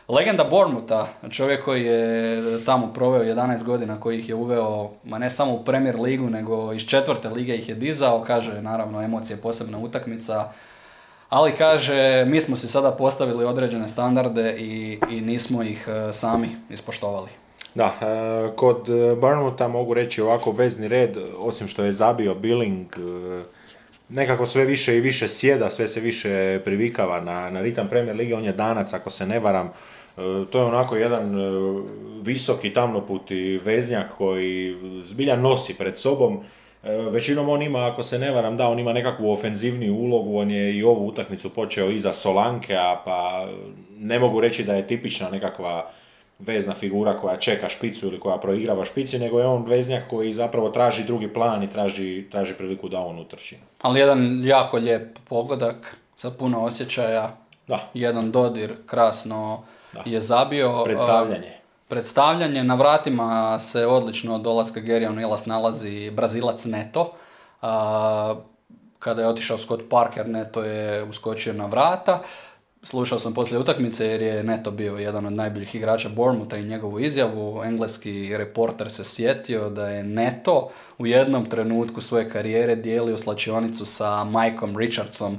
Legenda 0.10 0.44
Bournemoutha, 0.44 1.08
čovjek 1.30 1.66
koji 1.66 1.86
je 1.86 2.66
tamo 2.66 2.94
proveo 2.94 3.24
11 3.24 3.64
godina, 3.64 4.00
koji 4.00 4.20
ih 4.20 4.30
je 4.30 4.36
uveo, 4.36 4.92
ma 5.04 5.18
ne 5.18 5.30
samo 5.30 5.54
u 5.54 5.64
Premier 5.64 6.00
ligu, 6.00 6.30
nego 6.30 6.74
iz 6.74 6.86
četvrte 6.86 7.30
lige 7.30 7.56
ih 7.56 7.70
je 7.70 7.76
dizao, 7.76 8.24
kaže 8.28 8.62
naravno 8.62 9.02
emocije 9.02 9.38
posebna 9.38 9.78
utakmica, 9.78 10.50
ali 11.30 11.52
kaže 11.52 12.26
mi 12.26 12.42
smo 12.42 12.56
si 12.56 12.68
sada 12.68 12.92
postavili 12.92 13.46
određene 13.46 13.88
standarde 13.88 14.56
i, 14.58 15.00
i 15.10 15.22
nismo 15.22 15.64
ih 15.64 15.88
e, 15.88 16.14
sami 16.14 16.48
ispoštovali. 16.70 17.30
Da, 17.76 17.86
e, 18.02 18.56
kod 18.56 18.88
Bournemoutha 19.22 19.68
mogu 19.68 19.94
reći 19.94 20.22
ovako 20.22 20.52
vezni 20.52 20.88
red, 20.88 21.18
osim 21.38 21.68
što 21.68 21.84
je 21.84 21.92
zabio 21.92 22.36
Billing, 22.36 22.88
e, 22.98 23.44
nekako 24.10 24.46
sve 24.46 24.66
više 24.66 24.98
i 24.98 25.02
više 25.02 25.28
sjeda, 25.28 25.70
sve 25.70 25.88
se 25.88 26.00
više 26.00 26.62
privikava 26.66 27.22
na, 27.22 27.50
na 27.50 27.62
ritam 27.62 27.90
Premier 27.90 28.18
Lige, 28.18 28.36
on 28.36 28.44
je 28.44 28.54
danac 28.54 28.94
ako 28.94 29.10
se 29.10 29.26
ne 29.26 29.40
varam, 29.40 29.74
E, 30.20 30.46
to 30.52 30.60
je 30.60 30.66
onako 30.66 30.96
jedan 30.96 31.40
e, 31.40 31.52
visoki 32.24 32.74
tamnoputi 32.74 33.60
veznjak 33.66 34.06
koji 34.18 34.76
zbilja 35.06 35.36
nosi 35.36 35.74
pred 35.74 36.00
sobom. 36.00 36.40
E, 36.84 36.92
većinom 36.92 37.50
on 37.50 37.62
ima, 37.62 37.88
ako 37.88 38.04
se 38.04 38.20
ne 38.20 38.32
varam, 38.32 38.58
da, 38.58 38.68
on 38.68 38.80
ima 38.80 38.94
nekakvu 38.94 39.32
ofenzivniju 39.32 39.96
ulogu, 39.96 40.38
on 40.38 40.52
je 40.52 40.76
i 40.76 40.84
ovu 40.84 41.08
utakmicu 41.08 41.50
počeo 41.50 41.90
iza 41.90 42.14
Solanke, 42.14 42.76
a 42.76 43.02
pa 43.06 43.48
ne 43.98 44.20
mogu 44.20 44.42
reći 44.42 44.64
da 44.64 44.74
je 44.76 44.88
tipična 44.88 45.30
nekakva 45.30 45.92
vezna 46.40 46.74
figura 46.74 47.18
koja 47.18 47.38
čeka 47.38 47.70
špicu 47.70 48.08
ili 48.08 48.20
koja 48.20 48.38
proigrava 48.38 48.86
špici, 48.86 49.20
nego 49.20 49.40
je 49.40 49.46
on 49.46 49.66
veznjak 49.66 50.10
koji 50.10 50.34
zapravo 50.34 50.70
traži 50.70 51.04
drugi 51.04 51.34
plan 51.34 51.64
i 51.64 51.70
traži, 51.72 52.26
traži 52.32 52.54
priliku 52.54 52.90
da 52.90 53.00
on 53.00 53.20
utrči. 53.20 53.58
Ali 53.82 54.00
jedan 54.00 54.42
jako 54.44 54.78
lijep 54.78 55.20
pogodak, 55.30 55.98
sa 56.16 56.32
puno 56.32 56.64
osjećaja, 56.64 57.38
da. 57.68 57.90
jedan 57.94 58.32
dodir, 58.32 58.74
krasno 58.86 59.64
je 60.06 60.22
zabio... 60.22 60.84
Predstavljanje. 60.84 61.59
Predstavljanje. 61.90 62.64
Na 62.64 62.76
vratima 62.76 63.60
se 63.60 63.86
odlično 63.86 64.36
od 64.36 64.42
dolaska 64.42 64.80
Gerija 64.80 65.12
Nilas 65.12 65.46
nalazi 65.46 66.12
Brazilac 66.12 66.66
Neto. 66.66 67.14
kada 69.00 69.22
je 69.22 69.28
otišao 69.28 69.58
Scott 69.58 69.90
Parker, 69.90 70.30
Neto 70.30 70.64
je 70.64 71.04
uskočio 71.04 71.54
na 71.54 71.66
vrata. 71.66 72.22
Slušao 72.84 73.20
sam 73.20 73.34
poslije 73.34 73.60
utakmice 73.60 74.06
jer 74.08 74.22
je 74.22 74.44
Neto 74.44 74.72
bio 74.72 74.98
jedan 74.98 75.26
od 75.26 75.34
najboljih 75.34 75.76
igrača 75.76 76.10
Bournemoutha 76.10 76.58
i 76.58 76.64
njegovu 76.64 77.00
izjavu. 77.00 77.64
Engleski 77.64 78.38
reporter 78.38 78.92
se 78.92 79.04
sjetio 79.04 79.70
da 79.70 79.90
je 79.90 80.04
Neto 80.04 80.70
u 80.98 81.08
jednom 81.08 81.46
trenutku 81.46 82.02
svoje 82.02 82.30
karijere 82.30 82.76
dijelio 82.76 83.18
slačionicu 83.18 83.86
sa 83.86 84.24
Mikeom 84.24 84.78
Richardsom 84.78 85.38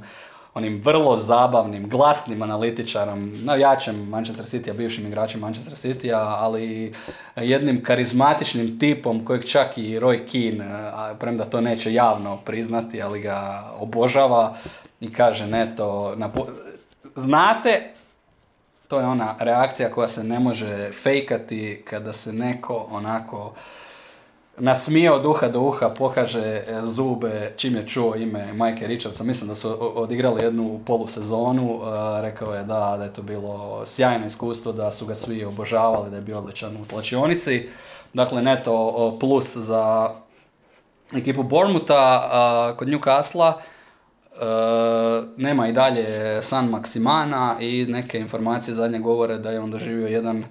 onim 0.55 0.81
vrlo 0.85 1.17
zabavnim, 1.17 1.89
glasnim 1.89 2.43
analitičarom, 2.43 3.33
jačem 3.59 4.09
Manchester 4.09 4.47
City, 4.47 4.71
a 4.71 4.75
bivšim 4.75 5.07
igračem 5.07 5.41
Manchester 5.41 5.75
City, 5.75 6.13
ali 6.15 6.93
jednim 7.37 7.83
karizmatičnim 7.83 8.79
tipom 8.79 9.25
kojeg 9.25 9.45
čak 9.45 9.79
i 9.79 9.99
Roy 10.01 10.19
Keane, 10.33 10.93
premda 11.19 11.45
to 11.45 11.61
neće 11.61 11.95
javno 11.95 12.37
priznati, 12.37 13.03
ali 13.03 13.21
ga 13.21 13.71
obožava 13.79 14.55
i 15.01 15.13
kaže 15.13 15.47
neto, 15.47 16.17
znate, 17.17 17.91
to 18.89 19.01
je 19.01 19.07
ona 19.07 19.35
reakcija 19.39 19.91
koja 19.91 20.09
se 20.09 20.25
ne 20.25 20.41
može 20.41 20.91
fejkati 20.93 21.83
kada 21.91 22.13
se 22.13 22.33
neko 22.33 22.87
onako 22.91 23.55
nasmije 24.59 25.13
od 25.13 25.27
uha 25.27 25.49
do 25.49 25.61
uha, 25.61 25.89
pokaže 25.89 26.41
e, 26.41 26.81
zube 26.85 27.53
čim 27.57 27.77
je 27.77 27.87
čuo 27.87 28.15
ime 28.15 28.53
Majke 28.53 28.87
Richardsa. 28.87 29.25
Mislim 29.25 29.49
da 29.49 29.55
su 29.55 29.77
odigrali 29.81 30.43
jednu 30.43 30.81
polusezonu. 30.87 31.81
E, 31.83 32.23
rekao 32.23 32.55
je 32.55 32.65
da, 32.65 32.95
da 32.99 33.05
je 33.05 33.13
to 33.13 33.23
bilo 33.23 33.83
sjajno 33.87 34.27
iskustvo, 34.27 34.73
da 34.73 34.91
su 34.91 35.07
ga 35.07 35.15
svi 35.15 35.45
obožavali, 35.45 36.11
da 36.11 36.17
je 36.17 36.23
bio 36.23 36.39
odličan 36.39 36.77
u 36.77 36.85
slačionici. 36.85 37.69
Dakle, 38.13 38.43
neto 38.43 39.17
plus 39.21 39.57
za 39.57 40.15
ekipu 41.15 41.43
Bormuta 41.43 42.75
kod 42.79 42.89
Newcastle. 42.89 43.53
nema 45.37 45.69
i 45.69 45.73
dalje 45.73 46.43
San 46.43 46.71
Maximana 46.71 47.57
i 47.61 47.87
neke 47.87 48.19
informacije 48.19 48.75
zadnje 48.75 48.99
govore 48.99 49.39
da 49.39 49.51
je 49.51 49.61
on 49.61 49.71
doživio 49.71 50.07
jedan 50.07 50.45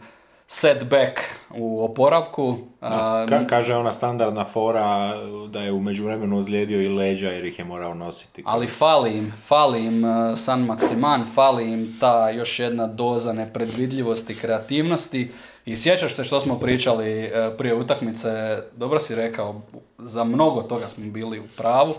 setback 0.52 1.20
u 1.56 1.84
oporavku. 1.84 2.58
ka- 2.82 3.48
kaže 3.48 3.76
ona 3.76 3.92
standardna 3.92 4.46
fora 4.46 5.14
da 5.50 5.62
je 5.62 5.72
u 5.72 5.80
međuvremenu 5.80 6.38
ozlijedio 6.38 6.82
i 6.82 6.88
leđa 6.88 7.30
jer 7.30 7.46
ih 7.46 7.60
je 7.60 7.66
morao 7.66 7.94
nositi. 7.94 8.44
Ali 8.46 8.68
fali 8.68 9.18
im, 9.18 9.34
fali 9.48 9.86
im 9.86 10.04
uh, 10.04 10.10
San 10.38 10.68
Maximan, 10.68 11.34
fali 11.36 11.72
im 11.72 11.98
ta 12.00 12.30
još 12.30 12.60
jedna 12.60 12.88
doza 12.88 13.34
nepredvidljivosti, 13.34 14.36
kreativnosti. 14.36 15.32
I 15.66 15.76
sjećaš 15.78 16.14
se 16.14 16.24
što 16.24 16.40
smo 16.40 16.60
pričali 16.60 17.24
uh, 17.24 17.58
prije 17.58 17.76
utakmice, 17.76 18.58
dobro 18.76 19.00
si 19.00 19.16
rekao, 19.16 19.62
za 19.98 20.24
mnogo 20.24 20.62
toga 20.62 20.88
smo 20.88 21.06
bili 21.06 21.40
u 21.40 21.48
pravu. 21.58 21.94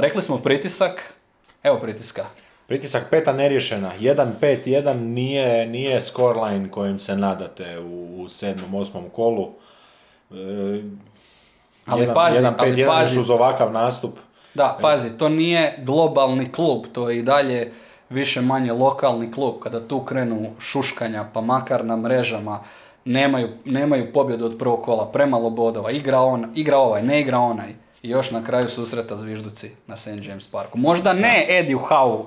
Rekli 0.00 0.22
smo 0.22 0.38
pritisak, 0.38 1.14
evo 1.62 1.78
pritiska. 1.78 2.26
Pritisak 2.70 3.10
peta 3.10 3.32
neriješena. 3.32 3.92
1-5-1 4.00 4.94
nije, 4.94 5.66
nije 5.66 6.00
scoreline 6.00 6.70
kojim 6.70 6.98
se 6.98 7.16
nadate 7.16 7.78
u, 7.78 8.22
u 8.22 8.28
sedmom, 8.28 8.74
osmom 8.74 9.04
kolu. 9.14 9.48
E, 10.30 10.34
ali 11.86 12.08
pazi, 12.14 12.46
ali 12.58 12.86
pazi. 12.86 13.20
uz 13.20 13.30
ovakav 13.30 13.72
nastup. 13.72 14.18
Da, 14.54 14.78
pazi, 14.82 15.18
to 15.18 15.28
nije 15.28 15.74
globalni 15.78 16.52
klub, 16.52 16.84
to 16.92 17.10
je 17.10 17.18
i 17.18 17.22
dalje 17.22 17.72
više 18.10 18.40
manje 18.40 18.72
lokalni 18.72 19.32
klub. 19.32 19.54
Kada 19.62 19.88
tu 19.88 20.04
krenu 20.04 20.50
šuškanja, 20.58 21.28
pa 21.34 21.40
makar 21.40 21.84
na 21.84 21.96
mrežama, 21.96 22.60
nemaju, 23.04 23.48
nemaju 23.64 24.12
pobjedu 24.12 24.46
od 24.46 24.58
prvog 24.58 24.82
kola, 24.82 25.06
premalo 25.12 25.50
bodova, 25.50 25.90
igra, 25.90 26.20
on, 26.20 26.46
igra 26.54 26.78
ovaj, 26.78 27.02
ne 27.02 27.20
igra 27.20 27.38
onaj. 27.38 27.74
I 28.02 28.08
još 28.08 28.30
na 28.30 28.44
kraju 28.44 28.68
susreta 28.68 29.16
zvižduci 29.16 29.70
na 29.86 29.96
St. 29.96 30.08
James 30.22 30.46
Parku. 30.46 30.78
Možda 30.78 31.12
ne 31.12 31.46
Eddie 31.48 31.76
Howe 31.76 32.24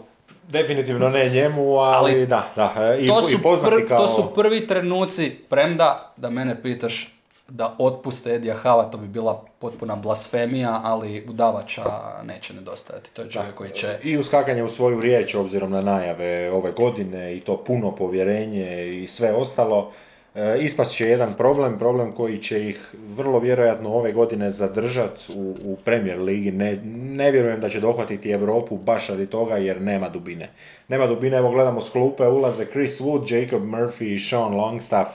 Definitivno 0.49 1.09
ne 1.09 1.29
njemu, 1.29 1.77
ali, 1.77 2.25
da, 2.27 2.51
da. 2.55 2.73
E, 2.77 2.99
I, 3.01 3.07
to, 3.07 3.21
su 3.21 3.37
i 3.79 3.87
kao... 3.87 3.97
to 3.97 4.07
su 4.07 4.33
prvi 4.35 4.67
trenuci, 4.67 5.29
premda 5.49 6.13
da 6.17 6.29
mene 6.29 6.61
pitaš 6.61 7.13
da 7.49 7.75
otpuste 7.79 8.33
Edija 8.33 8.55
Hava, 8.55 8.83
to 8.83 8.97
bi 8.97 9.07
bila 9.07 9.45
potpuna 9.59 9.95
blasfemija, 9.95 10.81
ali 10.83 11.25
udavača 11.29 11.83
neće 12.23 12.53
nedostajati. 12.53 13.11
To 13.13 13.21
je 13.21 13.29
čovjek 13.29 13.55
koji 13.55 13.69
će... 13.71 13.99
I 14.03 14.17
uskakanje 14.17 14.63
u 14.63 14.67
svoju 14.67 15.01
riječ, 15.01 15.35
obzirom 15.35 15.71
na 15.71 15.81
najave 15.81 16.51
ove 16.51 16.71
godine, 16.71 17.35
i 17.35 17.39
to 17.39 17.57
puno 17.57 17.95
povjerenje 17.95 18.87
i 18.87 19.07
sve 19.07 19.33
ostalo. 19.33 19.91
E, 20.35 20.57
ispast 20.61 20.95
će 20.95 21.07
jedan 21.07 21.33
problem, 21.33 21.79
problem 21.79 22.11
koji 22.11 22.37
će 22.37 22.69
ih 22.69 22.95
vrlo 23.07 23.39
vjerojatno 23.39 23.93
ove 23.93 24.11
godine 24.11 24.49
zadržati 24.49 25.33
u, 25.35 25.55
u 25.63 25.77
Premier 25.85 26.21
Ligi. 26.21 26.51
Ne, 26.51 26.77
ne 26.93 27.31
vjerujem 27.31 27.59
da 27.59 27.69
će 27.69 27.79
dohvatiti 27.79 28.31
Europu 28.31 28.77
baš 28.77 29.07
radi 29.07 29.25
toga 29.25 29.57
jer 29.57 29.81
nema 29.81 30.09
dubine. 30.09 30.49
Nema 30.87 31.07
dubine, 31.07 31.37
evo 31.37 31.51
gledamo 31.51 31.81
s 31.81 31.89
klupe, 31.89 32.27
ulaze 32.27 32.65
Chris 32.65 33.01
Wood, 33.01 33.35
Jacob 33.35 33.61
Murphy 33.63 34.15
i 34.15 34.19
Sean 34.19 34.55
Longstaff. 34.55 35.09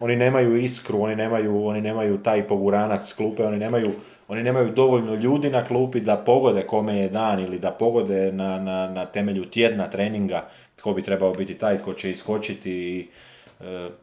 oni 0.00 0.16
nemaju 0.16 0.56
iskru, 0.56 1.02
oni 1.02 1.16
nemaju, 1.16 1.66
oni 1.66 1.80
nemaju 1.80 2.18
taj 2.18 2.48
poguranac 2.48 3.12
klupe, 3.12 3.44
oni 3.44 3.58
nemaju, 3.58 3.92
oni 4.28 4.42
nemaju 4.42 4.68
dovoljno 4.70 5.14
ljudi 5.14 5.50
na 5.50 5.64
klupi 5.64 6.00
da 6.00 6.16
pogode 6.16 6.62
kome 6.62 6.98
je 6.98 7.08
dan 7.08 7.40
ili 7.40 7.58
da 7.58 7.70
pogode 7.70 8.32
na, 8.32 8.58
na, 8.58 8.88
na 8.88 9.06
temelju 9.06 9.44
tjedna 9.44 9.90
treninga 9.90 10.48
tko 10.76 10.92
bi 10.92 11.02
trebao 11.02 11.32
biti 11.32 11.54
taj 11.54 11.78
ko 11.78 11.94
će 11.94 12.10
iskočiti 12.10 12.70
i 12.72 13.08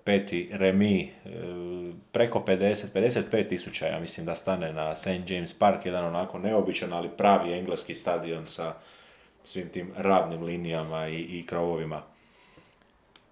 peti 0.03 0.49
remi 0.53 1.01
e, 1.01 1.29
preko 2.11 2.43
50, 2.47 2.85
55 2.93 3.49
tisuća 3.49 3.87
ja 3.87 3.99
mislim 3.99 4.25
da 4.25 4.35
stane 4.35 4.73
na 4.73 4.95
St. 4.95 5.29
James 5.29 5.53
Park, 5.53 5.85
jedan 5.85 6.05
onako 6.05 6.39
neobičan 6.39 6.93
ali 6.93 7.09
pravi 7.17 7.53
engleski 7.53 7.95
stadion 7.95 8.47
sa 8.47 8.73
svim 9.43 9.69
tim 9.69 9.91
ravnim 9.97 10.43
linijama 10.43 11.07
i, 11.07 11.19
i 11.21 11.45
krovovima. 11.45 12.03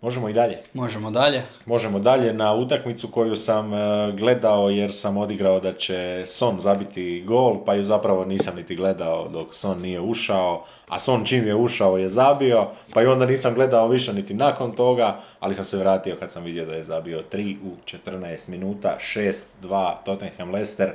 Možemo 0.01 0.29
i 0.29 0.33
dalje. 0.33 0.57
Možemo 0.73 1.11
dalje. 1.11 1.43
Možemo 1.65 1.99
dalje 1.99 2.33
na 2.33 2.53
utakmicu 2.53 3.07
koju 3.07 3.35
sam 3.35 3.73
e, 3.73 4.11
gledao 4.11 4.69
jer 4.69 4.93
sam 4.93 5.17
odigrao 5.17 5.59
da 5.59 5.73
će 5.73 6.23
Son 6.25 6.59
zabiti 6.59 7.23
gol, 7.27 7.65
pa 7.65 7.73
ju 7.73 7.83
zapravo 7.83 8.25
nisam 8.25 8.55
niti 8.55 8.75
gledao 8.75 9.27
dok 9.27 9.55
Son 9.55 9.81
nije 9.81 10.01
ušao, 10.01 10.65
a 10.87 10.99
Son 10.99 11.25
čim 11.25 11.47
je 11.47 11.55
ušao 11.55 11.97
je 11.97 12.09
zabio, 12.09 12.67
pa 12.93 13.01
i 13.01 13.05
onda 13.05 13.25
nisam 13.25 13.53
gledao 13.53 13.87
više 13.87 14.13
niti 14.13 14.33
nakon 14.33 14.71
toga, 14.71 15.19
ali 15.39 15.55
sam 15.55 15.65
se 15.65 15.77
vratio 15.77 16.15
kad 16.19 16.31
sam 16.31 16.43
vidio 16.43 16.65
da 16.65 16.75
je 16.75 16.83
zabio 16.83 17.23
3 17.31 17.55
u 17.63 17.75
14 17.85 18.49
minuta, 18.49 18.97
6-2 19.15 19.93
Tottenham 20.05 20.51
Leicester. 20.51 20.91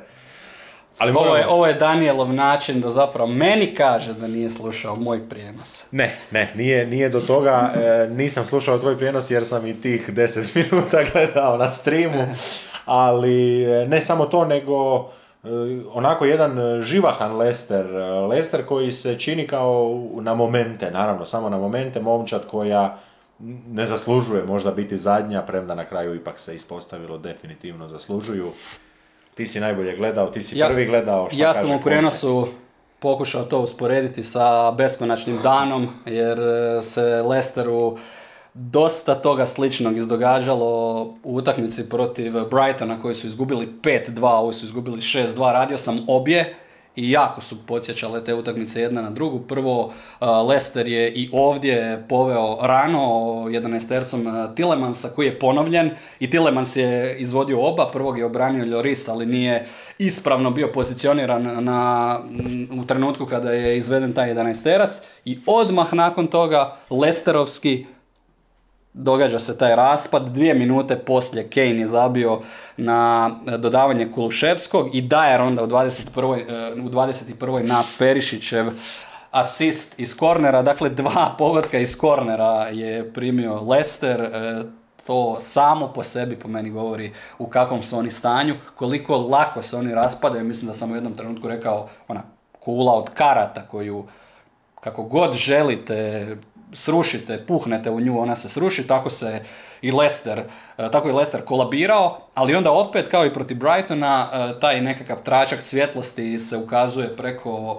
Ali 0.99 1.13
ovo, 1.13 1.37
je, 1.37 1.47
ovo 1.49 1.67
je 1.67 1.75
Danielov 1.75 2.33
način 2.33 2.81
da 2.81 2.91
zapravo 2.91 3.31
meni 3.31 3.75
kaže 3.75 4.13
da 4.13 4.29
nije 4.29 4.51
slušao 4.51 4.97
moj 4.97 5.29
prijenos. 5.29 5.85
Ne, 5.91 6.19
ne, 6.31 6.53
nije, 6.55 6.87
nije 6.87 7.09
do 7.09 7.21
toga. 7.21 7.73
E, 7.75 8.09
nisam 8.11 8.47
slušao 8.47 8.79
tvoj 8.79 8.97
prijenos 8.97 9.31
jer 9.31 9.47
sam 9.47 9.67
i 9.67 9.81
tih 9.81 10.11
10 10.11 10.57
minuta 10.57 10.99
gledao 11.13 11.57
na 11.57 11.71
streamu. 11.71 12.27
Ali 12.85 13.65
e, 13.65 13.89
ne 13.89 14.01
samo 14.01 14.27
to, 14.27 14.45
nego 14.45 14.99
e, 14.99 15.49
onako 15.93 16.25
jedan 16.25 16.83
živahan 16.83 17.37
Lester. 17.37 17.87
Lester 18.29 18.67
koji 18.67 18.93
se 18.93 19.19
čini 19.19 19.47
kao 19.47 20.03
na 20.21 20.35
momente, 20.35 20.91
naravno, 20.91 21.27
samo 21.27 21.49
na 21.49 21.59
momente. 21.59 22.01
Momčad 22.01 22.47
koja 22.47 22.99
ne 23.69 23.87
zaslužuje 23.87 24.45
možda 24.45 24.71
biti 24.71 24.97
zadnja, 24.97 25.43
premda 25.43 25.75
na 25.75 25.85
kraju 25.85 26.15
ipak 26.15 26.39
se 26.39 26.55
ispostavilo 26.55 27.19
definitivno 27.19 27.89
zaslužuju. 27.89 28.49
Ti 29.35 29.47
si 29.47 29.61
najbolje 29.61 29.97
gledao, 29.97 30.27
ti 30.27 30.41
si 30.41 30.61
prvi 30.69 30.87
gledao. 30.87 31.31
Šta 31.31 31.43
ja 31.43 31.55
sam 31.55 31.71
u 31.71 31.81
prijenosu 31.81 32.49
pokušao 32.99 33.45
to 33.45 33.61
usporediti 33.61 34.23
sa 34.23 34.71
beskonačnim 34.71 35.39
danom, 35.43 35.89
jer 36.07 36.41
e, 36.41 36.83
se 36.83 37.23
Lesteru 37.23 37.99
dosta 38.55 39.15
toga 39.15 39.47
sličnog 39.47 39.97
izdogađalo 39.97 41.01
u 41.25 41.37
utakmici 41.37 41.89
protiv 41.89 42.33
Brightona 42.33 43.01
koji 43.01 43.15
su 43.15 43.27
izgubili 43.27 43.69
5-2, 43.83 44.25
ovi 44.25 44.55
su 44.55 44.65
izgubili 44.65 44.97
6-2. 44.97 45.53
Radio 45.53 45.77
sam 45.77 46.05
obje 46.09 46.55
i 46.97 47.11
jako 47.11 47.41
su 47.41 47.67
podsjećale 47.67 48.25
te 48.25 48.35
utakmice 48.35 48.81
jedna 48.81 49.03
na 49.03 49.11
drugu. 49.11 49.41
Prvo, 49.41 49.93
Lester 50.49 50.89
je 50.89 51.13
i 51.13 51.31
ovdje 51.33 52.05
poveo 52.09 52.59
rano 52.63 53.01
11-tercom 53.49 54.49
Tilemansa 54.57 55.09
koji 55.09 55.27
je 55.27 55.39
ponovljen 55.39 55.91
i 56.21 56.31
Tilemans 56.31 56.77
je 56.77 57.17
izvodio 57.19 57.61
oba, 57.61 57.91
prvog 57.93 58.19
je 58.19 58.25
obranio 58.25 58.65
Lloris, 58.65 59.09
ali 59.09 59.27
nije 59.27 59.67
ispravno 59.99 60.51
bio 60.51 60.69
pozicioniran 60.73 61.65
na, 61.65 62.21
u 62.83 62.87
trenutku 62.87 63.27
kada 63.27 63.53
je 63.53 63.77
izveden 63.77 64.13
taj 64.13 64.35
11-terac 64.35 65.03
i 65.25 65.39
odmah 65.47 65.95
nakon 65.95 66.27
toga 66.27 66.77
Lesterovski 66.91 67.87
događa 68.95 69.39
se 69.39 69.59
taj 69.59 69.77
raspad, 69.77 70.29
dvije 70.29 70.55
minute 70.55 70.97
poslije 70.97 71.51
Kane 71.51 71.79
je 71.79 71.87
zabio 71.87 72.41
na 72.77 73.31
dodavanje 73.59 74.13
Kuluševskog 74.13 74.95
i 74.95 75.03
Dajer 75.03 75.41
onda 75.41 75.63
u 75.63 75.67
21. 75.67 76.39
E, 76.49 76.81
u 76.83 76.89
21. 76.89 77.67
na 77.67 77.83
Perišićev 77.99 78.67
asist 79.31 80.01
iz 80.01 80.17
kornera, 80.17 80.63
dakle 80.63 80.91
dva 80.91 81.35
pogotka 81.39 81.79
iz 81.79 81.99
kornera 81.99 82.69
je 82.69 83.13
primio 83.13 83.61
Lester, 83.61 84.21
e, 84.21 84.63
to 85.07 85.37
samo 85.41 85.89
po 85.89 86.03
sebi 86.03 86.37
po 86.37 86.49
meni 86.49 86.71
govori 86.71 87.13
u 87.39 87.47
kakvom 87.47 87.83
su 87.83 87.99
oni 87.99 88.11
stanju, 88.11 88.55
koliko 88.75 89.17
lako 89.17 89.63
se 89.63 89.77
oni 89.77 89.95
raspadaju, 89.95 90.45
mislim 90.45 90.67
da 90.67 90.73
sam 90.73 90.93
u 90.93 90.95
jednom 90.95 91.17
trenutku 91.17 91.49
rekao 91.49 91.89
ona 92.09 92.23
kula 92.61 92.93
od 92.93 93.11
karata 93.15 93.69
koju 93.69 94.05
kako 94.81 95.03
god 95.03 95.33
želite 95.33 96.27
srušite, 96.73 97.45
puhnete 97.47 97.91
u 97.91 98.01
nju, 98.01 98.21
ona 98.21 98.37
se 98.37 98.49
sruši, 98.49 98.87
tako 98.87 99.11
se 99.11 99.43
i 99.83 99.93
Leicester, 99.93 100.39
e, 100.79 100.91
tako 100.91 101.09
je 101.09 101.15
Leicester 101.15 101.45
kolabirao, 101.45 102.21
ali 102.35 102.55
onda 102.55 102.73
opet 102.73 103.09
kao 103.09 103.27
i 103.27 103.35
protiv 103.35 103.57
Brightona 103.57 104.29
e, 104.33 104.61
taj 104.61 104.81
nekakav 104.81 105.23
tračak 105.23 105.63
svjetlosti 105.63 106.39
se 106.39 106.57
ukazuje 106.57 107.17
preko 107.17 107.77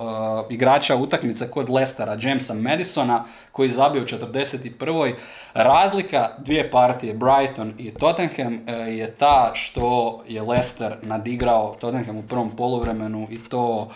e, 0.49 0.53
igrača 0.53 0.95
utakmice 0.95 1.51
kod 1.51 1.69
Leicestera, 1.69 2.17
Jamesa 2.21 2.53
Madisona 2.53 3.25
koji 3.51 3.69
zabio 3.69 4.01
u 4.01 4.05
41. 4.05 5.13
Razlika 5.53 6.29
dvije 6.37 6.71
partije, 6.71 7.13
Brighton 7.13 7.73
i 7.77 7.93
Tottenham, 7.93 8.67
je 8.87 9.11
ta 9.11 9.51
što 9.53 10.19
je 10.27 10.41
Leicester 10.41 10.95
nadigrao 11.01 11.75
Tottenham 11.81 12.17
u 12.17 12.23
prvom 12.23 12.51
poluvremenu 12.51 13.27
i 13.31 13.37
to 13.49 13.89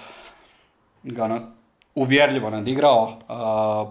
ga 1.03 1.27
uvjerljivo 1.97 2.49
nadigrao 2.49 3.17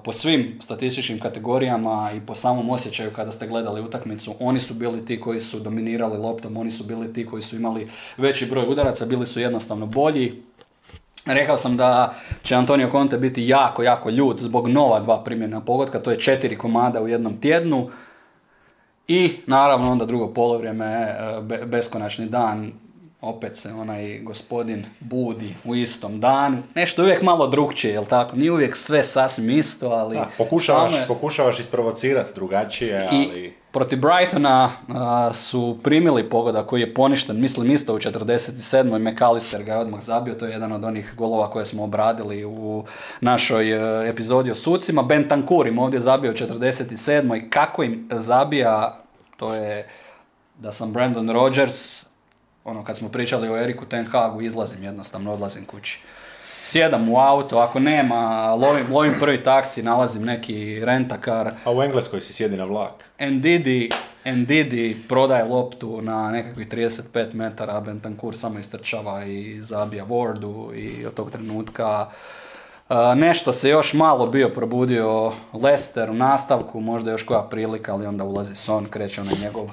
po 0.05 0.13
svim 0.13 0.59
statističkim 0.61 1.21
kategorijama 1.21 2.11
i 2.17 2.21
po 2.21 2.35
samom 2.35 2.71
osjećaju 2.71 3.11
kada 3.17 3.31
ste 3.31 3.47
gledali 3.47 3.81
utakmicu. 3.81 4.35
Oni 4.41 4.61
su 4.61 4.75
bili 4.75 5.05
ti 5.05 5.21
koji 5.21 5.41
su 5.41 5.61
dominirali 5.61 6.19
loptom, 6.19 6.57
oni 6.57 6.71
su 6.71 6.85
bili 6.85 7.13
ti 7.13 7.27
koji 7.27 7.43
su 7.43 7.57
imali 7.57 7.89
veći 8.17 8.47
broj 8.47 8.69
udaraca, 8.69 9.07
bili 9.07 9.27
su 9.27 9.41
jednostavno 9.41 9.87
bolji. 9.87 10.43
Rekao 11.25 11.57
sam 11.57 11.77
da 11.77 12.15
će 12.43 12.55
Antonio 12.55 12.91
Conte 12.91 13.19
biti 13.19 13.49
jako, 13.49 13.83
jako 13.83 14.11
ljud 14.11 14.39
zbog 14.39 14.69
nova 14.69 15.01
dva 15.01 15.25
primjena 15.25 15.61
pogotka, 15.61 16.03
to 16.03 16.11
je 16.11 16.21
četiri 16.21 16.59
komada 16.59 17.03
u 17.03 17.09
jednom 17.09 17.41
tjednu. 17.41 17.91
I 19.09 19.33
naravno 19.47 19.93
onda 19.93 20.05
drugo 20.05 20.35
polovrijeme, 20.35 20.87
e, 20.87 21.67
beskonačni 21.67 22.27
dan, 22.27 22.73
opet 23.27 23.57
se 23.57 23.73
onaj 23.73 24.19
gospodin 24.19 24.85
budi 25.01 25.55
u 25.65 25.75
istom 25.75 26.21
danu. 26.21 26.63
Nešto 26.75 27.03
uvijek 27.03 27.23
malo 27.23 27.47
drugčije, 27.47 27.93
jel 27.93 28.05
tako? 28.05 28.37
Nije 28.37 28.53
uvijek 28.53 28.77
sve 28.77 29.05
sasvim 29.05 29.51
isto, 29.51 29.89
ali... 29.89 30.17
Da, 30.17 30.29
pokušavaš, 30.39 30.95
pokušavaš 31.09 31.59
isprovocirati 31.59 32.31
drugačije, 32.35 33.09
ali... 33.11 33.25
I 33.25 33.53
protiv 33.73 33.99
Brightona 33.99 34.71
su 35.33 35.79
primili 35.83 36.31
pogoda 36.31 36.63
koji 36.63 36.81
je 36.81 36.95
poništen, 36.95 37.41
mislim 37.41 37.71
isto 37.71 37.95
u 37.95 37.99
47. 37.99 39.13
McAllister 39.13 39.63
ga 39.65 39.73
je 39.73 39.79
odmah 39.79 40.01
zabio, 40.01 40.35
to 40.35 40.47
je 40.47 40.53
jedan 40.53 40.73
od 40.73 40.85
onih 40.85 41.15
golova 41.17 41.51
koje 41.51 41.67
smo 41.67 41.85
obradili 41.85 42.45
u 42.45 42.85
našoj 43.21 43.73
e, 43.73 44.09
epizodi 44.09 44.51
o 44.51 44.55
sucima. 44.55 45.03
Bentancur 45.03 45.67
im 45.67 45.79
ovdje 45.79 46.01
zabio 46.01 46.31
u 46.31 46.35
47. 46.35 47.51
Kako 47.51 47.83
im 47.83 48.09
zabija, 48.13 48.99
to 49.37 49.55
je 49.55 49.89
da 50.59 50.73
sam 50.73 50.93
Brandon 50.93 51.31
Rodgers, 51.31 52.07
ono 52.67 52.85
kad 52.85 52.97
smo 52.97 53.09
pričali 53.09 53.49
o 53.49 53.57
Eriku 53.57 53.85
Ten 53.85 54.07
Hagu, 54.07 54.41
izlazim 54.41 54.85
jednostavno, 54.85 55.33
odlazim 55.33 55.65
kući. 55.65 56.01
Sjedam 56.63 57.09
u 57.09 57.19
auto, 57.19 57.59
ako 57.59 57.81
nema, 57.81 58.55
lovim, 58.55 58.87
lovim 58.93 59.15
prvi 59.21 59.43
taksi, 59.43 59.83
nalazim 59.83 60.25
neki 60.25 60.85
rentakar. 60.85 61.51
A 61.65 61.73
u 61.73 61.83
Engleskoj 61.83 62.21
si 62.21 62.33
sjedi 62.33 62.57
na 62.57 62.65
vlak? 62.65 63.05
Ndidi, 63.21 63.91
Ndidi 64.25 65.03
prodaje 65.09 65.45
loptu 65.45 66.03
na 66.03 66.31
nekakvih 66.31 66.69
35 66.69 67.35
metara, 67.35 67.81
Bentancur 67.81 68.37
samo 68.37 68.59
istrčava 68.59 69.25
i 69.25 69.63
zabija 69.63 70.07
Wardu 70.07 70.75
i 70.75 71.07
od 71.07 71.15
tog 71.15 71.31
trenutka 71.31 72.11
nešto 73.17 73.53
se 73.53 73.69
još 73.69 73.95
malo 73.95 74.27
bio 74.27 74.49
probudio 74.49 75.33
Lester 75.53 76.11
u 76.11 76.15
nastavku, 76.15 76.81
možda 76.81 77.11
još 77.11 77.23
koja 77.23 77.43
prilika, 77.43 77.93
ali 77.93 78.07
onda 78.07 78.25
ulazi 78.25 78.55
Son, 78.55 78.85
kreće 78.85 79.21
onaj 79.21 79.35
njegov 79.43 79.71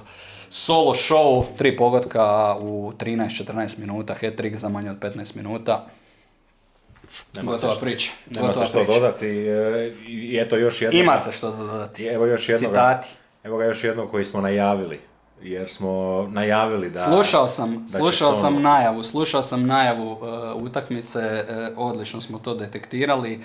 solo 0.54 0.94
show, 0.94 1.44
tri 1.58 1.78
pogotka 1.78 2.56
u 2.60 2.94
13-14 3.00 3.80
minuta, 3.80 4.16
hat-trick 4.22 4.56
za 4.56 4.70
manje 4.70 4.92
od 4.92 4.98
15 5.00 5.36
minuta. 5.36 5.88
Nema 7.36 7.52
Gotova 7.52 7.76
priča. 7.82 8.12
Nema 8.30 8.54
se 8.54 8.66
što 8.66 8.84
dodati. 8.84 9.28
E, 9.28 9.94
I 10.08 10.38
eto 10.42 10.58
još 10.58 10.82
jedno. 10.82 11.00
Ima 11.00 11.18
se 11.18 11.32
što 11.32 11.52
dodati. 11.52 12.06
Evo 12.06 12.26
još 12.26 12.50
jednog. 12.50 12.72
Citati. 12.72 13.10
Evo 13.44 13.58
ga 13.58 13.66
još 13.66 13.84
jednog 13.84 14.12
koji 14.12 14.26
smo 14.26 14.42
najavili. 14.42 15.00
Jer 15.42 15.70
smo 15.70 16.24
najavili 16.32 16.90
da... 16.90 17.00
Slušao 17.00 17.48
sam, 17.48 17.88
slušao 17.98 18.34
sam 18.34 18.62
najavu, 18.62 19.04
slušao 19.04 19.44
sam 19.44 19.66
najavu 19.66 20.12
uh, 20.12 20.20
utakmice, 20.64 21.20
uh, 21.20 21.78
odlično 21.78 22.22
smo 22.22 22.40
to 22.40 22.56
detektirali 22.56 23.40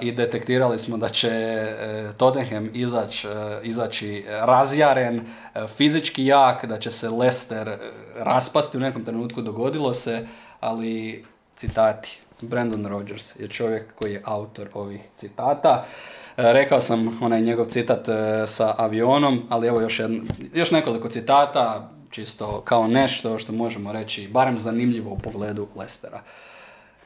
i 0.00 0.12
detektirali 0.12 0.78
smo 0.78 0.96
da 0.96 1.08
će 1.08 1.28
e, 1.28 2.12
Tottenham 2.16 2.70
izać, 2.72 3.24
e, 3.24 3.28
izaći 3.62 4.24
razjaren, 4.28 5.20
e, 5.54 5.66
fizički 5.68 6.26
jak, 6.26 6.66
da 6.66 6.78
će 6.78 6.90
se 6.90 7.10
Leicester 7.10 7.78
raspasti 8.16 8.76
u 8.76 8.80
nekom 8.80 9.04
trenutku, 9.04 9.42
dogodilo 9.42 9.94
se, 9.94 10.26
ali 10.60 11.24
citati. 11.56 12.18
Brandon 12.40 12.86
Rogers 12.86 13.40
je 13.40 13.48
čovjek 13.48 13.94
koji 13.94 14.12
je 14.12 14.22
autor 14.24 14.68
ovih 14.74 15.00
citata. 15.16 15.84
Rekao 16.36 16.80
sam 16.80 17.18
onaj 17.22 17.40
njegov 17.40 17.66
citat 17.66 18.06
sa 18.46 18.74
avionom, 18.78 19.42
ali 19.48 19.68
evo 19.68 19.80
još, 19.80 19.98
jedno, 19.98 20.22
još 20.52 20.70
nekoliko 20.70 21.08
citata, 21.08 21.90
čisto 22.10 22.60
kao 22.60 22.86
nešto 22.86 23.38
što 23.38 23.52
možemo 23.52 23.92
reći, 23.92 24.28
barem 24.28 24.58
zanimljivo 24.58 25.10
u 25.12 25.18
pogledu 25.18 25.66
Lestera. 25.76 26.20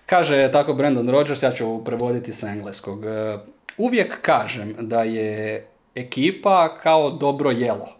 Kaže 0.07 0.51
tako 0.53 0.75
Brandon 0.75 1.09
Rogers, 1.09 1.43
ja 1.43 1.53
ću 1.53 1.85
prevoditi 1.85 2.33
sa 2.33 2.49
engleskog. 2.49 3.05
E, 3.05 3.39
uvijek 3.77 4.21
kažem 4.21 4.75
da 4.79 5.03
je 5.03 5.67
ekipa 5.95 6.79
kao 6.83 7.11
dobro 7.11 7.51
jelo. 7.51 7.97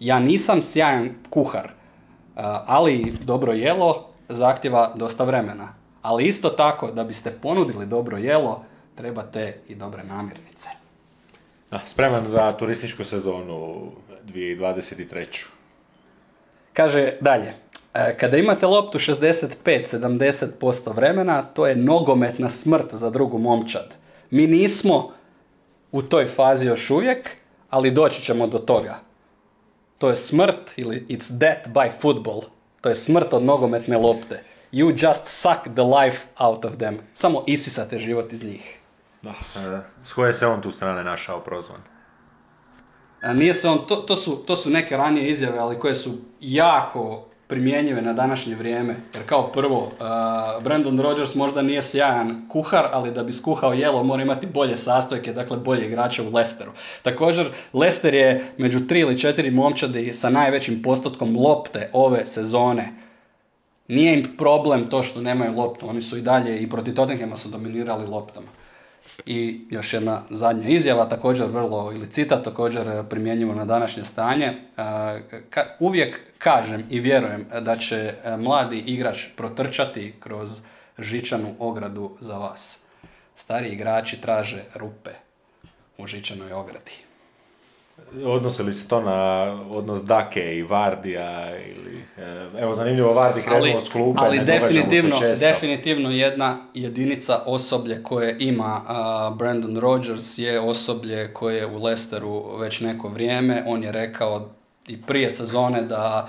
Ja 0.00 0.18
nisam 0.18 0.62
sjajan 0.62 1.14
kuhar, 1.30 1.70
ali 2.66 3.12
dobro 3.20 3.52
jelo 3.52 4.08
zahtjeva 4.28 4.92
dosta 4.94 5.24
vremena. 5.24 5.74
Ali 6.02 6.24
isto 6.24 6.48
tako, 6.48 6.90
da 6.90 7.04
biste 7.04 7.30
ponudili 7.42 7.86
dobro 7.86 8.16
jelo, 8.16 8.64
trebate 8.94 9.60
i 9.68 9.74
dobre 9.74 10.04
namirnice. 10.04 10.68
Da, 11.70 11.80
spreman 11.86 12.26
za 12.26 12.52
turističku 12.52 13.04
sezonu 13.04 13.90
2023. 14.26 15.44
Kaže 16.72 17.12
dalje, 17.20 17.48
e, 17.48 17.52
kada 18.16 18.36
imate 18.36 18.66
loptu 18.66 18.98
65-70% 18.98 20.94
vremena, 20.94 21.42
to 21.42 21.66
je 21.66 21.76
nogometna 21.76 22.48
smrt 22.48 22.94
za 22.94 23.10
drugu 23.10 23.38
momčad. 23.38 23.96
Mi 24.30 24.46
nismo 24.46 25.12
u 25.92 26.02
toj 26.02 26.26
fazi 26.26 26.66
još 26.66 26.90
uvijek, 26.90 27.30
ali 27.70 27.90
doći 27.90 28.22
ćemo 28.22 28.46
do 28.46 28.58
toga. 28.58 28.98
To 29.98 30.10
je 30.10 30.16
smrt 30.16 30.72
ili 30.76 31.06
it's 31.08 31.38
death 31.38 31.68
by 31.68 31.90
football. 32.00 32.42
To 32.80 32.88
je 32.88 32.94
smrt 32.94 33.32
od 33.32 33.42
nogometne 33.42 33.96
lopte. 33.96 34.44
You 34.72 35.08
just 35.08 35.26
suck 35.26 35.60
the 35.74 35.82
life 35.82 36.26
out 36.38 36.64
of 36.64 36.76
them. 36.76 36.98
Samo 37.14 37.44
isisate 37.46 37.98
život 37.98 38.32
iz 38.32 38.44
njih. 38.44 38.78
Da. 39.22 39.30
E, 39.30 39.34
s 40.04 40.12
koje 40.12 40.32
se 40.32 40.46
on 40.46 40.62
tu 40.62 40.72
strane 40.72 41.04
našao 41.04 41.40
prozvan? 41.40 41.80
E, 43.22 43.34
nije 43.34 43.54
se 43.54 43.68
on, 43.68 43.86
to, 43.86 43.96
to, 43.96 44.16
su, 44.16 44.36
to 44.36 44.56
su 44.56 44.70
neke 44.70 44.96
ranije 44.96 45.30
izjave, 45.30 45.58
ali 45.58 45.78
koje 45.78 45.94
su 45.94 46.18
jako 46.40 47.28
primjenjive 47.48 48.02
na 48.02 48.12
današnje 48.12 48.54
vrijeme. 48.54 48.96
Jer 49.14 49.22
kao 49.26 49.52
prvo, 49.52 49.78
uh, 49.78 50.62
Brandon 50.62 51.00
Rodgers 51.00 51.34
možda 51.34 51.62
nije 51.62 51.82
sjajan 51.82 52.48
kuhar, 52.48 52.88
ali 52.92 53.10
da 53.10 53.24
bi 53.24 53.32
skuhao 53.32 53.72
jelo 53.72 54.02
mora 54.02 54.22
imati 54.22 54.46
bolje 54.46 54.76
sastojke, 54.76 55.32
dakle 55.32 55.56
bolje 55.56 55.86
igrače 55.86 56.22
u 56.22 56.34
Lesteru. 56.34 56.72
Također, 57.02 57.46
Lester 57.72 58.14
je 58.14 58.52
među 58.58 58.86
tri 58.86 59.00
ili 59.00 59.18
četiri 59.18 59.50
momčadi 59.50 60.12
sa 60.12 60.30
najvećim 60.30 60.82
postotkom 60.82 61.36
lopte 61.36 61.90
ove 61.92 62.26
sezone. 62.26 62.92
Nije 63.88 64.14
im 64.14 64.36
problem 64.38 64.90
to 64.90 65.02
što 65.02 65.20
nemaju 65.20 65.56
loptu, 65.56 65.88
oni 65.88 66.00
su 66.00 66.18
i 66.18 66.22
dalje 66.22 66.58
i 66.58 66.70
protiv 66.70 66.94
Tottenhama 66.94 67.36
su 67.36 67.48
dominirali 67.48 68.06
loptama. 68.06 68.48
I 69.26 69.66
još 69.70 69.92
jedna 69.92 70.22
zadnja 70.30 70.68
izjava, 70.68 71.08
također 71.08 71.46
vrlo, 71.46 71.92
ili 71.92 72.10
citat, 72.10 72.44
također 72.44 73.04
primjenjivo 73.08 73.54
na 73.54 73.64
današnje 73.64 74.04
stanje. 74.04 74.52
Uvijek 75.78 76.20
kažem 76.38 76.84
i 76.90 77.00
vjerujem 77.00 77.46
da 77.60 77.76
će 77.76 78.14
mladi 78.38 78.78
igrač 78.78 79.26
protrčati 79.36 80.14
kroz 80.20 80.60
žičanu 80.98 81.54
ogradu 81.58 82.16
za 82.20 82.38
vas. 82.38 82.84
Stari 83.36 83.68
igrači 83.68 84.20
traže 84.20 84.64
rupe 84.74 85.10
u 85.98 86.06
žičanoj 86.06 86.52
ogradi. 86.52 87.07
Odnose 88.24 88.62
li 88.62 88.72
se 88.72 88.88
to 88.88 89.02
na 89.02 89.42
odnos 89.70 90.04
Dake 90.04 90.56
i 90.56 90.62
Vardija 90.62 91.56
ili, 91.56 92.02
e, 92.18 92.46
evo 92.60 92.74
zanimljivo 92.74 93.12
Vardi 93.12 93.42
krenuo 93.42 93.80
s 93.80 93.88
klupe, 93.88 94.20
ali 94.22 94.38
definitivno, 94.38 95.16
definitivno 95.40 96.10
jedna 96.10 96.56
jedinica 96.74 97.42
osoblje 97.46 98.02
koje 98.02 98.36
ima 98.40 98.80
Brandon 99.38 99.76
Rodgers 99.76 100.38
je 100.38 100.60
osoblje 100.60 101.32
koje 101.32 101.56
je 101.56 101.66
u 101.66 101.82
Lesteru 101.82 102.56
već 102.56 102.80
neko 102.80 103.08
vrijeme, 103.08 103.64
on 103.66 103.84
je 103.84 103.92
rekao 103.92 104.48
i 104.86 105.02
prije 105.02 105.30
sezone 105.30 105.82
da 105.82 106.28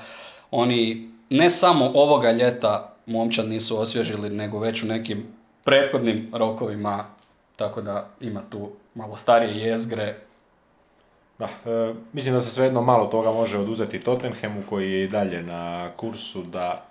oni 0.52 1.10
ne 1.30 1.50
samo 1.50 1.92
ovoga 1.94 2.32
ljeta 2.32 2.94
momčad 3.06 3.50
nisu 3.50 3.80
osvježili, 3.80 4.30
nego 4.30 4.60
već 4.60 4.84
u 4.84 4.88
nekim 4.88 5.28
prethodnim 5.64 6.32
rokovima, 6.34 7.06
tako 7.56 7.82
da 7.82 8.10
ima 8.22 8.42
tu 8.50 8.70
malo 8.96 9.18
starije 9.18 9.68
jezgre, 9.68 10.16
da, 11.40 11.46
e, 11.46 11.94
mislim 12.14 12.34
da 12.34 12.42
se 12.42 12.50
svejedno 12.50 12.82
malo 12.82 13.06
toga 13.06 13.32
može 13.32 13.58
oduzeti 13.58 14.00
Tottenhamu 14.00 14.62
koji 14.70 14.92
je 14.92 15.04
i 15.04 15.08
dalje 15.08 15.44
na 15.44 15.90
kursu 15.98 16.44
da 16.44 16.86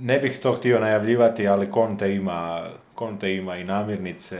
ne 0.00 0.18
bih 0.18 0.38
to 0.42 0.52
htio 0.52 0.80
najavljivati, 0.80 1.48
ali 1.48 1.72
Conte 1.72 2.14
ima, 2.14 2.66
Conte 2.98 3.34
ima 3.34 3.56
i 3.56 3.64
namirnice, 3.64 4.38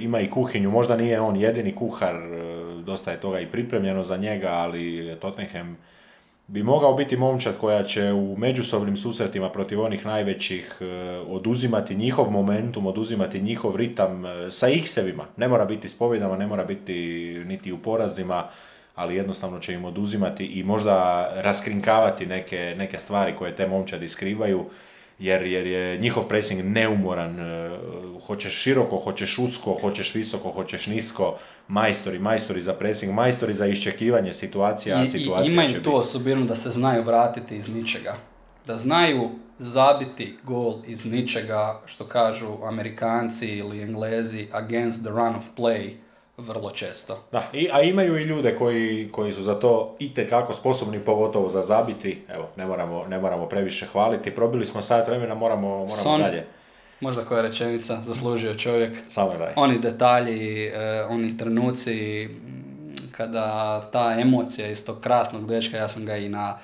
ima 0.00 0.20
i 0.20 0.30
kuhinju, 0.30 0.70
možda 0.70 0.96
nije 0.96 1.20
on 1.20 1.36
jedini 1.36 1.74
kuhar, 1.74 2.14
e, 2.14 2.64
dosta 2.82 3.10
je 3.10 3.20
toga 3.20 3.40
i 3.40 3.50
pripremljeno 3.50 4.02
za 4.02 4.16
njega, 4.16 4.48
ali 4.50 5.16
Tottenham 5.20 5.76
bi 6.46 6.62
mogao 6.62 6.94
biti 6.94 7.16
momčad 7.16 7.58
koja 7.60 7.84
će 7.84 8.12
u 8.12 8.36
međusobnim 8.36 8.96
susretima 8.96 9.50
protiv 9.50 9.80
onih 9.80 10.06
najvećih 10.06 10.76
e, 10.80 10.84
oduzimati 11.28 11.94
njihov 11.94 12.30
momentum, 12.30 12.86
oduzimati 12.86 13.40
njihov 13.40 13.76
ritam 13.76 14.26
e, 14.26 14.50
sa 14.50 14.68
ihsevima. 14.68 15.24
Ne 15.36 15.48
mora 15.48 15.64
biti 15.64 15.88
s 15.88 15.98
pobjedama, 15.98 16.36
ne 16.36 16.46
mora 16.46 16.64
biti 16.64 16.94
niti 17.46 17.72
u 17.72 17.78
porazima, 17.78 18.44
ali 18.94 19.16
jednostavno 19.16 19.60
će 19.60 19.74
im 19.74 19.84
oduzimati 19.84 20.44
i 20.44 20.64
možda 20.64 21.28
raskrinkavati 21.34 22.26
neke, 22.26 22.74
neke 22.78 22.98
stvari 22.98 23.32
koje 23.38 23.56
te 23.56 23.66
momčadi 23.66 24.08
skrivaju 24.08 24.64
jer, 25.18 25.42
jer 25.42 25.66
je 25.66 25.98
njihov 25.98 26.28
pressing 26.28 26.64
neumoran, 26.64 27.40
e, 27.40 27.70
hoćeš 28.26 28.54
široko, 28.54 28.96
hoćeš 28.96 29.38
usko, 29.38 29.78
hoćeš 29.80 30.14
visoko, 30.14 30.50
hoćeš 30.50 30.86
nisko, 30.86 31.38
majstori, 31.68 32.18
majstori 32.18 32.60
za 32.60 32.72
pressing, 32.72 33.12
majstori 33.12 33.54
za 33.54 33.66
iščekivanje 33.66 34.32
situacija, 34.32 35.02
I, 35.02 35.06
situacija 35.06 35.52
ima 35.52 35.64
im 35.64 35.82
tu 35.82 35.96
osobinu 35.96 36.44
da 36.44 36.56
se 36.56 36.70
znaju 36.70 37.02
vratiti 37.02 37.56
iz 37.56 37.68
ničega, 37.68 38.16
da 38.66 38.76
znaju 38.76 39.30
zabiti 39.58 40.36
gol 40.42 40.82
iz 40.86 41.04
ničega, 41.04 41.80
što 41.86 42.06
kažu 42.06 42.46
Amerikanci 42.64 43.46
ili 43.46 43.82
Englezi, 43.82 44.48
against 44.52 45.00
the 45.02 45.10
run 45.10 45.36
of 45.36 45.44
play, 45.56 45.94
vrlo 46.36 46.70
često. 46.70 47.22
Da, 47.32 47.48
i, 47.52 47.68
a 47.72 47.82
imaju 47.82 48.18
i 48.18 48.22
ljude 48.22 48.56
koji, 48.58 49.08
koji 49.12 49.32
su 49.32 49.42
za 49.42 49.54
to 49.54 49.96
itekako 49.98 50.52
sposobni, 50.52 51.00
pogotovo 51.00 51.50
za 51.50 51.62
zabiti. 51.62 52.22
Evo, 52.28 52.48
ne 52.56 52.66
moramo, 52.66 53.06
ne 53.08 53.18
moramo 53.18 53.46
previše 53.46 53.86
hvaliti. 53.86 54.30
Probili 54.30 54.66
smo 54.66 54.82
sat 54.82 55.06
vremena, 55.06 55.34
moramo, 55.34 55.68
moramo 55.68 55.86
Son, 55.86 56.20
dalje. 56.20 56.46
Možda 57.00 57.24
koja 57.24 57.42
rečenica, 57.42 58.02
zaslužio 58.02 58.54
čovjek. 58.54 58.92
Samo 59.08 59.30
daj. 59.38 59.52
Oni 59.56 59.78
detalji, 59.78 60.66
eh, 60.66 61.06
oni 61.08 61.36
trenuci, 61.36 62.28
kada 63.12 63.80
ta 63.92 64.16
emocija 64.20 64.68
iz 64.68 64.86
tog 64.86 65.00
krasnog 65.00 65.46
dečka, 65.46 65.76
ja 65.76 65.88
sam 65.88 66.06
ga 66.06 66.16
i 66.16 66.28
na 66.28 66.58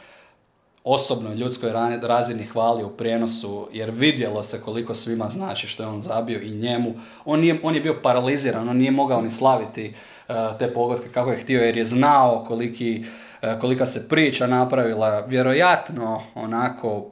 osobnoj 0.85 1.35
ljudskoj 1.35 1.73
razini 2.03 2.45
hvalio 2.45 2.87
u 2.87 2.91
prijenosu 2.91 3.69
jer 3.73 3.91
vidjelo 3.91 4.43
se 4.43 4.61
koliko 4.61 4.95
svima 4.95 5.29
znači 5.29 5.67
što 5.67 5.83
je 5.83 5.89
on 5.89 6.03
zabio 6.03 6.41
i 6.41 6.51
njemu. 6.51 6.95
On, 7.25 7.41
nije, 7.41 7.61
on 7.63 7.75
je 7.75 7.81
bio 7.81 8.01
paraliziran, 8.03 8.69
on 8.69 8.77
nije 8.77 8.91
mogao 8.91 9.23
ni 9.23 9.31
slaviti 9.31 9.95
uh, 10.29 10.35
te 10.59 10.73
pogodke 10.75 11.09
kako 11.09 11.31
je 11.31 11.39
htio 11.39 11.63
jer 11.63 11.77
je 11.77 11.85
znao 11.85 12.45
koliki, 12.49 13.05
uh, 13.43 13.61
kolika 13.61 13.87
se 13.87 14.09
priča 14.09 14.47
napravila. 14.47 15.21
Vjerojatno 15.21 16.23
onako, 16.35 17.11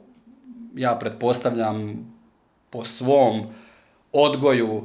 ja 0.75 0.95
pretpostavljam 0.95 2.07
po 2.69 2.83
svom 2.83 3.43
odgoju 4.13 4.75
uh, 4.75 4.83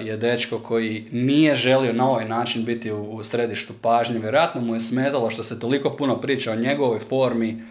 je 0.00 0.16
dečko 0.16 0.58
koji 0.58 1.08
nije 1.12 1.54
želio 1.54 1.92
na 1.92 2.10
ovaj 2.10 2.28
način 2.28 2.64
biti 2.64 2.92
u 2.92 3.24
središtu 3.24 3.72
pažnje. 3.82 4.18
Vjerojatno 4.18 4.60
mu 4.60 4.74
je 4.74 4.80
smetalo 4.80 5.30
što 5.30 5.42
se 5.42 5.60
toliko 5.60 5.96
puno 5.96 6.20
priča 6.20 6.52
o 6.52 6.56
njegovoj 6.56 6.98
formi, 6.98 7.62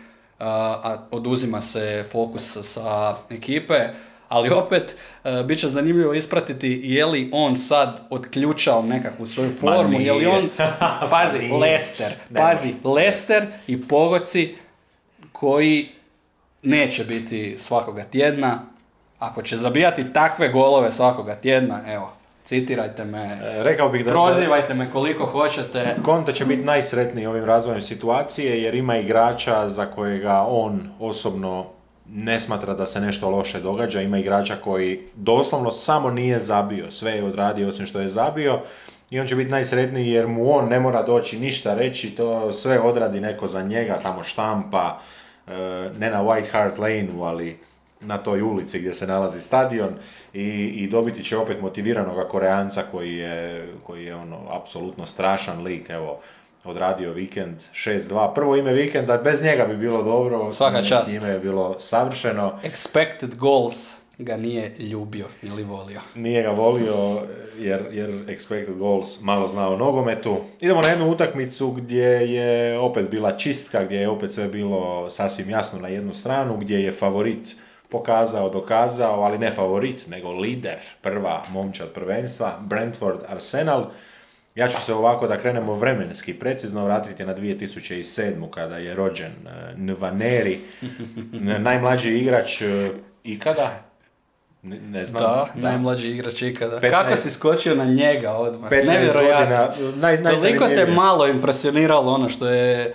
a 0.43 0.97
oduzima 1.11 1.61
se 1.61 2.03
fokus 2.11 2.57
sa 2.61 3.15
ekipe, 3.29 3.87
ali 4.29 4.49
opet 4.49 4.95
bit 5.45 5.59
će 5.59 5.67
zanimljivo 5.67 6.13
ispratiti 6.13 6.81
je 6.83 7.05
li 7.05 7.29
on 7.33 7.55
sad 7.55 8.07
otključao 8.09 8.81
nekakvu 8.81 9.25
svoju 9.25 9.51
formu, 9.51 9.99
je 9.99 10.13
li 10.13 10.25
on, 10.25 10.49
pazi, 11.11 11.37
Lester, 11.61 12.13
pazi, 12.35 12.73
Lester 12.83 13.47
i 13.67 13.81
pogoci 13.81 14.55
koji 15.31 15.89
neće 16.63 17.03
biti 17.03 17.55
svakoga 17.57 18.03
tjedna, 18.03 18.59
ako 19.19 19.41
će 19.41 19.57
zabijati 19.57 20.13
takve 20.13 20.49
golove 20.49 20.91
svakoga 20.91 21.35
tjedna, 21.35 21.81
evo, 21.87 22.13
citirajte 22.43 23.05
me, 23.05 23.39
e, 23.43 23.63
Rekao 23.63 23.89
bih 23.89 24.05
da, 24.05 24.11
prozivajte 24.11 24.73
me 24.73 24.91
koliko 24.91 25.25
hoćete. 25.25 25.95
Konte 26.03 26.33
će 26.33 26.45
biti 26.45 26.63
najsretniji 26.63 27.25
ovim 27.25 27.45
razvojem 27.45 27.81
situacije 27.81 28.63
jer 28.63 28.75
ima 28.75 28.97
igrača 28.97 29.69
za 29.69 29.85
kojega 29.85 30.45
on 30.47 30.89
osobno 30.99 31.65
ne 32.13 32.39
smatra 32.39 32.73
da 32.73 32.85
se 32.85 33.01
nešto 33.01 33.29
loše 33.29 33.59
događa. 33.59 34.01
Ima 34.01 34.17
igrača 34.17 34.55
koji 34.55 34.99
doslovno 35.15 35.71
samo 35.71 36.11
nije 36.11 36.39
zabio, 36.39 36.91
sve 36.91 37.11
je 37.11 37.23
odradio 37.23 37.67
osim 37.67 37.85
što 37.85 37.99
je 37.99 38.09
zabio 38.09 38.59
i 39.09 39.19
on 39.19 39.27
će 39.27 39.35
biti 39.35 39.51
najsretniji 39.51 40.11
jer 40.11 40.27
mu 40.27 40.51
on 40.51 40.69
ne 40.69 40.79
mora 40.79 41.03
doći 41.03 41.39
ništa 41.39 41.75
reći, 41.75 42.09
to 42.09 42.53
sve 42.53 42.79
odradi 42.79 43.19
neko 43.19 43.47
za 43.47 43.61
njega, 43.61 43.99
tamo 44.03 44.23
štampa, 44.23 44.99
e, 45.47 45.51
ne 45.99 46.09
na 46.09 46.23
White 46.23 46.51
Hart 46.51 46.77
Lane, 46.77 47.09
ali 47.21 47.59
na 48.01 48.17
toj 48.17 48.41
ulici 48.41 48.79
gdje 48.79 48.93
se 48.93 49.07
nalazi 49.07 49.41
stadion 49.41 49.89
i, 50.33 50.47
i 50.65 50.87
dobiti 50.87 51.23
će 51.23 51.37
opet 51.37 51.61
motiviranog 51.61 52.27
Koreanca 52.27 52.83
koji 52.91 53.15
je, 53.15 53.67
koji 53.83 54.05
je 54.05 54.15
ono, 54.15 54.37
apsolutno 54.49 55.05
strašan 55.05 55.63
lik, 55.63 55.89
evo, 55.89 56.19
odradio 56.63 57.13
vikend 57.13 57.55
6-2. 57.73 58.33
Prvo 58.35 58.55
ime 58.55 58.73
vikenda, 58.73 59.17
bez 59.17 59.43
njega 59.43 59.65
bi 59.65 59.77
bilo 59.77 60.03
dobro, 60.03 60.53
Svaka 60.53 60.83
čast. 60.83 61.07
s 61.07 61.13
njime 61.13 61.29
je 61.29 61.39
bilo 61.39 61.79
savršeno. 61.79 62.59
Expected 62.63 63.37
goals 63.37 64.01
ga 64.17 64.37
nije 64.37 64.75
ljubio 64.79 65.25
ili 65.41 65.63
volio. 65.63 66.01
Nije 66.15 66.43
ga 66.43 66.49
volio 66.49 67.21
jer, 67.59 67.81
jer 67.91 68.09
expected 68.09 68.77
goals 68.77 69.21
malo 69.21 69.47
zna 69.47 69.69
o 69.69 69.77
nogometu. 69.77 70.37
Idemo 70.61 70.81
na 70.81 70.87
jednu 70.87 71.09
utakmicu 71.09 71.71
gdje 71.71 72.07
je 72.33 72.79
opet 72.79 73.09
bila 73.09 73.37
čistka, 73.37 73.85
gdje 73.85 73.97
je 73.97 74.09
opet 74.09 74.31
sve 74.31 74.47
bilo 74.47 75.09
sasvim 75.09 75.49
jasno 75.49 75.79
na 75.79 75.87
jednu 75.87 76.13
stranu, 76.13 76.57
gdje 76.57 76.83
je 76.83 76.91
favorit 76.91 77.55
pokazao, 77.91 78.49
dokazao, 78.49 79.21
ali 79.21 79.37
ne 79.37 79.51
favorit, 79.51 80.07
nego 80.07 80.31
lider, 80.31 80.75
prva 81.01 81.43
momčad 81.49 81.89
prvenstva, 81.89 82.57
Brentford 82.59 83.19
Arsenal. 83.27 83.85
Ja 84.55 84.67
ću 84.67 84.81
se 84.81 84.93
ovako 84.93 85.27
da 85.27 85.37
krenemo 85.37 85.73
vremenski 85.73 86.33
precizno 86.33 86.85
vratiti 86.85 87.25
na 87.25 87.35
2007. 87.35 88.49
kada 88.49 88.77
je 88.77 88.95
rođen 88.95 89.31
eh, 89.45 89.73
Nvaneri, 89.77 90.59
najmlađi 91.59 92.17
igrač 92.17 92.61
eh, 92.61 92.89
ikada, 93.23 93.83
ne, 94.63 94.79
ne 94.79 95.05
znam. 95.05 95.23
Da, 95.23 95.47
najmlađi 95.55 96.09
igrač 96.09 96.41
ikada. 96.41 96.79
15 96.79 96.89
Kako 96.89 97.15
si 97.15 97.31
skočio 97.31 97.75
na 97.75 97.85
njega 97.85 98.31
odmah? 98.31 98.71
15 98.71 98.85
Nevjerojatno. 98.85 99.57
godina, 99.79 99.95
naj, 99.95 100.23
Toliko 100.23 100.67
te 100.67 100.85
malo 100.85 101.27
impresioniralo 101.27 102.13
ono 102.13 102.29
što 102.29 102.49
je 102.49 102.93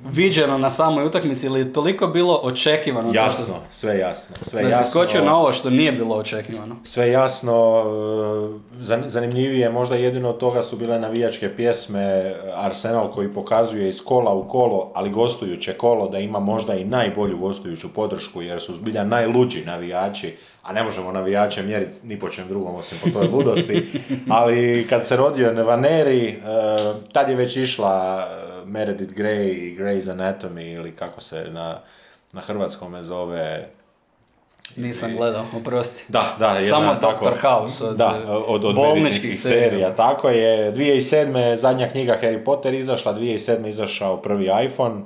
viđeno 0.00 0.58
na 0.58 0.70
samoj 0.70 1.04
utakmici 1.04 1.46
ili 1.46 1.60
je 1.60 1.72
toliko 1.72 2.06
bilo 2.06 2.34
očekivano? 2.34 3.10
Jasno, 3.14 3.44
što- 3.44 3.62
sve 3.70 3.98
jasno, 3.98 4.36
sve 4.42 4.62
Da 4.62 4.68
jasno. 4.68 4.82
si 4.82 4.90
skočio 4.90 5.24
na 5.24 5.36
ovo 5.36 5.52
što 5.52 5.70
nije 5.70 5.92
bilo 5.92 6.16
očekivano. 6.16 6.76
Sve 6.84 7.10
jasno, 7.10 7.82
e, 8.72 8.84
zan- 8.84 9.08
zanimljivije 9.08 9.70
možda 9.70 9.94
jedino 9.96 10.28
od 10.30 10.38
toga 10.38 10.62
su 10.62 10.76
bile 10.76 10.98
navijačke 10.98 11.56
pjesme 11.56 12.34
Arsenal 12.54 13.10
koji 13.10 13.28
pokazuje 13.28 13.88
iz 13.88 14.04
kola 14.04 14.32
u 14.32 14.48
kolo, 14.48 14.90
ali 14.94 15.10
gostujuće 15.10 15.72
kolo 15.72 16.08
da 16.08 16.18
ima 16.18 16.38
možda 16.38 16.74
i 16.74 16.84
najbolju 16.84 17.38
gostujuću 17.38 17.88
podršku 17.88 18.42
jer 18.42 18.60
su 18.60 18.74
zbilja 18.74 19.04
najluđi 19.04 19.64
navijači, 19.64 20.36
a 20.64 20.72
ne 20.72 20.82
možemo 20.82 21.12
navijače 21.12 21.62
mjeriti 21.62 21.96
ni 22.02 22.18
po 22.18 22.28
čem 22.28 22.48
drugom 22.48 22.74
osim 22.74 22.98
po 23.04 23.10
toj 23.10 23.28
ludosti, 23.28 23.86
ali 24.30 24.86
kad 24.90 25.06
se 25.06 25.16
rodio 25.16 25.52
Nevaneri, 25.52 26.28
e, 26.28 26.36
tad 27.12 27.28
je 27.28 27.36
već 27.36 27.56
išla 27.56 28.26
e, 28.62 28.66
Meredith 28.66 29.12
Grey 29.14 29.48
i 29.48 29.76
Grey's 29.78 30.08
Anatomy 30.08 30.74
ili 30.74 30.92
kako 30.92 31.20
se 31.20 31.44
na, 31.44 31.78
na 32.32 32.40
hrvatskome 32.40 33.02
zove 33.02 33.68
Nisam 34.76 35.16
gledao, 35.16 35.46
oprosti. 35.56 36.04
da, 36.08 36.36
da, 36.38 36.46
jedna 36.48 36.68
Samo 36.68 36.94
tako- 36.94 37.24
Dr. 37.24 37.38
House 37.38 37.84
od, 37.84 37.96
da, 37.96 38.14
od, 38.46 38.64
od 38.64 38.74
bolničkih 38.74 39.38
serija. 39.38 39.62
serija. 39.62 39.94
Tako 39.94 40.28
je, 40.28 40.72
2007. 40.72 41.36
je 41.38 41.56
zadnja 41.56 41.88
knjiga 41.88 42.18
Harry 42.22 42.44
Potter 42.44 42.74
izašla, 42.74 43.14
2007. 43.14 43.64
je 43.64 43.70
izašao 43.70 44.16
prvi 44.16 44.50
iPhone. 44.64 45.04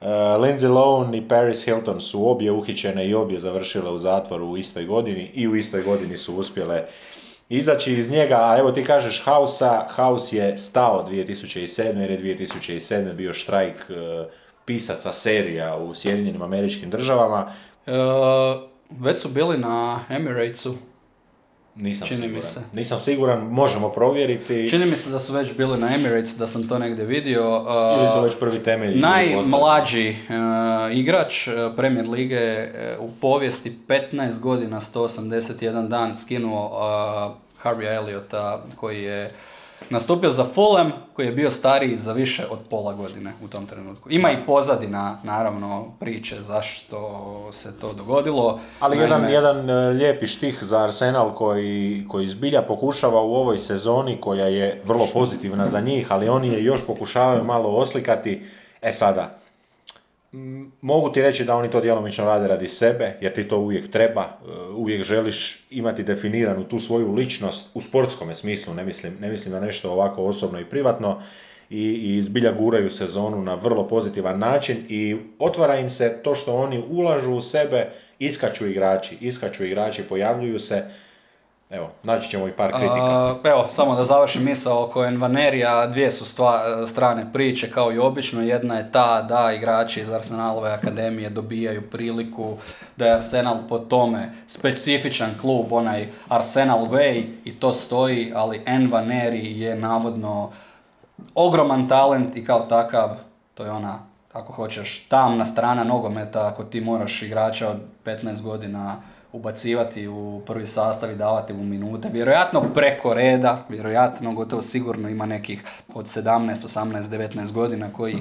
Uh, 0.00 0.06
Lindsay 0.42 0.68
Lohan 0.68 1.14
i 1.14 1.28
Paris 1.28 1.64
Hilton 1.64 2.00
su 2.00 2.30
obje 2.30 2.52
uhićene 2.52 3.08
i 3.08 3.14
obje 3.14 3.38
završile 3.38 3.90
u 3.90 3.98
zatvoru 3.98 4.46
u 4.46 4.56
istoj 4.56 4.84
godini 4.84 5.30
i 5.34 5.48
u 5.48 5.56
istoj 5.56 5.82
godini 5.82 6.16
su 6.16 6.36
uspjele 6.36 6.84
izaći 7.48 7.92
iz 7.92 8.10
njega, 8.10 8.36
a 8.40 8.56
evo 8.58 8.72
ti 8.72 8.84
kažeš 8.84 9.22
Hausa, 9.24 9.86
House 9.96 10.36
je 10.36 10.58
stao 10.58 11.06
2007. 11.10 12.00
jer 12.00 12.10
je 12.10 12.36
2007. 12.36 13.12
bio 13.12 13.32
štrajk 13.32 13.76
uh, 13.88 13.96
pisaca 14.64 15.12
serija 15.12 15.76
u 15.76 15.94
Sjedinjenim 15.94 16.42
američkim 16.42 16.90
državama. 16.90 17.52
E, 17.86 17.92
već 18.90 19.20
su 19.20 19.28
bili 19.28 19.58
na 19.58 20.00
Emiratesu. 20.10 20.74
Nisam 21.80 22.08
Čini 22.08 22.20
mi 22.20 22.26
siguran. 22.26 22.42
se. 22.42 22.60
Nisam 22.72 23.00
siguran, 23.00 23.38
možemo 23.40 23.88
provjeriti. 23.88 24.68
Čini 24.70 24.86
mi 24.86 24.96
se 24.96 25.10
da 25.10 25.18
su 25.18 25.32
već 25.32 25.52
bili 25.56 25.78
na 25.78 25.94
Emiratesu, 25.94 26.38
da 26.38 26.46
sam 26.46 26.68
to 26.68 26.78
negdje 26.78 27.04
vidio. 27.04 27.42
E, 27.42 27.98
Ili 27.98 28.08
su 28.08 28.20
već 28.22 28.38
prvi 28.38 28.58
temelji. 28.58 29.00
Najmlađi 29.00 30.08
e, 30.08 30.14
igrač 30.92 31.48
e, 31.48 31.52
Premier 31.76 32.08
Lige 32.08 32.36
e, 32.36 32.96
u 33.00 33.10
povijesti 33.10 33.78
15 33.88 34.40
godina 34.40 34.80
181 34.80 35.88
dan 35.88 36.14
skinuo 36.14 36.70
e, 36.70 37.50
Harvey 37.64 37.96
Elliota 37.96 38.64
koji 38.76 39.02
je 39.02 39.32
nastupio 39.90 40.30
za 40.30 40.44
Fulham 40.44 40.92
koji 41.12 41.26
je 41.26 41.32
bio 41.32 41.50
stariji 41.50 41.98
za 41.98 42.12
više 42.12 42.46
od 42.50 42.58
pola 42.70 42.92
godine 42.94 43.32
u 43.44 43.48
tom 43.48 43.66
trenutku. 43.66 44.10
Ima 44.10 44.30
i 44.30 44.46
pozadina 44.46 45.18
naravno 45.24 45.92
priče 46.00 46.40
zašto 46.40 47.48
se 47.52 47.78
to 47.78 47.92
dogodilo. 47.92 48.60
Ali 48.80 48.98
jedan, 48.98 49.20
Naime, 49.20 49.34
jedan 49.34 49.70
e, 49.70 49.88
lijepi 49.88 50.26
štih 50.26 50.58
za 50.60 50.82
Arsenal 50.82 51.34
koji, 51.34 52.04
koji 52.08 52.28
zbilja 52.28 52.62
pokušava 52.62 53.22
u 53.22 53.34
ovoj 53.34 53.58
sezoni, 53.58 54.20
koja 54.20 54.46
je 54.46 54.82
vrlo 54.84 55.06
pozitivna 55.12 55.66
za 55.66 55.80
njih, 55.80 56.12
ali 56.12 56.28
oni 56.28 56.48
je 56.48 56.64
još 56.64 56.86
pokušavaju 56.86 57.44
malo 57.44 57.68
oslikati. 57.68 58.42
E 58.82 58.92
sada, 58.92 59.38
mogu 60.80 61.12
ti 61.12 61.22
reći 61.22 61.44
da 61.44 61.56
oni 61.56 61.70
to 61.70 61.80
djelomično 61.80 62.24
rade 62.24 62.48
radi 62.48 62.68
sebe, 62.68 63.16
jer 63.20 63.32
ti 63.32 63.48
to 63.48 63.58
uvijek 63.58 63.90
treba, 63.90 64.22
e, 64.22 64.52
uvijek 64.76 65.02
želiš 65.02 65.66
imati 65.70 66.02
definiranu 66.02 66.64
tu 66.64 66.78
svoju 66.78 67.12
ličnost 67.12 67.70
u 67.74 67.80
sportskome 67.80 68.34
smislu, 68.34 68.74
ne 68.74 68.84
mislim, 68.84 69.16
ne 69.20 69.28
mislim 69.30 69.54
na 69.54 69.60
nešto 69.60 69.92
ovako 69.92 70.24
osobno 70.24 70.60
i 70.60 70.64
privatno, 70.64 71.22
i, 71.70 71.92
i 71.92 72.22
zbilja 72.22 72.52
guraju 72.52 72.90
sezonu 72.90 73.42
na 73.42 73.54
vrlo 73.54 73.88
pozitivan 73.88 74.38
način 74.38 74.76
i 74.88 75.16
otvara 75.38 75.78
im 75.78 75.90
se 75.90 76.20
to 76.22 76.34
što 76.34 76.54
oni 76.54 76.84
ulažu 76.90 77.32
u 77.32 77.40
sebe, 77.40 77.90
iskaču 78.18 78.66
igrači, 78.66 79.16
iskaču 79.20 79.64
igrači, 79.64 80.02
pojavljuju 80.02 80.58
se, 80.58 80.84
evo, 81.70 81.90
naći 82.02 82.30
ćemo 82.30 82.48
i 82.48 82.52
par 82.52 82.70
kritika. 82.72 83.34
Evo, 83.44 83.66
samo 83.68 83.94
da 83.94 84.04
završim 84.04 84.44
misao 84.44 84.84
oko 84.84 85.04
Envanerija, 85.04 85.86
dvije 85.86 86.10
su 86.10 86.24
stva- 86.24 86.86
strane 86.86 87.32
priče 87.32 87.70
kao 87.70 87.92
i 87.92 87.98
obično. 87.98 88.42
Jedna 88.42 88.74
je 88.74 88.92
ta 88.92 89.22
da 89.22 89.52
igrači 89.52 90.00
iz 90.00 90.10
Arsenalove 90.10 90.70
akademije 90.70 91.30
dobijaju 91.30 91.90
priliku 91.90 92.56
da 92.96 93.06
je 93.06 93.14
Arsenal 93.14 93.56
po 93.68 93.78
tome 93.78 94.32
specifičan 94.46 95.30
klub, 95.40 95.72
onaj 95.72 96.08
Arsenal 96.28 96.86
Way 96.86 97.24
i 97.44 97.60
to 97.60 97.72
stoji, 97.72 98.32
ali 98.34 98.62
Envaneri 98.66 99.60
je 99.60 99.76
navodno 99.76 100.50
ogroman 101.34 101.88
talent 101.88 102.36
i 102.36 102.44
kao 102.44 102.60
takav, 102.60 103.16
to 103.54 103.64
je 103.64 103.70
ona, 103.70 103.98
ako 104.32 104.52
hoćeš, 104.52 105.06
tamna 105.08 105.44
strana 105.44 105.84
nogometa, 105.84 106.46
ako 106.46 106.64
ti 106.64 106.80
moraš 106.80 107.22
igrača 107.22 107.68
od 107.68 107.76
15 108.04 108.42
godina 108.42 108.96
ubacivati 109.32 110.08
u 110.08 110.42
prvi 110.46 110.66
sastav 110.66 111.10
i 111.10 111.16
davati 111.16 111.52
mu 111.52 111.64
minute. 111.64 112.08
Vjerojatno 112.12 112.62
preko 112.74 113.14
reda, 113.14 113.64
vjerojatno 113.68 114.32
gotovo 114.32 114.62
sigurno 114.62 115.08
ima 115.08 115.26
nekih 115.26 115.64
od 115.94 116.04
17, 116.04 116.50
18, 116.50 117.02
19 117.02 117.52
godina 117.52 117.92
koji 117.92 118.16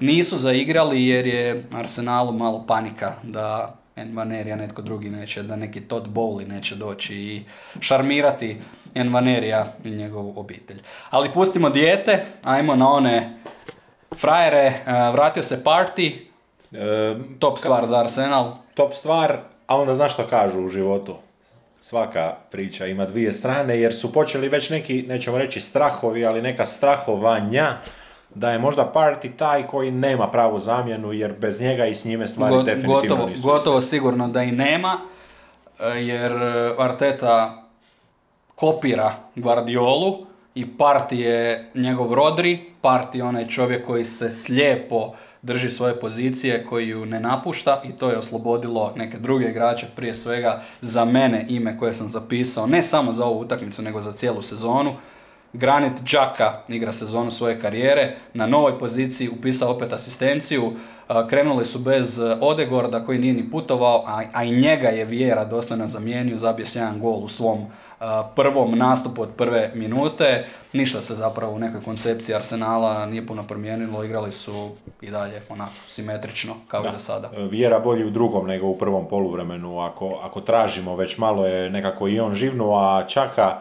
nisu 0.00 0.36
zaigrali 0.36 1.06
jer 1.06 1.26
je 1.26 1.64
Arsenalu 1.74 2.32
malo 2.32 2.64
panika 2.66 3.12
da 3.22 3.74
Envanerija 3.96 4.56
netko 4.56 4.82
drugi 4.82 5.10
neće, 5.10 5.42
da 5.42 5.56
neki 5.56 5.80
Todd 5.80 6.08
Bowley 6.08 6.48
neće 6.48 6.74
doći 6.74 7.14
i 7.14 7.42
šarmirati 7.80 8.56
Envanerija 8.94 9.66
i 9.84 9.90
njegovu 9.90 10.32
obitelj. 10.36 10.80
Ali 11.10 11.32
pustimo 11.32 11.70
dijete, 11.70 12.24
ajmo 12.42 12.76
na 12.76 12.90
one 12.90 13.38
frajere, 14.20 14.72
e, 14.86 15.10
vratio 15.12 15.42
se 15.42 15.62
Party, 15.64 16.12
E, 16.74 17.16
top 17.38 17.58
stvar 17.58 17.86
za 17.86 18.00
Arsenal. 18.00 18.56
top 18.74 18.94
stvar, 18.94 19.38
a 19.66 19.76
onda 19.76 19.94
znaš 19.94 20.12
što 20.12 20.26
kažu 20.26 20.64
u 20.64 20.68
životu. 20.68 21.16
Svaka 21.80 22.34
priča 22.50 22.86
ima 22.86 23.06
dvije 23.06 23.32
strane, 23.32 23.80
jer 23.80 23.94
su 23.94 24.12
počeli 24.12 24.48
već 24.48 24.70
neki, 24.70 25.04
nećemo 25.08 25.38
reći 25.38 25.60
strahovi, 25.60 26.26
ali 26.26 26.42
neka 26.42 26.66
strahovanja, 26.66 27.74
da 28.34 28.50
je 28.50 28.58
možda 28.58 28.92
Party 28.94 29.30
taj 29.36 29.66
koji 29.66 29.90
nema 29.90 30.30
pravu 30.30 30.58
zamjenu, 30.58 31.12
jer 31.12 31.32
bez 31.32 31.60
njega 31.60 31.86
i 31.86 31.94
s 31.94 32.04
njime 32.04 32.26
stvari 32.26 32.54
Go- 32.54 32.62
definitivno 32.62 33.00
gotovo, 33.00 33.26
nisu 33.26 33.48
gotovo 33.48 33.80
sigurno 33.80 34.28
da 34.28 34.42
i 34.42 34.52
nema, 34.52 34.98
e, 35.80 35.84
jer 35.86 36.32
Arteta 36.78 37.64
kopira 38.54 39.14
Guardiolu 39.34 40.26
i 40.54 40.76
Parti 40.78 41.18
je 41.18 41.70
njegov 41.74 42.14
Rodri, 42.14 42.64
Parti 42.80 43.18
je 43.18 43.24
onaj 43.24 43.48
čovjek 43.48 43.86
koji 43.86 44.04
se 44.04 44.30
slijepo 44.30 45.12
drži 45.44 45.70
svoje 45.70 46.00
pozicije, 46.00 46.66
koji 46.66 46.88
ju 46.88 47.06
ne 47.06 47.20
napušta 47.20 47.82
i 47.84 47.92
to 47.92 48.10
je 48.10 48.18
oslobodilo 48.18 48.92
neke 48.96 49.18
druge 49.18 49.46
igrače, 49.46 49.86
prije 49.96 50.14
svega 50.14 50.62
za 50.80 51.04
mene 51.04 51.46
ime 51.48 51.78
koje 51.78 51.94
sam 51.94 52.08
zapisao, 52.08 52.66
ne 52.66 52.82
samo 52.82 53.12
za 53.12 53.24
ovu 53.24 53.40
utakmicu, 53.40 53.82
nego 53.82 54.00
za 54.00 54.12
cijelu 54.12 54.42
sezonu. 54.42 54.94
Granit 55.54 55.92
Đaka 56.12 56.62
igra 56.68 56.92
sezonu 56.92 57.30
svoje 57.30 57.60
karijere, 57.60 58.16
na 58.34 58.46
novoj 58.46 58.78
poziciji 58.78 59.28
upisao 59.28 59.70
opet 59.70 59.92
asistenciju, 59.92 60.72
krenuli 61.28 61.64
su 61.64 61.78
bez 61.78 62.18
e, 62.18 62.36
Odegorda 62.40 63.04
koji 63.04 63.18
nije 63.18 63.34
ni 63.34 63.50
putovao, 63.50 64.04
a, 64.34 64.44
i 64.44 64.50
njega 64.50 64.88
je 64.88 65.04
Vjera 65.04 65.44
doslovno 65.44 65.88
zamijenio, 65.88 66.36
zabio 66.36 66.66
se 66.66 66.78
jedan 66.78 67.00
gol 67.00 67.14
u 67.14 67.28
svom 67.28 67.66
prvom 68.36 68.78
nastupu 68.78 69.22
od 69.22 69.28
prve 69.36 69.70
minute, 69.74 70.46
ništa 70.72 71.00
se 71.00 71.14
zapravo 71.14 71.54
u 71.54 71.58
nekoj 71.58 71.82
koncepciji 71.82 72.34
Arsenala 72.34 73.06
nije 73.06 73.26
puno 73.26 73.42
promijenilo, 73.42 74.04
igrali 74.04 74.32
su 74.32 74.70
i 75.00 75.10
dalje 75.10 75.42
onako 75.48 75.72
simetrično 75.86 76.54
kao 76.68 76.82
da. 76.82 76.88
i 76.88 76.92
do 76.92 76.98
sada. 76.98 77.30
E, 77.36 77.42
Vjera 77.42 77.78
bolji 77.78 78.04
u 78.04 78.10
drugom 78.10 78.46
nego 78.46 78.66
u 78.66 78.78
prvom 78.78 79.08
poluvremenu, 79.08 79.80
ako, 79.80 80.20
ako 80.22 80.40
tražimo 80.40 80.96
već 80.96 81.18
malo 81.18 81.46
je 81.46 81.70
nekako 81.70 82.08
i 82.08 82.20
on 82.20 82.34
živnuo, 82.34 82.78
a 82.78 83.06
Čaka 83.06 83.58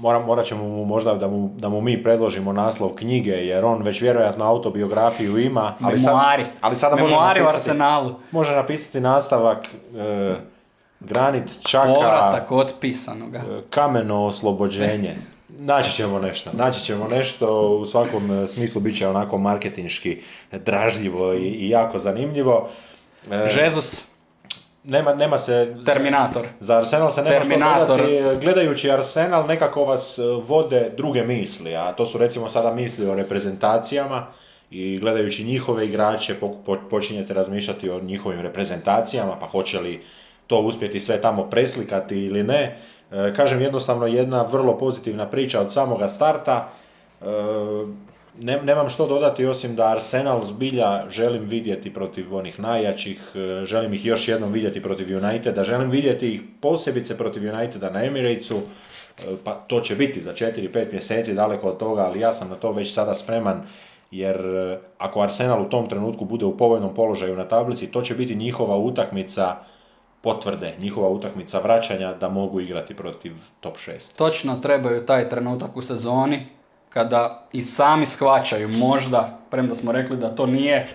moram, 0.00 0.24
morat 0.24 0.46
ćemo 0.46 0.64
mu 0.64 0.84
možda 0.84 1.14
da 1.14 1.28
mu, 1.28 1.50
da 1.56 1.68
mu 1.68 1.80
mi 1.80 2.02
predložimo 2.02 2.52
naslov 2.52 2.94
knjige, 2.94 3.30
jer 3.30 3.64
on 3.64 3.82
već 3.82 4.00
vjerojatno 4.00 4.44
autobiografiju 4.44 5.38
ima. 5.38 5.74
Ali 5.80 6.00
Memoari. 6.00 6.44
Sad, 6.44 6.52
ali 6.60 6.76
sada 6.76 6.96
može 6.96 7.16
napisati, 7.16 7.54
Arsenalu. 7.54 8.14
Može 8.30 8.52
napisati 8.52 9.00
nastavak 9.00 9.66
e, 9.96 10.34
Granit 11.00 11.60
Čaka. 11.62 11.94
Povratak 11.94 12.52
otpisanoga. 12.52 13.38
E, 13.38 13.60
kameno 13.70 14.24
oslobođenje. 14.24 15.14
Naći 15.48 15.92
ćemo 15.92 16.18
nešto, 16.18 16.50
naći 16.52 16.84
ćemo 16.84 17.08
nešto, 17.08 17.68
u 17.68 17.86
svakom 17.86 18.30
e, 18.30 18.46
smislu 18.46 18.80
bit 18.80 18.98
će 18.98 19.08
onako 19.08 19.38
marketinški 19.38 20.22
dražljivo 20.52 21.32
i, 21.32 21.46
i 21.46 21.68
jako 21.68 21.98
zanimljivo. 21.98 22.68
Žezus 23.46 24.07
nema, 24.84 25.14
nema 25.14 25.38
se... 25.38 25.76
Terminator. 25.84 26.46
Za 26.60 26.76
Arsenal 26.76 27.10
se 27.10 27.22
nema 27.22 27.38
Terminator. 27.38 27.98
što 27.98 28.08
dodati. 28.08 28.46
Gledajući 28.46 28.90
Arsenal 28.90 29.46
nekako 29.46 29.84
vas 29.84 30.18
e, 30.18 30.22
vode 30.46 30.90
druge 30.96 31.22
misli, 31.22 31.76
a 31.76 31.92
to 31.92 32.06
su 32.06 32.18
recimo 32.18 32.48
sada 32.48 32.74
misli 32.74 33.06
o 33.06 33.14
reprezentacijama 33.14 34.26
i 34.70 34.98
gledajući 34.98 35.44
njihove 35.44 35.86
igrače 35.86 36.34
po, 36.34 36.56
počinjete 36.90 37.34
razmišljati 37.34 37.90
o 37.90 38.00
njihovim 38.00 38.40
reprezentacijama, 38.40 39.36
pa 39.40 39.46
hoće 39.46 39.80
li 39.80 40.04
to 40.46 40.60
uspjeti 40.60 41.00
sve 41.00 41.20
tamo 41.20 41.50
preslikati 41.50 42.24
ili 42.24 42.42
ne. 42.42 42.76
E, 43.12 43.34
kažem 43.36 43.60
jednostavno 43.60 44.06
jedna 44.06 44.42
vrlo 44.42 44.78
pozitivna 44.78 45.26
priča 45.26 45.60
od 45.60 45.72
samoga 45.72 46.08
starta. 46.08 46.68
Ne, 48.42 48.62
nemam 48.62 48.90
što 48.90 49.06
dodati 49.06 49.46
osim 49.46 49.76
da 49.76 49.88
Arsenal 49.88 50.44
zbilja 50.44 51.10
želim 51.10 51.42
vidjeti 51.42 51.94
protiv 51.94 52.34
onih 52.36 52.60
najjačih, 52.60 53.20
e, 53.34 53.66
želim 53.66 53.94
ih 53.94 54.06
još 54.06 54.28
jednom 54.28 54.52
vidjeti 54.52 54.82
protiv 54.82 55.16
Uniteda, 55.16 55.64
želim 55.64 55.90
vidjeti 55.90 56.34
ih 56.34 56.40
posebice 56.60 57.18
protiv 57.18 57.54
Uniteda 57.54 57.90
na 57.90 58.04
Emiratesu, 58.04 58.56
e, 58.56 59.22
pa 59.44 59.52
to 59.54 59.80
će 59.80 59.96
biti 59.96 60.22
za 60.22 60.32
4-5 60.32 60.92
mjeseci 60.92 61.34
daleko 61.34 61.68
od 61.68 61.78
toga, 61.78 62.02
ali 62.02 62.20
ja 62.20 62.32
sam 62.32 62.48
na 62.48 62.54
to 62.54 62.72
već 62.72 62.94
sada 62.94 63.14
spreman, 63.14 63.62
jer 64.10 64.36
e, 64.36 64.78
ako 64.98 65.20
Arsenal 65.20 65.62
u 65.62 65.68
tom 65.68 65.88
trenutku 65.88 66.24
bude 66.24 66.44
u 66.44 66.56
povoljnom 66.56 66.94
položaju 66.94 67.36
na 67.36 67.44
tablici, 67.44 67.92
to 67.92 68.02
će 68.02 68.14
biti 68.14 68.34
njihova 68.34 68.76
utakmica 68.76 69.56
potvrde, 70.20 70.74
njihova 70.80 71.08
utakmica 71.08 71.58
vraćanja 71.58 72.14
da 72.14 72.28
mogu 72.28 72.60
igrati 72.60 72.94
protiv 72.94 73.32
top 73.60 73.76
6. 73.86 74.16
Točno 74.16 74.56
trebaju 74.56 75.06
taj 75.06 75.28
trenutak 75.28 75.76
u 75.76 75.82
sezoni, 75.82 76.46
kada 76.88 77.46
i 77.52 77.62
sami 77.62 78.06
shvaćaju 78.06 78.68
možda, 78.68 79.38
premda 79.50 79.74
smo 79.74 79.92
rekli 79.92 80.16
da 80.16 80.34
to 80.34 80.46
nije 80.46 80.86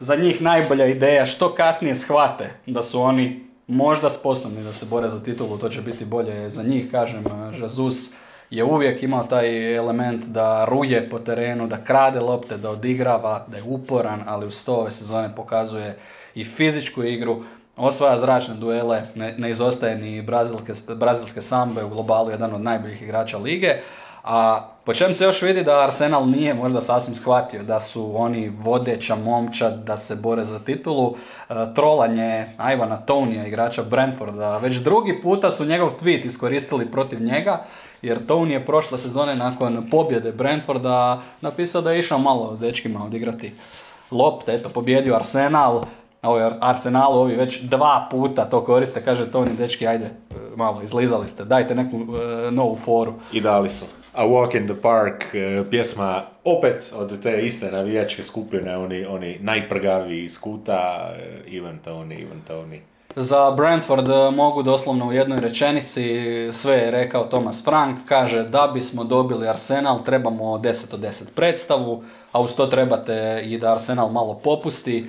za 0.00 0.16
njih 0.16 0.42
najbolja 0.42 0.86
ideja, 0.86 1.26
što 1.26 1.54
kasnije 1.54 1.94
shvate 1.94 2.50
da 2.66 2.82
su 2.82 3.00
oni 3.00 3.50
možda 3.66 4.08
sposobni 4.08 4.64
da 4.64 4.72
se 4.72 4.86
bore 4.86 5.08
za 5.08 5.22
titulu, 5.22 5.58
to 5.58 5.68
će 5.68 5.82
biti 5.82 6.04
bolje 6.04 6.50
za 6.50 6.62
njih, 6.62 6.90
kažem, 6.90 7.24
Jesus 7.60 8.12
je 8.50 8.64
uvijek 8.64 9.02
imao 9.02 9.24
taj 9.24 9.76
element 9.76 10.24
da 10.24 10.64
ruje 10.64 11.10
po 11.10 11.18
terenu, 11.18 11.66
da 11.66 11.84
krade 11.84 12.20
lopte, 12.20 12.56
da 12.56 12.70
odigrava, 12.70 13.46
da 13.48 13.56
je 13.56 13.62
uporan, 13.62 14.22
ali 14.26 14.46
uz 14.46 14.64
to 14.64 14.74
ove 14.74 14.90
sezone 14.90 15.34
pokazuje 15.36 15.98
i 16.34 16.44
fizičku 16.44 17.04
igru, 17.04 17.42
osvaja 17.76 18.18
zračne 18.18 18.54
duele, 18.54 19.02
ne, 19.14 19.34
ne 19.38 19.50
izostaje 19.50 19.96
ni 19.96 20.22
brazilske, 20.22 20.94
brazilske 20.94 21.42
sambe 21.42 21.84
u 21.84 21.88
globalu, 21.88 22.30
jedan 22.30 22.54
od 22.54 22.60
najboljih 22.60 23.02
igrača 23.02 23.38
lige, 23.38 23.74
a 24.24 24.66
po 24.84 24.94
čem 24.94 25.14
se 25.14 25.24
još 25.24 25.42
vidi 25.42 25.62
da 25.62 25.80
Arsenal 25.80 26.28
nije 26.28 26.54
možda 26.54 26.80
sasvim 26.80 27.14
shvatio 27.14 27.62
da 27.62 27.80
su 27.80 28.12
oni 28.16 28.48
vodeća 28.48 29.16
momčad 29.16 29.84
da 29.84 29.96
se 29.96 30.16
bore 30.16 30.44
za 30.44 30.58
titulu. 30.58 31.14
E, 31.48 31.54
trolanje 31.74 32.46
Ivana 32.74 32.96
Tonija, 32.96 33.46
igrača 33.46 33.82
Brentforda, 33.82 34.58
već 34.58 34.76
drugi 34.76 35.20
puta 35.22 35.50
su 35.50 35.64
njegov 35.64 35.90
tweet 35.90 36.26
iskoristili 36.26 36.90
protiv 36.90 37.22
njega, 37.22 37.64
jer 38.02 38.26
Tony 38.26 38.50
je 38.50 38.66
prošle 38.66 38.98
sezone 38.98 39.36
nakon 39.36 39.88
pobjede 39.90 40.32
Brentforda 40.32 41.20
napisao 41.40 41.82
da 41.82 41.92
je 41.92 41.98
išao 41.98 42.18
malo 42.18 42.56
s 42.56 42.58
dečkima 42.58 43.04
odigrati 43.04 43.52
lopte, 44.10 44.54
eto, 44.54 44.68
pobjedio 44.68 45.14
Arsenal, 45.14 45.84
ovo 46.22 46.52
Arsenal 46.60 47.18
ovi 47.18 47.34
već 47.36 47.60
dva 47.60 48.08
puta 48.10 48.44
to 48.44 48.64
koriste, 48.64 49.04
kaže 49.04 49.30
Toni, 49.30 49.50
dečki, 49.56 49.86
ajde, 49.86 50.04
e, 50.04 50.34
malo, 50.56 50.82
izlizali 50.82 51.28
ste, 51.28 51.44
dajte 51.44 51.74
neku 51.74 51.96
e, 51.96 52.50
novu 52.50 52.74
foru. 52.74 53.14
I 53.32 53.40
dali 53.40 53.70
su. 53.70 53.99
A 54.12 54.24
Walk 54.24 54.54
in 54.54 54.66
the 54.66 54.74
Park, 54.74 55.34
e, 55.34 55.64
pjesma 55.70 56.26
opet 56.44 56.92
od 56.96 57.22
te 57.22 57.46
iste 57.46 57.70
navijačke 57.70 58.22
skupine, 58.22 58.76
oni, 58.76 59.06
oni 59.06 59.38
najprgaviji 59.40 60.24
iz 60.24 60.40
kuta, 60.40 61.10
Ivan 61.46 61.78
Tony, 61.84 62.20
Ivan 62.20 62.42
Tony. 62.48 62.78
Za 63.16 63.50
Brentford 63.50 64.08
mogu 64.34 64.62
doslovno 64.62 65.06
u 65.06 65.12
jednoj 65.12 65.40
rečenici, 65.40 66.02
sve 66.52 66.74
je 66.74 66.90
rekao 66.90 67.24
Thomas 67.24 67.64
Frank, 67.64 67.98
kaže 68.08 68.42
da 68.42 68.70
bismo 68.74 69.04
dobili 69.04 69.48
Arsenal 69.48 70.04
trebamo 70.04 70.44
10 70.44 70.94
od 70.94 71.00
10 71.00 71.24
predstavu, 71.34 72.02
a 72.32 72.40
uz 72.40 72.54
to 72.54 72.66
trebate 72.66 73.42
i 73.44 73.58
da 73.58 73.72
Arsenal 73.72 74.10
malo 74.10 74.34
popusti. 74.34 75.06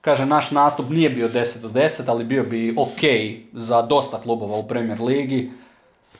Kaže, 0.00 0.26
naš 0.26 0.50
nastup 0.50 0.90
nije 0.90 1.10
bio 1.10 1.28
10 1.28 1.64
od 1.64 1.72
10, 1.72 2.02
ali 2.06 2.24
bio 2.24 2.42
bi 2.44 2.74
ok 2.78 3.00
za 3.52 3.82
dosta 3.82 4.20
klubova 4.20 4.56
u 4.56 4.68
Premier 4.68 5.00
Ligi. 5.00 5.50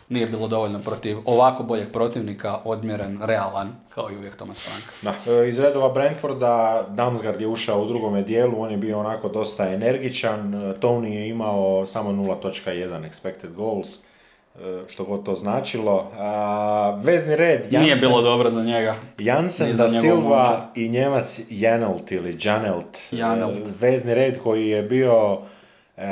Nije 0.08 0.26
bilo 0.26 0.48
dovoljno 0.48 0.78
protiv 0.78 1.16
ovako 1.24 1.62
boljeg 1.62 1.92
protivnika, 1.92 2.58
odmjeren, 2.64 3.18
realan, 3.22 3.72
kao 3.94 4.10
i 4.10 4.16
uvijek 4.16 4.36
Thomas 4.36 4.62
Frank. 4.62 4.84
Da. 5.02 5.32
E, 5.32 5.48
iz 5.48 5.58
redova 5.58 5.88
Brentforda, 5.88 6.84
Damsgaard 6.88 7.40
je 7.40 7.46
ušao 7.46 7.82
u 7.82 7.88
drugome 7.88 8.22
dijelu, 8.22 8.62
on 8.62 8.70
je 8.70 8.76
bio 8.76 8.98
onako 8.98 9.28
dosta 9.28 9.68
energičan, 9.68 10.54
e, 10.54 10.74
Tony 10.80 11.06
je 11.06 11.28
imao 11.28 11.86
samo 11.86 12.10
0.1 12.10 13.10
expected 13.10 13.54
goals 13.54 13.98
E, 14.60 14.82
što 14.88 15.04
god 15.04 15.24
to 15.24 15.34
značilo. 15.34 16.10
A, 16.18 17.00
vezni 17.02 17.36
red 17.36 17.60
Jansen, 17.60 17.82
Nije 17.82 17.96
bilo 17.96 18.22
dobro 18.22 18.50
za 18.50 18.62
njega. 18.62 18.94
Jansen 19.18 19.76
da 19.76 19.88
Silva 19.88 20.70
i 20.74 20.88
Njemac 20.88 21.40
Janelt 21.50 22.12
ili 22.12 22.38
Janelt. 22.42 22.98
Janelt. 23.12 23.58
Vezni 23.80 24.14
red 24.14 24.38
koji 24.42 24.68
je 24.68 24.82
bio 24.82 25.38
e, 25.96 26.02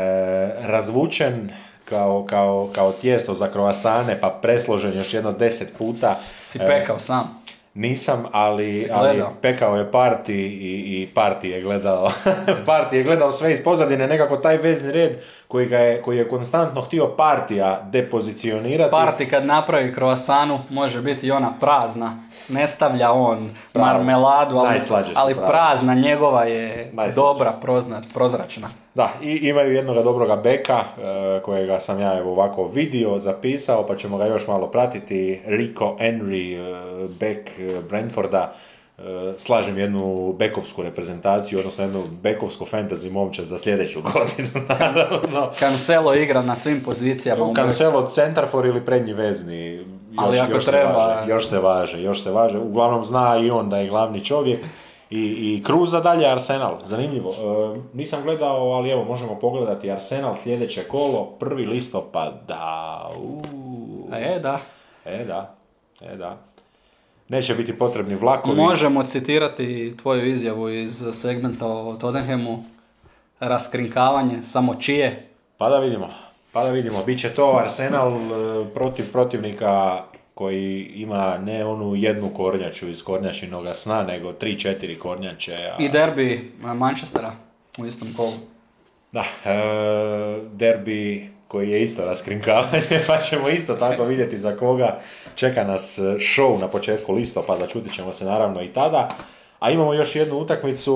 razvučen 0.63 1.51
kao, 1.85 2.25
kao, 2.29 2.69
kao 2.73 2.93
tijesto 2.93 3.35
za 3.35 3.49
kroasane 3.49 4.21
pa 4.21 4.39
presložen 4.43 4.97
još 4.97 5.15
jedno 5.15 5.33
deset 5.33 5.73
puta. 5.79 6.19
Si 6.47 6.59
pekao 6.59 6.99
sam. 6.99 7.45
Nisam, 7.75 8.25
ali, 8.33 8.89
ali 8.93 9.23
pekao 9.43 9.77
je 9.77 9.91
parti 9.91 10.35
i, 10.35 11.03
i 11.03 11.09
parti 11.15 11.49
je 11.49 11.63
gledao 11.63 12.11
parti 12.67 12.97
je 12.97 13.03
gledao 13.03 13.33
sve 13.33 13.53
iz 13.53 13.65
pozadine, 13.65 14.07
nekako 14.07 14.37
taj 14.37 14.57
vezni 14.57 14.93
red 14.93 15.13
koji, 15.49 15.67
ga 15.67 15.79
je, 15.79 16.03
koji 16.03 16.19
je 16.19 16.29
konstantno 16.29 16.81
htio 16.81 17.07
partija 17.07 17.89
depozicionirati. 17.91 18.91
Parti 18.91 19.29
kad 19.29 19.47
napravi 19.47 19.93
kroasanu 19.93 20.61
može 20.71 21.03
biti 21.03 21.27
i 21.27 21.31
ona 21.31 21.53
prazna, 21.61 22.19
ne 22.49 22.67
stavlja 22.67 23.13
on 23.13 23.51
marmeladu, 23.75 24.57
ali, 24.57 24.79
ali 25.17 25.35
prazna 25.47 25.95
njegova 25.95 26.45
je 26.45 26.93
dobra, 27.15 27.53
prozračna. 28.15 28.69
Da, 28.95 29.11
i 29.23 29.49
imaju 29.49 29.73
jednog 29.73 30.05
dobroga 30.05 30.37
beka, 30.37 30.79
e, 30.79 31.41
kojega 31.41 31.81
sam 31.81 32.01
ja 32.01 32.19
evo 32.19 32.33
ovako 32.33 32.67
vidio, 32.67 33.19
zapisao, 33.19 33.87
pa 33.87 33.97
ćemo 33.97 34.17
ga 34.19 34.27
još 34.27 34.49
malo 34.49 34.67
pratiti. 34.67 35.41
Rico 35.47 35.97
Henry, 36.01 36.57
e, 36.57 37.09
bek 37.21 37.59
e, 37.59 37.81
Brentforda, 37.89 38.55
slažem 39.37 39.79
jednu 39.79 40.35
bekovsku 40.39 40.83
reprezentaciju, 40.83 41.59
odnosno 41.59 41.85
jednu 41.85 42.03
bekovsku 42.23 42.65
fantasy 42.65 43.11
momčad 43.11 43.47
za 43.47 43.59
sljedeću 43.59 44.03
godinu, 44.13 44.67
naravno. 44.69 45.51
Cancelo 45.59 46.15
igra 46.15 46.43
na 46.43 46.55
svim 46.55 46.83
pozicijama. 46.85 47.55
Cancelo 47.55 48.09
centarfor 48.09 48.67
ili 48.67 48.85
prednji 48.85 49.13
vezni. 49.13 49.75
Još, 49.75 49.87
Ali 50.17 50.39
ako 50.39 50.53
još 50.53 50.65
treba... 50.65 50.93
Se 50.93 50.99
važe, 50.99 51.31
još 51.31 51.49
se 51.49 51.59
važe, 51.59 52.03
još 52.03 52.23
se 52.23 52.31
važe. 52.31 52.59
Uglavnom 52.59 53.05
zna 53.05 53.39
i 53.39 53.51
on 53.51 53.71
da 53.71 53.79
je 53.79 53.89
glavni 53.89 54.25
čovjek. 54.25 54.61
I, 55.11 55.21
i 55.21 55.63
Kruza 55.65 56.01
dalje 56.01 56.27
Arsenal, 56.27 56.79
zanimljivo. 56.85 57.31
E, 57.31 57.81
nisam 57.93 58.23
gledao, 58.23 58.73
ali 58.73 58.91
evo 58.91 59.05
možemo 59.05 59.39
pogledati 59.41 59.91
Arsenal 59.91 60.37
sljedeće 60.37 60.85
kolo, 60.85 61.25
prvi 61.39 61.67
listopada. 61.67 63.11
Uuu. 63.19 64.09
E, 64.13 64.39
da. 64.39 64.59
E, 65.05 65.25
da. 65.25 65.55
E, 66.03 66.17
da. 66.17 66.54
Neće 67.29 67.55
biti 67.55 67.79
potrebni 67.79 68.15
vlakovi. 68.15 68.57
Možemo 68.57 69.03
citirati 69.03 69.95
tvoju 69.97 70.27
izjavu 70.27 70.69
iz 70.69 71.05
segmenta 71.13 71.67
o 71.67 71.97
Tottenhamu. 71.97 72.65
Raskrinkavanje, 73.41 74.43
samo 74.43 74.75
čije? 74.75 75.29
Pa 75.59 75.71
da 75.71 75.79
vidimo. 75.79 76.09
Pa 76.53 76.65
da 76.65 76.71
vidimo. 76.71 77.05
Biće 77.05 77.29
to 77.29 77.59
Arsenal 77.63 78.13
e, 78.13 78.21
protiv 78.75 79.13
protivnika 79.13 80.03
koji 80.35 80.83
ima 80.95 81.39
ne 81.39 81.65
onu 81.65 81.95
jednu 81.97 82.31
kornjaču 82.35 82.89
iz 82.89 83.05
kornjačinoga 83.05 83.75
sna, 83.75 84.03
nego 84.03 84.33
tri, 84.33 84.59
četiri 84.59 84.99
kornjače. 84.99 85.55
A... 85.55 85.83
I 85.83 85.89
derbi 85.89 86.53
Manchestera 86.61 87.33
u 87.79 87.87
istom 87.87 88.09
kolu. 88.17 88.33
Da, 89.13 89.25
e, 89.45 90.45
derbi 90.53 91.34
koji 91.55 91.71
je 91.71 91.83
isto 91.83 92.05
raskrinkavanje, 92.05 92.83
pa 93.07 93.19
ćemo 93.19 93.49
isto 93.49 93.75
tako 93.75 94.05
vidjeti 94.05 94.39
za 94.39 94.57
koga 94.57 94.99
čeka 95.35 95.65
nas 95.65 95.99
show 96.19 96.61
na 96.61 96.69
početku 96.69 97.13
listopada, 97.13 97.67
čutit 97.67 97.93
ćemo 97.93 98.13
se 98.13 98.25
naravno 98.25 98.63
i 98.63 98.69
tada. 98.69 99.09
A 99.61 99.71
imamo 99.71 99.95
još 99.95 100.17
jednu 100.17 100.39
utakmicu, 100.39 100.95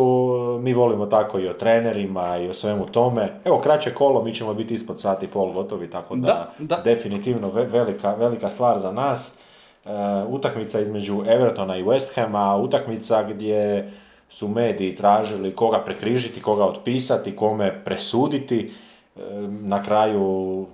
mi 0.60 0.72
volimo 0.74 1.06
tako 1.06 1.38
i 1.38 1.48
o 1.48 1.52
trenerima 1.52 2.38
i 2.38 2.48
o 2.48 2.54
svemu 2.54 2.86
tome. 2.86 3.28
Evo, 3.44 3.58
kraće 3.58 3.94
kolo, 3.94 4.22
mi 4.22 4.34
ćemo 4.34 4.54
biti 4.54 4.74
ispod 4.74 5.00
sati 5.00 5.26
i 5.26 5.28
pol 5.28 5.52
gotovi, 5.52 5.90
tako 5.90 6.16
da, 6.16 6.26
Da, 6.58 6.76
da. 6.76 6.76
definitivno 6.76 7.50
ve- 7.50 7.64
velika, 7.64 8.14
velika 8.14 8.50
stvar 8.50 8.78
za 8.78 8.92
nas. 8.92 9.34
E, 9.84 9.88
utakmica 10.28 10.80
između 10.80 11.22
Evertona 11.28 11.76
i 11.76 11.84
West 11.84 12.14
Hama, 12.14 12.56
utakmica 12.56 13.22
gdje 13.22 13.90
su 14.28 14.48
mediji 14.48 14.96
tražili 14.96 15.54
koga 15.54 15.78
prekrižiti, 15.78 16.42
koga 16.42 16.64
otpisati, 16.64 17.36
kome 17.36 17.84
presuditi. 17.84 18.72
Na 19.48 19.82
kraju 19.82 20.66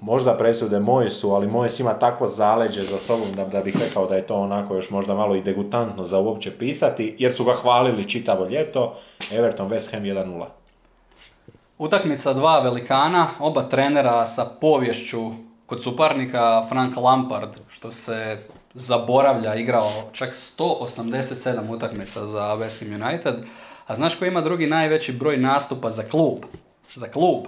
možda 0.00 0.36
presude 0.36 0.80
moje 0.80 1.10
su, 1.10 1.30
ali 1.30 1.46
moje 1.46 1.70
ima 1.80 1.94
takvo 1.94 2.26
zaleđe 2.26 2.82
za 2.82 2.98
sobom 2.98 3.32
da, 3.36 3.44
da 3.44 3.60
bih 3.60 3.76
rekao 3.80 4.06
da 4.06 4.16
je 4.16 4.26
to 4.26 4.34
onako 4.34 4.74
još 4.74 4.90
možda 4.90 5.14
malo 5.14 5.36
i 5.36 5.42
degutantno 5.42 6.04
za 6.04 6.18
uopće 6.18 6.58
pisati, 6.58 7.16
jer 7.18 7.32
su 7.32 7.44
ga 7.44 7.54
hvalili 7.54 8.08
čitavo 8.08 8.46
ljeto. 8.46 8.96
Everton 9.30 9.70
West 9.70 9.92
Ham 9.92 10.02
1-0. 10.02 10.44
Utakmica 11.78 12.32
dva 12.32 12.60
velikana, 12.60 13.26
oba 13.40 13.62
trenera 13.62 14.26
sa 14.26 14.44
povješću 14.60 15.30
kod 15.66 15.82
suparnika 15.82 16.66
Frank 16.68 16.96
Lampard, 16.96 17.50
što 17.68 17.92
se 17.92 18.38
zaboravlja, 18.74 19.54
igrao 19.54 19.90
čak 20.12 20.30
187 20.30 21.70
utakmica 21.70 22.26
za 22.26 22.56
West 22.56 22.84
Ham 22.84 23.02
United. 23.02 23.34
A 23.86 23.94
znaš 23.94 24.14
ko 24.14 24.24
ima 24.24 24.40
drugi 24.40 24.66
najveći 24.66 25.12
broj 25.12 25.36
nastupa 25.36 25.90
za 25.90 26.02
klub? 26.02 26.38
Za 26.94 27.06
klub. 27.06 27.46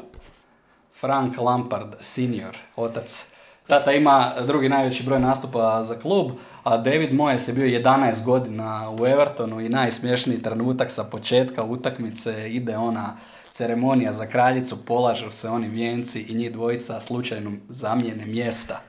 Frank 1.01 1.37
Lampard 1.39 1.95
senior, 2.01 2.57
otac. 2.77 3.27
Tata 3.67 3.93
ima 3.93 4.33
drugi 4.47 4.69
najveći 4.69 5.03
broj 5.03 5.21
nastupa 5.21 5.83
za 5.83 5.99
klub, 5.99 6.31
a 6.65 6.77
David 6.77 7.13
Moyes 7.13 7.49
je 7.49 7.55
bio 7.55 7.81
11 7.81 8.25
godina 8.25 8.91
u 9.01 9.07
Evertonu 9.07 9.61
i 9.61 9.69
najsmješniji 9.69 10.39
trenutak 10.39 10.91
sa 10.91 11.05
početka 11.05 11.65
utakmice 11.65 12.51
ide 12.51 12.77
ona 12.77 13.17
ceremonija 13.53 14.13
za 14.13 14.27
kraljicu, 14.27 14.85
polažu 14.85 15.31
se 15.31 15.49
oni 15.49 15.69
vijenci 15.69 16.21
i 16.21 16.35
njih 16.35 16.53
dvojica 16.53 17.01
slučajno 17.01 17.53
zamijene 17.69 18.27
mjesta. 18.27 18.81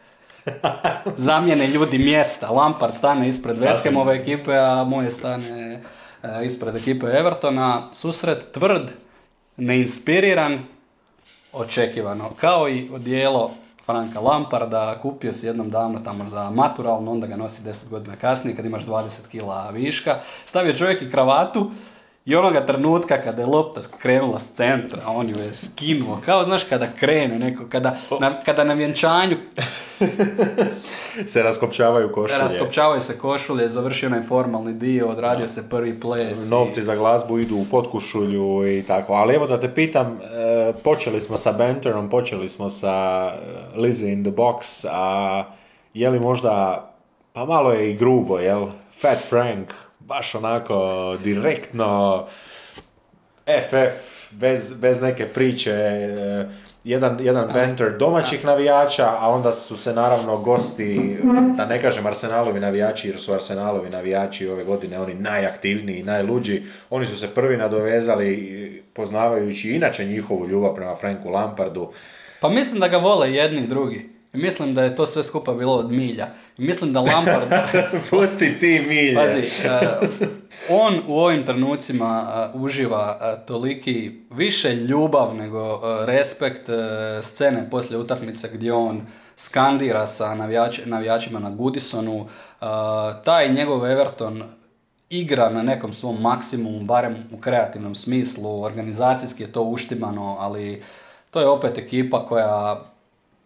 Zamijene 1.28 1.68
ljudi 1.68 1.98
mjesta. 1.98 2.50
Lampard 2.50 2.94
stane 2.94 3.28
ispred. 3.28 3.58
Hamove 3.84 4.16
ekipe, 4.16 4.58
a 4.58 4.84
moje 4.84 5.12
stane 5.12 5.82
e, 6.24 6.46
ispred 6.46 6.76
ekipe 6.76 7.06
Evertona. 7.06 7.88
Susret 7.92 8.52
tvrd, 8.52 8.92
neinspiriran, 9.58 10.60
očekivano. 11.54 12.30
Kao 12.40 12.70
i 12.70 12.90
odijelo 12.94 13.52
Franka 13.86 14.20
Lamparda, 14.20 15.00
kupio 15.02 15.34
si 15.34 15.48
jednom 15.48 15.70
davno 15.70 16.00
tamo 16.00 16.26
za 16.26 16.50
maturalno, 16.50 17.12
onda 17.12 17.28
ga 17.28 17.36
nosi 17.36 17.64
10 17.64 17.90
godina 17.90 18.16
kasnije 18.16 18.56
kad 18.56 18.66
imaš 18.66 18.86
20 18.86 19.28
kila 19.32 19.70
viška. 19.70 20.20
Stavio 20.46 20.76
čovjek 20.76 21.02
i 21.02 21.12
kravatu 21.12 21.72
i 22.26 22.36
onoga 22.36 22.66
trenutka 22.66 23.18
kada 23.18 23.42
je 23.42 23.48
lopta 23.48 23.82
krenula 23.94 24.40
s 24.40 24.48
centra, 24.50 25.02
on 25.08 25.30
ju 25.30 25.36
je 25.38 25.54
skinuo. 25.54 26.20
Kao, 26.26 26.44
znaš, 26.44 26.64
kada 26.64 26.88
krene 26.90 27.40
neko, 27.40 27.64
kada 27.66 27.98
na, 28.20 28.44
kada 28.44 28.64
na 28.64 28.74
vjenčanju 28.74 29.38
Se 31.26 31.44
raskopčavaju 31.44 32.12
košulje. 32.12 32.40
raskopčavaju 32.40 33.02
se 33.02 33.18
košulje, 33.18 33.70
završio 33.70 34.08
onaj 34.08 34.22
formalni 34.22 34.74
dio, 34.74 35.10
odradio 35.10 35.48
se 35.48 35.70
prvi 35.70 36.00
ples. 36.00 36.48
i- 36.48 36.50
Novci 36.50 36.84
za 36.84 36.96
glazbu 36.96 37.40
idu 37.40 37.56
u 37.56 37.66
potkušulju 37.66 38.44
i 38.70 38.84
tako. 38.84 39.14
Ali 39.14 39.36
evo 39.36 39.48
da 39.48 39.60
te 39.60 39.74
pitam, 39.76 40.08
e, 40.14 40.74
počeli 40.74 41.22
smo 41.22 41.38
sa 41.38 41.52
banterom, 41.52 42.10
počeli 42.10 42.50
smo 42.50 42.70
sa 42.70 42.92
e, 43.26 43.38
Lizzie 43.78 44.14
in 44.14 44.24
the 44.24 44.32
box, 44.34 44.86
a 44.92 45.44
je 45.94 46.10
li 46.10 46.20
možda, 46.20 46.86
pa 47.34 47.46
malo 47.46 47.72
je 47.72 47.92
i 47.92 47.96
grubo, 47.96 48.40
jel? 48.40 48.68
Fat 48.94 49.18
Frank, 49.20 49.74
baš 50.12 50.36
onako 50.36 51.18
direktno, 51.24 52.26
FF, 53.46 54.32
bez, 54.32 54.80
bez 54.82 55.02
neke 55.02 55.26
priče, 55.26 55.72
e, 55.72 56.46
jedan, 56.84 57.18
jedan 57.22 57.50
banter 57.54 57.98
domaćih 57.98 58.46
navijača, 58.46 59.10
a 59.20 59.30
onda 59.30 59.52
su 59.52 59.78
se 59.78 59.94
naravno 59.94 60.38
gosti, 60.38 61.18
da 61.58 61.66
ne 61.66 61.82
kažem 61.82 62.06
Arsenalovi 62.06 62.60
navijači, 62.60 63.08
jer 63.08 63.18
su 63.18 63.34
Arsenalovi 63.34 63.90
navijači 63.90 64.48
ove 64.48 64.64
godine 64.64 65.00
oni 65.00 65.14
najaktivniji 65.14 66.00
i 66.00 66.04
najluđi, 66.04 66.64
oni 66.90 67.06
su 67.06 67.18
se 67.18 67.28
prvi 67.28 67.58
nadovezali 67.58 68.84
poznavajući 68.94 69.72
inače 69.72 70.06
njihovu 70.06 70.48
ljubav 70.48 70.76
prema 70.76 70.96
Franku 70.96 71.30
Lampardu. 71.30 71.92
Pa 72.40 72.50
mislim 72.50 72.80
da 72.80 72.88
ga 72.88 72.98
vole 72.98 73.34
jedni 73.34 73.60
i 73.62 73.68
drugi. 73.68 74.21
Mislim 74.34 74.74
da 74.74 74.84
je 74.84 74.96
to 74.96 75.06
sve 75.06 75.24
skupa 75.24 75.54
bilo 75.54 75.76
od 75.76 75.92
milja. 75.92 76.28
Mislim 76.58 76.94
da 76.94 77.02
Lampard... 77.02 77.50
Pusti 78.10 78.60
ti 78.60 78.86
milje. 78.88 79.16
Pazi, 79.16 79.40
e, 79.40 79.80
on 80.70 81.02
u 81.08 81.20
ovim 81.20 81.46
trenucima 81.46 82.28
e, 82.54 82.58
uživa 82.58 83.20
e, 83.22 83.46
toliki 83.46 84.12
više 84.30 84.76
ljubav 84.76 85.36
nego 85.36 85.82
respekt 86.06 86.70
scene 87.22 87.70
poslije 87.70 87.98
utakmice 88.00 88.50
gdje 88.54 88.74
on 88.74 89.02
skandira 89.36 90.06
sa 90.06 90.26
navijač- 90.26 90.86
navijačima 90.86 91.40
na 91.40 91.50
Goodisonu. 91.50 92.28
Taj 93.24 93.54
njegov 93.54 93.92
Everton 93.92 94.44
igra 95.10 95.50
na 95.50 95.64
nekom 95.64 95.94
svom 95.94 96.22
maksimumu, 96.22 96.80
barem 96.80 97.16
u 97.32 97.38
kreativnom 97.38 97.96
smislu, 97.96 98.64
organizacijski 98.64 99.44
je 99.44 99.52
to 99.52 99.62
uštimano, 99.62 100.38
ali 100.40 100.84
to 101.32 101.40
je 101.40 101.48
opet 101.48 101.78
ekipa 101.78 102.26
koja 102.26 102.82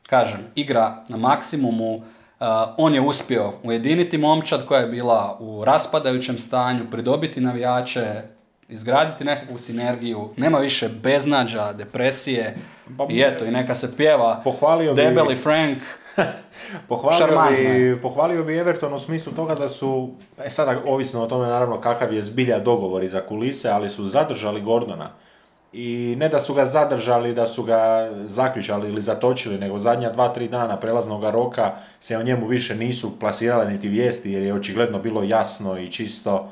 kažem, 0.07 0.39
igra 0.55 1.03
na 1.09 1.17
maksimumu. 1.17 1.95
Uh, 1.95 2.47
on 2.77 2.95
je 2.95 3.01
uspio 3.01 3.53
ujediniti 3.63 4.17
momčad 4.17 4.65
koja 4.65 4.79
je 4.79 4.87
bila 4.87 5.37
u 5.39 5.65
raspadajućem 5.65 6.37
stanju, 6.37 6.89
pridobiti 6.91 7.41
navijače, 7.41 8.21
izgraditi 8.69 9.23
nekakvu 9.23 9.57
sinergiju, 9.57 10.29
nema 10.37 10.57
više 10.57 10.89
beznađa, 10.89 11.73
depresije 11.73 12.57
Pa, 12.97 13.07
i 13.09 13.21
eto, 13.21 13.45
i 13.45 13.51
neka 13.51 13.75
se 13.75 13.97
pjeva 13.97 14.41
pohvalio 14.43 14.93
bi- 14.93 15.01
Debeli 15.01 15.35
Frank. 15.35 15.77
Pohvalio 16.87 17.41
bi, 17.49 18.01
pohvalio 18.01 18.43
bi 18.43 18.57
Everton 18.57 18.93
u 18.93 18.99
smislu 18.99 19.33
toga 19.33 19.55
da 19.55 19.69
su, 19.69 20.09
e 20.45 20.49
sada 20.49 20.79
ovisno 20.85 21.23
o 21.23 21.27
tome 21.27 21.47
naravno 21.47 21.81
kakav 21.81 22.13
je 22.13 22.21
zbilja 22.21 22.59
dogovor 22.59 23.03
iza 23.03 23.21
kulise, 23.21 23.69
ali 23.69 23.89
su 23.89 24.05
zadržali 24.05 24.61
Gordona. 24.61 25.11
I 25.77 26.15
ne 26.17 26.29
da 26.29 26.39
su 26.39 26.53
ga 26.53 26.65
zadržali, 26.65 27.33
da 27.33 27.45
su 27.45 27.63
ga 27.63 28.09
zaključali 28.25 28.89
ili 28.89 29.01
zatočili, 29.01 29.57
nego 29.57 29.79
zadnja 29.79 30.09
dva, 30.09 30.27
tri 30.33 30.47
dana 30.47 30.77
prelaznog 30.79 31.23
roka 31.23 31.75
se 31.99 32.17
o 32.17 32.23
njemu 32.23 32.47
više 32.47 32.75
nisu 32.75 33.19
plasirale 33.19 33.71
niti 33.71 33.87
vijesti, 33.87 34.31
jer 34.31 34.43
je 34.43 34.53
očigledno 34.53 34.99
bilo 34.99 35.23
jasno 35.23 35.77
i 35.77 35.91
čisto 35.91 36.51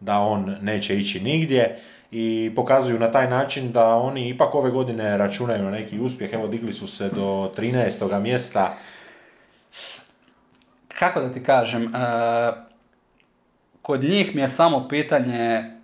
da 0.00 0.18
on 0.18 0.56
neće 0.60 0.98
ići 0.98 1.20
nigdje. 1.20 1.78
I 2.10 2.52
pokazuju 2.56 2.98
na 2.98 3.10
taj 3.12 3.30
način 3.30 3.72
da 3.72 3.94
oni 3.94 4.28
ipak 4.28 4.54
ove 4.54 4.70
godine 4.70 5.16
računaju 5.16 5.64
na 5.64 5.70
neki 5.70 6.00
uspjeh. 6.00 6.32
Evo, 6.32 6.46
digli 6.46 6.72
su 6.72 6.86
se 6.86 7.08
do 7.08 7.50
13. 7.56 8.20
mjesta. 8.20 8.74
Kako 10.98 11.20
da 11.20 11.32
ti 11.32 11.42
kažem, 11.42 11.82
e, 11.82 11.88
kod 13.82 14.02
njih 14.02 14.34
mi 14.34 14.40
je 14.40 14.48
samo 14.48 14.88
pitanje 14.88 15.75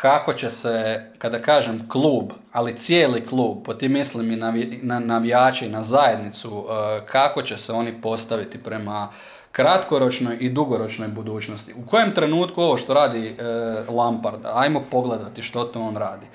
kako 0.00 0.32
će 0.32 0.50
se, 0.50 1.04
kada 1.18 1.38
kažem 1.38 1.88
klub, 1.88 2.32
ali 2.52 2.76
cijeli 2.76 3.26
klub, 3.26 3.58
po 3.64 3.74
tim 3.74 3.92
mislim 3.92 4.32
i 4.32 4.36
na 4.82 5.00
navijače 5.00 5.66
i 5.66 5.70
na 5.70 5.82
zajednicu, 5.82 6.66
e, 6.70 7.06
kako 7.06 7.42
će 7.42 7.56
se 7.56 7.72
oni 7.72 8.00
postaviti 8.02 8.62
prema 8.62 9.08
kratkoročnoj 9.52 10.36
i 10.40 10.48
dugoročnoj 10.48 11.08
budućnosti. 11.08 11.74
U 11.74 11.86
kojem 11.86 12.14
trenutku 12.14 12.62
ovo 12.62 12.78
što 12.78 12.94
radi 12.94 13.28
e, 13.28 13.42
Lampard, 13.88 14.40
ajmo 14.54 14.84
pogledati 14.90 15.42
što 15.42 15.64
to 15.64 15.80
on 15.80 15.96
radi. 15.96 16.26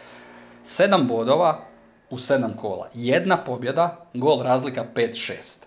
Sedam 0.63 1.07
bodova 1.07 1.59
u 2.09 2.17
sedam 2.17 2.53
kola. 2.57 2.87
Jedna 2.93 3.37
pobjeda, 3.37 4.05
gol 4.13 4.41
razlika 4.41 4.85
5-6 4.95 5.63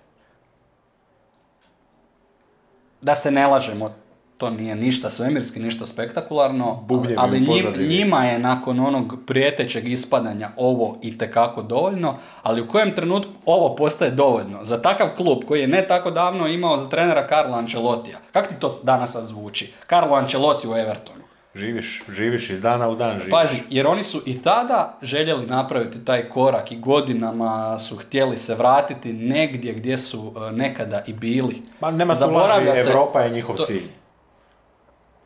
da 3.00 3.14
se 3.14 3.30
ne 3.30 3.46
lažemo, 3.46 3.94
to 4.36 4.50
nije 4.50 4.74
ništa 4.76 5.10
svemirski, 5.10 5.60
ništa 5.60 5.86
spektakularno, 5.86 6.74
Bubnjevi 6.78 7.14
ali 7.18 7.40
njim- 7.40 7.48
njima 7.88 8.24
je 8.24 8.38
nakon 8.38 8.80
onog 8.80 9.14
prijetećeg 9.26 9.88
ispadanja 9.88 10.50
ovo 10.56 10.98
i 11.02 11.18
tekako 11.18 11.62
dovoljno, 11.62 12.14
ali 12.42 12.60
u 12.60 12.68
kojem 12.68 12.94
trenutku 12.94 13.32
ovo 13.46 13.76
postaje 13.76 14.10
dovoljno? 14.10 14.64
Za 14.64 14.82
takav 14.82 15.08
klub 15.10 15.38
koji 15.44 15.60
je 15.60 15.68
ne 15.68 15.82
tako 15.82 16.10
davno 16.10 16.46
imao 16.48 16.78
za 16.78 16.88
trenera 16.88 17.26
Carlo 17.28 17.56
Ancelotija. 17.56 18.18
Kako 18.32 18.48
ti 18.48 18.54
to 18.54 18.68
danas 18.82 19.12
sad 19.12 19.24
zvuči? 19.24 19.72
Carlo 19.88 20.14
Ancelotti 20.14 20.68
u 20.68 20.74
Evertonu. 20.74 21.16
Živiš, 21.54 22.02
živiš 22.10 22.50
iz 22.50 22.60
dana 22.60 22.88
u 22.88 22.96
dan 22.96 23.10
živiš. 23.12 23.30
Pazi, 23.30 23.56
jer 23.70 23.86
oni 23.86 24.02
su 24.02 24.22
i 24.26 24.38
tada 24.38 24.98
željeli 25.02 25.46
napraviti 25.46 26.04
taj 26.04 26.22
korak 26.22 26.72
i 26.72 26.76
godinama 26.76 27.78
su 27.78 27.96
htjeli 27.96 28.36
se 28.36 28.54
vratiti 28.54 29.12
negdje 29.12 29.72
gdje 29.72 29.98
su 29.98 30.32
e, 30.38 30.52
nekada 30.52 31.02
i 31.06 31.12
bili. 31.12 31.62
Ma 31.80 31.90
nema 31.90 32.14
Zaboravlja 32.14 32.74
se- 32.74 32.90
Europa 32.90 33.20
je 33.20 33.30
njihov 33.30 33.56
to- 33.56 33.62
cilj. 33.62 33.82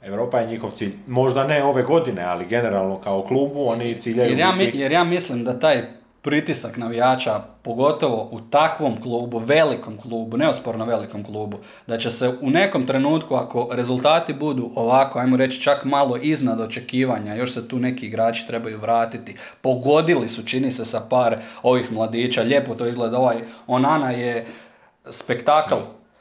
Europa 0.02 0.39
je 0.39 0.47
njihov 0.47 0.70
cilj. 0.70 0.93
Možda 1.06 1.44
ne 1.44 1.64
ove 1.64 1.82
godine, 1.82 2.22
ali 2.22 2.47
generalno 2.47 2.98
kao 2.98 3.22
klubu 3.22 3.68
oni 3.68 4.01
ciljaju 4.01 4.31
Jer 4.31 4.39
ja, 4.39 4.52
mi- 4.52 4.70
jer 4.74 4.93
ja 4.93 5.05
mislim 5.05 5.44
da 5.44 5.59
taj 5.59 5.82
pritisak 6.22 6.77
navijača, 6.77 7.40
pogotovo 7.62 8.28
u 8.32 8.40
takvom 8.40 9.01
klubu, 9.01 9.39
velikom 9.39 9.97
klubu, 9.98 10.36
neosporno 10.36 10.85
velikom 10.85 11.24
klubu, 11.24 11.59
da 11.86 11.98
će 11.98 12.10
se 12.10 12.28
u 12.40 12.51
nekom 12.51 12.86
trenutku, 12.86 13.35
ako 13.35 13.68
rezultati 13.72 14.32
budu 14.35 14.70
ovako, 14.74 15.18
ajmo 15.18 15.36
reći 15.36 15.60
čak 15.60 15.85
malo 15.85 16.16
iznad 16.16 16.60
očekivanja, 16.60 17.35
još 17.35 17.52
se 17.52 17.68
tu 17.68 17.78
neki 17.78 18.06
igrači 18.06 18.47
trebaju 18.47 18.78
vratiti, 18.78 19.36
pogodili 19.60 20.28
su, 20.28 20.43
čini 20.44 20.70
se, 20.70 20.85
sa 20.85 21.01
par 21.01 21.39
ovih 21.62 21.93
mladića, 21.93 22.43
lijepo 22.43 22.74
to 22.74 22.86
izgleda, 22.86 23.18
ovaj 23.18 23.36
Onana 23.66 24.10
je 24.10 24.47
spektakl 25.10 25.74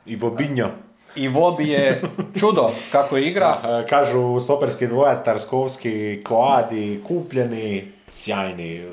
I 0.05 0.15
Vobinjo. 0.15 0.69
I 1.15 1.27
Vobi 1.27 1.67
je 1.67 2.01
čudo 2.39 2.69
kako 2.91 3.17
igra, 3.17 3.61
Kažu 3.89 4.39
stoperski 4.39 4.87
dvojac, 4.87 5.25
Tarskovski, 5.25 6.21
Koadi, 6.23 6.99
kupljeni, 7.07 7.83
sjajni, 8.09 8.75
e, 8.75 8.87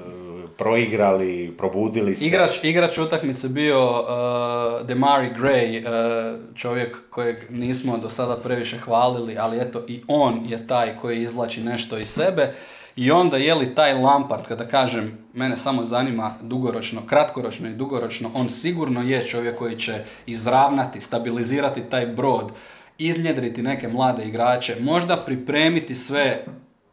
proigrali, 0.56 1.54
probudili 1.58 2.16
se. 2.16 2.26
Igrač, 2.26 2.50
igrač 2.62 2.98
utakmice 2.98 3.48
bio 3.48 3.90
uh, 3.90 4.86
Demari 4.86 5.30
Gray, 5.38 5.80
uh, 5.80 6.40
čovjek 6.54 6.96
kojeg 7.10 7.36
nismo 7.50 7.98
do 7.98 8.08
sada 8.08 8.36
previše 8.36 8.78
hvalili, 8.78 9.36
ali 9.38 9.58
eto 9.60 9.84
i 9.88 10.02
on 10.08 10.40
je 10.48 10.66
taj 10.66 10.96
koji 10.96 11.22
izvlači 11.22 11.60
nešto 11.60 11.98
iz 11.98 12.08
sebe. 12.08 12.52
I 12.96 13.10
onda 13.10 13.36
je 13.36 13.54
li 13.54 13.74
taj 13.74 13.94
Lampard, 13.94 14.44
kada 14.48 14.68
kažem, 14.68 15.18
mene 15.34 15.56
samo 15.56 15.84
zanima 15.84 16.34
dugoročno, 16.42 17.06
kratkoročno 17.06 17.68
i 17.68 17.74
dugoročno, 17.74 18.30
on 18.34 18.48
sigurno 18.48 19.02
je 19.02 19.26
čovjek 19.26 19.58
koji 19.58 19.78
će 19.78 20.04
izravnati, 20.26 21.00
stabilizirati 21.00 21.82
taj 21.90 22.06
brod, 22.06 22.52
iznjedriti 22.98 23.62
neke 23.62 23.88
mlade 23.88 24.24
igrače, 24.24 24.76
možda 24.80 25.16
pripremiti 25.16 25.94
sve 25.94 26.44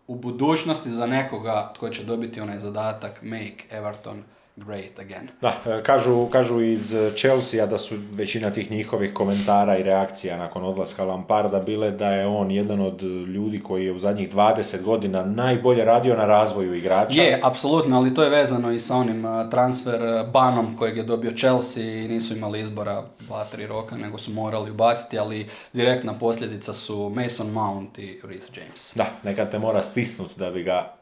u 0.07 0.15
budućnosti 0.15 0.89
za 0.89 1.05
nekoga 1.05 1.71
tko 1.75 1.89
će 1.89 2.03
dobiti 2.03 2.41
onaj 2.41 2.59
zadatak 2.59 3.21
make 3.21 3.63
Everton 3.71 4.23
great 4.55 4.99
again. 4.99 5.27
Da, 5.41 5.61
e, 5.65 5.83
kažu, 5.83 6.25
kažu 6.25 6.61
iz 6.61 6.95
Chelsea 7.15 7.65
da 7.65 7.77
su 7.77 7.95
većina 8.11 8.51
tih 8.51 8.71
njihovih 8.71 9.13
komentara 9.13 9.77
i 9.77 9.83
reakcija 9.83 10.37
nakon 10.37 10.63
odlaska 10.63 11.05
Lamparda 11.05 11.59
bile 11.59 11.91
da 11.91 12.11
je 12.11 12.27
on 12.27 12.51
jedan 12.51 12.81
od 12.81 13.03
ljudi 13.03 13.63
koji 13.63 13.85
je 13.85 13.91
u 13.91 13.99
zadnjih 13.99 14.33
20 14.33 14.81
godina 14.81 15.25
najbolje 15.25 15.85
radio 15.85 16.17
na 16.17 16.25
razvoju 16.25 16.73
igrača. 16.73 17.21
Je, 17.21 17.39
apsolutno, 17.43 17.97
ali 17.97 18.13
to 18.13 18.23
je 18.23 18.29
vezano 18.29 18.71
i 18.71 18.79
sa 18.79 18.95
onim 18.95 19.25
uh, 19.25 19.49
transfer 19.49 20.03
uh, 20.03 20.31
banom 20.31 20.77
kojeg 20.77 20.97
je 20.97 21.03
dobio 21.03 21.31
Chelsea 21.31 21.83
i 21.83 22.07
nisu 22.07 22.35
imali 22.35 22.61
izbora 22.61 23.03
2-3 23.29 23.67
roka, 23.67 23.97
nego 23.97 24.17
su 24.17 24.31
morali 24.31 24.71
ubaciti, 24.71 25.19
ali 25.19 25.49
direktna 25.73 26.13
posljedica 26.19 26.73
su 26.73 27.09
Mason 27.09 27.51
Mount 27.51 27.99
i 27.99 28.19
Reece 28.23 28.47
James. 28.55 28.93
Da, 28.95 29.05
nekad 29.23 29.51
te 29.51 29.59
mora 29.59 29.81
stisnut 29.81 30.37
da 30.37 30.51
bi 30.51 30.63
ga... 30.63 30.93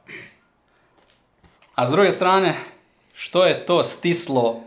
A 1.75 1.85
s 1.85 1.89
druge 1.89 2.11
strane, 2.11 2.53
što 3.23 3.45
je 3.45 3.65
to 3.65 3.83
stislo, 3.83 4.59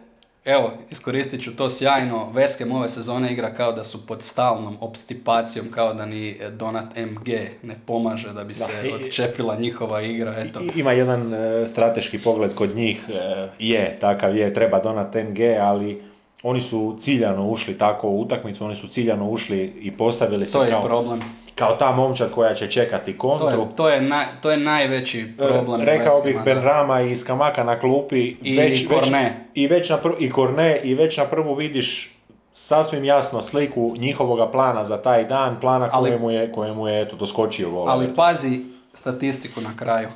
evo, 0.45 0.71
iskoristit 0.91 1.43
ću 1.43 1.57
to 1.57 1.71
sjajno, 1.71 2.31
Veskem 2.31 2.73
ove 2.73 2.89
sezone 2.89 3.33
igra 3.33 3.55
kao 3.55 3.73
da 3.73 3.85
su 3.85 4.07
pod 4.07 4.23
stalnom 4.23 4.77
obstipacijom, 4.81 5.71
kao 5.71 5.95
da 5.95 6.07
ni 6.07 6.37
Donat 6.51 6.97
MG 6.97 7.29
ne 7.63 7.77
pomaže 7.87 8.33
da 8.33 8.45
bi 8.45 8.55
se 8.55 8.73
i- 8.85 8.93
odčepila 8.93 9.57
njihova 9.57 10.03
igra, 10.03 10.35
eto. 10.39 10.61
Ima 10.77 10.93
jedan 10.93 11.35
e, 11.35 11.67
strateški 11.67 12.19
pogled 12.19 12.55
kod 12.55 12.77
njih, 12.77 13.01
e, 13.11 13.49
je, 13.59 13.99
takav 14.01 14.37
je, 14.37 14.55
treba 14.55 14.79
donat 14.81 15.15
MG, 15.15 15.39
ali 15.61 16.03
oni 16.43 16.61
su 16.61 16.97
ciljano 17.01 17.49
ušli 17.49 17.79
tako 17.79 18.09
u 18.09 18.21
utakmicu, 18.21 18.65
oni 18.65 18.77
su 18.77 18.89
ciljano 18.89 19.29
ušli 19.31 19.73
i 19.81 19.91
postavili 19.91 20.47
se 20.47 20.53
To 20.53 20.65
je 20.65 20.71
kao, 20.71 20.83
problem. 20.83 21.21
Kao 21.55 21.73
ta 21.73 21.93
momčad 21.93 22.31
koja 22.31 22.55
će 22.55 22.69
čekati 22.69 23.13
To 23.13 23.19
kontru. 23.19 23.49
je, 23.51 23.77
to 23.77 23.89
je, 23.89 24.01
naj- 24.03 24.25
to 24.41 24.51
je 24.51 24.57
najveći 24.57 25.27
problem. 25.39 25.81
E, 25.81 25.85
Rekao 25.85 26.21
bih 26.23 26.35
Hama, 26.35 26.45
da. 26.45 26.55
Benrama 26.55 27.01
i 27.01 27.17
Skamaka 27.17 27.65
na 27.65 27.79
klupi 27.79 28.37
I 28.43 28.57
već, 28.57 28.71
već, 28.81 28.89
Cornet. 28.91 29.33
i 29.55 29.67
već 29.67 29.91
na 29.91 29.97
prvu, 29.97 30.17
i 30.19 30.31
Korne 30.31 30.79
i 30.79 30.95
već 30.95 31.17
na 31.17 31.25
prvu 31.25 31.55
vidiš 31.55 32.15
sasvim 32.53 33.05
jasno 33.05 33.43
sliku 33.43 33.95
njihovoga 33.97 34.47
plana 34.47 34.85
za 34.85 34.97
taj 34.97 35.25
dan, 35.25 35.61
plana 35.61 35.89
Ali- 35.93 36.09
kojemu 36.11 36.31
je, 36.31 36.53
kojemu 36.53 36.89
je 36.89 37.03
eto, 37.03 37.17
doskočio 37.17 37.71
gol. 37.71 37.89
Ali 37.89 38.15
pazi 38.15 38.61
statistiku 38.93 39.61
na 39.61 39.77
kraju. 39.77 40.09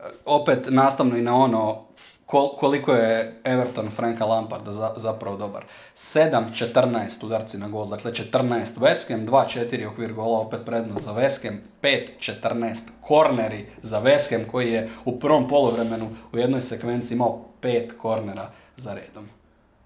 E, 0.00 0.02
Opet 0.24 0.58
nastavno 0.68 1.16
i 1.16 1.22
na 1.22 1.36
ono 1.36 1.84
kol- 2.26 2.56
koliko 2.56 2.92
je 2.92 3.14
Everton 3.44 3.90
Franka 3.90 4.24
Lamparda 4.24 4.72
za- 4.72 4.92
zapravo 4.96 5.36
dobar. 5.36 5.64
7-14 5.94 6.90
udarci 7.22 7.58
na 7.58 7.68
gol, 7.68 7.86
dakle 7.86 8.12
14 8.12 8.44
Veskem, 8.78 9.26
2-4 9.26 9.54
okvir 9.86 10.12
gola, 10.12 10.38
opet 10.38 10.60
prednost 10.66 11.04
za 11.04 11.12
Veskem, 11.12 11.60
5-14 11.82 12.74
korneri 13.00 13.66
za 13.82 13.98
Veskem 13.98 14.44
koji 14.44 14.72
je 14.72 14.88
u 15.04 15.18
prvom 15.18 15.48
poluvremenu 15.48 16.10
u 16.32 16.38
jednoj 16.38 16.60
sekvenciji 16.62 17.16
imao 17.16 17.40
5 17.60 17.92
kornera 17.92 18.46
za 18.76 18.94
redom. 18.94 19.28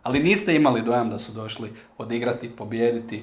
Ali 0.03 0.19
niste 0.21 0.55
imali 0.55 0.83
dojam 0.83 1.11
da 1.11 1.19
su 1.19 1.33
došli 1.33 1.69
odigrati, 1.99 2.49
pobijediti, 2.51 3.23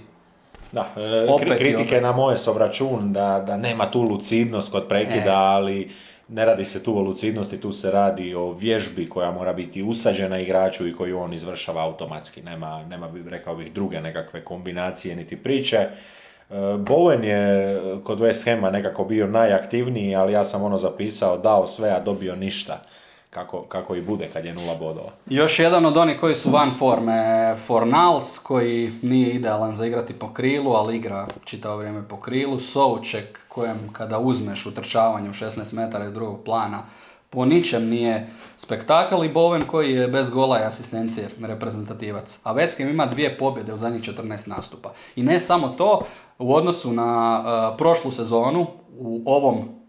Da, 0.72 0.94
e, 0.98 1.28
Opet 1.30 1.48
kritike 1.50 1.82
opet. 1.86 2.04
na 2.04 2.12
moje 2.12 2.38
sobračun 2.38 3.14
da, 3.14 3.40
da 3.40 3.58
nema 3.58 3.86
tu 3.86 4.02
lucidnost 4.02 4.72
kod 4.72 4.88
prekida, 4.88 5.32
E. 5.32 5.36
ali 5.36 5.92
ne 6.28 6.46
radi 6.46 6.66
se 6.66 6.84
tu 6.84 6.98
o 6.98 7.02
lucidnosti, 7.02 7.62
tu 7.62 7.72
se 7.72 7.92
radi 7.92 8.36
o 8.36 8.52
vježbi 8.52 9.10
koja 9.10 9.32
mora 9.32 9.54
biti 9.54 9.84
usađena 9.84 10.40
igraču 10.40 10.88
i 10.88 10.94
koju 10.94 11.20
on 11.20 11.34
izvršava 11.34 11.84
automatski. 11.84 12.42
Nema, 12.42 12.86
nema 12.86 13.10
rekao 13.30 13.56
bih, 13.56 13.74
druge 13.74 14.02
nekakve 14.02 14.42
kombinacije 14.42 15.16
niti 15.16 15.44
priče. 15.44 15.78
E, 15.78 15.90
Bowen 16.78 17.24
je 17.24 17.80
kod 18.04 18.20
West 18.20 18.46
Hama 18.46 18.72
nekako 18.72 19.06
bio 19.06 19.28
najaktivniji, 19.28 20.16
ali 20.16 20.34
ja 20.34 20.44
sam 20.44 20.64
ono 20.64 20.78
zapisao, 20.78 21.38
dao 21.38 21.68
sve, 21.68 21.90
a 21.90 22.00
dobio 22.00 22.36
ništa. 22.36 22.82
Kako, 23.36 23.62
kako 23.62 23.96
i 23.96 24.02
bude 24.02 24.30
kad 24.34 24.46
je 24.46 24.54
nula 24.54 24.76
bodova. 24.80 25.10
Još 25.30 25.60
jedan 25.60 25.86
od 25.86 25.98
onih 25.98 26.20
koji 26.20 26.36
su 26.36 26.50
van 26.50 26.72
forme, 26.72 27.56
Fornals, 27.58 28.40
koji 28.40 28.92
nije 29.02 29.34
idealan 29.34 29.74
za 29.74 29.86
igrati 29.86 30.14
po 30.14 30.34
krilu, 30.34 30.72
ali 30.72 30.96
igra 30.96 31.28
čitavo 31.44 31.78
vrijeme 31.78 32.08
po 32.08 32.20
krilu. 32.20 32.60
Souček, 32.60 33.40
kojem 33.48 33.90
kada 33.94 34.20
uzmeš 34.20 34.66
u 34.66 34.72
16 35.34 35.76
metara 35.76 36.06
iz 36.06 36.14
drugog 36.14 36.44
plana, 36.44 36.84
po 37.30 37.46
ničem 37.46 37.90
nije 37.90 38.28
spektakl 38.58 39.24
i 39.24 39.34
Bowen 39.34 39.66
koji 39.68 39.94
je 39.94 40.08
bez 40.08 40.30
gola 40.30 40.60
i 40.60 40.64
asistencije 40.64 41.28
reprezentativac. 41.42 42.40
A 42.44 42.54
Ham 42.54 42.90
ima 42.90 43.06
dvije 43.06 43.38
pobjede 43.38 43.74
u 43.74 43.78
zadnjih 43.78 44.04
14 44.04 44.48
nastupa. 44.48 44.94
I 45.16 45.24
ne 45.24 45.40
samo 45.40 45.68
to, 45.68 46.02
u 46.40 46.54
odnosu 46.54 46.94
na 46.94 47.40
uh, 47.40 47.78
prošlu 47.78 48.12
sezonu, 48.12 48.68
u 48.98 49.22
ovom 49.26 49.85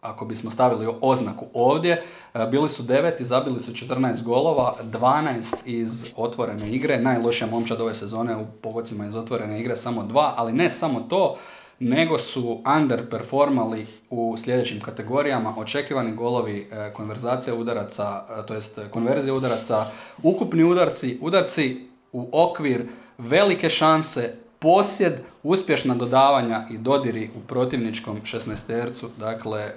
ako 0.00 0.24
bismo 0.24 0.50
stavili 0.50 0.92
oznaku 1.00 1.46
ovdje, 1.54 2.02
e, 2.34 2.46
bili 2.46 2.68
su 2.68 2.82
deveti, 2.82 3.24
zabili 3.24 3.60
su 3.60 3.72
14 3.72 4.22
golova, 4.22 4.76
12 4.82 5.56
iz 5.64 6.04
otvorene 6.16 6.70
igre, 6.70 6.98
najlošija 6.98 7.50
momčad 7.50 7.80
ove 7.80 7.94
sezone 7.94 8.36
u 8.36 8.46
pogodcima 8.62 9.06
iz 9.06 9.16
otvorene 9.16 9.60
igre, 9.60 9.76
samo 9.76 10.02
dva, 10.02 10.34
ali 10.36 10.52
ne 10.52 10.70
samo 10.70 11.00
to, 11.00 11.36
nego 11.78 12.18
su 12.18 12.62
underperformali 12.76 13.86
u 14.10 14.34
sljedećim 14.36 14.80
kategorijama, 14.80 15.54
očekivani 15.56 16.14
golovi, 16.14 16.68
e, 16.72 16.92
konverzacija 16.92 17.54
udaraca, 17.54 18.24
e, 18.38 18.46
to 18.46 18.54
jest 18.54 18.78
konverzija 18.90 19.34
udaraca, 19.34 19.84
ukupni 20.22 20.64
udarci, 20.64 21.18
udarci 21.20 21.86
u 22.12 22.28
okvir, 22.32 22.86
velike 23.18 23.70
šanse, 23.70 24.34
posjed, 24.60 25.12
uspješna 25.42 25.94
dodavanja 25.94 26.66
i 26.70 26.78
dodiri 26.78 27.30
u 27.36 27.40
protivničkom 27.46 28.20
16-tercu, 28.24 29.08
dakle 29.18 29.60
e, 29.60 29.72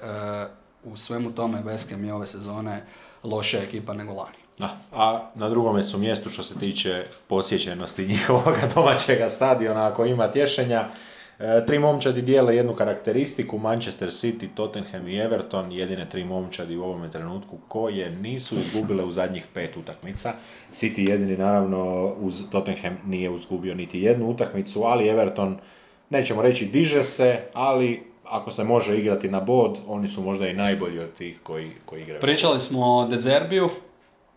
u 0.83 0.97
svemu 0.97 1.31
tome 1.31 1.63
Ham 1.89 2.05
je 2.05 2.13
ove 2.13 2.27
sezone 2.27 2.85
loša 3.23 3.59
ekipa 3.59 3.93
nego 3.93 4.13
lani. 4.13 4.37
Da, 4.57 4.77
a 4.93 5.29
na 5.35 5.49
drugome 5.49 5.83
su 5.83 5.97
mjestu 5.97 6.29
što 6.29 6.43
se 6.43 6.59
tiče 6.59 7.03
posjećenosti 7.27 8.07
njihovog 8.13 8.55
domaćega 8.75 9.29
stadiona 9.29 9.87
ako 9.87 10.05
ima 10.05 10.31
tješenja. 10.31 10.85
E, 11.39 11.65
tri 11.65 11.79
momčadi 11.79 12.21
dijele 12.21 12.55
jednu 12.55 12.73
karakteristiku, 12.73 13.57
Manchester 13.57 14.09
City, 14.09 14.47
Tottenham 14.55 15.07
i 15.07 15.17
Everton, 15.17 15.71
jedine 15.71 16.09
tri 16.09 16.23
momčadi 16.23 16.77
u 16.77 16.83
ovome 16.83 17.11
trenutku 17.11 17.57
koje 17.67 18.11
nisu 18.11 18.59
izgubile 18.59 19.03
u 19.03 19.11
zadnjih 19.11 19.45
pet 19.53 19.77
utakmica. 19.77 20.33
City 20.73 21.09
jedini 21.09 21.37
naravno 21.37 22.13
uz 22.19 22.43
Tottenham 22.51 22.97
nije 23.05 23.35
izgubio 23.35 23.75
niti 23.75 24.01
jednu 24.01 24.29
utakmicu, 24.29 24.83
ali 24.83 25.07
Everton, 25.07 25.57
nećemo 26.09 26.41
reći 26.41 26.65
diže 26.65 27.03
se, 27.03 27.39
ali 27.53 28.03
ako 28.23 28.51
se 28.51 28.63
može 28.63 28.97
igrati 28.97 29.29
na 29.29 29.39
bod, 29.39 29.79
oni 29.87 30.07
su 30.07 30.21
možda 30.21 30.47
i 30.47 30.53
najbolji 30.53 30.99
od 30.99 31.13
tih 31.13 31.39
koji, 31.43 31.71
koji 31.85 32.01
igraju. 32.01 32.21
Pričali 32.21 32.59
smo 32.59 32.97
o 32.97 33.05
Dezerbiju, 33.05 33.69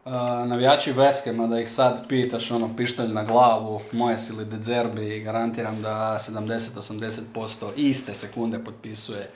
e, 0.06 0.10
navijači 0.46 0.92
West 0.92 1.26
Hama, 1.26 1.46
da 1.46 1.60
ih 1.60 1.70
sad 1.70 2.08
pitaš 2.08 2.50
ono 2.50 2.76
pištolj 2.76 3.08
na 3.08 3.24
glavu, 3.24 3.80
moje 3.92 4.18
si 4.18 4.32
li 4.32 4.44
Dezerbi, 4.44 5.20
garantiram 5.20 5.82
da 5.82 6.18
70-80% 6.20 7.66
iste 7.76 8.14
sekunde 8.14 8.64
potpisuje 8.64 9.30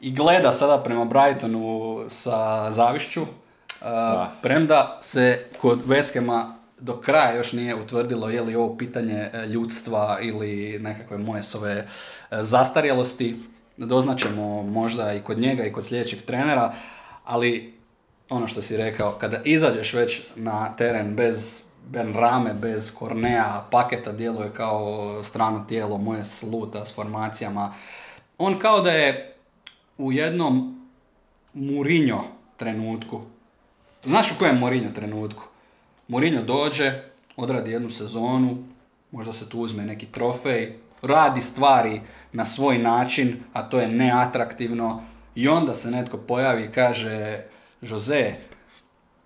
i 0.00 0.12
gleda 0.12 0.52
sada 0.52 0.82
prema 0.82 1.04
Brightonu 1.04 2.04
sa 2.08 2.70
zavišću, 2.72 3.26
premda 4.42 4.98
se 5.00 5.44
kod 5.60 5.80
Veskema 5.86 6.58
do 6.80 7.00
kraja 7.00 7.36
još 7.36 7.52
nije 7.52 7.74
utvrdilo 7.74 8.28
je 8.28 8.42
li 8.42 8.56
ovo 8.56 8.76
pitanje 8.76 9.30
e, 9.32 9.46
ljudstva 9.46 10.18
ili 10.20 10.78
nekakve 10.78 11.18
Moesove 11.18 11.72
e, 11.72 11.86
zastarjelosti. 12.30 13.36
Doznaćemo 13.76 14.62
možda 14.62 15.14
i 15.14 15.20
kod 15.20 15.38
njega 15.38 15.64
i 15.64 15.72
kod 15.72 15.84
sljedećeg 15.84 16.22
trenera, 16.22 16.72
ali 17.24 17.77
ono 18.30 18.48
što 18.48 18.62
si 18.62 18.76
rekao, 18.76 19.12
kada 19.12 19.40
izađeš 19.44 19.92
već 19.92 20.20
na 20.36 20.76
teren 20.76 21.14
bez 21.14 21.62
Ben 21.86 22.14
Rame, 22.14 22.54
bez 22.54 22.94
Kornea, 22.94 23.64
paketa 23.70 24.12
djeluje 24.12 24.50
kao 24.52 25.22
strano 25.22 25.64
tijelo, 25.68 25.98
moje 25.98 26.24
sluta 26.24 26.84
s 26.84 26.94
formacijama. 26.94 27.74
On 28.38 28.58
kao 28.58 28.80
da 28.80 28.90
je 28.90 29.34
u 29.98 30.12
jednom 30.12 30.80
Murinjo 31.54 32.20
trenutku. 32.56 33.20
Znaš 34.04 34.32
u 34.32 34.38
kojem 34.38 34.58
Murinjo 34.58 34.90
trenutku? 34.94 35.42
Mourinho 36.08 36.42
dođe, 36.42 36.92
odradi 37.36 37.70
jednu 37.70 37.90
sezonu, 37.90 38.58
možda 39.10 39.32
se 39.32 39.48
tu 39.48 39.60
uzme 39.60 39.84
neki 39.84 40.06
trofej, 40.06 40.76
radi 41.02 41.40
stvari 41.40 42.00
na 42.32 42.44
svoj 42.44 42.78
način, 42.78 43.36
a 43.52 43.62
to 43.62 43.80
je 43.80 43.88
neatraktivno 43.88 45.02
i 45.34 45.48
onda 45.48 45.74
se 45.74 45.90
netko 45.90 46.16
pojavi 46.16 46.64
i 46.64 46.70
kaže 46.72 47.42
Jose, 47.82 48.34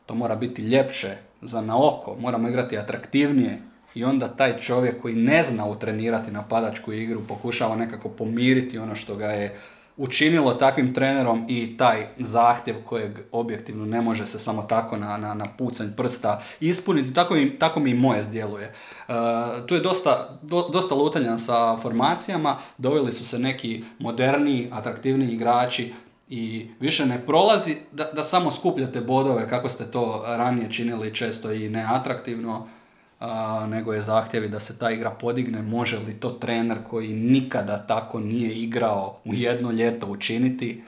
to 0.07 0.15
mora 0.15 0.37
biti 0.37 0.63
ljepše 0.63 1.17
za 1.43 1.61
na 1.61 1.87
oko, 1.87 2.17
moramo 2.21 2.49
igrati 2.49 2.79
atraktivnije. 2.79 3.63
I 3.95 4.05
onda 4.05 4.29
taj 4.29 4.59
čovjek 4.59 5.03
koji 5.03 5.15
ne 5.15 5.43
zna 5.43 5.67
utrenirati 5.67 6.31
napadačku 6.31 6.93
igru 6.93 7.21
pokušava 7.29 7.77
nekako 7.77 8.09
pomiriti 8.09 8.79
ono 8.79 8.95
što 8.95 9.17
ga 9.17 9.27
je 9.27 9.57
učinilo 9.97 10.55
takvim 10.55 10.95
trenerom 10.95 11.45
i 11.49 11.77
taj 11.77 12.07
zahtjev 12.19 12.77
kojeg 12.85 13.19
objektivno 13.33 13.87
ne 13.87 14.01
može 14.01 14.27
se 14.27 14.39
samo 14.39 14.63
tako 14.63 14.97
na, 14.97 15.17
na, 15.17 15.35
na 15.35 15.45
pucanj 15.59 15.89
prsta 15.97 16.43
ispuniti, 16.61 17.15
tako, 17.15 17.35
mi, 17.35 17.59
tako 17.59 17.81
mi 17.81 17.91
i 17.91 17.95
moje 17.95 18.23
zdjeluje. 18.23 18.73
Uh, 19.09 19.15
tu 19.67 19.75
je 19.75 19.81
dosta, 19.81 20.39
dosta 20.73 20.95
lutanja 20.95 21.39
sa 21.39 21.77
formacijama, 21.77 22.57
doveli 22.79 23.13
su 23.13 23.25
se 23.25 23.39
neki 23.39 23.85
moderniji, 23.99 24.69
atraktivniji 24.73 25.33
igrači, 25.33 25.93
i 26.29 26.67
više 26.81 27.07
ne 27.07 27.27
prolazi 27.27 27.77
da, 27.93 28.05
da 28.05 28.23
samo 28.23 28.51
skupljate 28.51 29.01
bodove 29.01 29.49
kako 29.49 29.69
ste 29.69 29.91
to 29.91 30.25
ranije 30.27 30.73
činili 30.73 31.15
često 31.15 31.53
i 31.53 31.69
neatraktivno, 31.69 32.69
nego 33.69 33.93
je 33.93 34.01
zahtjevi 34.01 34.49
da 34.49 34.61
se 34.61 34.79
ta 34.79 34.91
igra 34.91 35.11
podigne. 35.11 35.63
Može 35.63 35.99
li 35.99 36.21
to 36.21 36.31
trener 36.31 36.79
koji 36.91 37.09
nikada 37.09 37.87
tako 37.87 38.21
nije 38.21 38.55
igrao 38.55 39.19
u 39.25 39.35
jedno 39.35 39.71
ljeto 39.71 40.07
učiniti? 40.07 40.83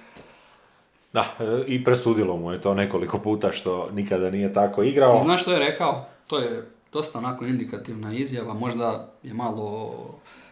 Da, 1.12 1.24
e, 1.40 1.64
i 1.66 1.84
presudilo 1.84 2.36
mu 2.36 2.52
je 2.52 2.60
to 2.60 2.74
nekoliko 2.74 3.18
puta 3.18 3.52
što 3.52 3.90
nikada 3.92 4.30
nije 4.30 4.52
tako 4.52 4.82
igrao. 4.82 5.18
Znaš 5.18 5.42
što 5.42 5.52
je 5.52 5.58
rekao? 5.58 6.06
To 6.26 6.38
je 6.38 6.70
dosta 6.92 7.18
onako 7.18 7.44
indikativna 7.44 8.14
izjava, 8.14 8.54
možda 8.54 9.08
je 9.22 9.34
malo 9.34 9.94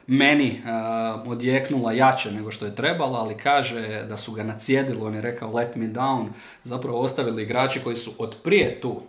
meni 0.06 0.62
uh, 0.64 1.30
odjeknula 1.30 1.92
jače 1.92 2.30
nego 2.30 2.50
što 2.50 2.66
je 2.66 2.74
trebala, 2.74 3.18
ali 3.18 3.36
kaže 3.36 4.04
da 4.08 4.16
su 4.16 4.32
ga 4.32 4.42
nacijedili, 4.42 5.02
on 5.02 5.14
je 5.14 5.20
rekao 5.20 5.52
let 5.52 5.76
me 5.76 5.86
down, 5.86 6.28
zapravo 6.64 7.00
ostavili 7.00 7.42
igrači 7.42 7.80
koji 7.80 7.96
su 7.96 8.12
od 8.18 8.36
prije 8.42 8.80
tu, 8.80 9.02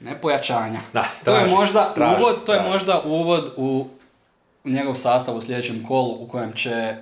ne 0.00 0.20
pojačanja. 0.20 0.80
Da, 0.92 1.08
to 1.24 1.36
je 1.36 1.46
možda 1.46 1.94
uvod, 2.18 2.44
to 2.46 2.54
je 2.54 2.62
možda 2.72 3.02
uvod 3.04 3.52
u 3.56 3.86
njegov 4.64 4.94
sastav 4.94 5.36
u 5.36 5.40
sljedećem 5.40 5.84
kolu 5.88 6.24
u 6.24 6.28
kojem 6.28 6.52
će 6.52 6.96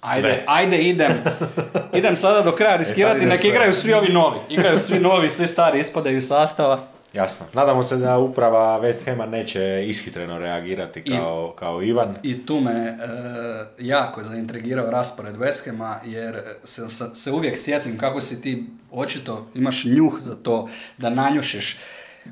Ajde, 0.00 0.44
ajde 0.46 0.82
idem, 0.82 1.12
idem 1.98 2.16
sada 2.16 2.42
do 2.42 2.52
kraja 2.52 2.74
e, 2.74 2.78
riskirati, 2.78 3.24
e, 3.24 3.26
nek 3.26 3.44
igraju 3.44 3.72
svi 3.72 3.94
ovi 3.94 4.08
novi. 4.12 4.38
Igraju 4.48 4.78
svi 4.78 4.98
novi, 4.98 5.28
svi 5.28 5.46
stari 5.46 5.80
ispadaju 5.80 6.16
iz 6.16 6.26
sastava. 6.26 6.80
Jasno. 7.16 7.46
Nadamo 7.52 7.82
se 7.82 7.96
da 7.96 8.18
uprava 8.18 8.80
West 8.80 9.04
Hama 9.04 9.26
neće 9.26 9.84
ishitreno 9.86 10.38
reagirati 10.38 11.04
kao, 11.04 11.52
I, 11.54 11.58
kao 11.58 11.82
Ivan. 11.82 12.16
I 12.22 12.46
tu 12.46 12.60
me 12.60 12.72
e, 12.72 12.96
jako 13.78 14.24
zaintrigirao 14.24 14.90
raspored 14.90 15.36
West 15.36 15.70
Hama 15.70 15.96
jer 16.04 16.42
se, 16.64 16.88
se 17.14 17.32
uvijek 17.32 17.58
sjetim 17.58 17.98
kako 17.98 18.20
si 18.20 18.42
ti 18.42 18.66
očito 18.90 19.46
imaš 19.54 19.84
njuh 19.84 20.16
za 20.20 20.34
to 20.34 20.68
da 20.98 21.10
nanjušiš 21.10 21.78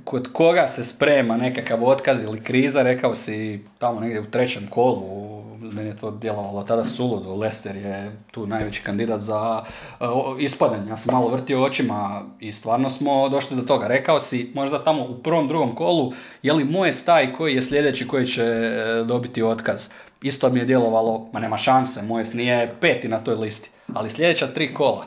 kod 0.05 0.33
koga 0.33 0.67
se 0.67 0.85
sprema 0.85 1.37
nekakav 1.37 1.85
otkaz 1.85 2.23
ili 2.23 2.41
kriza, 2.41 2.83
rekao 2.83 3.15
si 3.15 3.61
tamo 3.79 4.01
negdje 4.01 4.21
u 4.21 4.31
trećem 4.31 4.67
kolu, 4.71 5.34
meni 5.73 5.89
je 5.89 5.97
to 5.97 6.11
djelovalo 6.11 6.63
tada 6.63 6.85
suludo, 6.85 7.35
Lester 7.35 7.77
je 7.77 8.17
tu 8.31 8.47
najveći 8.47 8.83
kandidat 8.83 9.21
za 9.21 9.65
uh, 10.01 10.07
ispadanje, 10.39 10.89
ja 10.89 10.97
sam 10.97 11.15
malo 11.15 11.29
vrtio 11.29 11.63
očima 11.63 12.23
i 12.41 12.53
stvarno 12.53 12.89
smo 12.89 13.29
došli 13.29 13.57
do 13.57 13.63
toga. 13.63 13.87
Rekao 13.87 14.21
si 14.21 14.53
možda 14.55 14.85
tamo 14.85 15.05
u 15.05 15.19
prvom, 15.23 15.49
drugom 15.49 15.75
kolu, 15.75 16.13
je 16.43 16.53
li 16.53 16.65
moje 16.65 16.93
staj 16.93 17.33
koji 17.33 17.55
je 17.55 17.63
sljedeći 17.63 18.09
koji 18.09 18.27
će 18.27 18.43
e, 18.43 19.05
dobiti 19.05 19.43
otkaz? 19.43 19.89
Isto 20.23 20.51
mi 20.51 20.59
je 20.59 20.65
djelovalo, 20.65 21.29
ma 21.33 21.41
nema 21.41 21.57
šanse, 21.57 22.03
moje 22.03 22.25
nije 22.35 22.75
peti 22.81 23.09
na 23.09 23.19
toj 23.19 23.35
listi, 23.35 23.71
ali 23.95 24.11
sljedeća 24.11 24.47
tri 24.47 24.75
kola, 24.75 25.07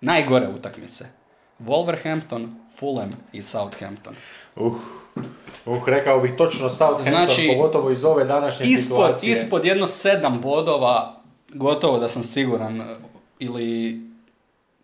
najgore 0.00 0.48
utakmice, 0.48 1.04
Wolverhampton, 1.58 2.48
Fulham 2.78 3.10
i 3.32 3.42
Southampton. 3.42 4.14
Uh, 4.56 4.74
uh 5.66 5.88
rekao 5.88 6.20
bih 6.20 6.32
točno 6.36 6.70
Southampton, 6.70 7.26
znači, 7.26 7.50
pogotovo 7.56 7.90
iz 7.90 8.04
ove 8.04 8.24
današnje 8.24 8.66
ispod, 8.66 8.84
situacije. 8.84 9.32
Ispod 9.32 9.64
jedno 9.64 9.86
sedam 9.86 10.40
bodova, 10.40 11.20
gotovo 11.54 11.98
da 11.98 12.08
sam 12.08 12.22
siguran, 12.22 12.96
ili 13.38 14.00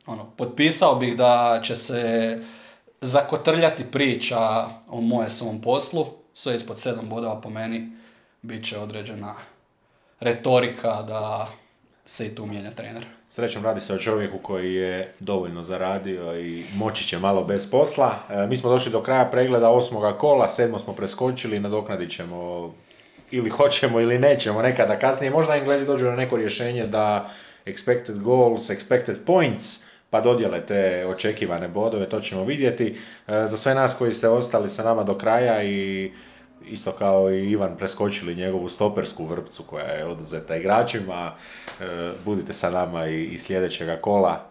ono, 0.07 0.31
potpisao 0.37 0.95
bih 0.95 1.17
da 1.17 1.61
će 1.65 1.77
se 1.77 2.39
zakotrljati 3.01 3.85
priča 3.85 4.67
o 4.89 5.01
moje 5.01 5.31
svom 5.31 5.61
poslu, 5.61 6.07
sve 6.35 6.55
ispod 6.55 6.79
sedam 6.79 7.09
bodova 7.09 7.41
po 7.41 7.51
meni, 7.51 7.93
bit 8.43 8.69
će 8.69 8.79
određena 8.79 9.35
retorika 10.21 11.03
da 11.03 11.49
se 12.07 12.27
i 12.27 12.35
tu 12.35 12.47
mijenja 12.47 12.71
trener. 12.71 13.07
Srećom 13.35 13.65
radi 13.65 13.81
se 13.81 13.95
o 13.95 13.99
čovjeku 13.99 14.39
koji 14.39 14.75
je 14.75 15.13
dovoljno 15.21 15.63
zaradio 15.63 16.41
i 16.41 16.65
moći 16.77 17.09
će 17.09 17.19
malo 17.19 17.45
bez 17.45 17.71
posla. 17.71 18.19
E, 18.31 18.47
mi 18.47 18.57
smo 18.57 18.71
došli 18.71 18.93
do 18.93 19.03
kraja 19.03 19.25
pregleda 19.25 19.71
osmoga 19.71 20.19
kola, 20.19 20.49
sedmo 20.49 20.79
smo 20.79 20.93
preskočili, 20.93 21.61
nadoknadit 21.61 22.11
ćemo 22.11 22.71
ili 23.31 23.51
hoćemo 23.51 24.01
ili 24.01 24.19
nećemo 24.19 24.63
nekada 24.63 24.99
kasnije. 24.99 25.31
Možda 25.31 25.57
Englezi 25.57 25.87
dođu 25.87 26.05
na 26.05 26.17
neko 26.17 26.37
rješenje 26.37 26.87
da 26.87 27.31
expected 27.67 28.19
goals, 28.19 28.71
expected 28.71 29.17
points, 29.27 29.85
pa 30.11 30.21
dodjele 30.21 30.61
te 30.67 31.07
očekivane 31.07 31.69
bodove, 31.69 32.09
to 32.09 32.21
ćemo 32.21 32.45
vidjeti. 32.45 32.97
E, 33.29 33.47
za 33.47 33.57
sve 33.57 33.75
nas 33.75 33.95
koji 33.99 34.13
ste 34.13 34.29
ostali 34.29 34.69
sa 34.69 34.85
nama 34.85 35.03
do 35.03 35.19
kraja 35.19 35.63
i 35.63 36.13
isto 36.67 36.93
kao 36.93 37.31
i 37.31 37.51
Ivan 37.51 37.77
preskočili 37.77 38.35
njegovu 38.35 38.69
stopersku 38.69 39.27
vrpcu 39.27 39.63
koja 39.63 39.85
je 39.87 40.05
oduzeta 40.05 40.57
igračima. 40.57 41.35
E, 41.81 42.13
budite 42.25 42.53
sa 42.53 42.71
nama 42.71 43.07
i, 43.07 43.25
i 43.25 43.39
sljedećega 43.39 43.97
kola. 43.97 44.47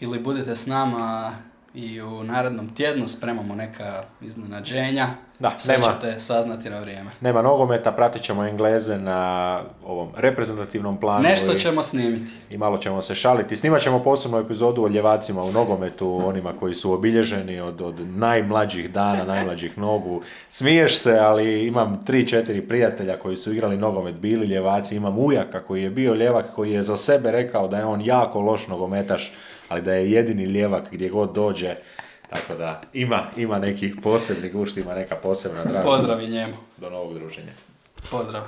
Ili 0.00 0.18
budite 0.18 0.56
s 0.56 0.66
nama 0.66 1.34
i 1.74 2.00
u 2.00 2.24
narednom 2.24 2.74
tjednu 2.74 3.08
spremamo 3.08 3.54
neka 3.54 4.04
iznenađenja. 4.20 5.08
Da, 5.38 5.54
Sve 5.58 5.78
nema, 5.78 5.92
ćete 5.92 6.20
saznati 6.20 6.70
na 6.70 6.80
vrijeme. 6.80 7.10
Nema 7.20 7.42
nogometa, 7.42 7.92
pratit 7.92 8.22
ćemo 8.22 8.44
Engleze 8.44 8.98
na 8.98 9.60
ovom 9.86 10.08
reprezentativnom 10.16 11.00
planu. 11.00 11.22
Nešto 11.22 11.54
ćemo 11.54 11.82
snimiti. 11.82 12.32
I 12.50 12.58
malo 12.58 12.78
ćemo 12.78 13.02
se 13.02 13.14
šaliti. 13.14 13.56
Snimat 13.56 13.82
ćemo 13.82 14.02
posebnu 14.02 14.38
epizodu 14.38 14.84
o 14.84 14.88
ljevacima 14.88 15.42
u 15.42 15.52
nogometu, 15.52 16.20
onima 16.28 16.52
koji 16.52 16.74
su 16.74 16.92
obilježeni 16.92 17.60
od, 17.60 17.82
od 17.82 18.08
najmlađih 18.08 18.90
dana, 18.90 19.24
najmlađih 19.24 19.78
nogu. 19.78 20.22
Smiješ 20.48 20.98
se, 20.98 21.18
ali 21.18 21.66
imam 21.66 22.04
tri, 22.04 22.28
četiri 22.28 22.68
prijatelja 22.68 23.18
koji 23.18 23.36
su 23.36 23.52
igrali 23.52 23.76
nogomet, 23.76 24.20
bili 24.20 24.46
ljevaci. 24.46 24.96
Imam 24.96 25.18
ujaka 25.18 25.60
koji 25.60 25.82
je 25.82 25.90
bio 25.90 26.14
ljevak, 26.14 26.46
koji 26.54 26.72
je 26.72 26.82
za 26.82 26.96
sebe 26.96 27.30
rekao 27.30 27.68
da 27.68 27.78
je 27.78 27.84
on 27.84 28.00
jako 28.00 28.40
loš 28.40 28.66
nogometaš 28.66 29.32
ali 29.68 29.82
da 29.82 29.94
je 29.94 30.10
jedini 30.10 30.46
lijevak 30.46 30.84
gdje 30.90 31.08
god 31.08 31.32
dođe, 31.32 31.74
tako 32.30 32.54
da 32.54 32.82
ima, 32.92 33.22
ima 33.36 33.58
neki 33.58 33.94
posebni 34.02 34.50
gušt, 34.50 34.76
ima 34.76 34.94
neka 34.94 35.16
posebna 35.16 35.64
dražba. 35.64 35.90
Pozdrav 35.90 36.22
i 36.22 36.28
njemu. 36.28 36.54
Do 36.76 36.90
novog 36.90 37.14
druženja. 37.14 37.52
Pozdrav. 38.10 38.42